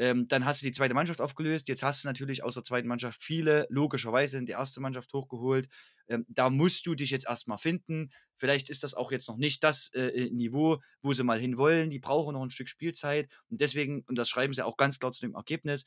Ähm, 0.01 0.26
dann 0.28 0.46
hast 0.46 0.62
du 0.62 0.66
die 0.66 0.72
zweite 0.72 0.94
Mannschaft 0.94 1.20
aufgelöst. 1.20 1.68
Jetzt 1.68 1.82
hast 1.82 2.03
du 2.03 2.09
natürlich 2.09 2.42
aus 2.42 2.55
der 2.55 2.64
zweiten 2.64 2.88
Mannschaft 2.88 3.22
viele 3.22 3.66
logischerweise 3.68 4.38
in 4.38 4.46
die 4.46 4.53
erste 4.53 4.80
Mannschaft 4.80 5.12
hochgeholt. 5.12 5.68
Ähm, 6.09 6.24
da 6.26 6.48
musst 6.48 6.86
du 6.86 6.94
dich 6.94 7.11
jetzt 7.11 7.26
erstmal 7.26 7.59
finden. 7.59 8.11
Vielleicht 8.38 8.70
ist 8.70 8.82
das 8.82 8.94
auch 8.94 9.12
jetzt 9.12 9.28
noch 9.28 9.36
nicht 9.36 9.62
das 9.62 9.92
äh, 9.92 10.07
äh, 10.07 10.30
Niveau, 10.30 10.78
wo 11.03 11.12
sie 11.12 11.22
mal 11.22 11.38
hinwollen. 11.38 11.90
Die 11.90 11.98
brauchen 11.98 12.32
noch 12.32 12.42
ein 12.42 12.51
Stück 12.51 12.70
Spielzeit. 12.70 13.28
Und 13.51 13.61
deswegen, 13.61 14.01
und 14.07 14.16
das 14.16 14.30
schreiben 14.30 14.55
sie 14.55 14.64
auch 14.64 14.78
ganz 14.78 14.98
klar 15.01 15.12
zu 15.12 15.20
dem 15.20 15.34
Ergebnis, 15.34 15.84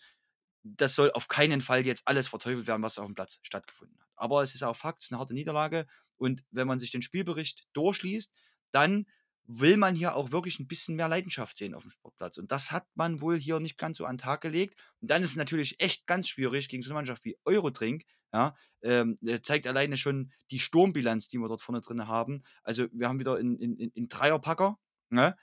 das 0.61 0.93
soll 0.93 1.11
auf 1.13 1.27
keinen 1.27 1.59
Fall 1.59 1.83
jetzt 1.83 2.03
alles 2.05 2.27
verteufelt 2.27 2.67
werden, 2.67 2.83
was 2.83 2.99
auf 2.99 3.07
dem 3.07 3.15
Platz 3.15 3.39
stattgefunden 3.41 3.99
hat. 3.99 4.09
Aber 4.15 4.43
es 4.43 4.53
ist 4.53 4.61
auch 4.61 4.75
Fakt, 4.75 5.01
es 5.01 5.07
ist 5.07 5.11
eine 5.11 5.19
harte 5.21 5.33
Niederlage. 5.33 5.87
Und 6.17 6.43
wenn 6.51 6.67
man 6.67 6.77
sich 6.77 6.91
den 6.91 7.01
Spielbericht 7.01 7.65
durchliest, 7.73 8.31
dann 8.71 9.07
will 9.45 9.77
man 9.77 9.95
hier 9.95 10.15
auch 10.15 10.31
wirklich 10.31 10.59
ein 10.59 10.67
bisschen 10.67 10.95
mehr 10.95 11.07
Leidenschaft 11.07 11.57
sehen 11.57 11.73
auf 11.73 11.83
dem 11.83 11.91
Sportplatz. 11.91 12.37
Und 12.37 12.51
das 12.51 12.71
hat 12.71 12.85
man 12.95 13.21
wohl 13.21 13.37
hier 13.37 13.59
nicht 13.59 13.77
ganz 13.77 13.97
so 13.97 14.05
an 14.05 14.15
den 14.15 14.21
Tag 14.21 14.41
gelegt. 14.41 14.79
Und 15.01 15.11
dann 15.11 15.21
ist 15.21 15.31
es 15.31 15.35
natürlich 15.35 15.79
echt 15.79 16.07
ganz 16.07 16.27
schwierig 16.27 16.69
gegen 16.69 16.81
so 16.81 16.89
eine 16.89 16.95
Mannschaft 16.95 17.25
wie 17.25 17.37
Eurotrink. 17.45 18.03
Ja, 18.31 18.55
ähm, 18.81 19.15
äh, 19.23 19.41
zeigt 19.41 19.67
alleine 19.67 19.95
schon 19.95 20.31
die 20.49 20.57
Sturmbilanz, 20.57 21.27
die 21.27 21.37
wir 21.37 21.47
dort 21.47 21.61
vorne 21.61 21.81
drin 21.81 22.07
haben. 22.07 22.41
Also 22.63 22.87
wir 22.91 23.07
haben 23.07 23.19
wieder 23.19 23.39
in, 23.39 23.59
in, 23.59 23.77
in, 23.77 24.09
Dreierpacker, 24.09 24.79
ne? 25.09 25.37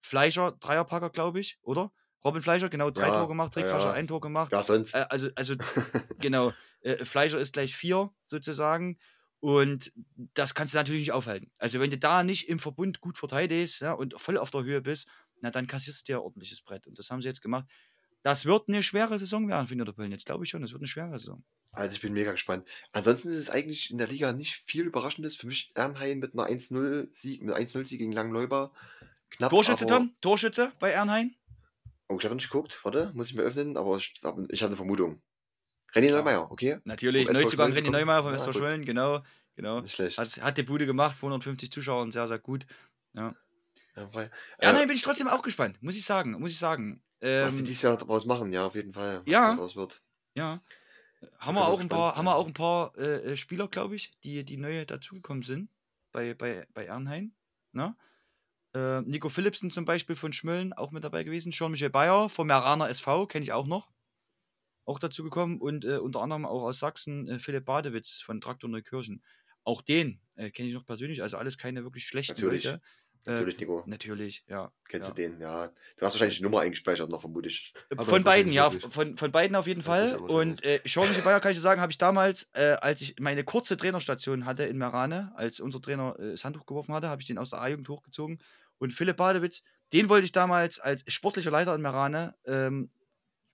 Fleischer, 0.00 0.50
Dreierpacker, 0.58 1.10
glaube 1.10 1.38
ich, 1.38 1.58
oder? 1.62 1.92
Robin 2.24 2.42
Fleischer, 2.42 2.68
genau, 2.68 2.90
drei 2.90 3.08
Ja, 3.08 3.14
Tore 3.14 3.28
gemacht, 3.28 3.56
Rick 3.56 3.66
ja, 3.66 3.70
Fleischer 3.70 3.90
ja. 3.90 3.94
ein 3.94 4.08
Tor 4.08 4.20
gemacht. 4.20 4.50
Ja, 4.50 4.62
sonst. 4.64 4.94
Äh, 4.94 5.06
also, 5.08 5.28
also 5.36 5.54
genau, 6.18 6.52
äh, 6.80 7.04
Fleischer 7.04 7.38
ist 7.38 7.52
gleich 7.52 7.76
vier 7.76 8.10
sozusagen. 8.26 8.98
Und 9.42 9.92
das 10.34 10.54
kannst 10.54 10.72
du 10.72 10.78
natürlich 10.78 11.02
nicht 11.02 11.12
aufhalten. 11.12 11.50
Also, 11.58 11.80
wenn 11.80 11.90
du 11.90 11.98
da 11.98 12.22
nicht 12.22 12.48
im 12.48 12.60
Verbund 12.60 13.00
gut 13.00 13.18
verteidigst 13.18 13.80
ja, 13.80 13.92
und 13.92 14.14
voll 14.20 14.38
auf 14.38 14.52
der 14.52 14.62
Höhe 14.62 14.80
bist, 14.80 15.08
na, 15.40 15.50
dann 15.50 15.66
kassierst 15.66 16.08
du 16.08 16.12
dir 16.12 16.18
ein 16.18 16.22
ordentliches 16.22 16.60
Brett. 16.60 16.86
Und 16.86 16.96
das 16.96 17.10
haben 17.10 17.20
sie 17.20 17.26
jetzt 17.26 17.42
gemacht. 17.42 17.66
Das 18.22 18.44
wird 18.44 18.68
eine 18.68 18.84
schwere 18.84 19.18
Saison 19.18 19.48
werden 19.48 19.66
für 19.66 19.74
Niederpöln. 19.74 20.12
Jetzt 20.12 20.26
glaube 20.26 20.44
ich 20.44 20.50
schon, 20.50 20.60
das 20.60 20.70
wird 20.70 20.80
eine 20.80 20.86
schwere 20.86 21.18
Saison. 21.18 21.42
Also 21.72 21.96
ich 21.96 22.00
bin 22.00 22.12
mega 22.12 22.30
gespannt. 22.30 22.68
Ansonsten 22.92 23.30
ist 23.30 23.34
es 23.34 23.50
eigentlich 23.50 23.90
in 23.90 23.98
der 23.98 24.06
Liga 24.06 24.32
nicht 24.32 24.54
viel 24.54 24.84
Überraschendes. 24.84 25.34
Für 25.34 25.48
mich 25.48 25.72
Ernheim 25.74 26.20
mit 26.20 26.34
einer 26.34 26.46
1-0-Sieg, 26.46 27.42
mit 27.42 27.56
1-0-Sieg 27.56 27.98
gegen 27.98 28.12
Langneuber. 28.12 28.72
Knapp, 29.30 29.50
Torschütze, 29.50 29.86
aber, 29.86 29.96
Tom? 29.96 30.14
Torschütze 30.20 30.70
bei 30.78 30.90
Ernheim? 30.90 31.34
Oh, 32.08 32.16
ich 32.16 32.24
habe 32.24 32.36
nicht 32.36 32.48
geguckt. 32.48 32.78
Warte, 32.84 33.10
muss 33.14 33.30
ich 33.30 33.34
mir 33.34 33.42
öffnen, 33.42 33.76
aber 33.76 33.96
ich 33.96 34.14
habe 34.22 34.46
hab 34.48 34.62
eine 34.62 34.76
Vermutung. 34.76 35.20
René 35.94 36.06
Ja. 36.08 36.16
Neumeier, 36.16 36.50
okay? 36.50 36.78
Natürlich, 36.84 37.26
Vom 37.26 37.34
SV 37.36 37.42
Neuzugang 37.42 37.72
René 37.72 37.90
Neumeier 37.90 38.22
von 38.22 38.34
Ja, 38.36 38.44
gut. 38.44 38.54
Schwellen, 38.54 38.84
genau. 38.84 39.20
genau. 39.56 39.80
Nicht 39.80 39.94
schlecht. 39.94 40.18
Hat, 40.18 40.28
hat 40.42 40.58
die 40.58 40.62
Bude 40.62 40.86
gemacht, 40.86 41.18
250 41.18 41.70
Zuschauer 41.70 42.02
und 42.02 42.12
sehr, 42.12 42.26
sehr 42.26 42.38
gut. 42.38 42.66
Ja, 43.14 43.34
frei. 44.10 44.24
Äh, 44.24 44.30
Ernheim 44.66 44.88
bin 44.88 44.96
ich 44.96 45.02
trotzdem 45.02 45.28
auch 45.28 45.42
gespannt, 45.42 45.82
muss 45.82 45.96
ich 45.96 46.04
sagen. 46.04 46.32
Muss 46.40 46.50
ich 46.50 46.58
sagen. 46.58 47.02
was 47.20 47.52
die 47.54 47.60
Ähm, 47.60 47.64
dieses 47.66 47.82
Jahr 47.82 47.96
daraus 47.96 48.24
machen, 48.24 48.50
ja, 48.52 48.64
auf 48.66 48.74
jeden 48.74 48.92
Fall. 48.92 49.18
Was 49.24 49.30
Ja. 49.32 49.54
daraus 49.54 49.76
wird. 49.76 50.02
Ja. 50.34 50.62
Haben 51.38 51.54
wir 51.54 51.66
auch 51.68 51.78
ein 51.78 51.88
paar, 51.88 52.16
haben 52.16 52.24
wir 52.24 52.34
auch 52.34 52.46
ein 52.46 52.54
paar 52.54 52.96
äh, 52.96 53.32
äh, 53.32 53.36
Spieler, 53.36 53.68
glaube 53.68 53.94
ich, 53.94 54.12
die, 54.24 54.42
die 54.44 54.56
neu 54.56 54.84
dazugekommen 54.84 55.42
sind 55.44 55.68
bei, 56.10 56.34
bei, 56.34 56.66
bei 56.74 56.86
Ernheim. 56.86 57.32
Ne? 57.72 57.94
Äh, 58.74 59.02
Nico 59.02 59.28
Philipsen 59.28 59.70
zum 59.70 59.84
Beispiel 59.84 60.16
von 60.16 60.32
Schmölln 60.32 60.72
auch 60.72 60.90
mit 60.90 61.04
dabei 61.04 61.22
gewesen. 61.22 61.52
Jean-Michel 61.52 61.90
Bayer 61.90 62.28
vom 62.28 62.48
Meraner 62.48 62.88
SV, 62.88 63.26
kenne 63.26 63.44
ich 63.44 63.52
auch 63.52 63.66
noch. 63.66 63.90
Auch 64.84 64.98
dazu 64.98 65.22
gekommen. 65.22 65.60
Und 65.60 65.84
äh, 65.84 65.98
unter 65.98 66.20
anderem 66.20 66.44
auch 66.44 66.62
aus 66.62 66.78
Sachsen 66.78 67.28
äh, 67.28 67.38
Philipp 67.38 67.64
Badewitz 67.64 68.20
von 68.20 68.40
Traktor 68.40 68.68
Neukirchen. 68.70 69.22
Auch 69.64 69.82
den 69.82 70.20
äh, 70.36 70.50
kenne 70.50 70.68
ich 70.68 70.74
noch 70.74 70.86
persönlich. 70.86 71.22
Also 71.22 71.36
alles 71.36 71.58
keine 71.58 71.84
wirklich 71.84 72.04
schlechten 72.04 72.34
Natürlich. 72.34 72.64
Leute. 72.64 72.80
Äh, 73.24 73.30
Natürlich, 73.30 73.58
Nico. 73.58 73.84
Natürlich, 73.86 74.44
ja. 74.48 74.72
Kennst 74.88 75.08
ja. 75.08 75.14
du 75.14 75.22
den? 75.22 75.40
Ja. 75.40 75.68
Du 75.96 76.04
hast 76.04 76.14
wahrscheinlich 76.14 76.38
die 76.38 76.42
Nummer 76.42 76.60
eingespeichert 76.60 77.08
noch, 77.08 77.20
vermutlich. 77.20 77.72
Aber 77.90 78.04
Von 78.04 78.24
beiden, 78.24 78.52
ja, 78.52 78.68
von, 78.70 79.16
von 79.16 79.32
beiden 79.32 79.54
auf 79.54 79.68
jeden 79.68 79.82
Fall. 79.82 80.16
Und 80.16 80.64
äh, 80.64 80.80
Jean-Michel 80.84 81.22
Bayer, 81.22 81.38
kann 81.38 81.52
ich 81.52 81.58
dir 81.58 81.62
sagen, 81.62 81.80
habe 81.80 81.92
ich 81.92 81.98
damals, 81.98 82.50
äh, 82.54 82.76
als 82.80 83.00
ich 83.00 83.14
meine 83.20 83.44
kurze 83.44 83.76
Trainerstation 83.76 84.44
hatte 84.44 84.64
in 84.64 84.76
Merane, 84.76 85.32
als 85.36 85.60
unser 85.60 85.80
Trainer 85.80 86.16
äh, 86.18 86.32
das 86.32 86.44
Handtuch 86.44 86.66
geworfen 86.66 86.94
hatte, 86.94 87.08
habe 87.08 87.22
ich 87.22 87.28
den 87.28 87.38
aus 87.38 87.50
der 87.50 87.60
A-Jugend 87.60 87.88
hochgezogen. 87.88 88.40
Und 88.78 88.92
Philipp 88.92 89.18
Badewitz, 89.18 89.62
den 89.92 90.08
wollte 90.08 90.24
ich 90.24 90.32
damals 90.32 90.80
als 90.80 91.04
sportlicher 91.06 91.52
Leiter 91.52 91.74
in 91.76 91.82
Merane 91.82 92.34
ähm, 92.44 92.90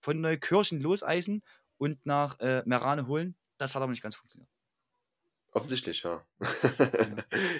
von 0.01 0.21
Neukirchen 0.21 0.81
loseisen 0.81 1.43
und 1.77 2.05
nach 2.07 2.39
äh, 2.41 2.63
Merane 2.67 3.07
holen. 3.07 3.37
Das 3.59 3.75
hat 3.75 3.83
aber 3.83 3.91
nicht 3.91 4.03
ganz 4.03 4.15
funktioniert. 4.15 4.51
Offensichtlich, 5.53 6.03
ja. 6.03 6.25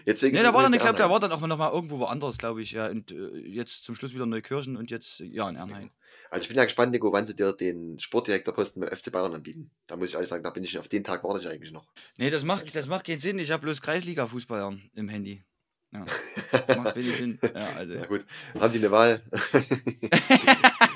Jetzt 0.05 0.23
Nee, 0.23 0.31
der 0.31 0.53
war 0.53 0.63
dann, 0.63 0.75
ich 0.75 0.81
glaube, 0.81 0.99
der 0.99 1.09
war 1.09 1.21
dann 1.21 1.33
auch 1.33 1.41
noch 1.41 1.57
mal 1.57 1.73
irgendwo 1.73 1.99
woanders, 1.99 2.37
glaube 2.37 2.61
ich. 2.61 2.73
Ja, 2.73 2.89
und 2.89 3.11
äh, 3.11 3.39
jetzt 3.39 3.85
zum 3.85 3.95
Schluss 3.95 4.15
wieder 4.15 4.27
Neukirchen 4.27 4.77
und 4.77 4.91
jetzt, 4.91 5.21
äh, 5.21 5.25
ja, 5.25 5.49
in 5.49 5.57
Ernheim. 5.57 5.91
Also 6.31 6.43
ich 6.43 6.49
bin 6.49 6.59
ja 6.59 6.65
gespannt, 6.65 6.93
Nico, 6.93 7.13
wann 7.13 7.27
sie 7.27 7.35
dir 7.35 7.53
den 7.53 7.99
Sportdirektorposten 7.99 8.83
beim 8.83 8.95
FC 8.95 9.11
Bayern 9.11 9.35
anbieten. 9.35 9.71
Da 9.87 9.97
muss 9.97 10.09
ich 10.09 10.15
ehrlich 10.15 10.29
sagen, 10.29 10.45
da 10.45 10.51
bin 10.51 10.65
ich 10.65 10.79
auf 10.79 10.89
den 10.89 11.03
Tag 11.03 11.25
warte 11.25 11.41
ich 11.41 11.49
eigentlich 11.49 11.73
noch. 11.73 11.87
Nee, 12.17 12.31
das 12.31 12.45
macht, 12.45 12.75
das 12.77 12.89
macht 12.89 13.07
keinen 13.07 13.21
Sinn. 13.21 13.39
Ich 13.39 13.51
habe 13.51 13.63
bloß 13.63 13.81
Kreisliga-Fußball 13.81 14.79
im 14.95 15.09
Handy. 15.09 15.43
Ja. 15.91 16.05
Macht 16.77 16.97
wenig 16.97 17.17
Sinn. 17.17 17.39
Ja, 17.43 17.71
also. 17.77 17.95
Ja 17.95 18.05
gut, 18.05 18.27
haben 18.61 18.73
die 18.73 18.79
eine 18.79 18.91
Wahl? 18.91 19.23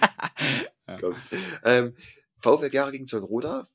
Kommt. 0.99 1.17
ähm, 1.65 1.97
VfL 2.33 2.71
Gera 2.71 2.91
gegen 2.91 3.07
Zornroda. 3.07 3.69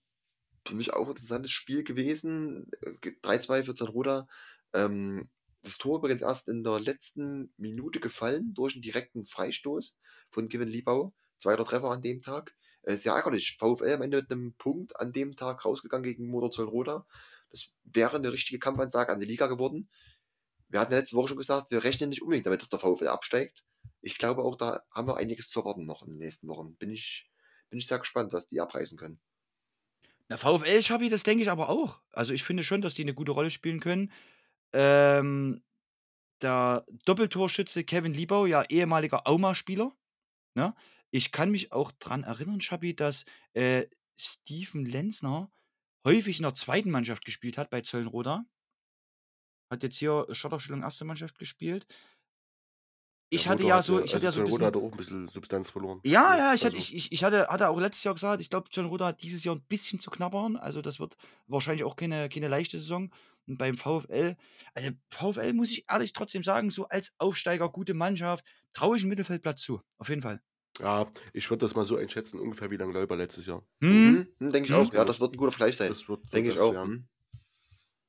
Für 0.66 0.76
mich 0.76 0.94
auch 0.94 1.04
ein 1.04 1.10
interessantes 1.10 1.52
Spiel 1.52 1.84
gewesen. 1.84 2.70
Äh, 2.82 3.12
3-2 3.24 3.64
für 3.64 3.76
Zornroda. 3.76 4.28
Ähm, 4.74 5.30
das 5.64 5.78
Tor 5.78 5.98
übrigens 5.98 6.22
erst 6.22 6.50
in 6.50 6.64
der 6.64 6.80
letzten 6.80 7.52
Minute 7.58 8.00
gefallen 8.00 8.54
durch 8.54 8.76
einen 8.76 8.82
direkten 8.82 9.26
Freistoß 9.26 9.98
von 10.30 10.50
Kevin 10.50 10.70
Liebau. 10.70 11.14
Zweiter 11.40 11.66
Treffer 11.66 11.92
an 11.92 12.02
dem 12.02 12.22
Tag. 12.22 12.56
Äh, 12.84 12.96
sehr 12.96 13.14
ärgerlich. 13.14 13.58
VfL 13.58 13.94
am 13.94 14.02
Ende 14.02 14.22
mit 14.22 14.32
einem 14.32 14.54
Punkt 14.54 15.00
an 15.00 15.12
dem 15.12 15.36
Tag 15.36 15.66
rausgegangen 15.66 16.04
gegen 16.04 16.30
Motor 16.30 16.52
Zollroda. 16.52 17.06
Das 17.50 17.74
wäre 17.84 18.18
eine 18.18 18.32
richtige 18.32 18.60
Kampfansage 18.60 19.12
an 19.12 19.20
die 19.20 19.26
Liga 19.26 19.48
geworden. 19.48 19.90
Wir 20.70 20.80
hatten 20.80 20.92
ja 20.92 21.00
letzte 21.00 21.16
Woche 21.16 21.30
schon 21.30 21.38
gesagt, 21.38 21.72
wir 21.72 21.84
rechnen 21.84 22.10
nicht 22.10 22.22
unbedingt 22.22 22.46
damit, 22.46 22.62
dass 22.62 22.70
der 22.70 22.80
VfL 22.80 23.08
absteigt. 23.08 23.64
Ich 24.02 24.18
glaube 24.18 24.44
auch, 24.44 24.56
da 24.56 24.82
haben 24.92 25.08
wir 25.08 25.18
einiges 25.18 25.50
zu 25.50 25.62
erwarten 25.62 25.86
noch 25.86 26.04
in 26.04 26.10
den 26.10 26.18
nächsten 26.18 26.48
Wochen. 26.48 26.76
Bin 26.76 26.92
ich, 26.92 27.30
bin 27.70 27.80
ich 27.80 27.88
sehr 27.88 28.00
gespannt, 28.00 28.34
was 28.34 28.48
die 28.48 28.60
abreißen 28.60 28.98
können. 28.98 29.20
Na, 30.30 30.38
VfL 30.38 30.82
Schabi, 30.82 31.10
das 31.10 31.24
denke 31.24 31.44
ich 31.44 31.50
aber 31.50 31.70
auch. 31.70 32.02
Also 32.12 32.34
ich 32.34 32.44
finde 32.44 32.64
schon, 32.64 32.82
dass 32.82 32.94
die 32.94 33.04
eine 33.04 33.14
gute 33.14 33.32
Rolle 33.32 33.50
spielen 33.50 33.80
können. 33.80 34.12
Ähm, 34.74 35.64
der 36.42 36.86
Doppeltorschütze 37.06 37.84
Kevin 37.84 38.14
Liebau, 38.14 38.46
ja 38.46 38.64
ehemaliger 38.64 39.28
Auma-Spieler. 39.28 39.96
Ne? 40.54 40.76
Ich 41.12 41.32
kann 41.32 41.52
mich 41.52 41.72
auch 41.72 41.92
daran 41.94 42.24
erinnern, 42.24 42.62
Schabi, 42.62 42.96
dass 42.96 43.26
äh, 43.54 43.86
Steven 44.20 44.86
Lenzner 44.86 45.50
häufig 46.04 46.40
in 46.40 46.44
der 46.44 46.54
zweiten 46.54 46.92
Mannschaft 46.92 47.24
gespielt 47.26 47.58
hat 47.58 47.70
bei 47.70 47.82
Zöllenroda. 47.82 48.46
Hat 49.70 49.84
jetzt 49.84 49.98
hier 49.98 50.26
Startaufstellung 50.32 50.82
erste 50.82 51.06
Mannschaft 51.06 51.38
gespielt. 51.38 51.86
Ich 53.30 53.44
Der 53.44 53.52
hatte 53.52 53.64
Motor 53.64 53.76
ja 53.78 53.82
so, 53.82 54.00
ich 54.02 54.16
hatte 54.16 54.24
ja 54.26 54.32
so 54.32 54.40
ein 54.40 54.46
Roda 54.46 54.68
bisschen. 54.68 54.68
hat 54.68 54.76
auch 54.78 54.92
ein 54.92 54.98
bisschen 54.98 55.28
Substanz 55.28 55.70
verloren. 55.72 56.00
Ja, 56.06 56.38
ja, 56.38 56.54
ich, 56.54 56.64
hatte, 56.64 56.78
also- 56.78 56.78
ich, 56.78 56.96
ich, 56.96 57.12
ich 57.12 57.24
hatte, 57.26 57.48
hatte 57.50 57.68
auch 57.68 57.78
letztes 57.80 58.06
Jahr 58.06 58.14
gesagt, 58.14 58.42
ich 58.42 58.50
glaube, 58.50 58.70
John 58.72 58.86
Rudder 58.86 59.08
hat 59.08 59.22
dieses 59.22 59.44
Jahr 59.44 59.56
ein 59.56 59.62
bisschen 59.68 60.00
zu 60.00 60.10
knabbern. 60.10 60.56
Also, 60.56 60.82
das 60.82 61.00
wird 61.00 61.18
wahrscheinlich 61.46 61.84
auch 61.84 61.98
keine, 61.98 62.30
keine 62.30 62.48
leichte 62.48 62.78
Saison. 62.80 63.12
Und 63.46 63.58
beim 63.58 63.76
VfL, 63.76 64.36
also 64.74 64.92
VfL 65.10 65.54
muss 65.54 65.72
ich 65.72 65.86
ehrlich 65.90 66.14
trotzdem 66.14 66.44
sagen, 66.44 66.70
so 66.70 66.88
als 66.88 67.14
Aufsteiger, 67.18 67.70
gute 67.70 67.94
Mannschaft, 67.94 68.46
traue 68.74 68.96
ich 68.98 69.04
einen 69.04 69.10
Mittelfeldplatz 69.10 69.62
zu. 69.62 69.82
Auf 69.98 70.08
jeden 70.10 70.22
Fall. 70.22 70.42
Ja, 70.80 71.06
ich 71.34 71.50
würde 71.50 71.66
das 71.66 71.76
mal 71.76 71.86
so 71.86 71.98
einschätzen, 71.98 72.40
ungefähr 72.40 72.70
wie 72.72 72.78
Langläuber 72.78 73.16
letztes 73.18 73.46
Jahr. 73.46 73.64
Hm? 73.82 73.90
Mhm, 74.12 74.28
hm, 74.40 74.52
denke 74.52 74.68
ich 74.68 74.74
Hm? 74.76 74.78
auch. 74.88 74.94
Ja, 74.94 75.04
das 75.06 75.20
wird 75.20 75.34
ein 75.34 75.38
guter 75.38 75.52
Vergleich 75.52 75.76
sein. 75.76 75.90
Das 75.90 76.08
wird 76.08 76.22
so 76.22 76.30
Denke 76.36 76.50
ich 76.50 76.56
das 76.56 76.64
auch. 76.64 76.74
werden. 76.74 76.92
hm. 76.94 77.08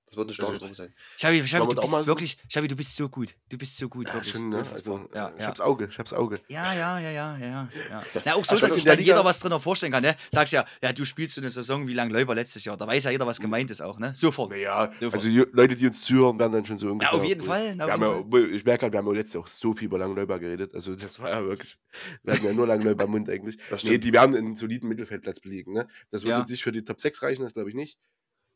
Das 0.09 0.17
wird 0.17 0.29
eine 0.29 0.35
starke 0.35 0.53
Also- 0.53 0.65
Truppe 0.65 0.75
sein. 0.75 0.95
Schabi, 1.19 1.35
wir 1.35 1.59
du 1.61 1.75
bist 1.81 1.93
so- 1.93 2.07
wirklich, 2.07 2.39
Schabi, 2.49 2.67
du 2.69 2.77
bist 2.77 2.97
so 2.97 3.09
gut. 3.11 3.35
Du 3.51 3.59
bist 3.59 3.77
so 3.77 3.89
gut, 3.91 4.09
Ja, 4.09 4.15
wirklich. 4.15 4.33
schon, 4.33 4.49
ne? 4.49 4.65
Also, 4.73 5.09
ja, 5.15 5.31
ich 5.37 5.43
ja. 5.43 5.49
hab's 5.49 5.61
Auge, 5.61 5.87
ich 5.91 5.99
hab's 5.99 6.13
Auge. 6.15 6.41
Ja, 6.49 6.73
ja, 6.73 6.99
ja, 6.99 7.11
ja, 7.11 7.37
ja, 7.39 7.69
ja. 7.91 8.03
Na, 8.25 8.35
auch 8.35 8.45
so, 8.45 8.53
Also 8.53 8.67
dass 8.67 8.75
sich 8.75 8.85
dann 8.85 8.97
Liga- 8.97 9.09
jeder 9.13 9.25
was 9.25 9.39
drin 9.39 9.59
vorstellen 9.61 9.93
kann. 9.93 10.03
Ne? 10.03 10.17
Sagst 10.31 10.55
ja, 10.55 10.65
ja, 10.83 10.93
du 10.95 11.05
spielst 11.05 11.35
so 11.35 11.43
eine 11.43 11.51
Saison 11.51 11.87
wie 11.87 11.93
lang 11.93 12.09
Läuber 12.09 12.35
letztes 12.35 12.65
Jahr. 12.65 12.79
Da 12.79 12.87
weiß 12.87 13.05
ja 13.05 13.11
jeder, 13.11 13.27
was 13.27 13.39
gemeint 13.39 13.71
ist 13.71 13.83
auch, 13.83 13.99
ne? 13.99 14.15
Sofort. 14.15 14.51
Naja, 14.51 14.91
Sofort. 14.99 15.15
also 15.15 15.29
die 15.29 15.45
Leute, 15.53 15.75
die 15.75 15.87
uns 15.87 16.01
zuhören, 16.03 16.39
werden 16.39 16.53
dann 16.55 16.65
schon 16.65 16.79
so 16.79 16.91
ungefähr. 16.91 17.13
Ja, 17.13 17.19
auf 17.19 17.25
jeden 17.25 17.43
Fall. 17.43 17.77
na, 17.77 17.87
Wir 17.87 17.95
auf 17.95 18.01
jeden 18.01 18.33
ja, 18.33 18.41
Fall. 18.49 18.55
ich 18.57 18.65
merke 18.65 18.83
halt, 18.85 18.93
wir 18.95 18.99
haben 18.99 19.07
ja 19.09 19.13
letztes 19.13 19.35
Jahr 19.35 19.43
auch 19.43 19.47
so 19.49 19.75
viel 19.75 19.87
über 19.87 19.99
Langläufer 19.99 20.39
geredet. 20.39 20.75
Also 20.75 20.95
das 20.95 21.21
war 21.21 21.29
ja 21.31 21.45
wirklich, 21.45 21.77
wir 22.23 22.33
hatten 22.35 22.47
ja 22.47 22.53
nur 22.55 22.67
Langläufer 22.67 23.05
im 23.05 23.11
Mund 23.11 23.29
eigentlich. 23.29 23.59
Das 23.69 23.85
Nee, 23.85 23.99
die 23.99 24.13
werden 24.13 24.35
einen 24.35 24.57
soliden 24.57 24.89
Mittelfeldplatz 24.89 25.41
belegen. 25.41 25.75
Ne? 25.75 25.87
Das 26.11 26.23
wird 26.25 26.31
Ja. 26.33 26.45
nicht 26.49 26.63
für 26.63 26.73
die 26.73 26.83
Top 26.85 26.99
6 27.01 27.23
reichen, 27.23 27.43
das 27.43 27.53
glaube 27.53 27.69
ich 27.69 27.75
nicht. 27.77 27.99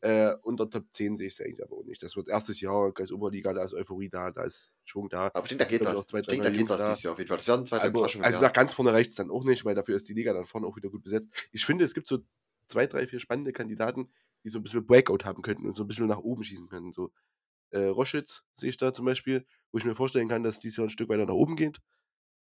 Äh, 0.03 0.35
unter 0.41 0.69
Top 0.69 0.83
10 0.91 1.15
sehe 1.15 1.27
ich 1.27 1.33
es 1.35 1.39
eigentlich 1.39 1.63
aber 1.63 1.77
auch 1.77 1.85
nicht. 1.85 2.03
Das 2.03 2.17
wird 2.17 2.27
erstes 2.27 2.59
Jahr, 2.59 2.91
Kreis 2.91 3.09
Oberliga, 3.09 3.53
da 3.53 3.63
ist 3.63 3.73
Euphorie 3.73 4.09
da, 4.09 4.31
da 4.31 4.43
ist 4.43 4.75
Schwung 4.83 5.07
da. 5.07 5.31
Aber 5.33 5.43
ich 5.43 5.55
denke, 5.55 5.63
da 5.63 5.69
geht 5.69 5.85
was. 5.85 6.07
zwei, 6.07 6.21
denke, 6.21 6.43
da 6.43 6.49
geht 6.49 6.69
was 6.69 6.83
dieses 6.83 7.03
Jahr 7.03 7.13
auf 7.13 7.19
jeden 7.19 7.29
Fall. 7.29 7.37
Das 7.37 7.47
werden 7.47 7.65
zwei, 7.65 7.77
drei 7.77 7.83
Aber, 7.83 7.99
Überraschungen. 7.99 8.25
also 8.25 8.35
ja. 8.35 8.41
nach 8.41 8.51
ganz 8.51 8.73
vorne 8.73 8.91
reicht 8.91 9.11
es 9.11 9.15
dann 9.15 9.31
auch 9.31 9.45
nicht, 9.45 9.63
weil 9.63 9.75
dafür 9.75 9.95
ist 9.95 10.09
die 10.09 10.13
Liga 10.13 10.33
dann 10.33 10.43
vorne 10.43 10.67
auch 10.67 10.75
wieder 10.75 10.89
gut 10.89 11.03
besetzt. 11.03 11.31
Ich 11.53 11.65
finde, 11.65 11.85
es 11.85 11.93
gibt 11.93 12.07
so 12.07 12.19
zwei, 12.67 12.85
drei, 12.85 13.07
vier 13.07 13.21
spannende 13.21 13.53
Kandidaten, 13.53 14.11
die 14.43 14.49
so 14.49 14.59
ein 14.59 14.63
bisschen 14.63 14.85
Breakout 14.85 15.23
haben 15.23 15.41
könnten 15.41 15.65
und 15.65 15.77
so 15.77 15.85
ein 15.85 15.87
bisschen 15.87 16.07
nach 16.07 16.17
oben 16.17 16.43
schießen 16.43 16.67
können. 16.67 16.91
So 16.91 17.13
äh, 17.69 17.85
Roschitz 17.85 18.43
sehe 18.55 18.71
ich 18.71 18.77
da 18.77 18.91
zum 18.91 19.05
Beispiel, 19.05 19.45
wo 19.71 19.77
ich 19.77 19.85
mir 19.85 19.95
vorstellen 19.95 20.27
kann, 20.27 20.43
dass 20.43 20.59
dieses 20.59 20.75
Jahr 20.75 20.87
ein 20.87 20.89
Stück 20.89 21.07
weiter 21.07 21.25
nach 21.25 21.33
oben 21.33 21.55
geht. 21.55 21.79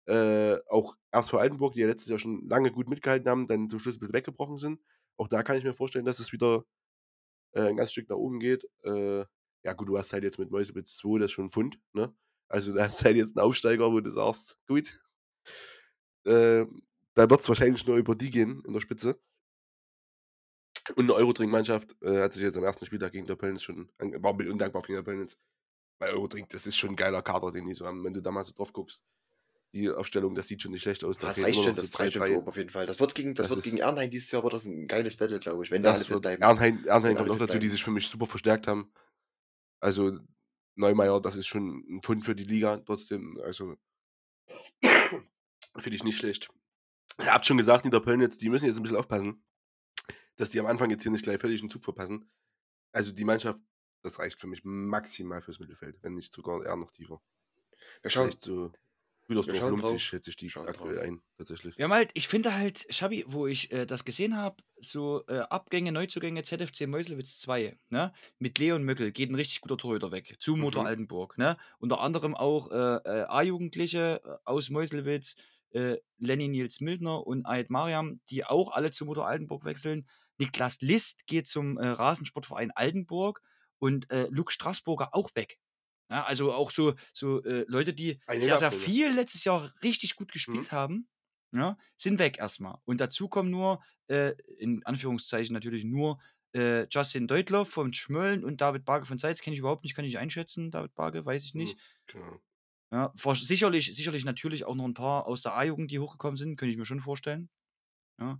Äh, 0.06 0.58
auch 0.70 0.96
RSV 1.14 1.34
Altenburg, 1.34 1.74
die 1.74 1.82
ja 1.82 1.88
letztes 1.88 2.08
Jahr 2.08 2.18
schon 2.18 2.48
lange 2.48 2.72
gut 2.72 2.90
mitgehalten 2.90 3.30
haben, 3.30 3.46
dann 3.46 3.70
zum 3.70 3.80
Schluss 3.80 3.98
ein 3.98 4.00
bisschen 4.00 4.14
weggebrochen 4.14 4.58
sind. 4.58 4.80
Auch 5.18 5.28
da 5.28 5.44
kann 5.44 5.58
ich 5.58 5.66
mir 5.66 5.74
vorstellen, 5.74 6.06
dass 6.06 6.20
es 6.20 6.32
wieder 6.32 6.64
äh, 7.54 7.62
ein 7.62 7.78
ganz 7.78 7.92
Stück 7.92 8.10
nach 8.10 8.18
oben 8.18 8.40
geht. 8.40 8.66
Äh, 8.84 9.26
ja, 9.64 9.74
gut, 9.74 9.90
du 9.90 9.98
hast 9.98 10.14
halt 10.14 10.24
jetzt 10.24 10.40
mit 10.40 10.52
Mäusewitz 10.52 10.96
2 10.98 11.20
das 11.20 11.32
schon 11.32 11.46
ein 11.46 11.52
Fund, 11.52 11.80
ne? 11.94 12.14
Also 12.50 12.74
da 12.74 12.84
hast 12.86 13.04
halt 13.06 13.16
jetzt 13.16 13.38
einen 13.38 13.46
Aufsteiger, 13.46 13.92
wo 13.92 14.00
du 14.00 14.12
sagst, 14.12 14.58
gut, 14.68 14.92
äh, 16.26 16.66
da 17.14 17.30
wird 17.30 17.42
es 17.42 17.50
wahrscheinlich 17.50 17.86
nur 17.86 17.98
über 17.98 18.16
die 18.16 18.30
gehen 18.30 18.62
in 18.66 18.74
der 18.74 18.82
Spitze. 18.82 19.20
Und 20.96 21.06
eine 21.06 21.14
Eurodrink-Mannschaft 21.14 21.96
äh, 22.02 22.22
hat 22.22 22.34
sich 22.34 22.44
jetzt 22.44 22.58
am 22.58 22.64
ersten 22.64 22.86
Spieltag 22.86 23.12
gegen 23.12 23.28
der 23.28 23.36
Pölnitz 23.36 23.64
schon, 23.64 23.90
war 24.00 24.34
bisschen 24.34 24.54
undankbar 24.54 24.84
für 24.84 24.94
der 24.94 25.04
Pölnitz. 25.04 25.38
Weil 26.00 26.14
Eurodrink, 26.14 26.50
das 26.50 26.66
ist 26.66 26.78
schon 26.78 26.92
ein 26.92 26.96
geiler 26.96 27.22
Kader, 27.22 27.52
den 27.52 27.68
die 27.68 27.74
so 27.74 27.86
haben. 27.86 28.04
Wenn 28.04 28.14
du 28.14 28.22
da 28.22 28.32
mal 28.32 28.44
so 28.44 28.54
drauf 28.54 28.74
guckst, 28.74 29.04
die 29.74 29.90
Aufstellung, 29.90 30.36
das 30.36 30.48
sieht 30.48 30.62
schon 30.62 30.72
nicht 30.72 30.82
schlecht 30.82 31.04
aus. 31.04 31.18
Da 31.18 31.28
Das 31.28 31.42
reicht 31.42 31.56
schon, 31.56 31.68
noch 31.68 31.76
das 31.76 31.92
so 31.92 31.98
reicht 31.98 32.14
schon 32.14 32.48
auf 32.48 32.58
jeden 32.58 32.70
Fall. 32.70 32.86
Das 32.86 33.00
wird 33.00 33.16
gegen, 33.16 33.34
das 33.36 33.48
Das 33.48 33.56
wird 33.56 33.64
gegen 33.64 33.78
Ernheim 33.78 34.10
dieses 34.10 34.30
Jahr, 34.32 34.42
aber 34.42 34.50
das 34.50 34.64
ist 34.64 34.70
ein 34.70 34.88
geiles 34.88 35.16
Battle, 35.16 35.40
glaube 35.40 35.64
ich, 35.64 35.72
wenn 35.72 35.82
da 35.82 35.94
alle 35.94 36.08
wird 36.10 36.22
bleiben. 36.22 36.42
Ernheim, 36.42 36.86
Ernheim 36.86 37.16
kommt 37.16 37.32
fit 37.32 37.42
dazu, 37.42 37.54
die 37.54 37.60
bleiben. 37.60 37.72
sich 37.72 37.84
für 37.84 37.92
mich 37.92 38.08
super 38.08 38.26
verstärkt 38.26 38.68
haben. 38.68 38.92
Also 39.80 40.20
Neumeier, 40.76 41.22
das 41.22 41.36
ist 41.38 41.48
schon 41.48 41.84
ein 41.90 42.02
Fund 42.02 42.26
für 42.26 42.36
die 42.36 42.44
Liga 42.44 42.78
trotzdem. 42.78 43.40
Also 43.44 43.78
finde 44.82 45.96
ich 45.96 46.04
nicht 46.04 46.18
schlecht. 46.18 46.50
Ihr 47.20 47.34
habt 47.34 47.46
schon 47.46 47.58
gesagt, 47.58 47.86
Niederpöln 47.86 48.22
jetzt, 48.22 48.42
die 48.42 48.50
müssen 48.50 48.66
jetzt 48.66 48.78
ein 48.78 48.84
bisschen 48.84 48.98
aufpassen, 48.98 49.44
dass 50.36 50.50
die 50.50 50.60
am 50.60 50.66
Anfang 50.66 50.90
jetzt 50.90 51.04
hier 51.04 51.12
nicht 51.12 51.24
gleich 51.24 51.40
völlig 51.40 51.62
einen 51.62 51.70
Zug 51.70 51.84
verpassen. 51.84 52.30
Also 52.92 53.12
die 53.12 53.26
Mannschaft, 53.26 53.60
das 54.02 54.20
reicht 54.20 54.40
für 54.40 54.48
mich 54.48 54.62
maximal 54.64 55.42
fürs 55.42 55.60
Mittelfeld, 55.60 55.98
wenn 56.02 56.16
nicht 56.16 56.34
sogar 56.34 56.64
eher 56.66 56.76
noch 56.76 56.92
tiefer. 56.92 57.22
Wir 58.02 58.12
schauen, 58.12 58.32
so 58.40 58.72
Schauen 59.34 59.70
Lumpzig 59.72 60.04
schätze 60.04 60.30
ich 60.30 60.36
die 60.36 60.50
Schauen 60.50 60.68
aktuell 60.68 60.96
drauf. 60.96 61.04
ein, 61.06 61.22
tatsächlich. 61.38 61.78
Wir 61.78 61.86
haben 61.86 61.94
halt, 61.94 62.12
ich 62.14 62.28
finde 62.28 62.56
halt, 62.56 62.86
Schabi, 62.90 63.24
wo 63.28 63.48
ich 63.48 63.72
äh, 63.72 63.86
das 63.86 64.06
gesehen 64.06 64.38
habe, 64.38 64.64
so 64.80 65.24
äh, 65.28 65.40
Abgänge, 65.40 65.92
Neuzugänge, 65.92 66.44
ZFC 66.44 66.88
Meuselwitz 66.88 67.40
2, 67.40 67.78
ne? 67.90 68.14
Mit 68.40 68.58
Leon 68.58 68.84
Möckel 68.84 69.12
geht 69.12 69.30
ein 69.30 69.36
richtig 69.36 69.62
guter 69.62 69.78
Torhüter 69.78 70.12
weg. 70.12 70.36
Zu 70.40 70.56
Motor 70.56 70.84
Mhm. 70.84 70.88
Altenburg, 70.88 71.38
ne? 71.38 71.58
Unter 71.80 72.02
anderem 72.02 72.36
auch 72.36 72.72
äh, 72.72 72.76
äh, 72.76 73.26
A-Jugendliche 73.28 74.22
äh, 74.24 74.30
aus 74.46 74.70
Meuselwitz, 74.70 75.36
äh, 75.72 75.98
Lenny 76.18 76.48
Nils 76.48 76.82
Mildner 76.82 77.26
und 77.26 77.46
Ayed 77.46 77.70
Mariam, 77.70 78.20
die 78.30 78.44
auch 78.46 78.72
alle 78.72 78.92
zu 78.92 79.06
Motor 79.06 79.28
Altenburg 79.28 79.66
wechseln. 79.66 80.08
Niklas 80.38 80.82
List 80.82 81.28
geht 81.28 81.48
zum 81.48 81.78
äh, 81.78 81.88
Rasensportverein 81.88 82.72
Altenburg 82.72 83.42
und 83.78 84.10
äh, 84.12 84.28
Luke 84.32 84.52
Straßburger 84.52 85.10
auch 85.14 85.30
weg. 85.36 85.60
Ja, 86.12 86.26
also 86.26 86.54
auch 86.54 86.72
so, 86.72 86.94
so 87.14 87.42
äh, 87.46 87.66
Leute, 87.70 87.94
die 87.94 88.20
Eine 88.28 88.42
sehr, 88.42 88.58
sehr 88.58 88.72
viel 88.74 89.14
letztes 89.14 89.46
Jahr 89.46 89.74
richtig 89.82 90.18
gut 90.18 90.32
gespielt 90.34 90.72
haben, 90.74 91.08
ja, 91.54 91.78
sind 91.98 92.20
weg 92.20 92.38
erstmal. 92.38 92.80
Und 92.86 93.00
dazu 93.02 93.30
kommen 93.30 93.50
nur, 93.50 93.82
äh, 94.10 94.34
in 94.60 94.86
Anführungszeichen 94.86 95.54
natürlich 95.54 95.86
nur, 95.86 96.20
äh, 96.54 96.86
Justin 96.92 97.28
Deutler 97.28 97.66
von 97.66 97.94
Schmölln 97.94 98.44
und 98.44 98.60
David 98.62 98.84
Barge 98.86 99.06
von 99.06 99.20
Seitz. 99.20 99.42
Kenne 99.42 99.54
ich 99.54 99.60
überhaupt 99.62 99.84
nicht, 99.86 99.96
kann 99.96 100.04
ich 100.06 100.12
nicht 100.12 100.20
einschätzen. 100.20 100.70
David 100.70 100.96
Barge, 100.96 101.26
weiß 101.26 101.46
ich 101.46 101.56
nicht. 101.56 101.80
Genau. 102.08 102.42
Ja, 102.92 103.14
vor- 103.16 103.36
sicherlich, 103.36 103.96
sicherlich 103.96 104.26
natürlich 104.26 104.66
auch 104.66 104.76
noch 104.76 104.86
ein 104.86 104.94
paar 104.94 105.26
aus 105.28 105.42
der 105.44 105.56
A-Jugend, 105.56 105.92
die 105.92 106.00
hochgekommen 106.00 106.36
sind, 106.36 106.58
könnte 106.58 106.72
ich 106.74 106.78
mir 106.78 106.86
schon 106.86 107.00
vorstellen. 107.00 107.50
Ja. 108.20 108.40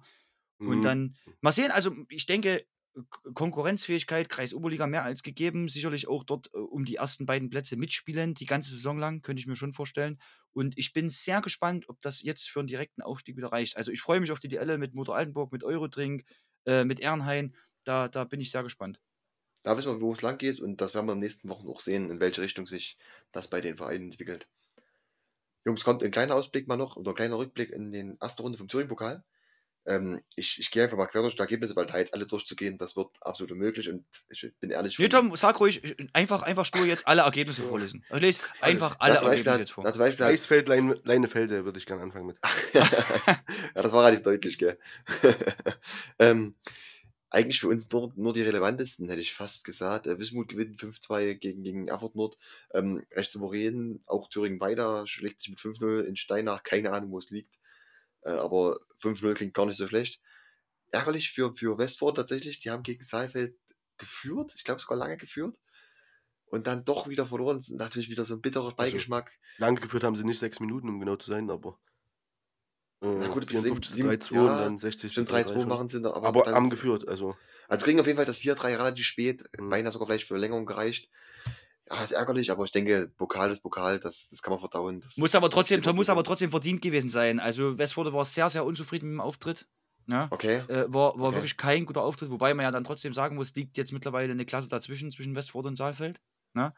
Und 0.60 0.80
Mhm. 0.80 0.84
dann 0.84 1.18
mal 1.42 1.52
sehen, 1.54 1.72
also 1.72 1.96
ich 2.10 2.26
denke, 2.28 2.66
Konkurrenzfähigkeit, 3.34 4.30
Kreis 4.30 4.54
Oberliga 4.54 4.88
mehr 4.88 5.04
als 5.04 5.24
gegeben, 5.24 5.70
sicherlich 5.70 6.08
auch 6.08 6.24
dort 6.24 6.50
äh, 6.54 6.58
um 6.58 6.86
die 6.86 6.96
ersten 6.96 7.26
beiden 7.26 7.50
Plätze 7.50 7.78
mitspielen, 7.78 8.34
die 8.34 8.46
ganze 8.46 8.72
Saison 8.72 8.98
lang, 8.98 9.22
könnte 9.22 9.40
ich 9.40 9.48
mir 9.48 9.56
schon 9.56 9.74
vorstellen. 9.74 10.20
Und 10.54 10.78
ich 10.78 10.94
bin 10.94 11.10
sehr 11.10 11.42
gespannt, 11.42 11.88
ob 11.90 12.02
das 12.02 12.22
jetzt 12.22 12.50
für 12.50 12.60
einen 12.60 12.68
direkten 12.68 13.02
Aufstieg 13.02 13.38
wieder 13.38 13.52
reicht. 13.52 13.78
Also 13.78 13.92
ich 13.92 14.02
freue 14.02 14.20
mich 14.20 14.32
auf 14.32 14.40
die 14.40 14.50
DL 14.50 14.78
mit 14.78 14.94
Motor 14.94 15.16
Altenburg, 15.16 15.52
mit 15.52 15.64
Eurodrink, 15.64 16.26
äh, 16.66 16.84
mit 16.84 17.00
Ehrenhain. 17.00 17.56
Da, 17.84 18.08
da 18.10 18.26
bin 18.26 18.42
ich 18.42 18.52
sehr 18.52 18.64
gespannt. 18.64 19.00
da 19.64 19.76
wissen 19.78 19.92
wir, 19.92 20.02
wo 20.02 20.14
es 20.14 20.22
lang 20.22 20.38
geht 20.38 20.60
und 20.60 20.82
das 20.82 20.94
werden 20.94 21.08
wir 21.08 21.14
in 21.14 21.20
den 21.20 21.24
nächsten 21.24 21.50
Wochen 21.50 21.68
auch 21.68 21.80
sehen, 21.82 22.10
in 22.12 22.20
welche 22.20 22.42
Richtung 22.42 22.68
sich 22.68 22.98
das 23.32 23.50
bei 23.50 23.60
den 23.62 23.78
Vereinen 23.78 24.06
entwickelt. 24.12 24.48
Jungs, 25.66 25.84
kommt 25.84 26.04
ein 26.04 26.12
kleiner 26.12 26.36
Ausblick 26.36 26.68
mal 26.68 26.78
noch 26.78 26.98
oder 26.98 27.12
ein 27.12 27.16
kleiner 27.16 27.38
Rückblick 27.38 27.72
in 27.72 27.92
den 27.92 28.20
ersten 28.20 28.42
Runde 28.44 28.58
vom 28.60 28.68
Thüringen-Pokal. 28.68 29.24
Ähm, 29.86 30.22
ich, 30.36 30.60
ich 30.60 30.70
gehe 30.70 30.84
einfach 30.84 30.98
mal 30.98 31.08
quer 31.08 31.22
durch 31.22 31.36
die 31.36 31.42
Ergebnisse, 31.42 31.76
weil 31.76 31.88
da 31.88 31.98
jetzt 31.98 32.14
alle 32.14 32.28
durchzugehen, 32.28 32.78
das 32.78 32.96
wird 32.96 33.10
absolut 33.22 33.52
unmöglich 33.54 33.90
und 33.90 34.06
ich 34.30 34.48
bin 34.60 34.70
ehrlich. 34.70 35.00
Nee, 35.00 35.10
Tom, 35.10 35.36
sag 35.36 35.60
ruhig, 35.60 35.96
einfach, 36.14 36.44
einfach 36.44 36.66
stur 36.66 36.86
jetzt 36.86 37.08
alle 37.08 37.24
Ergebnisse 37.24 37.64
vorlesen. 37.64 38.04
Ich 38.14 38.20
lese 38.20 38.40
einfach 38.60 38.98
alle 39.00 39.14
Beispiel 39.16 39.30
Ergebnisse 39.30 39.52
hat- 39.54 39.60
jetzt 39.60 39.72
vor. 39.72 39.84
na, 39.84 39.92
zum 39.92 40.00
Beispiel 40.00 40.26
hat- 40.26 40.32
Eisfeld, 40.34 40.68
Leine, 40.68 40.96
Leinefelde 41.04 41.66
würde 41.66 41.80
ich 41.80 41.88
gerne 41.88 42.04
anfangen 42.04 42.28
mit. 42.28 42.38
ja, 42.74 42.88
das 43.74 43.92
war 43.92 44.06
relativ 44.06 44.24
deutlich, 44.24 44.58
gell? 44.60 44.78
ähm, 46.20 46.56
eigentlich 47.30 47.60
für 47.62 47.70
uns 47.70 47.90
nur, 47.92 48.12
nur 48.18 48.34
die 48.34 48.42
relevantesten, 48.42 49.08
hätte 49.08 49.22
ich 49.22 49.34
fast 49.34 49.64
gesagt. 49.64 50.06
Äh, 50.06 50.20
Wismut 50.20 50.50
gewinnt 50.50 50.78
5-2 50.80 51.36
gegen, 51.36 51.64
gegen 51.64 51.88
Erfurt 51.88 52.16
Nord. 52.16 52.38
Ähm, 52.74 53.04
recht 53.12 53.32
souverän. 53.32 54.02
Auch 54.08 54.28
Thüringen 54.30 54.60
weiter 54.60 55.08
schlägt 55.08 55.40
sich 55.40 55.50
mit 55.50 55.60
5-0 55.60 56.02
in 56.02 56.18
Steinach. 56.18 56.64
Keine 56.64 56.92
Ahnung, 56.92 57.12
wo 57.12 57.20
es 57.20 57.30
liegt. 57.30 57.56
Äh, 58.24 58.32
aber 58.32 58.78
5-0 59.02 59.34
klingt 59.34 59.54
gar 59.54 59.66
nicht 59.66 59.78
so 59.78 59.88
schlecht. 59.88 60.22
Ärgerlich 60.92 61.32
für, 61.32 61.54
für 61.54 61.78
Westford 61.78 62.18
tatsächlich. 62.18 62.60
Die 62.60 62.70
haben 62.70 62.84
gegen 62.84 63.02
Saalfeld 63.04 63.56
geführt. 63.98 64.54
Ich 64.56 64.64
glaube 64.64 64.82
sogar 64.82 64.98
lange 64.98 65.18
geführt. 65.18 65.58
Und 66.46 66.68
dann 66.68 66.84
doch 66.84 67.08
wieder 67.08 67.26
verloren. 67.26 67.64
Natürlich 67.70 68.10
wieder 68.10 68.26
so 68.26 68.36
ein 68.36 68.42
bitterer 68.42 68.74
Beigeschmack. 68.76 69.32
Lang 69.58 69.76
geführt 69.78 70.04
haben 70.04 70.16
sie 70.18 70.26
nicht 70.26 70.40
sechs 70.40 70.60
Minuten, 70.60 70.90
um 70.90 71.00
genau 71.00 71.16
zu 71.16 71.32
sein, 71.32 71.50
aber. 71.50 71.80
Äh, 73.02 73.08
Na 73.08 73.28
gut, 73.30 73.46
bis 73.48 73.56
54 73.62 73.96
sieben- 73.96 74.10
3-2 74.10 74.36
ja, 74.36 74.42
und 74.42 74.48
dann 74.48 74.78
60 74.78 75.12
Stimmt, 75.12 75.32
3-3 75.32 75.44
3-2 75.46 75.54
schon. 75.54 75.70
machen 75.70 75.90
sie 75.90 76.02
da. 76.02 76.12
Aber, 76.12 76.28
Aber 76.28 76.44
dann- 76.44 76.56
am 76.56 76.70
geführt, 76.70 77.08
also. 77.08 77.38
Also 77.70 77.86
kriegen 77.86 78.00
auf 78.02 78.06
jeden 78.06 78.18
Fall 78.18 78.26
das 78.26 78.38
4-3 78.40 78.76
relativ 78.78 79.06
spät, 79.06 79.44
Mhm. 79.58 79.70
beinahe 79.70 79.94
sogar 79.94 80.08
vielleicht 80.08 80.24
für 80.28 80.34
Verlängerung 80.34 80.66
gereicht. 80.66 81.10
Ja, 81.92 82.04
ist 82.04 82.12
ärgerlich, 82.12 82.52
aber 82.52 82.64
ich 82.64 82.72
denke, 82.72 83.12
Pokal 83.18 83.52
ist 83.52 83.62
Pokal, 83.62 84.00
das, 84.00 84.30
das 84.30 84.42
kann 84.42 84.52
man 84.52 84.60
verdauen. 84.60 85.02
Das 85.02 85.18
Muss 85.18 85.36
aber 85.36 85.50
trotzdem, 85.50 85.82
muss 85.96 86.10
aber 86.10 86.24
trotzdem 86.24 86.50
verdient 86.50 86.82
gewesen 86.82 87.10
sein. 87.10 87.40
Also 87.40 87.78
Westforde 87.78 88.14
war 88.14 88.24
sehr, 88.24 88.50
sehr 88.50 88.64
unzufrieden 88.66 89.08
mit 89.10 89.16
dem 89.16 89.22
Auftritt. 89.22 89.68
Ja. 90.08 90.28
Okay, 90.32 90.64
Äh, 90.68 90.86
war 90.88 91.18
war 91.20 91.28
Okay. 91.28 91.36
wirklich 91.36 91.58
kein 91.58 91.86
guter 91.86 92.02
Auftritt, 92.02 92.32
wobei 92.32 92.54
man 92.54 92.64
ja 92.64 92.72
dann 92.72 92.84
trotzdem 92.84 93.14
sagen 93.14 93.36
muss, 93.36 93.54
liegt 93.56 93.78
jetzt 93.78 93.92
mittlerweile 93.92 94.32
eine 94.32 94.46
Klasse 94.46 94.70
dazwischen, 94.70 95.12
zwischen 95.12 95.36
Westford 95.36 95.66
und 95.68 95.76
Saalfeld. 95.76 96.20
Ne? 96.54 96.74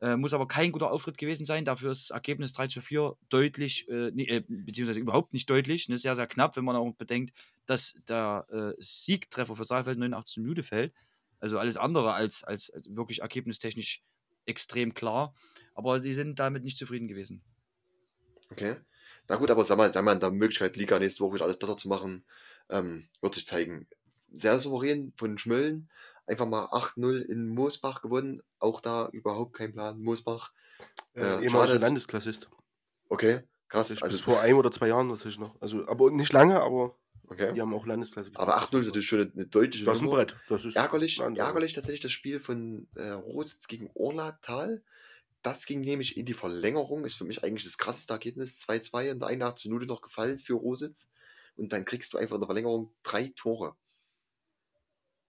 Äh, 0.00 0.16
muss 0.16 0.32
aber 0.32 0.46
kein 0.46 0.70
guter 0.70 0.90
Auftritt 0.92 1.18
gewesen 1.18 1.44
sein. 1.44 1.64
Dafür 1.64 1.90
ist 1.90 2.10
das 2.10 2.14
Ergebnis 2.14 2.52
3 2.52 2.68
zu 2.68 2.80
4 2.80 3.16
deutlich, 3.30 3.88
äh, 3.88 4.12
nee, 4.14 4.24
äh, 4.26 4.44
beziehungsweise 4.46 5.00
überhaupt 5.00 5.32
nicht 5.32 5.50
deutlich, 5.50 5.88
ne? 5.88 5.98
sehr, 5.98 6.14
sehr 6.14 6.26
knapp, 6.28 6.56
wenn 6.56 6.64
man 6.64 6.76
auch 6.76 6.92
bedenkt, 6.94 7.32
dass 7.66 7.94
der 8.08 8.46
äh, 8.50 8.80
Siegtreffer 8.80 9.56
für 9.56 9.64
Saalfeld 9.64 9.98
89 9.98 10.36
Minute 10.38 10.62
fällt. 10.62 10.92
Also 11.40 11.58
alles 11.58 11.76
andere 11.76 12.14
als, 12.14 12.44
als 12.44 12.70
als 12.70 12.86
wirklich 12.94 13.20
ergebnistechnisch 13.22 14.02
extrem 14.48 14.94
klar. 14.94 15.34
Aber 15.74 16.00
sie 16.00 16.14
sind 16.14 16.38
damit 16.38 16.64
nicht 16.64 16.78
zufrieden 16.78 17.08
gewesen. 17.08 17.42
okay. 18.50 18.76
Na 19.30 19.36
gut, 19.36 19.50
aber 19.50 19.62
sagen 19.64 19.78
wir, 19.80 19.92
sagen 19.92 20.06
wir 20.06 20.12
in 20.14 20.20
der 20.20 20.30
Möglichkeit, 20.30 20.78
Liga 20.78 20.98
nächste 20.98 21.22
Woche 21.22 21.34
wieder 21.34 21.44
alles 21.44 21.58
besser 21.58 21.76
zu 21.76 21.88
machen, 21.88 22.24
ähm, 22.70 23.06
wird 23.20 23.34
sich 23.34 23.44
zeigen. 23.46 23.86
Sehr 24.32 24.58
souverän 24.58 25.12
von 25.18 25.36
Schmölln. 25.36 25.90
Einfach 26.26 26.46
mal 26.46 26.64
8-0 26.72 27.20
in 27.20 27.46
Moosbach 27.48 28.00
gewonnen. 28.00 28.42
Auch 28.58 28.80
da 28.80 29.08
überhaupt 29.12 29.52
kein 29.54 29.72
Plan. 29.72 30.00
Moosbach. 30.00 30.52
Äh, 31.14 31.20
dass- 31.74 31.82
Landesklassist. 31.82 32.48
Okay, 33.10 33.40
krass. 33.68 33.90
Also 33.90 34.02
Also, 34.04 34.16
bis 34.16 34.24
vor 34.24 34.40
einem 34.40 34.56
oder 34.58 34.70
zwei 34.70 34.88
Jahren 34.88 35.08
natürlich 35.08 35.38
noch. 35.38 35.60
Also, 35.60 35.86
aber 35.88 36.10
nicht 36.10 36.32
lange, 36.32 36.60
aber 36.60 36.96
Okay. 37.30 37.52
Die 37.52 37.60
haben 37.60 37.74
auch 37.74 37.86
Landesklasse 37.86 38.30
Aber 38.34 38.58
8-0 38.58 38.80
ist 38.80 38.86
natürlich 38.86 39.06
schon 39.06 39.20
eine, 39.20 39.32
eine 39.32 39.46
deutliche 39.46 39.84
Das 39.84 39.96
ist 39.96 40.00
ein 40.00 40.04
Nummer. 40.06 40.16
Brett. 40.18 40.36
Das 40.48 40.64
ist 40.64 40.76
Ärgerlich, 40.76 41.20
ärgerlich 41.20 41.74
tatsächlich 41.74 42.00
das 42.00 42.12
Spiel 42.12 42.40
von 42.40 42.88
äh, 42.96 43.10
Rositz 43.10 43.68
gegen 43.68 43.90
Orlatal. 43.94 44.82
Das 45.42 45.66
ging 45.66 45.80
nämlich 45.80 46.16
in 46.16 46.26
die 46.26 46.34
Verlängerung. 46.34 47.04
Ist 47.04 47.16
für 47.16 47.24
mich 47.24 47.44
eigentlich 47.44 47.64
das 47.64 47.78
krasseste 47.78 48.12
Ergebnis. 48.14 48.60
2-2 48.66 49.10
in 49.10 49.20
der 49.20 49.28
81. 49.28 49.70
Minute 49.70 49.86
noch 49.86 50.00
gefallen 50.00 50.38
für 50.38 50.54
Rositz. 50.54 51.10
Und 51.56 51.72
dann 51.72 51.84
kriegst 51.84 52.12
du 52.12 52.18
einfach 52.18 52.36
in 52.36 52.40
der 52.40 52.48
Verlängerung 52.48 52.94
drei 53.02 53.32
Tore. 53.36 53.76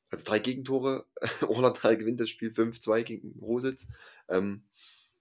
Also 0.09 0.25
drei 0.25 0.39
Gegentore. 0.39 1.05
Orlatal 1.41 1.97
gewinnt 1.97 2.19
das 2.19 2.29
Spiel 2.29 2.49
5-2 2.49 3.03
gegen 3.03 3.39
Rositz. 3.41 3.87
Ähm, 4.29 4.63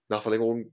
nach 0.09 0.23
Verlängerung. 0.23 0.73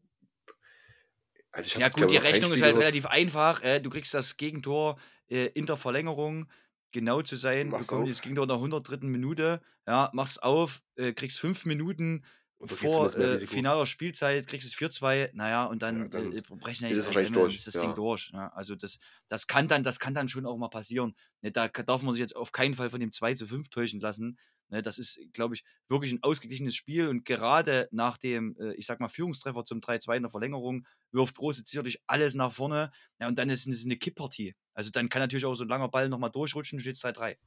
Also 1.52 1.68
ich 1.68 1.76
hab, 1.76 1.82
Ja 1.82 1.90
gut, 1.90 1.98
glaub, 1.98 2.12
die 2.12 2.18
Rechnung 2.18 2.52
ist 2.54 2.62
halt 2.62 2.76
relativ 2.78 3.08
einfach. 3.08 3.64
Äh, 3.64 3.80
du 3.80 3.90
kriegst 3.90 4.14
das 4.14 4.38
Gegentor 4.38 5.00
äh, 5.30 5.48
in 5.48 5.66
der 5.66 5.78
Verlängerung, 5.78 6.48
genau 6.92 7.22
zu 7.22 7.36
sein, 7.36 7.70
bekommen 7.70 8.02
auf. 8.02 8.08
dieses 8.08 8.22
Gegentor 8.22 8.44
in 8.44 8.50
der 8.50 8.58
103. 8.58 8.98
Minute. 9.08 9.62
Ja, 9.88 10.10
machst 10.14 10.42
auf, 10.44 10.82
äh, 10.96 11.14
kriegst 11.14 11.40
fünf 11.40 11.66
Minuten 11.66 12.24
vor 12.66 13.14
äh, 13.16 13.38
finaler 13.38 13.86
Spielzeit, 13.86 14.48
kriegst 14.48 14.66
es 14.68 14.74
4-2, 14.74 15.32
naja, 15.34 15.66
und 15.66 15.82
dann, 15.82 16.04
Ja, 16.04 16.08
dann 16.08 16.32
äh, 16.32 16.42
brechen 16.42 16.88
ist 16.90 16.98
es 16.98 17.06
wahrscheinlich 17.06 17.34
durch, 17.34 17.54
ist 17.54 17.68
das 17.68 17.74
ja. 17.76 17.82
Ding 17.82 17.96
durch. 17.96 18.32
Ja, 18.34 18.48
also 18.54 18.76
das, 18.76 19.00
das, 19.28 19.48
kann 19.48 19.68
dann, 19.68 19.84
das 19.84 20.00
kann 20.00 20.14
dann 20.14 20.30
schon 20.30 20.46
auch 20.46 20.58
mal 20.58 20.70
passieren. 20.70 21.16
Ne, 21.42 21.52
da 21.52 21.68
darf 21.68 22.02
man 22.02 22.14
sich 22.14 22.22
jetzt 22.22 22.36
auf 22.36 22.52
keinen 22.52 22.74
Fall 22.74 22.90
von 22.90 23.00
dem 23.00 23.12
2 23.12 23.36
zu 23.36 23.46
5 23.46 23.70
täuschen 23.70 24.00
lassen. 24.00 24.38
Ne, 24.70 24.82
das 24.82 24.98
ist, 24.98 25.20
glaube 25.32 25.54
ich, 25.56 25.64
wirklich 25.90 26.12
ein 26.12 26.24
ausgeglichenes 26.24 26.76
Spiel 26.76 27.08
und 27.08 27.24
gerade 27.24 27.88
nach 27.92 28.18
dem, 28.18 28.56
äh, 28.60 28.74
ich 28.74 28.86
sag 28.88 29.00
mal, 29.00 29.10
Führungstreffer 29.10 29.64
zum 29.64 29.80
3-2 29.80 30.16
in 30.18 30.24
der 30.24 30.32
Verlängerung 30.32 30.88
wirft 31.12 31.38
Rose 31.40 31.62
sicherlich 31.66 32.02
alles 32.08 32.34
nach 32.34 32.52
vorne 32.52 32.92
ja, 33.20 33.28
und 33.28 33.38
dann 33.38 33.50
ist 33.50 33.68
es 33.68 33.86
eine 33.86 33.96
Kipppartie. 33.98 34.56
Also 34.74 34.90
dann 34.92 35.08
kann 35.10 35.22
natürlich 35.22 35.46
auch 35.46 35.54
so 35.54 35.64
ein 35.66 35.70
langer 35.70 35.88
Ball 35.90 36.10
nochmal 36.10 36.32
durchrutschen, 36.32 36.80
steht 36.80 36.98
3-3. 36.98 37.38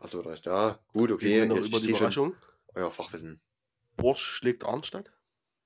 Hast 0.00 0.14
du 0.14 0.20
recht. 0.20 0.46
Ja, 0.46 0.78
gut, 0.88 1.10
okay. 1.10 1.26
wir 1.40 1.46
noch 1.46 1.58
Ich, 1.58 1.66
über 1.66 1.78
die 1.78 1.90
Überraschung. 1.90 2.34
euer 2.74 2.90
Fachwissen. 2.90 3.40
Borsch 3.96 4.22
schlägt 4.22 4.64
Arnstadt. 4.64 5.12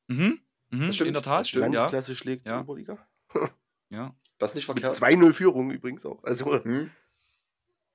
Mhm. 0.09 0.41
Mhm. 0.71 0.87
Das 0.87 0.97
stimmt, 0.97 1.09
in 1.09 1.15
der 1.15 1.23
Tat, 1.23 1.41
das 1.41 1.49
stimmt, 1.49 1.63
stimmt, 1.63 1.75
ja. 1.75 1.81
Landesklasse 1.83 2.17
schlägt 2.17 2.47
Ja. 2.47 2.57
die 2.59 2.65
Oberliga. 2.65 3.07
ja. 3.91 4.15
Das 4.39 4.51
ist 4.51 4.57
nicht 4.57 4.67
verkehrt. 4.67 4.97
2-0 4.97 5.33
Führung 5.33 5.71
übrigens 5.71 6.05
auch. 6.05 6.23
Also, 6.25 6.63
Hm? 6.65 6.91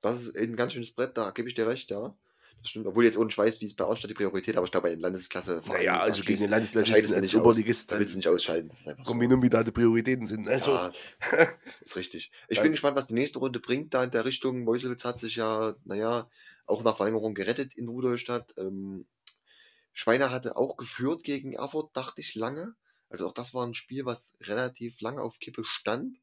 Das 0.00 0.22
ist 0.22 0.36
ein 0.36 0.56
ganz 0.56 0.72
schönes 0.72 0.90
Brett, 0.90 1.16
da 1.16 1.30
gebe 1.30 1.48
ich 1.48 1.54
dir 1.54 1.66
recht, 1.66 1.90
ja. 1.90 2.14
Das 2.64 2.70
stimmt. 2.70 2.86
Obwohl 2.86 3.04
jetzt 3.04 3.18
ohne 3.18 3.28
ich 3.28 3.36
weiß, 3.36 3.60
wie 3.60 3.66
es 3.66 3.74
bei 3.76 3.84
Arnstadt 3.84 4.08
die 4.10 4.14
Priorität, 4.14 4.56
aber 4.56 4.64
ich 4.64 4.72
glaube, 4.72 4.86
bei 4.88 4.94
den 4.94 5.00
Landesklasse 5.00 5.60
naja, 5.66 6.00
also 6.00 6.22
gegen 6.22 6.40
den 6.40 6.48
Landesklasse 6.48 6.92
du 6.92 7.14
als 7.14 7.20
nicht. 7.20 7.36
Oberligist. 7.36 7.92
Da 7.92 7.98
willst 7.98 8.14
du 8.14 8.16
nicht 8.16 8.26
ausscheiden. 8.28 8.70
Das 8.70 8.80
ist 8.80 8.88
einfach 8.88 9.04
so. 9.04 9.10
Kombinum, 9.10 9.42
wie 9.42 9.50
da 9.50 9.62
die 9.62 9.70
Prioritäten 9.70 10.26
sind. 10.26 10.48
Also, 10.48 10.70
Ja, 10.72 10.90
ist 11.82 11.94
richtig. 11.94 12.32
Ich 12.48 12.56
Ja. 12.56 12.62
bin 12.62 12.72
gespannt, 12.72 12.96
was 12.96 13.06
die 13.08 13.12
nächste 13.12 13.38
Runde 13.38 13.60
bringt, 13.60 13.92
da 13.92 14.02
in 14.02 14.10
der 14.10 14.24
Richtung. 14.24 14.64
Meuselwitz 14.64 15.04
hat 15.04 15.20
sich 15.20 15.36
ja, 15.36 15.74
naja, 15.84 16.30
auch 16.64 16.82
nach 16.84 16.96
Verlängerung 16.96 17.34
gerettet 17.34 17.74
in 17.74 17.86
Rudolstadt. 17.86 18.54
Ähm, 18.56 19.04
Schweiner 19.92 20.30
hatte 20.30 20.56
auch 20.56 20.78
geführt 20.78 21.22
gegen 21.22 21.52
Erfurt, 21.52 21.94
dachte 21.94 22.22
ich 22.22 22.34
lange. 22.34 22.76
Also 23.10 23.26
auch 23.26 23.32
das 23.32 23.52
war 23.52 23.66
ein 23.66 23.74
Spiel, 23.74 24.06
was 24.06 24.32
relativ 24.40 25.02
lange 25.02 25.20
auf 25.20 25.38
Kippe 25.38 25.64
stand. 25.64 26.16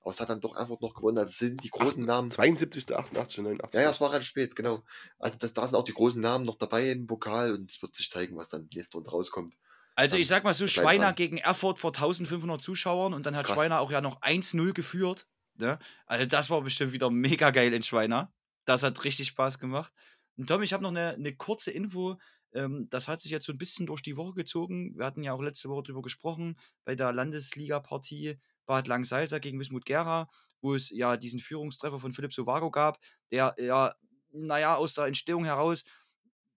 Aber 0.00 0.10
es 0.10 0.20
hat 0.20 0.30
dann 0.30 0.40
doch 0.40 0.56
Erfurt 0.56 0.80
noch 0.82 0.94
gewonnen. 0.94 1.18
Also 1.18 1.32
sind 1.32 1.62
die 1.64 1.70
großen 1.70 2.04
Namen. 2.04 2.30
72., 2.30 2.94
88., 2.96 3.38
89. 3.38 3.74
Ja, 3.74 3.82
ja, 3.82 3.90
es 3.90 4.00
war 4.00 4.10
relativ 4.10 4.28
spät, 4.28 4.56
genau. 4.56 4.82
Also 5.18 5.38
das, 5.38 5.52
da 5.52 5.66
sind 5.66 5.76
auch 5.76 5.84
die 5.84 5.92
großen 5.92 6.20
Namen 6.20 6.44
noch 6.44 6.56
dabei 6.56 6.90
im 6.90 7.06
Pokal 7.06 7.52
und 7.54 7.70
es 7.70 7.82
wird 7.82 7.94
sich 7.96 8.08
zeigen, 8.10 8.36
was 8.36 8.48
dann 8.48 8.68
die 8.68 8.76
nächste 8.76 8.96
Runde 8.96 9.10
rauskommt. 9.10 9.56
Also 9.96 10.16
Ähm, 10.16 10.22
ich 10.22 10.28
sag 10.28 10.44
mal 10.44 10.54
so, 10.54 10.66
Schweiner 10.66 11.06
dran. 11.06 11.14
gegen 11.16 11.38
Erfurt 11.38 11.80
vor 11.80 11.90
1500 11.90 12.62
Zuschauern 12.62 13.12
und 13.14 13.26
dann 13.26 13.36
hat 13.36 13.46
krass. 13.46 13.54
Schweiner 13.56 13.80
auch 13.80 13.90
ja 13.90 14.00
noch 14.00 14.20
1-0 14.22 14.72
geführt. 14.72 15.26
Ne? 15.56 15.78
Also 16.06 16.24
das 16.26 16.50
war 16.50 16.62
bestimmt 16.62 16.92
wieder 16.92 17.10
mega 17.10 17.50
geil 17.50 17.72
in 17.74 17.82
Schweiner. 17.82 18.32
Das 18.64 18.82
hat 18.84 19.02
richtig 19.04 19.28
Spaß 19.28 19.58
gemacht. 19.58 19.92
Und 20.36 20.46
Tom, 20.46 20.62
ich 20.62 20.72
habe 20.72 20.84
noch 20.84 20.90
eine, 20.90 21.14
eine 21.14 21.34
kurze 21.34 21.72
Info. 21.72 22.16
Ähm, 22.52 22.86
das 22.90 23.08
hat 23.08 23.20
sich 23.20 23.32
jetzt 23.32 23.46
so 23.46 23.52
ein 23.52 23.58
bisschen 23.58 23.86
durch 23.86 24.02
die 24.02 24.16
Woche 24.16 24.34
gezogen. 24.34 24.96
Wir 24.96 25.04
hatten 25.04 25.24
ja 25.24 25.32
auch 25.32 25.42
letzte 25.42 25.68
Woche 25.68 25.82
drüber 25.82 26.02
gesprochen, 26.02 26.56
bei 26.84 26.94
der 26.94 27.12
Landesliga-Partie 27.12 28.38
Bad 28.68 28.86
Langsalza 28.86 29.40
gegen 29.40 29.58
Wismut 29.58 29.84
Gera, 29.84 30.28
wo 30.60 30.76
es 30.76 30.90
ja 30.90 31.16
diesen 31.16 31.40
Führungstreffer 31.40 31.98
von 31.98 32.12
Philipp 32.12 32.32
Sovago 32.32 32.70
gab, 32.70 33.00
der 33.32 33.56
ja, 33.58 33.94
naja, 34.30 34.76
aus 34.76 34.94
der 34.94 35.06
Entstehung 35.06 35.44
heraus 35.44 35.84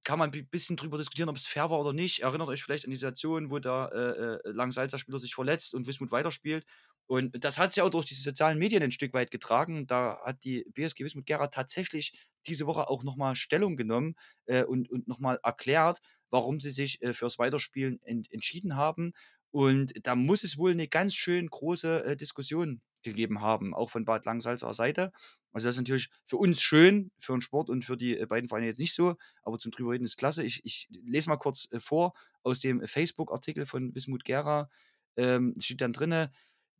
kann 0.03 0.18
man 0.20 0.32
ein 0.32 0.47
bisschen 0.49 0.78
drüber 0.78 0.97
diskutieren, 0.97 1.30
ob 1.30 1.38
es 1.38 1.45
fair 1.45 1.70
war 1.70 1.80
oder 1.80 1.93
nicht. 1.93 2.22
Erinnert 2.22 2.49
euch 2.49 2.64
vielleicht 2.64 2.86
an 2.86 2.91
die 2.91 2.97
Situation, 2.97 3.51
wo 3.51 3.59
der 3.59 3.89
äh, 3.93 4.49
äh, 4.49 4.51
Langsalzer 4.51 4.97
Spieler 4.97 5.20
sich 5.20 5.36
verletzt 5.36 5.76
und 5.76 5.86
Wismut 5.88 6.12
weiterspielt. 6.12 6.66
Und 7.07 7.43
das 7.43 7.57
hat 7.57 7.74
sich 7.74 7.84
auch 7.84 7.89
durch 7.89 8.05
diese 8.05 8.24
sozialen 8.24 8.57
Medien 8.57 8.82
ein 8.82 8.91
Stück 8.91 9.14
weit 9.14 9.32
getragen. 9.32 9.86
Da 9.86 10.20
hat 10.26 10.43
die 10.43 10.66
BSG 10.74 11.03
Wismut 11.03 11.26
Gera 11.26 11.47
tatsächlich 11.47 12.14
diese 12.47 12.66
Woche 12.66 12.89
auch 12.89 13.03
nochmal 13.03 13.36
Stellung 13.36 13.76
genommen 13.78 14.16
äh, 14.45 14.64
und, 14.64 14.89
und 14.89 15.07
nochmal 15.07 15.39
erklärt, 15.43 15.99
warum 16.32 16.59
sie 16.59 16.72
sich 16.72 17.01
äh, 17.01 17.14
fürs 17.14 17.38
Weiterspielen 17.38 18.01
ent 18.03 18.32
entschieden 18.32 18.76
haben. 18.76 19.14
Und 19.52 19.93
da 20.04 20.16
muss 20.16 20.43
es 20.43 20.58
wohl 20.58 20.72
eine 20.72 20.88
ganz 20.88 21.14
schön 21.14 21.47
große 21.47 22.06
äh, 22.06 22.18
Diskussion 22.18 22.82
gegeben 23.04 23.41
haben, 23.41 23.74
auch 23.74 23.89
von 23.89 24.06
Bad 24.06 24.26
Langsalzer 24.26 24.74
Seite. 24.74 25.12
Also 25.52 25.68
das 25.68 25.76
ist 25.76 25.82
natürlich 25.82 26.10
für 26.26 26.38
uns 26.38 26.62
schön, 26.62 27.12
für 27.20 27.34
den 27.34 27.41
Sport 27.41 27.70
und 27.70 27.84
für 27.84 27.97
die 27.97 28.18
äh, 28.18 28.26
beiden 28.26 28.47
Vereine 28.47 28.68
jetzt 28.68 28.80
nicht 28.80 28.95
so, 28.95 29.16
aber 29.43 29.60
zum 29.60 29.72
drüber 29.72 29.91
reden 29.91 30.06
ist 30.06 30.18
klasse. 30.18 30.43
Ich, 30.43 30.62
ich 30.64 30.88
lese 31.04 31.30
mal 31.30 31.38
kurz 31.38 31.68
äh, 31.72 31.80
vor 31.80 32.14
aus 32.43 32.60
dem 32.60 32.86
Facebook-Artikel 32.88 33.66
von 33.66 33.93
Wismut 33.93 34.24
Gera. 34.24 34.70
Ähm, 35.18 35.54
steht 35.60 35.82
dann 35.82 35.93
drinne, 35.93 36.32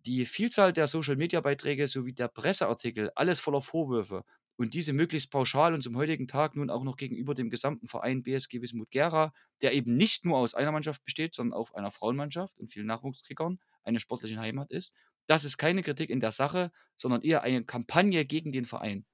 die 0.06 0.26
Vielzahl 0.26 0.74
der 0.74 0.88
Social-Media-Beiträge 0.88 1.86
sowie 1.86 2.14
der 2.14 2.28
Presseartikel, 2.28 3.12
alles 3.16 3.40
voller 3.40 3.62
Vorwürfe 3.62 4.24
und 4.62 4.74
diese 4.76 4.94
möglichst 4.94 5.32
pauschal 5.32 5.74
und 5.74 5.82
zum 5.82 5.98
heutigen 5.98 6.28
Tag 6.28 6.56
nun 6.56 6.70
auch 6.70 6.84
noch 6.84 6.96
gegenüber 6.96 7.34
dem 7.34 7.50
gesamten 7.50 7.88
Verein 7.88 8.22
BSG 8.24 8.62
Wismut 8.62 8.92
Gera, 8.92 9.34
der 9.62 9.74
eben 9.74 9.96
nicht 9.96 10.24
nur 10.26 10.38
aus 10.38 10.54
einer 10.54 10.72
Mannschaft 10.72 11.04
besteht, 11.04 11.34
sondern 11.34 11.60
auch 11.60 11.74
einer 11.74 11.92
Frauenmannschaft 11.92 12.58
und 12.60 12.72
vielen 12.72 12.86
Nachwuchskickern, 12.86 13.60
eine 13.84 14.00
sportliche 14.00 14.38
Heimat 14.40 14.72
ist. 14.72 14.94
Das 15.28 15.44
ist 15.46 15.58
keine 15.58 15.82
Kritik 15.82 16.10
in 16.10 16.20
der 16.20 16.32
Sache, 16.32 16.72
sondern 16.96 17.22
eher 17.22 17.42
eine 17.42 17.64
Kampagne 17.64 18.24
gegen 18.26 18.52
den 18.52 18.66
Verein. 18.66 19.06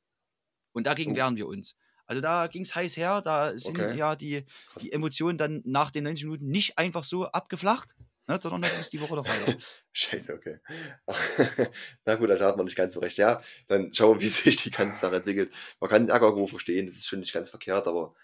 Und 0.73 0.87
dagegen 0.87 1.13
Oh. 1.13 1.15
wehren 1.15 1.37
wir 1.37 1.47
uns. 1.47 1.75
Also 2.05 2.21
da 2.21 2.47
ging 2.47 2.61
es 2.63 2.75
heiß 2.75 2.97
her, 2.97 3.21
da 3.21 3.57
sind 3.57 3.79
Okay. 3.79 3.97
ja 3.97 4.15
die, 4.15 4.45
die 4.81 4.91
Emotionen 4.93 5.37
dann 5.37 5.61
nach 5.65 5.91
den 5.91 6.03
90 6.05 6.25
Minuten 6.25 6.47
nicht 6.47 6.77
einfach 6.77 7.03
so 7.03 7.25
abgeflacht, 7.25 7.95
ne, 8.27 8.69
ging 8.69 8.79
es 8.79 8.89
die 8.89 8.99
Woche 8.99 9.15
noch 9.15 9.27
weiter. 9.27 9.57
Scheiße, 9.93 10.33
okay. 10.33 10.59
Na 12.05 12.15
gut, 12.15 12.29
da 12.29 12.39
hat 12.39 12.57
man 12.57 12.65
nicht 12.65 12.75
ganz 12.75 12.93
so 12.93 12.99
recht. 12.99 13.17
Ja, 13.17 13.37
dann 13.67 13.93
schauen 13.93 14.15
wir, 14.17 14.21
wie 14.21 14.27
sich 14.29 14.57
die 14.57 14.71
ganze 14.71 14.99
Sache 14.99 15.15
entwickelt. 15.17 15.53
Man 15.79 15.89
kann 15.89 16.03
den 16.03 16.09
Ärger 16.09 16.27
irgendwo 16.27 16.47
verstehen, 16.47 16.87
das 16.87 16.97
ist 16.97 17.07
schon 17.07 17.19
nicht 17.19 17.33
ganz 17.33 17.49
verkehrt, 17.49 17.87
aber. 17.87 18.15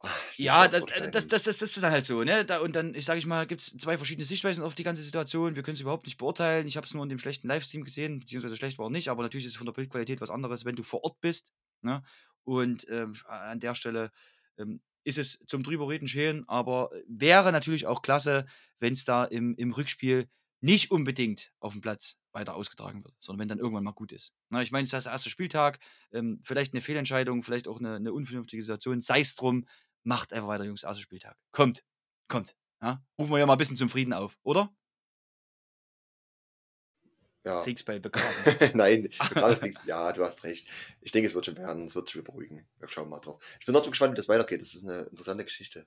ah, 0.00 0.08
Ja, 0.36 0.64
auch 0.64 0.68
das, 0.68 0.86
dort 0.86 0.92
äh, 0.92 1.10
das, 1.10 1.26
das, 1.28 1.44
das, 1.44 1.58
das 1.58 1.76
ist 1.76 1.82
dann 1.82 1.92
halt 1.92 2.06
so, 2.06 2.22
ne? 2.24 2.44
Da, 2.44 2.60
und 2.60 2.74
dann, 2.76 2.94
ich 2.94 3.04
sage 3.04 3.18
ich 3.18 3.26
mal, 3.26 3.46
gibt 3.46 3.62
es 3.62 3.76
zwei 3.76 3.96
verschiedene 3.98 4.24
Sichtweisen 4.26 4.64
auf 4.64 4.74
die 4.74 4.84
ganze 4.84 5.02
Situation. 5.02 5.56
Wir 5.56 5.62
können 5.62 5.76
es 5.76 5.80
überhaupt 5.80 6.06
nicht 6.06 6.18
beurteilen. 6.18 6.66
Ich 6.66 6.76
habe 6.76 6.86
es 6.86 6.94
nur 6.94 7.02
in 7.02 7.08
dem 7.08 7.18
schlechten 7.18 7.48
Livestream 7.48 7.84
gesehen, 7.84 8.20
beziehungsweise 8.20 8.56
schlecht 8.56 8.78
war 8.78 8.90
nicht, 8.90 9.08
aber 9.08 9.22
natürlich 9.22 9.46
ist 9.46 9.52
es 9.52 9.58
von 9.58 9.66
der 9.66 9.72
Bildqualität 9.74 10.20
was 10.20 10.30
anderes, 10.30 10.64
wenn 10.64 10.76
du 10.76 10.82
vor 10.82 11.04
Ort 11.04 11.20
bist. 11.20 11.52
Ne? 11.82 12.02
Und 12.44 12.86
ähm, 12.90 13.14
an 13.26 13.60
der 13.60 13.74
Stelle 13.74 14.10
ähm, 14.58 14.80
ist 15.06 15.18
es 15.18 15.38
zum 15.46 15.62
drüberreden 15.62 16.08
schön, 16.08 16.44
aber 16.48 16.90
wäre 17.06 17.52
natürlich 17.52 17.86
auch 17.86 18.02
klasse, 18.02 18.44
wenn 18.80 18.92
es 18.92 19.04
da 19.04 19.24
im, 19.24 19.54
im 19.54 19.72
Rückspiel 19.72 20.28
nicht 20.60 20.90
unbedingt 20.90 21.52
auf 21.60 21.74
dem 21.74 21.80
Platz 21.80 22.18
weiter 22.32 22.56
ausgetragen 22.56 23.04
wird, 23.04 23.14
sondern 23.20 23.40
wenn 23.40 23.48
dann 23.48 23.58
irgendwann 23.58 23.84
mal 23.84 23.92
gut 23.92 24.10
ist. 24.10 24.32
Na, 24.48 24.62
ich 24.62 24.72
meine, 24.72 24.82
es 24.82 24.92
ist 24.92 25.04
der 25.04 25.12
erste 25.12 25.30
Spieltag, 25.30 25.78
ähm, 26.12 26.40
vielleicht 26.42 26.74
eine 26.74 26.80
Fehlentscheidung, 26.80 27.44
vielleicht 27.44 27.68
auch 27.68 27.78
eine, 27.78 27.96
eine 27.96 28.12
unvernünftige 28.12 28.62
Situation, 28.62 29.00
sei 29.00 29.20
es 29.20 29.36
drum, 29.36 29.66
macht 30.02 30.32
einfach 30.32 30.48
weiter, 30.48 30.64
Jungs, 30.64 30.82
erster 30.82 31.02
Spieltag. 31.02 31.36
Kommt, 31.52 31.84
kommt. 32.26 32.56
Ja? 32.82 33.04
Rufen 33.16 33.30
wir 33.30 33.38
ja 33.38 33.46
mal 33.46 33.52
ein 33.54 33.58
bisschen 33.58 33.76
zum 33.76 33.88
Frieden 33.88 34.12
auf, 34.12 34.36
oder? 34.42 34.74
Ja. 37.46 37.62
Kriegsbeil 37.64 38.00
begraben. 38.00 38.34
Nein, 38.74 39.08
gerade 39.30 39.56
kriegst 39.56 39.86
ja, 39.86 40.12
du 40.12 40.24
hast 40.24 40.44
recht. 40.44 40.68
Ich 41.00 41.12
denke, 41.12 41.28
es 41.28 41.34
wird 41.34 41.46
schon 41.46 41.56
werden, 41.56 41.86
es 41.86 41.94
wird 41.94 42.12
wieder 42.14 42.24
beruhigen. 42.24 42.66
Wir 42.78 42.88
schauen 42.88 43.08
mal 43.08 43.20
drauf. 43.20 43.42
Ich 43.60 43.66
bin 43.66 43.72
trotzdem 43.72 43.92
gespannt, 43.92 44.12
wie 44.12 44.16
das 44.16 44.28
weitergeht. 44.28 44.60
Das 44.60 44.74
ist 44.74 44.84
eine 44.84 45.02
interessante 45.02 45.44
Geschichte. 45.44 45.86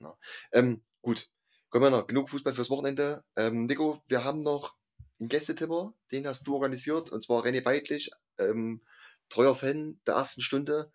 Ja. 0.00 0.18
Ähm, 0.52 0.82
gut, 1.00 1.30
kommen 1.70 1.84
wir 1.84 1.90
noch. 1.90 2.06
Genug 2.06 2.28
Fußball 2.28 2.54
fürs 2.54 2.70
Wochenende. 2.70 3.24
Ähm, 3.36 3.66
Nico, 3.66 4.02
wir 4.08 4.24
haben 4.24 4.42
noch 4.42 4.76
einen 5.18 5.28
Gästetipper, 5.28 5.94
den 6.12 6.26
hast 6.26 6.46
du 6.46 6.54
organisiert, 6.54 7.10
und 7.10 7.22
zwar 7.22 7.44
René 7.44 7.62
Beitlich, 7.62 8.10
ähm, 8.36 8.82
treuer 9.30 9.54
Fan 9.54 9.98
der 10.06 10.14
ersten 10.14 10.42
Stunde. 10.42 10.92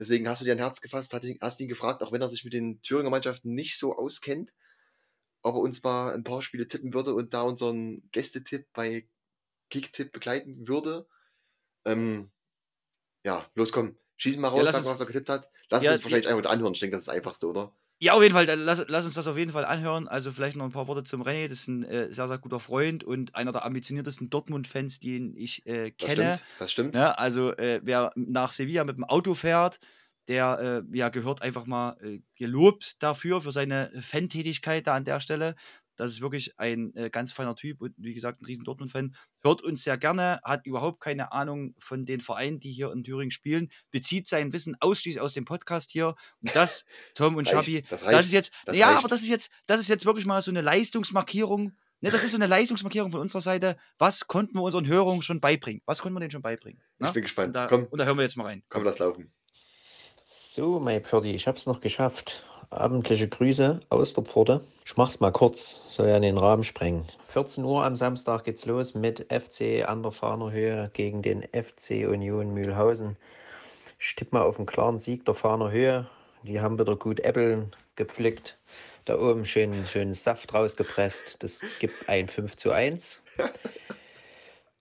Deswegen 0.00 0.26
hast 0.28 0.40
du 0.40 0.44
dir 0.44 0.52
ein 0.52 0.58
Herz 0.58 0.80
gefasst, 0.80 1.14
hast 1.14 1.24
ihn, 1.24 1.38
hast 1.40 1.60
ihn 1.60 1.68
gefragt, 1.68 2.02
auch 2.02 2.10
wenn 2.10 2.20
er 2.20 2.28
sich 2.28 2.42
mit 2.44 2.52
den 2.52 2.82
Thüringer 2.82 3.10
Mannschaften 3.10 3.54
nicht 3.54 3.78
so 3.78 3.96
auskennt, 3.96 4.52
ob 5.42 5.54
er 5.54 5.60
uns 5.60 5.82
mal 5.84 6.12
ein 6.12 6.24
paar 6.24 6.42
Spiele 6.42 6.66
tippen 6.66 6.94
würde 6.94 7.14
und 7.14 7.32
da 7.32 7.42
unseren 7.42 8.02
Gästetipp 8.10 8.66
bei 8.72 9.06
Kicktipp 9.70 10.12
begleiten 10.12 10.66
würde. 10.68 11.06
Ähm, 11.84 12.30
ja, 13.24 13.46
los 13.54 13.72
komm, 13.72 13.96
schieß 14.16 14.36
mal 14.38 14.48
Ja, 14.48 14.52
raus, 14.54 14.62
lass 14.64 14.72
sag 14.72 14.78
uns- 14.80 14.86
mal, 14.88 14.92
was 14.94 15.00
er 15.00 15.06
getippt 15.06 15.28
hat. 15.30 15.50
Lass 15.70 15.84
Ja, 15.84 15.92
uns 15.92 16.04
wahrscheinlich 16.04 16.28
einfach 16.28 16.50
anhören. 16.50 16.74
Ich 16.74 16.80
denke, 16.80 16.92
das 16.96 17.02
ist 17.02 17.08
das 17.08 17.14
Einfachste, 17.16 17.46
oder? 17.48 17.74
Ja, 18.00 18.12
auf 18.14 18.22
jeden 18.22 18.34
Fall, 18.34 18.44
lass, 18.46 18.84
lass 18.88 19.04
uns 19.06 19.14
das 19.14 19.26
auf 19.28 19.38
jeden 19.38 19.52
Fall 19.52 19.64
anhören. 19.64 20.08
Also 20.08 20.30
vielleicht 20.32 20.56
noch 20.56 20.64
ein 20.64 20.72
paar 20.72 20.88
Worte 20.88 21.04
zum 21.04 21.22
René. 21.22 21.48
Das 21.48 21.60
ist 21.60 21.68
ein 21.68 21.84
äh, 21.84 22.12
sehr, 22.12 22.28
sehr 22.28 22.38
guter 22.38 22.60
Freund 22.60 23.04
und 23.04 23.34
einer 23.34 23.52
der 23.52 23.64
ambitioniertesten 23.64 24.28
Dortmund-Fans, 24.30 24.98
den 24.98 25.34
ich 25.36 25.64
äh, 25.66 25.92
Das 25.96 26.10
kenne. 26.10 26.34
stimmt, 26.34 26.44
das 26.58 26.72
stimmt. 26.72 26.94
Ja, 26.96 27.12
also 27.12 27.52
äh, 27.56 27.80
wer 27.84 28.12
nach 28.16 28.50
Sevilla 28.52 28.84
mit 28.84 28.96
dem 28.96 29.04
Auto 29.04 29.34
fährt, 29.34 29.78
der 30.28 30.82
äh, 30.92 30.96
ja, 30.96 31.08
gehört 31.08 31.40
einfach 31.42 31.66
mal 31.66 31.96
äh, 32.02 32.20
gelobt 32.36 33.02
dafür, 33.02 33.40
für 33.40 33.52
seine 33.52 33.90
Fantätigkeit 34.02 34.86
da 34.86 34.96
an 34.96 35.04
der 35.04 35.20
Stelle. 35.20 35.54
Das 35.96 36.10
ist 36.10 36.20
wirklich 36.20 36.58
ein 36.58 36.94
äh, 36.96 37.10
ganz 37.10 37.32
feiner 37.32 37.54
Typ 37.54 37.80
und 37.80 37.94
wie 37.96 38.14
gesagt, 38.14 38.40
ein 38.40 38.44
riesen 38.46 38.64
Dortmund-Fan. 38.64 39.14
Hört 39.42 39.62
uns 39.62 39.84
sehr 39.84 39.96
gerne, 39.98 40.40
hat 40.44 40.66
überhaupt 40.66 41.00
keine 41.00 41.32
Ahnung 41.32 41.74
von 41.78 42.04
den 42.06 42.20
Vereinen, 42.20 42.60
die 42.60 42.72
hier 42.72 42.90
in 42.92 43.04
Thüringen 43.04 43.30
spielen, 43.30 43.70
bezieht 43.90 44.26
sein 44.28 44.52
Wissen 44.52 44.76
ausschließlich 44.80 45.20
aus 45.20 45.32
dem 45.34 45.44
Podcast 45.44 45.90
hier. 45.90 46.14
Und 46.42 46.54
das, 46.54 46.84
Tom 47.14 47.36
und 47.36 47.48
Schabi, 47.48 47.82
das 47.88 48.02
das, 48.02 48.26
ist 48.26 48.32
jetzt, 48.32 48.52
das 48.66 48.76
ja, 48.76 48.86
reicht. 48.88 48.98
aber 48.98 49.08
das 49.08 49.22
ist 49.22 49.28
jetzt, 49.28 49.50
das 49.66 49.80
ist 49.80 49.88
jetzt 49.88 50.04
wirklich 50.06 50.26
mal 50.26 50.42
so 50.42 50.50
eine 50.50 50.60
Leistungsmarkierung. 50.60 51.72
Ne, 52.00 52.10
das 52.10 52.22
ist 52.24 52.32
so 52.32 52.36
eine 52.36 52.46
Leistungsmarkierung 52.46 53.10
von 53.12 53.20
unserer 53.20 53.40
Seite. 53.40 53.76
Was 53.98 54.26
konnten 54.26 54.56
wir 54.58 54.62
unseren 54.62 54.86
Hörern 54.86 55.22
schon 55.22 55.40
beibringen? 55.40 55.80
Was 55.86 56.02
konnten 56.02 56.16
wir 56.16 56.20
denen 56.20 56.32
schon 56.32 56.42
beibringen? 56.42 56.82
Ich 56.98 57.06
Ne? 57.06 57.12
bin 57.12 57.20
Und 57.20 57.22
gespannt. 57.22 57.56
da, 57.56 57.66
Komm, 57.66 57.84
und 57.84 57.98
da 57.98 58.04
hören 58.04 58.16
wir 58.18 58.24
jetzt 58.24 58.36
mal 58.36 58.44
rein. 58.44 58.62
komm, 58.68 58.84
lass 58.84 58.98
laufen. 58.98 59.32
So, 60.22 60.80
mein 60.80 61.02
Pfördi, 61.04 61.30
ich 61.32 61.46
hab's 61.46 61.66
noch 61.66 61.80
geschafft. 61.80 62.44
Abendliche 62.74 63.28
Grüße 63.28 63.80
aus 63.88 64.14
der 64.14 64.24
Pforte. 64.24 64.60
Ich 64.84 64.96
mach's 64.96 65.20
mal 65.20 65.30
kurz, 65.30 65.94
soll 65.94 66.08
ja 66.08 66.16
in 66.16 66.22
den 66.22 66.38
Rahmen 66.38 66.64
sprengen. 66.64 67.06
14 67.26 67.64
Uhr 67.64 67.84
am 67.84 67.94
Samstag 67.94 68.44
geht's 68.44 68.66
los 68.66 68.94
mit 68.94 69.32
FC 69.32 69.88
an 69.88 70.02
der 70.02 70.10
Fahnerhöhe 70.10 70.90
gegen 70.92 71.22
den 71.22 71.42
FC 71.42 72.06
Union 72.08 72.52
Mühlhausen. 72.52 73.16
Ich 73.98 74.16
tippe 74.16 74.36
mal 74.36 74.42
auf 74.42 74.58
einen 74.58 74.66
klaren 74.66 74.98
Sieg 74.98 75.24
der 75.24 75.34
Fahnerhöhe. 75.34 76.06
Die 76.42 76.60
haben 76.60 76.78
wieder 76.78 76.96
gut 76.96 77.20
Äppeln 77.20 77.74
gepflückt. 77.96 78.58
Da 79.04 79.18
oben 79.18 79.46
schön, 79.46 79.86
schön 79.86 80.12
Saft 80.12 80.52
rausgepresst. 80.52 81.42
Das 81.42 81.60
gibt 81.78 82.08
ein 82.08 82.26
5 82.26 82.56
zu 82.56 82.72
1. 82.72 83.20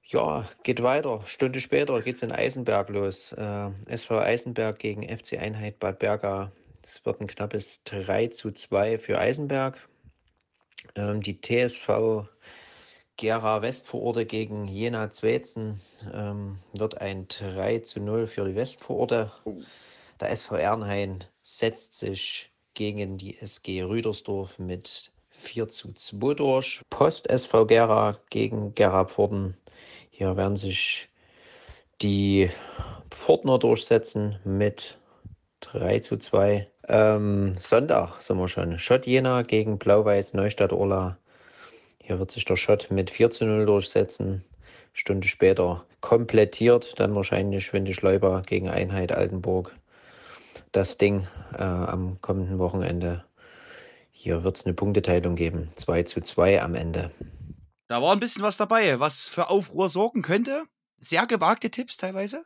Ja, 0.06 0.48
geht 0.64 0.84
weiter. 0.84 1.22
Stunde 1.26 1.60
später 1.62 2.02
geht's 2.02 2.22
in 2.22 2.32
Eisenberg 2.32 2.90
los. 2.90 3.32
Äh, 3.34 3.70
SV 3.88 4.20
Eisenberg 4.20 4.78
gegen 4.80 5.04
FC 5.04 5.40
Einheit 5.40 5.80
Bad 5.80 6.00
Berga. 6.00 6.52
Es 6.84 7.06
wird 7.06 7.22
ein 7.22 7.28
knappes 7.28 7.82
3 7.86 8.28
zu 8.28 8.52
2 8.52 9.00
für 9.00 9.18
Eisenberg. 9.18 9.78
Ähm, 10.96 11.22
die 11.22 11.40
TSV 11.40 12.28
Gera 13.16 13.62
Westvororte 13.62 14.26
gegen 14.26 14.68
Jena 14.68 15.10
Zwetzen 15.10 15.82
ähm, 16.14 16.60
wird 16.74 17.00
ein 17.00 17.28
3 17.28 17.80
zu 17.80 18.02
0 18.02 18.28
für 18.28 18.46
die 18.46 18.56
Westvororte. 18.56 19.32
Oh. 19.46 19.62
Der 20.20 20.32
SV 20.32 20.56
Ernhain 20.58 21.24
setzt 21.42 21.96
sich 21.96 22.52
gegen 22.74 23.18
die 23.18 23.40
SG 23.40 23.84
Rüdersdorf 23.84 24.60
mit 24.60 25.14
4 25.30 25.70
zu 25.70 25.94
2 25.94 26.34
durch. 26.34 26.82
Post 26.90 27.30
SV 27.30 27.66
Gera 27.66 28.20
gegen 28.30 28.76
Gera 28.76 29.06
Pforten. 29.06 29.56
Hier 30.10 30.36
werden 30.36 30.58
sich 30.58 31.10
die 32.02 32.50
Pfortner 33.10 33.58
durchsetzen 33.58 34.40
mit 34.44 34.98
3 35.64 36.00
zu 36.00 36.18
2. 36.18 36.68
Ähm, 36.88 37.54
Sonntag 37.56 38.22
sind 38.22 38.38
wir 38.38 38.48
schon. 38.48 38.78
Schott 38.80 39.06
Jena 39.06 39.42
gegen 39.44 39.80
Blau-Weiß 39.80 40.34
Neustadt 40.34 40.74
Orla. 40.74 41.18
Hier 42.02 42.20
wird 42.20 42.32
sich 42.32 42.46
der 42.46 42.58
Schott 42.58 42.88
mit 42.92 43.10
4 43.10 43.32
zu 43.32 43.46
0 43.46 43.66
durchsetzen. 43.66 44.44
Stunde 44.92 45.28
später 45.28 45.86
komplettiert 46.02 47.00
dann 47.00 47.16
wahrscheinlich 47.16 47.72
Winde 47.74 47.94
Schleuber 47.94 48.44
gegen 48.46 48.70
Einheit 48.70 49.12
Altenburg. 49.12 49.76
Das 50.72 50.98
Ding 50.98 51.28
äh, 51.54 51.64
am 51.64 52.20
kommenden 52.22 52.60
Wochenende. 52.60 53.24
Hier 54.12 54.44
wird 54.44 54.58
es 54.58 54.66
eine 54.66 54.74
Punkteteilung 54.74 55.36
geben. 55.36 55.72
2 55.76 56.04
zu 56.04 56.22
2 56.22 56.62
am 56.62 56.76
Ende. 56.76 57.12
Da 57.88 58.02
war 58.02 58.14
ein 58.14 58.20
bisschen 58.20 58.44
was 58.44 58.58
dabei, 58.58 59.00
was 59.00 59.28
für 59.28 59.50
Aufruhr 59.50 59.90
sorgen 59.90 60.22
könnte. 60.22 60.64
Sehr 61.00 61.26
gewagte 61.26 61.70
Tipps 61.70 61.98
teilweise. 61.98 62.44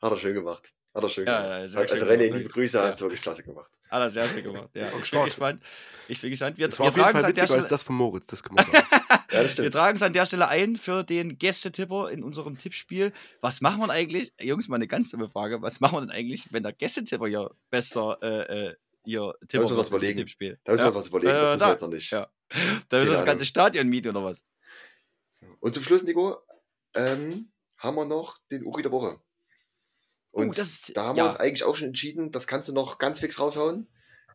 Hat 0.00 0.12
er 0.12 0.16
schön 0.16 0.34
gemacht. 0.34 0.72
Hat 0.94 1.02
er 1.02 1.08
schön 1.08 1.26
Ja, 1.26 1.42
gemacht. 1.42 1.60
ja, 1.60 1.68
sehr 1.68 1.80
also 1.82 1.96
schön 1.96 2.04
René, 2.08 2.18
gemacht. 2.26 2.38
liebe 2.38 2.48
Grüße, 2.50 2.76
Ja. 2.78 2.84
hast 2.86 3.00
du 3.00 3.04
wirklich 3.06 3.20
klasse 3.22 3.42
gemacht. 3.42 3.70
Hat 3.90 4.00
er 4.00 4.08
sehr 4.08 4.28
schön 4.28 4.44
gemacht. 4.44 4.70
Ja, 4.74 4.88
ich 4.98 5.10
bin 5.10 5.24
gespannt. 5.24 5.62
Ich 6.08 6.20
bin 6.20 6.30
gespannt. 6.30 6.56
Wir, 6.58 6.68
Das 6.68 6.78
wir 6.78 6.84
war 6.84 6.88
auf 6.90 6.96
jeden 6.96 7.04
tragen 7.04 7.16
es 7.16 7.22
Fall 7.22 7.30
an 7.30 7.34
der 7.34 7.42
witziger 7.42 7.42
als 7.42 7.66
Stelle. 7.66 7.68
das 7.68 7.82
von 7.82 7.96
Moritz, 7.96 8.26
das 8.26 8.42
man 8.50 8.64
sagen. 8.64 8.86
Ja, 9.32 9.42
das 9.42 9.58
Wir 9.58 9.70
tragen 9.72 9.96
es 9.96 10.02
an 10.02 10.12
der 10.12 10.26
Stelle 10.26 10.46
ein 10.46 10.76
für 10.76 11.02
den 11.02 11.38
Gästetipper 11.38 12.08
in 12.10 12.22
unserem 12.22 12.56
Tippspiel. 12.56 13.12
Was 13.40 13.60
machen 13.60 13.80
wir 13.80 13.86
denn 13.88 13.96
eigentlich? 13.96 14.32
Jungs, 14.40 14.68
mal 14.68 14.76
eine 14.76 14.86
ganz 14.86 15.10
dumme 15.10 15.28
Frage. 15.28 15.60
Was 15.60 15.80
machen 15.80 15.96
wir 15.96 16.00
denn 16.02 16.10
eigentlich, 16.10 16.52
wenn 16.52 16.62
der 16.62 16.72
Gästetipper 16.72 17.26
hier 17.26 17.50
bester 17.70 18.18
äh, 18.22 18.68
äh, 18.68 18.74
ihr 19.04 19.34
Tipper 19.48 19.64
müssen 19.64 19.74
wir 19.74 19.78
was 19.80 19.88
überlegen. 19.88 20.20
Tippspiel? 20.20 20.60
Da 20.62 20.70
müssen 20.72 20.82
wir 20.82 20.84
ja. 20.84 20.94
uns 20.94 20.96
was 20.96 21.08
überlegen, 21.08 21.30
Äh, 21.32 21.40
das 21.40 21.50
wissen 21.50 21.58
da- 21.58 21.66
wir 21.66 21.72
jetzt 21.72 21.80
noch 21.80 21.88
nicht. 21.88 22.10
Ja. 22.12 22.28
Da 22.88 22.98
müssen 23.00 23.10
wir 23.10 23.16
das 23.16 23.24
ganze 23.24 23.44
Stadion 23.44 23.88
mieten 23.88 24.08
oder 24.10 24.22
was? 24.24 24.44
Und 25.58 25.74
zum 25.74 25.82
Schluss, 25.82 26.04
Nico, 26.04 26.36
ähm, 26.94 27.50
haben 27.78 27.96
wir 27.96 28.04
noch 28.04 28.38
den 28.52 28.64
Uri 28.64 28.82
der 28.82 28.92
Woche. 28.92 29.18
Und 30.34 30.48
Oh, 30.48 30.52
das 30.52 30.68
ist- 30.68 30.96
da 30.96 31.04
haben 31.04 31.16
ja. 31.16 31.24
wir 31.24 31.30
uns 31.30 31.36
eigentlich 31.40 31.62
auch 31.64 31.76
schon 31.76 31.88
entschieden, 31.88 32.30
das 32.32 32.46
kannst 32.46 32.68
du 32.68 32.72
noch 32.72 32.98
ganz 32.98 33.20
fix 33.20 33.38
raushauen, 33.38 33.86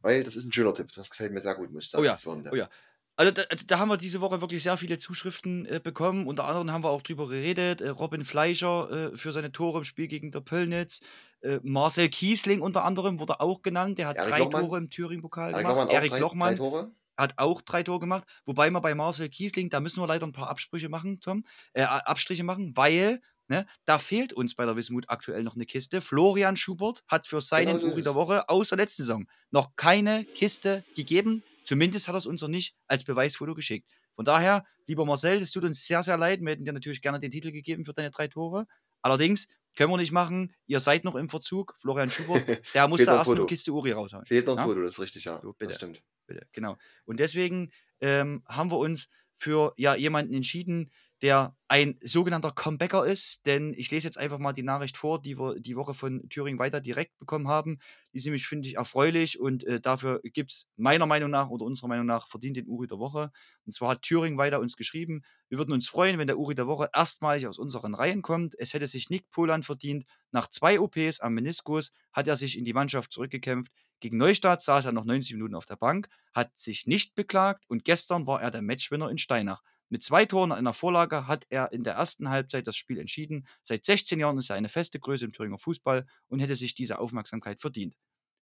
weil 0.01 0.23
das 0.23 0.35
ist 0.37 0.45
ein 0.45 0.53
schöner 0.53 0.73
Tipp. 0.73 0.91
Das 0.95 1.09
gefällt 1.09 1.33
mir 1.33 1.41
sehr 1.41 1.55
gut, 1.55 1.71
muss 1.71 1.83
ich 1.83 1.89
sagen. 1.89 2.03
Oh 2.03 2.05
ja, 2.05 2.15
Wochenende. 2.25 2.51
oh 2.53 2.55
ja. 2.55 2.69
Also 3.17 3.33
da, 3.33 3.43
da 3.67 3.79
haben 3.79 3.89
wir 3.89 3.97
diese 3.97 4.21
Woche 4.21 4.39
wirklich 4.39 4.63
sehr 4.63 4.77
viele 4.77 4.97
Zuschriften 4.97 5.65
äh, 5.65 5.81
bekommen. 5.83 6.25
Unter 6.25 6.45
anderem 6.45 6.71
haben 6.71 6.85
wir 6.85 6.89
auch 6.89 7.01
drüber 7.01 7.27
geredet. 7.27 7.81
Äh, 7.81 7.89
Robin 7.89 8.23
Fleischer 8.23 9.11
äh, 9.13 9.17
für 9.17 9.33
seine 9.33 9.51
Tore 9.51 9.79
im 9.79 9.83
Spiel 9.83 10.07
gegen 10.07 10.31
der 10.31 10.39
Pöllnitz. 10.39 11.01
Äh, 11.41 11.59
Marcel 11.61 12.07
Kiesling 12.07 12.61
unter 12.61 12.85
anderem 12.85 13.19
wurde 13.19 13.41
auch 13.41 13.61
genannt. 13.61 13.97
Der 13.97 14.07
hat 14.07 14.15
Erik 14.15 14.29
drei 14.29 14.39
Lochmann. 14.39 14.61
Tore 14.61 14.77
im 14.77 14.89
Thüringen-Pokal 14.89 15.51
Erik 15.51 15.57
gemacht. 15.57 15.75
Lochmann 15.75 15.89
Erik 15.89 16.11
drei, 16.11 16.19
Lochmann 16.19 16.49
drei 16.55 16.57
Tore. 16.57 16.91
hat 17.17 17.33
auch 17.35 17.61
drei 17.61 17.83
Tore 17.83 17.99
gemacht. 17.99 18.23
Wobei 18.45 18.69
wir 18.69 18.79
bei 18.79 18.95
Marcel 18.95 19.27
Kiesling, 19.27 19.69
da 19.69 19.81
müssen 19.81 20.01
wir 20.01 20.07
leider 20.07 20.25
ein 20.25 20.31
paar 20.31 20.49
Absprüche 20.49 20.87
machen, 20.87 21.19
Tom. 21.19 21.43
Äh, 21.73 21.81
Abstriche 21.83 22.45
machen, 22.45 22.71
weil 22.77 23.19
ne, 23.49 23.65
da 23.85 23.99
fehlt 23.99 24.33
uns 24.33 24.55
bei 24.55 24.65
der 24.65 24.75
Wismut 24.75 25.05
aktuell 25.09 25.43
noch 25.43 25.55
eine 25.55 25.65
Kiste. 25.65 26.01
Florian 26.01 26.55
Schubert 26.55 27.03
hat 27.07 27.27
für 27.27 27.41
seinen 27.41 27.79
Genau 27.79 27.91
Uri 27.91 28.03
der 28.03 28.15
Woche 28.15 28.47
aus 28.47 28.69
der 28.69 28.77
letzten 28.77 29.03
Saison 29.03 29.25
noch 29.51 29.75
keine 29.75 30.23
Kiste 30.23 30.83
gegeben. 30.95 31.43
Zumindest 31.65 32.07
hat 32.07 32.15
er 32.15 32.19
es 32.19 32.25
uns 32.25 32.41
noch 32.41 32.47
nicht 32.47 32.75
als 32.87 33.03
Beweisfoto 33.03 33.53
geschickt. 33.53 33.87
Von 34.15 34.25
daher, 34.25 34.65
lieber 34.87 35.05
Marcel, 35.05 35.41
es 35.41 35.51
tut 35.51 35.63
uns 35.63 35.85
sehr, 35.85 36.03
sehr 36.03 36.17
leid. 36.17 36.41
Wir 36.41 36.51
hätten 36.51 36.65
dir 36.65 36.73
natürlich 36.73 37.01
gerne 37.01 37.19
den 37.19 37.31
Titel 37.31 37.51
gegeben 37.51 37.85
für 37.85 37.93
deine 37.93 38.11
drei 38.11 38.27
Tore. 38.27 38.65
Allerdings 39.01 39.47
können 39.75 39.91
wir 39.91 39.97
nicht 39.97 40.11
machen. 40.11 40.53
Ihr 40.67 40.79
seid 40.79 41.05
noch 41.05 41.15
im 41.15 41.29
Verzug. 41.29 41.75
Florian 41.79 42.11
Schubert, 42.11 42.43
der 42.73 42.87
muss 42.87 43.05
da 43.05 43.17
erst 43.17 43.31
eine. 43.31 43.45
Kiste 43.45 43.71
Uri 43.71 43.91
raushauen. 43.91 44.25
Fehlt 44.25 44.47
noch 44.47 44.57
ein 44.57 44.59
Ja? 44.59 44.65
Foto, 44.65 44.81
das 44.81 44.93
ist 44.93 44.99
richtig, 44.99 45.23
ja. 45.25 45.39
So, 45.41 45.53
bitte. 45.53 45.67
das 45.67 45.75
stimmt. 45.75 46.03
Bitte, 46.27 46.47
genau. 46.51 46.77
Und 47.05 47.19
deswegen 47.19 47.71
ähm, 48.01 48.43
haben 48.47 48.71
wir 48.71 48.77
uns 48.77 49.09
für 49.37 49.73
ja, 49.77 49.95
jemanden 49.95 50.33
entschieden, 50.33 50.91
der 51.21 51.55
ein 51.67 51.99
sogenannter 52.01 52.51
Comebacker 52.51 53.05
ist. 53.05 53.45
Denn 53.45 53.73
ich 53.75 53.91
lese 53.91 54.07
jetzt 54.07 54.17
einfach 54.17 54.39
mal 54.39 54.53
die 54.53 54.63
Nachricht 54.63 54.97
vor, 54.97 55.21
die 55.21 55.37
wir 55.37 55.59
die 55.59 55.75
Woche 55.75 55.93
von 55.93 56.27
Thüringen 56.29 56.59
weiter 56.59 56.81
direkt 56.81 57.17
bekommen 57.19 57.47
haben. 57.47 57.79
Die 58.13 58.17
ist 58.17 58.25
nämlich, 58.25 58.47
finde 58.47 58.67
ich, 58.67 58.75
erfreulich 58.75 59.39
und 59.39 59.63
äh, 59.65 59.79
dafür 59.79 60.21
gibt 60.23 60.51
es 60.51 60.67
meiner 60.77 61.05
Meinung 61.05 61.29
nach 61.29 61.49
oder 61.49 61.65
unserer 61.65 61.87
Meinung 61.87 62.05
nach 62.05 62.27
verdient 62.27 62.57
den 62.57 62.67
Uri 62.67 62.87
der 62.87 62.99
Woche. 62.99 63.31
Und 63.65 63.73
zwar 63.73 63.89
hat 63.89 64.01
Thüringen 64.01 64.37
weiter 64.37 64.59
uns 64.59 64.77
geschrieben, 64.77 65.21
wir 65.49 65.57
würden 65.57 65.73
uns 65.73 65.87
freuen, 65.87 66.17
wenn 66.17 66.27
der 66.27 66.39
Uri 66.39 66.55
der 66.55 66.67
Woche 66.67 66.89
erstmalig 66.93 67.47
aus 67.47 67.59
unseren 67.59 67.93
Reihen 67.93 68.21
kommt. 68.21 68.55
Es 68.57 68.73
hätte 68.73 68.87
sich 68.87 69.09
Nick 69.09 69.29
Polan 69.29 69.63
verdient. 69.63 70.05
Nach 70.31 70.47
zwei 70.47 70.79
OPs 70.79 71.19
am 71.19 71.33
Meniskus 71.33 71.91
hat 72.13 72.27
er 72.27 72.35
sich 72.35 72.57
in 72.57 72.65
die 72.65 72.73
Mannschaft 72.73 73.11
zurückgekämpft. 73.11 73.71
Gegen 73.99 74.17
Neustadt 74.17 74.63
saß 74.63 74.85
er 74.85 74.91
noch 74.93 75.03
90 75.03 75.33
Minuten 75.33 75.55
auf 75.55 75.65
der 75.65 75.75
Bank, 75.75 76.07
hat 76.33 76.57
sich 76.57 76.87
nicht 76.87 77.15
beklagt 77.15 77.65
und 77.67 77.83
gestern 77.83 78.27
war 78.27 78.41
er 78.41 78.49
der 78.51 78.61
Matchwinner 78.61 79.09
in 79.09 79.17
Steinach. 79.17 79.61
Mit 79.89 80.03
zwei 80.03 80.25
Toren 80.25 80.51
und 80.51 80.57
einer 80.57 80.73
Vorlage 80.73 81.27
hat 81.27 81.45
er 81.49 81.71
in 81.71 81.83
der 81.83 81.93
ersten 81.93 82.29
Halbzeit 82.29 82.67
das 82.67 82.75
Spiel 82.75 82.99
entschieden. 82.99 83.47
Seit 83.63 83.85
16 83.85 84.19
Jahren 84.19 84.37
ist 84.37 84.49
er 84.49 84.55
eine 84.55 84.69
feste 84.69 84.99
Größe 84.99 85.25
im 85.25 85.33
Thüringer 85.33 85.57
Fußball 85.57 86.05
und 86.27 86.39
hätte 86.39 86.55
sich 86.55 86.75
diese 86.75 86.99
Aufmerksamkeit 86.99 87.59
verdient. 87.59 87.95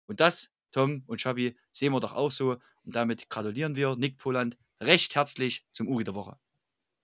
Und 0.07 0.21
das, 0.21 0.53
Tom 0.73 1.05
und 1.07 1.21
Schabi, 1.21 1.57
sehen 1.73 1.93
wir 1.93 2.01
doch 2.01 2.15
auch 2.15 2.31
so. 2.31 2.53
Und 2.83 2.97
damit 2.97 3.29
gratulieren 3.29 3.77
wir 3.77 3.97
Nick 3.97 4.19
Poland 4.19 4.57
recht 4.81 5.15
herzlich 5.15 5.67
zum 5.73 5.89
Uri 5.89 6.05
der 6.05 6.15
Woche. 6.15 6.39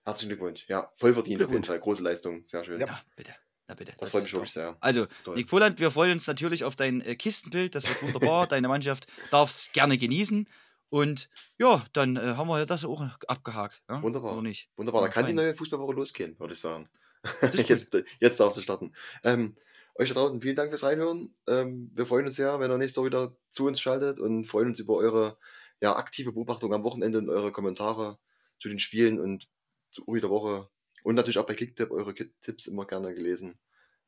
Herzlichen 0.03 0.29
Glückwunsch. 0.29 0.65
Ja, 0.67 0.91
voll 0.95 1.13
verdient 1.13 1.43
auf 1.43 1.51
jeden. 1.51 1.63
Fall. 1.63 1.79
Große 1.79 2.01
Leistung. 2.01 2.45
Sehr 2.45 2.63
schön. 2.63 2.79
Ja. 2.79 2.87
Ja, 2.87 3.01
bitte. 3.15 3.35
Na 3.67 3.75
bitte. 3.75 3.93
Das 3.99 4.09
freut 4.09 4.21
ist 4.21 4.25
mich 4.25 4.33
wirklich 4.33 4.51
sehr. 4.51 4.75
Also, 4.79 5.05
Das. 5.23 5.35
Nick 5.35 5.47
Poland, 5.47 5.79
wir 5.79 5.91
freuen 5.91 6.13
uns 6.13 6.25
natürlich 6.25 6.63
auf 6.63 6.75
dein 6.75 7.01
äh, 7.01 7.15
Kistenbild. 7.15 7.75
Das 7.75 7.87
wird 7.87 8.01
wunderbar. 8.01 8.47
Deine 8.47 8.67
Mannschaft 8.67 9.07
darf 9.29 9.51
es 9.51 9.71
gerne 9.71 9.97
genießen. 9.97 10.47
Und 10.91 11.29
ja, 11.57 11.85
dann 11.93 12.17
äh, 12.17 12.35
haben 12.35 12.49
wir 12.49 12.59
ja 12.59 12.65
das 12.65 12.83
auch 12.83 13.01
abgehakt. 13.25 13.81
Ja? 13.87 14.03
Wunderbar. 14.03 14.33
Oder 14.33 14.41
nicht? 14.41 14.69
Wunderbar, 14.75 15.03
da 15.03 15.07
kann 15.07 15.25
die 15.25 15.31
neue 15.31 15.55
Fußballwoche 15.55 15.93
losgehen, 15.93 16.37
würde 16.37 16.53
ich 16.53 16.59
sagen. 16.59 16.89
jetzt, 17.53 17.97
jetzt 18.19 18.39
darf 18.41 18.53
sie 18.53 18.61
starten. 18.61 18.93
Ähm, 19.23 19.55
euch 19.95 20.09
da 20.09 20.15
draußen 20.15 20.41
vielen 20.41 20.57
Dank 20.57 20.69
fürs 20.69 20.83
Reinhören. 20.83 21.33
Ähm, 21.47 21.91
wir 21.93 22.05
freuen 22.05 22.25
uns 22.25 22.35
sehr, 22.35 22.59
wenn 22.59 22.69
ihr 22.69 22.77
nächste 22.77 22.99
Woche 22.99 23.07
wieder 23.07 23.37
zu 23.49 23.67
uns 23.67 23.79
schaltet 23.79 24.19
und 24.19 24.43
freuen 24.43 24.67
uns 24.67 24.79
über 24.79 24.95
eure 24.95 25.37
ja, 25.79 25.95
aktive 25.95 26.33
Beobachtung 26.33 26.73
am 26.73 26.83
Wochenende 26.83 27.19
und 27.19 27.29
eure 27.29 27.53
Kommentare 27.53 28.19
zu 28.59 28.67
den 28.67 28.79
Spielen 28.79 29.17
und 29.17 29.49
zu 29.91 30.05
Uri 30.05 30.19
der 30.19 30.29
Woche. 30.29 30.69
Und 31.03 31.15
natürlich 31.15 31.37
auch 31.37 31.47
bei 31.47 31.55
Kicktip 31.55 31.91
eure 31.91 32.13
Tipps 32.13 32.67
immer 32.67 32.85
gerne 32.85 33.15
gelesen. 33.15 33.57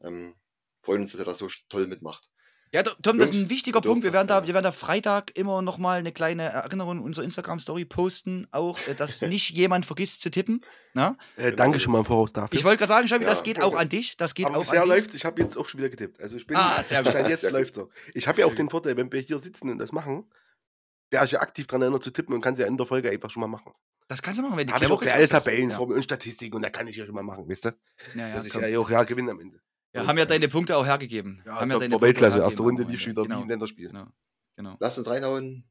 Ähm, 0.01 0.36
freuen 0.81 1.03
uns, 1.03 1.13
dass 1.13 1.21
ihr 1.21 1.25
das 1.25 1.38
so 1.38 1.47
toll 1.69 1.88
mitmacht. 1.88 2.29
Ja, 2.74 2.82
Tom, 2.82 3.19
das 3.19 3.30
ist 3.30 3.36
ein 3.36 3.49
wichtiger 3.51 3.82
Punkt. 3.82 4.03
Wir 4.03 4.09
das, 4.09 4.17
werden, 4.17 4.28
da, 4.28 4.47
wir 4.47 4.53
werden 4.55 4.63
da 4.63 4.71
Freitag 4.71 5.38
immer 5.38 5.61
noch 5.61 5.78
mal 5.78 5.99
eine 5.99 6.11
kleine 6.11 6.45
Erinnerung 6.45 6.97
in 6.97 7.03
unserer 7.03 7.24
Instagram-Story 7.24 7.86
posten. 7.86 8.47
Auch, 8.51 8.80
äh, 8.88 8.95
dass 8.95 9.21
nicht 9.21 9.51
jemand 9.51 9.86
vergisst 9.86 10.21
zu 10.21 10.32
tippen. 10.32 10.65
Na? 10.95 11.15
Äh, 11.36 11.51
danke 11.53 11.80
schon 11.80 11.93
mal 11.93 11.99
im 11.99 12.05
Voraus 12.05 12.34
dafür. 12.34 12.57
Ich 12.57 12.65
wollte 12.65 12.80
gerade 12.80 12.89
sagen, 12.89 13.07
Schabi, 13.07 13.26
das 13.26 13.39
Ja. 13.39 13.43
geht 13.43 13.61
auch 13.61 13.76
an 13.76 13.89
dich. 13.89 14.17
Das 14.17 14.34
geht 14.34 14.47
Aber 14.47 14.57
auch 14.57 14.61
bisher 14.61 14.82
an 14.82 14.89
dich. 14.89 14.97
läuft 14.97 15.13
Ich 15.13 15.24
habe 15.24 15.39
jetzt 15.39 15.55
auch 15.55 15.67
schon 15.67 15.80
wieder 15.82 15.89
getippt. 15.89 16.19
Also 16.19 16.36
ich 16.36 16.47
bin. 16.47 16.57
Ah, 16.57 16.82
sehr 16.82 17.03
gut. 17.03 17.13
Jetzt 17.13 17.43
läuft 17.43 17.76
so. 17.76 17.89
Ich 18.15 18.28
habe 18.28 18.41
ja 18.41 18.47
auch 18.47 18.55
den 18.55 18.69
Vorteil, 18.71 18.97
wenn 18.97 19.11
wir 19.11 19.19
hier 19.21 19.38
sitzen 19.38 19.69
und 19.69 19.78
das 19.78 19.91
machen, 19.91 20.26
wäre 21.11 21.26
ich 21.26 21.32
ja 21.32 21.41
aktiv 21.41 21.67
dran 21.67 21.84
erinnert 21.84 22.03
zu 22.03 22.09
tippen 22.09 22.34
und 22.34 22.41
kann 22.41 22.53
es 22.53 22.59
ja 22.59 22.65
in 22.65 22.76
der 22.76 22.88
Folge 22.88 23.11
einfach 23.11 23.30
schon 23.30 23.41
mal 23.41 23.47
machen. 23.47 23.71
Das 24.07 24.21
kannst 24.24 24.39
du 24.39 24.43
machen, 24.43 24.57
wenn 24.57 24.65
die 24.65 24.74
habe 24.74 24.86
ich 24.86 24.91
auch 24.91 25.01
ist. 25.01 25.30
Tabellen 25.30 25.69
ja. 25.69 25.78
mir 25.78 25.95
und 25.95 26.03
Statistiken 26.03 26.55
und 26.55 26.63
da 26.63 26.71
kann 26.71 26.88
ich 26.88 26.95
ja 26.95 27.05
schon 27.05 27.15
mal 27.15 27.24
machen, 27.24 27.45
wisst 27.47 27.67
ihr? 27.67 27.76
Ja, 28.15 28.28
ja, 28.30 28.36
Dass 28.36 28.45
ich 28.45 28.51
komm. 28.51 28.63
ja 28.63 28.80
auch 28.80 28.89
ja 28.89 29.03
gewinne 29.03 29.30
am 29.32 29.39
Ende. 29.39 29.59
Ja, 29.94 30.08
haben 30.08 30.18
ja 30.18 30.26
deine 30.26 30.48
Punkte 30.48 30.76
auch 30.78 30.86
hergegeben. 30.86 31.41
Ja, 31.46 31.60
haben 31.62 31.72
ja 31.72 31.80
deine 31.80 32.02
Weltklasse. 32.02 32.39
Erste 32.39 32.64
Runde 32.64 32.84
lief 32.84 33.00
schon 33.02 33.12
wieder 33.12 33.24
wie 33.24 33.28
Genau. 33.28 33.41
ein 33.41 33.48
Länderspiel. 33.48 33.88
Genau. 33.88 34.08
genau. 34.56 34.76
Lasst 34.80 34.98
uns 34.98 35.10
reinhauen. 35.10 35.66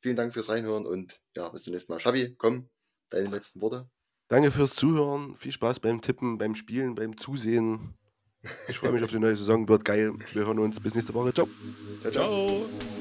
Vielen 0.00 0.16
Dank 0.16 0.32
fürs 0.32 0.48
Reinhören 0.48 0.86
und 0.86 1.20
ja, 1.36 1.48
bis 1.48 1.64
zum 1.64 1.72
nächsten 1.72 1.92
Mal. 1.92 1.98
Schabi, 1.98 2.34
komm, 2.36 2.68
deine 3.10 3.28
letzten 3.30 3.60
Worte. 3.60 3.88
Danke 4.28 4.50
fürs 4.52 4.74
Zuhören. 4.74 5.34
Viel 5.34 5.52
Spaß 5.52 5.80
beim 5.80 6.00
Tippen, 6.00 6.38
beim 6.38 6.54
Spielen, 6.54 6.94
beim 6.94 7.16
Zusehen. 7.16 7.94
Ich 8.68 8.78
freue 8.78 8.92
mich 8.92 9.02
auf 9.02 9.10
die 9.10 9.18
neue 9.18 9.34
Saison. 9.34 9.68
Wird 9.68 9.84
geil. 9.84 10.12
Wir 10.32 10.46
hören 10.46 10.60
uns. 10.60 10.78
Bis 10.78 10.94
nächste 10.94 11.14
Woche. 11.14 11.32
Ciao. 11.34 11.48
Ciao, 12.02 12.12
ciao. 12.12 12.48
Ciao. 12.48 12.97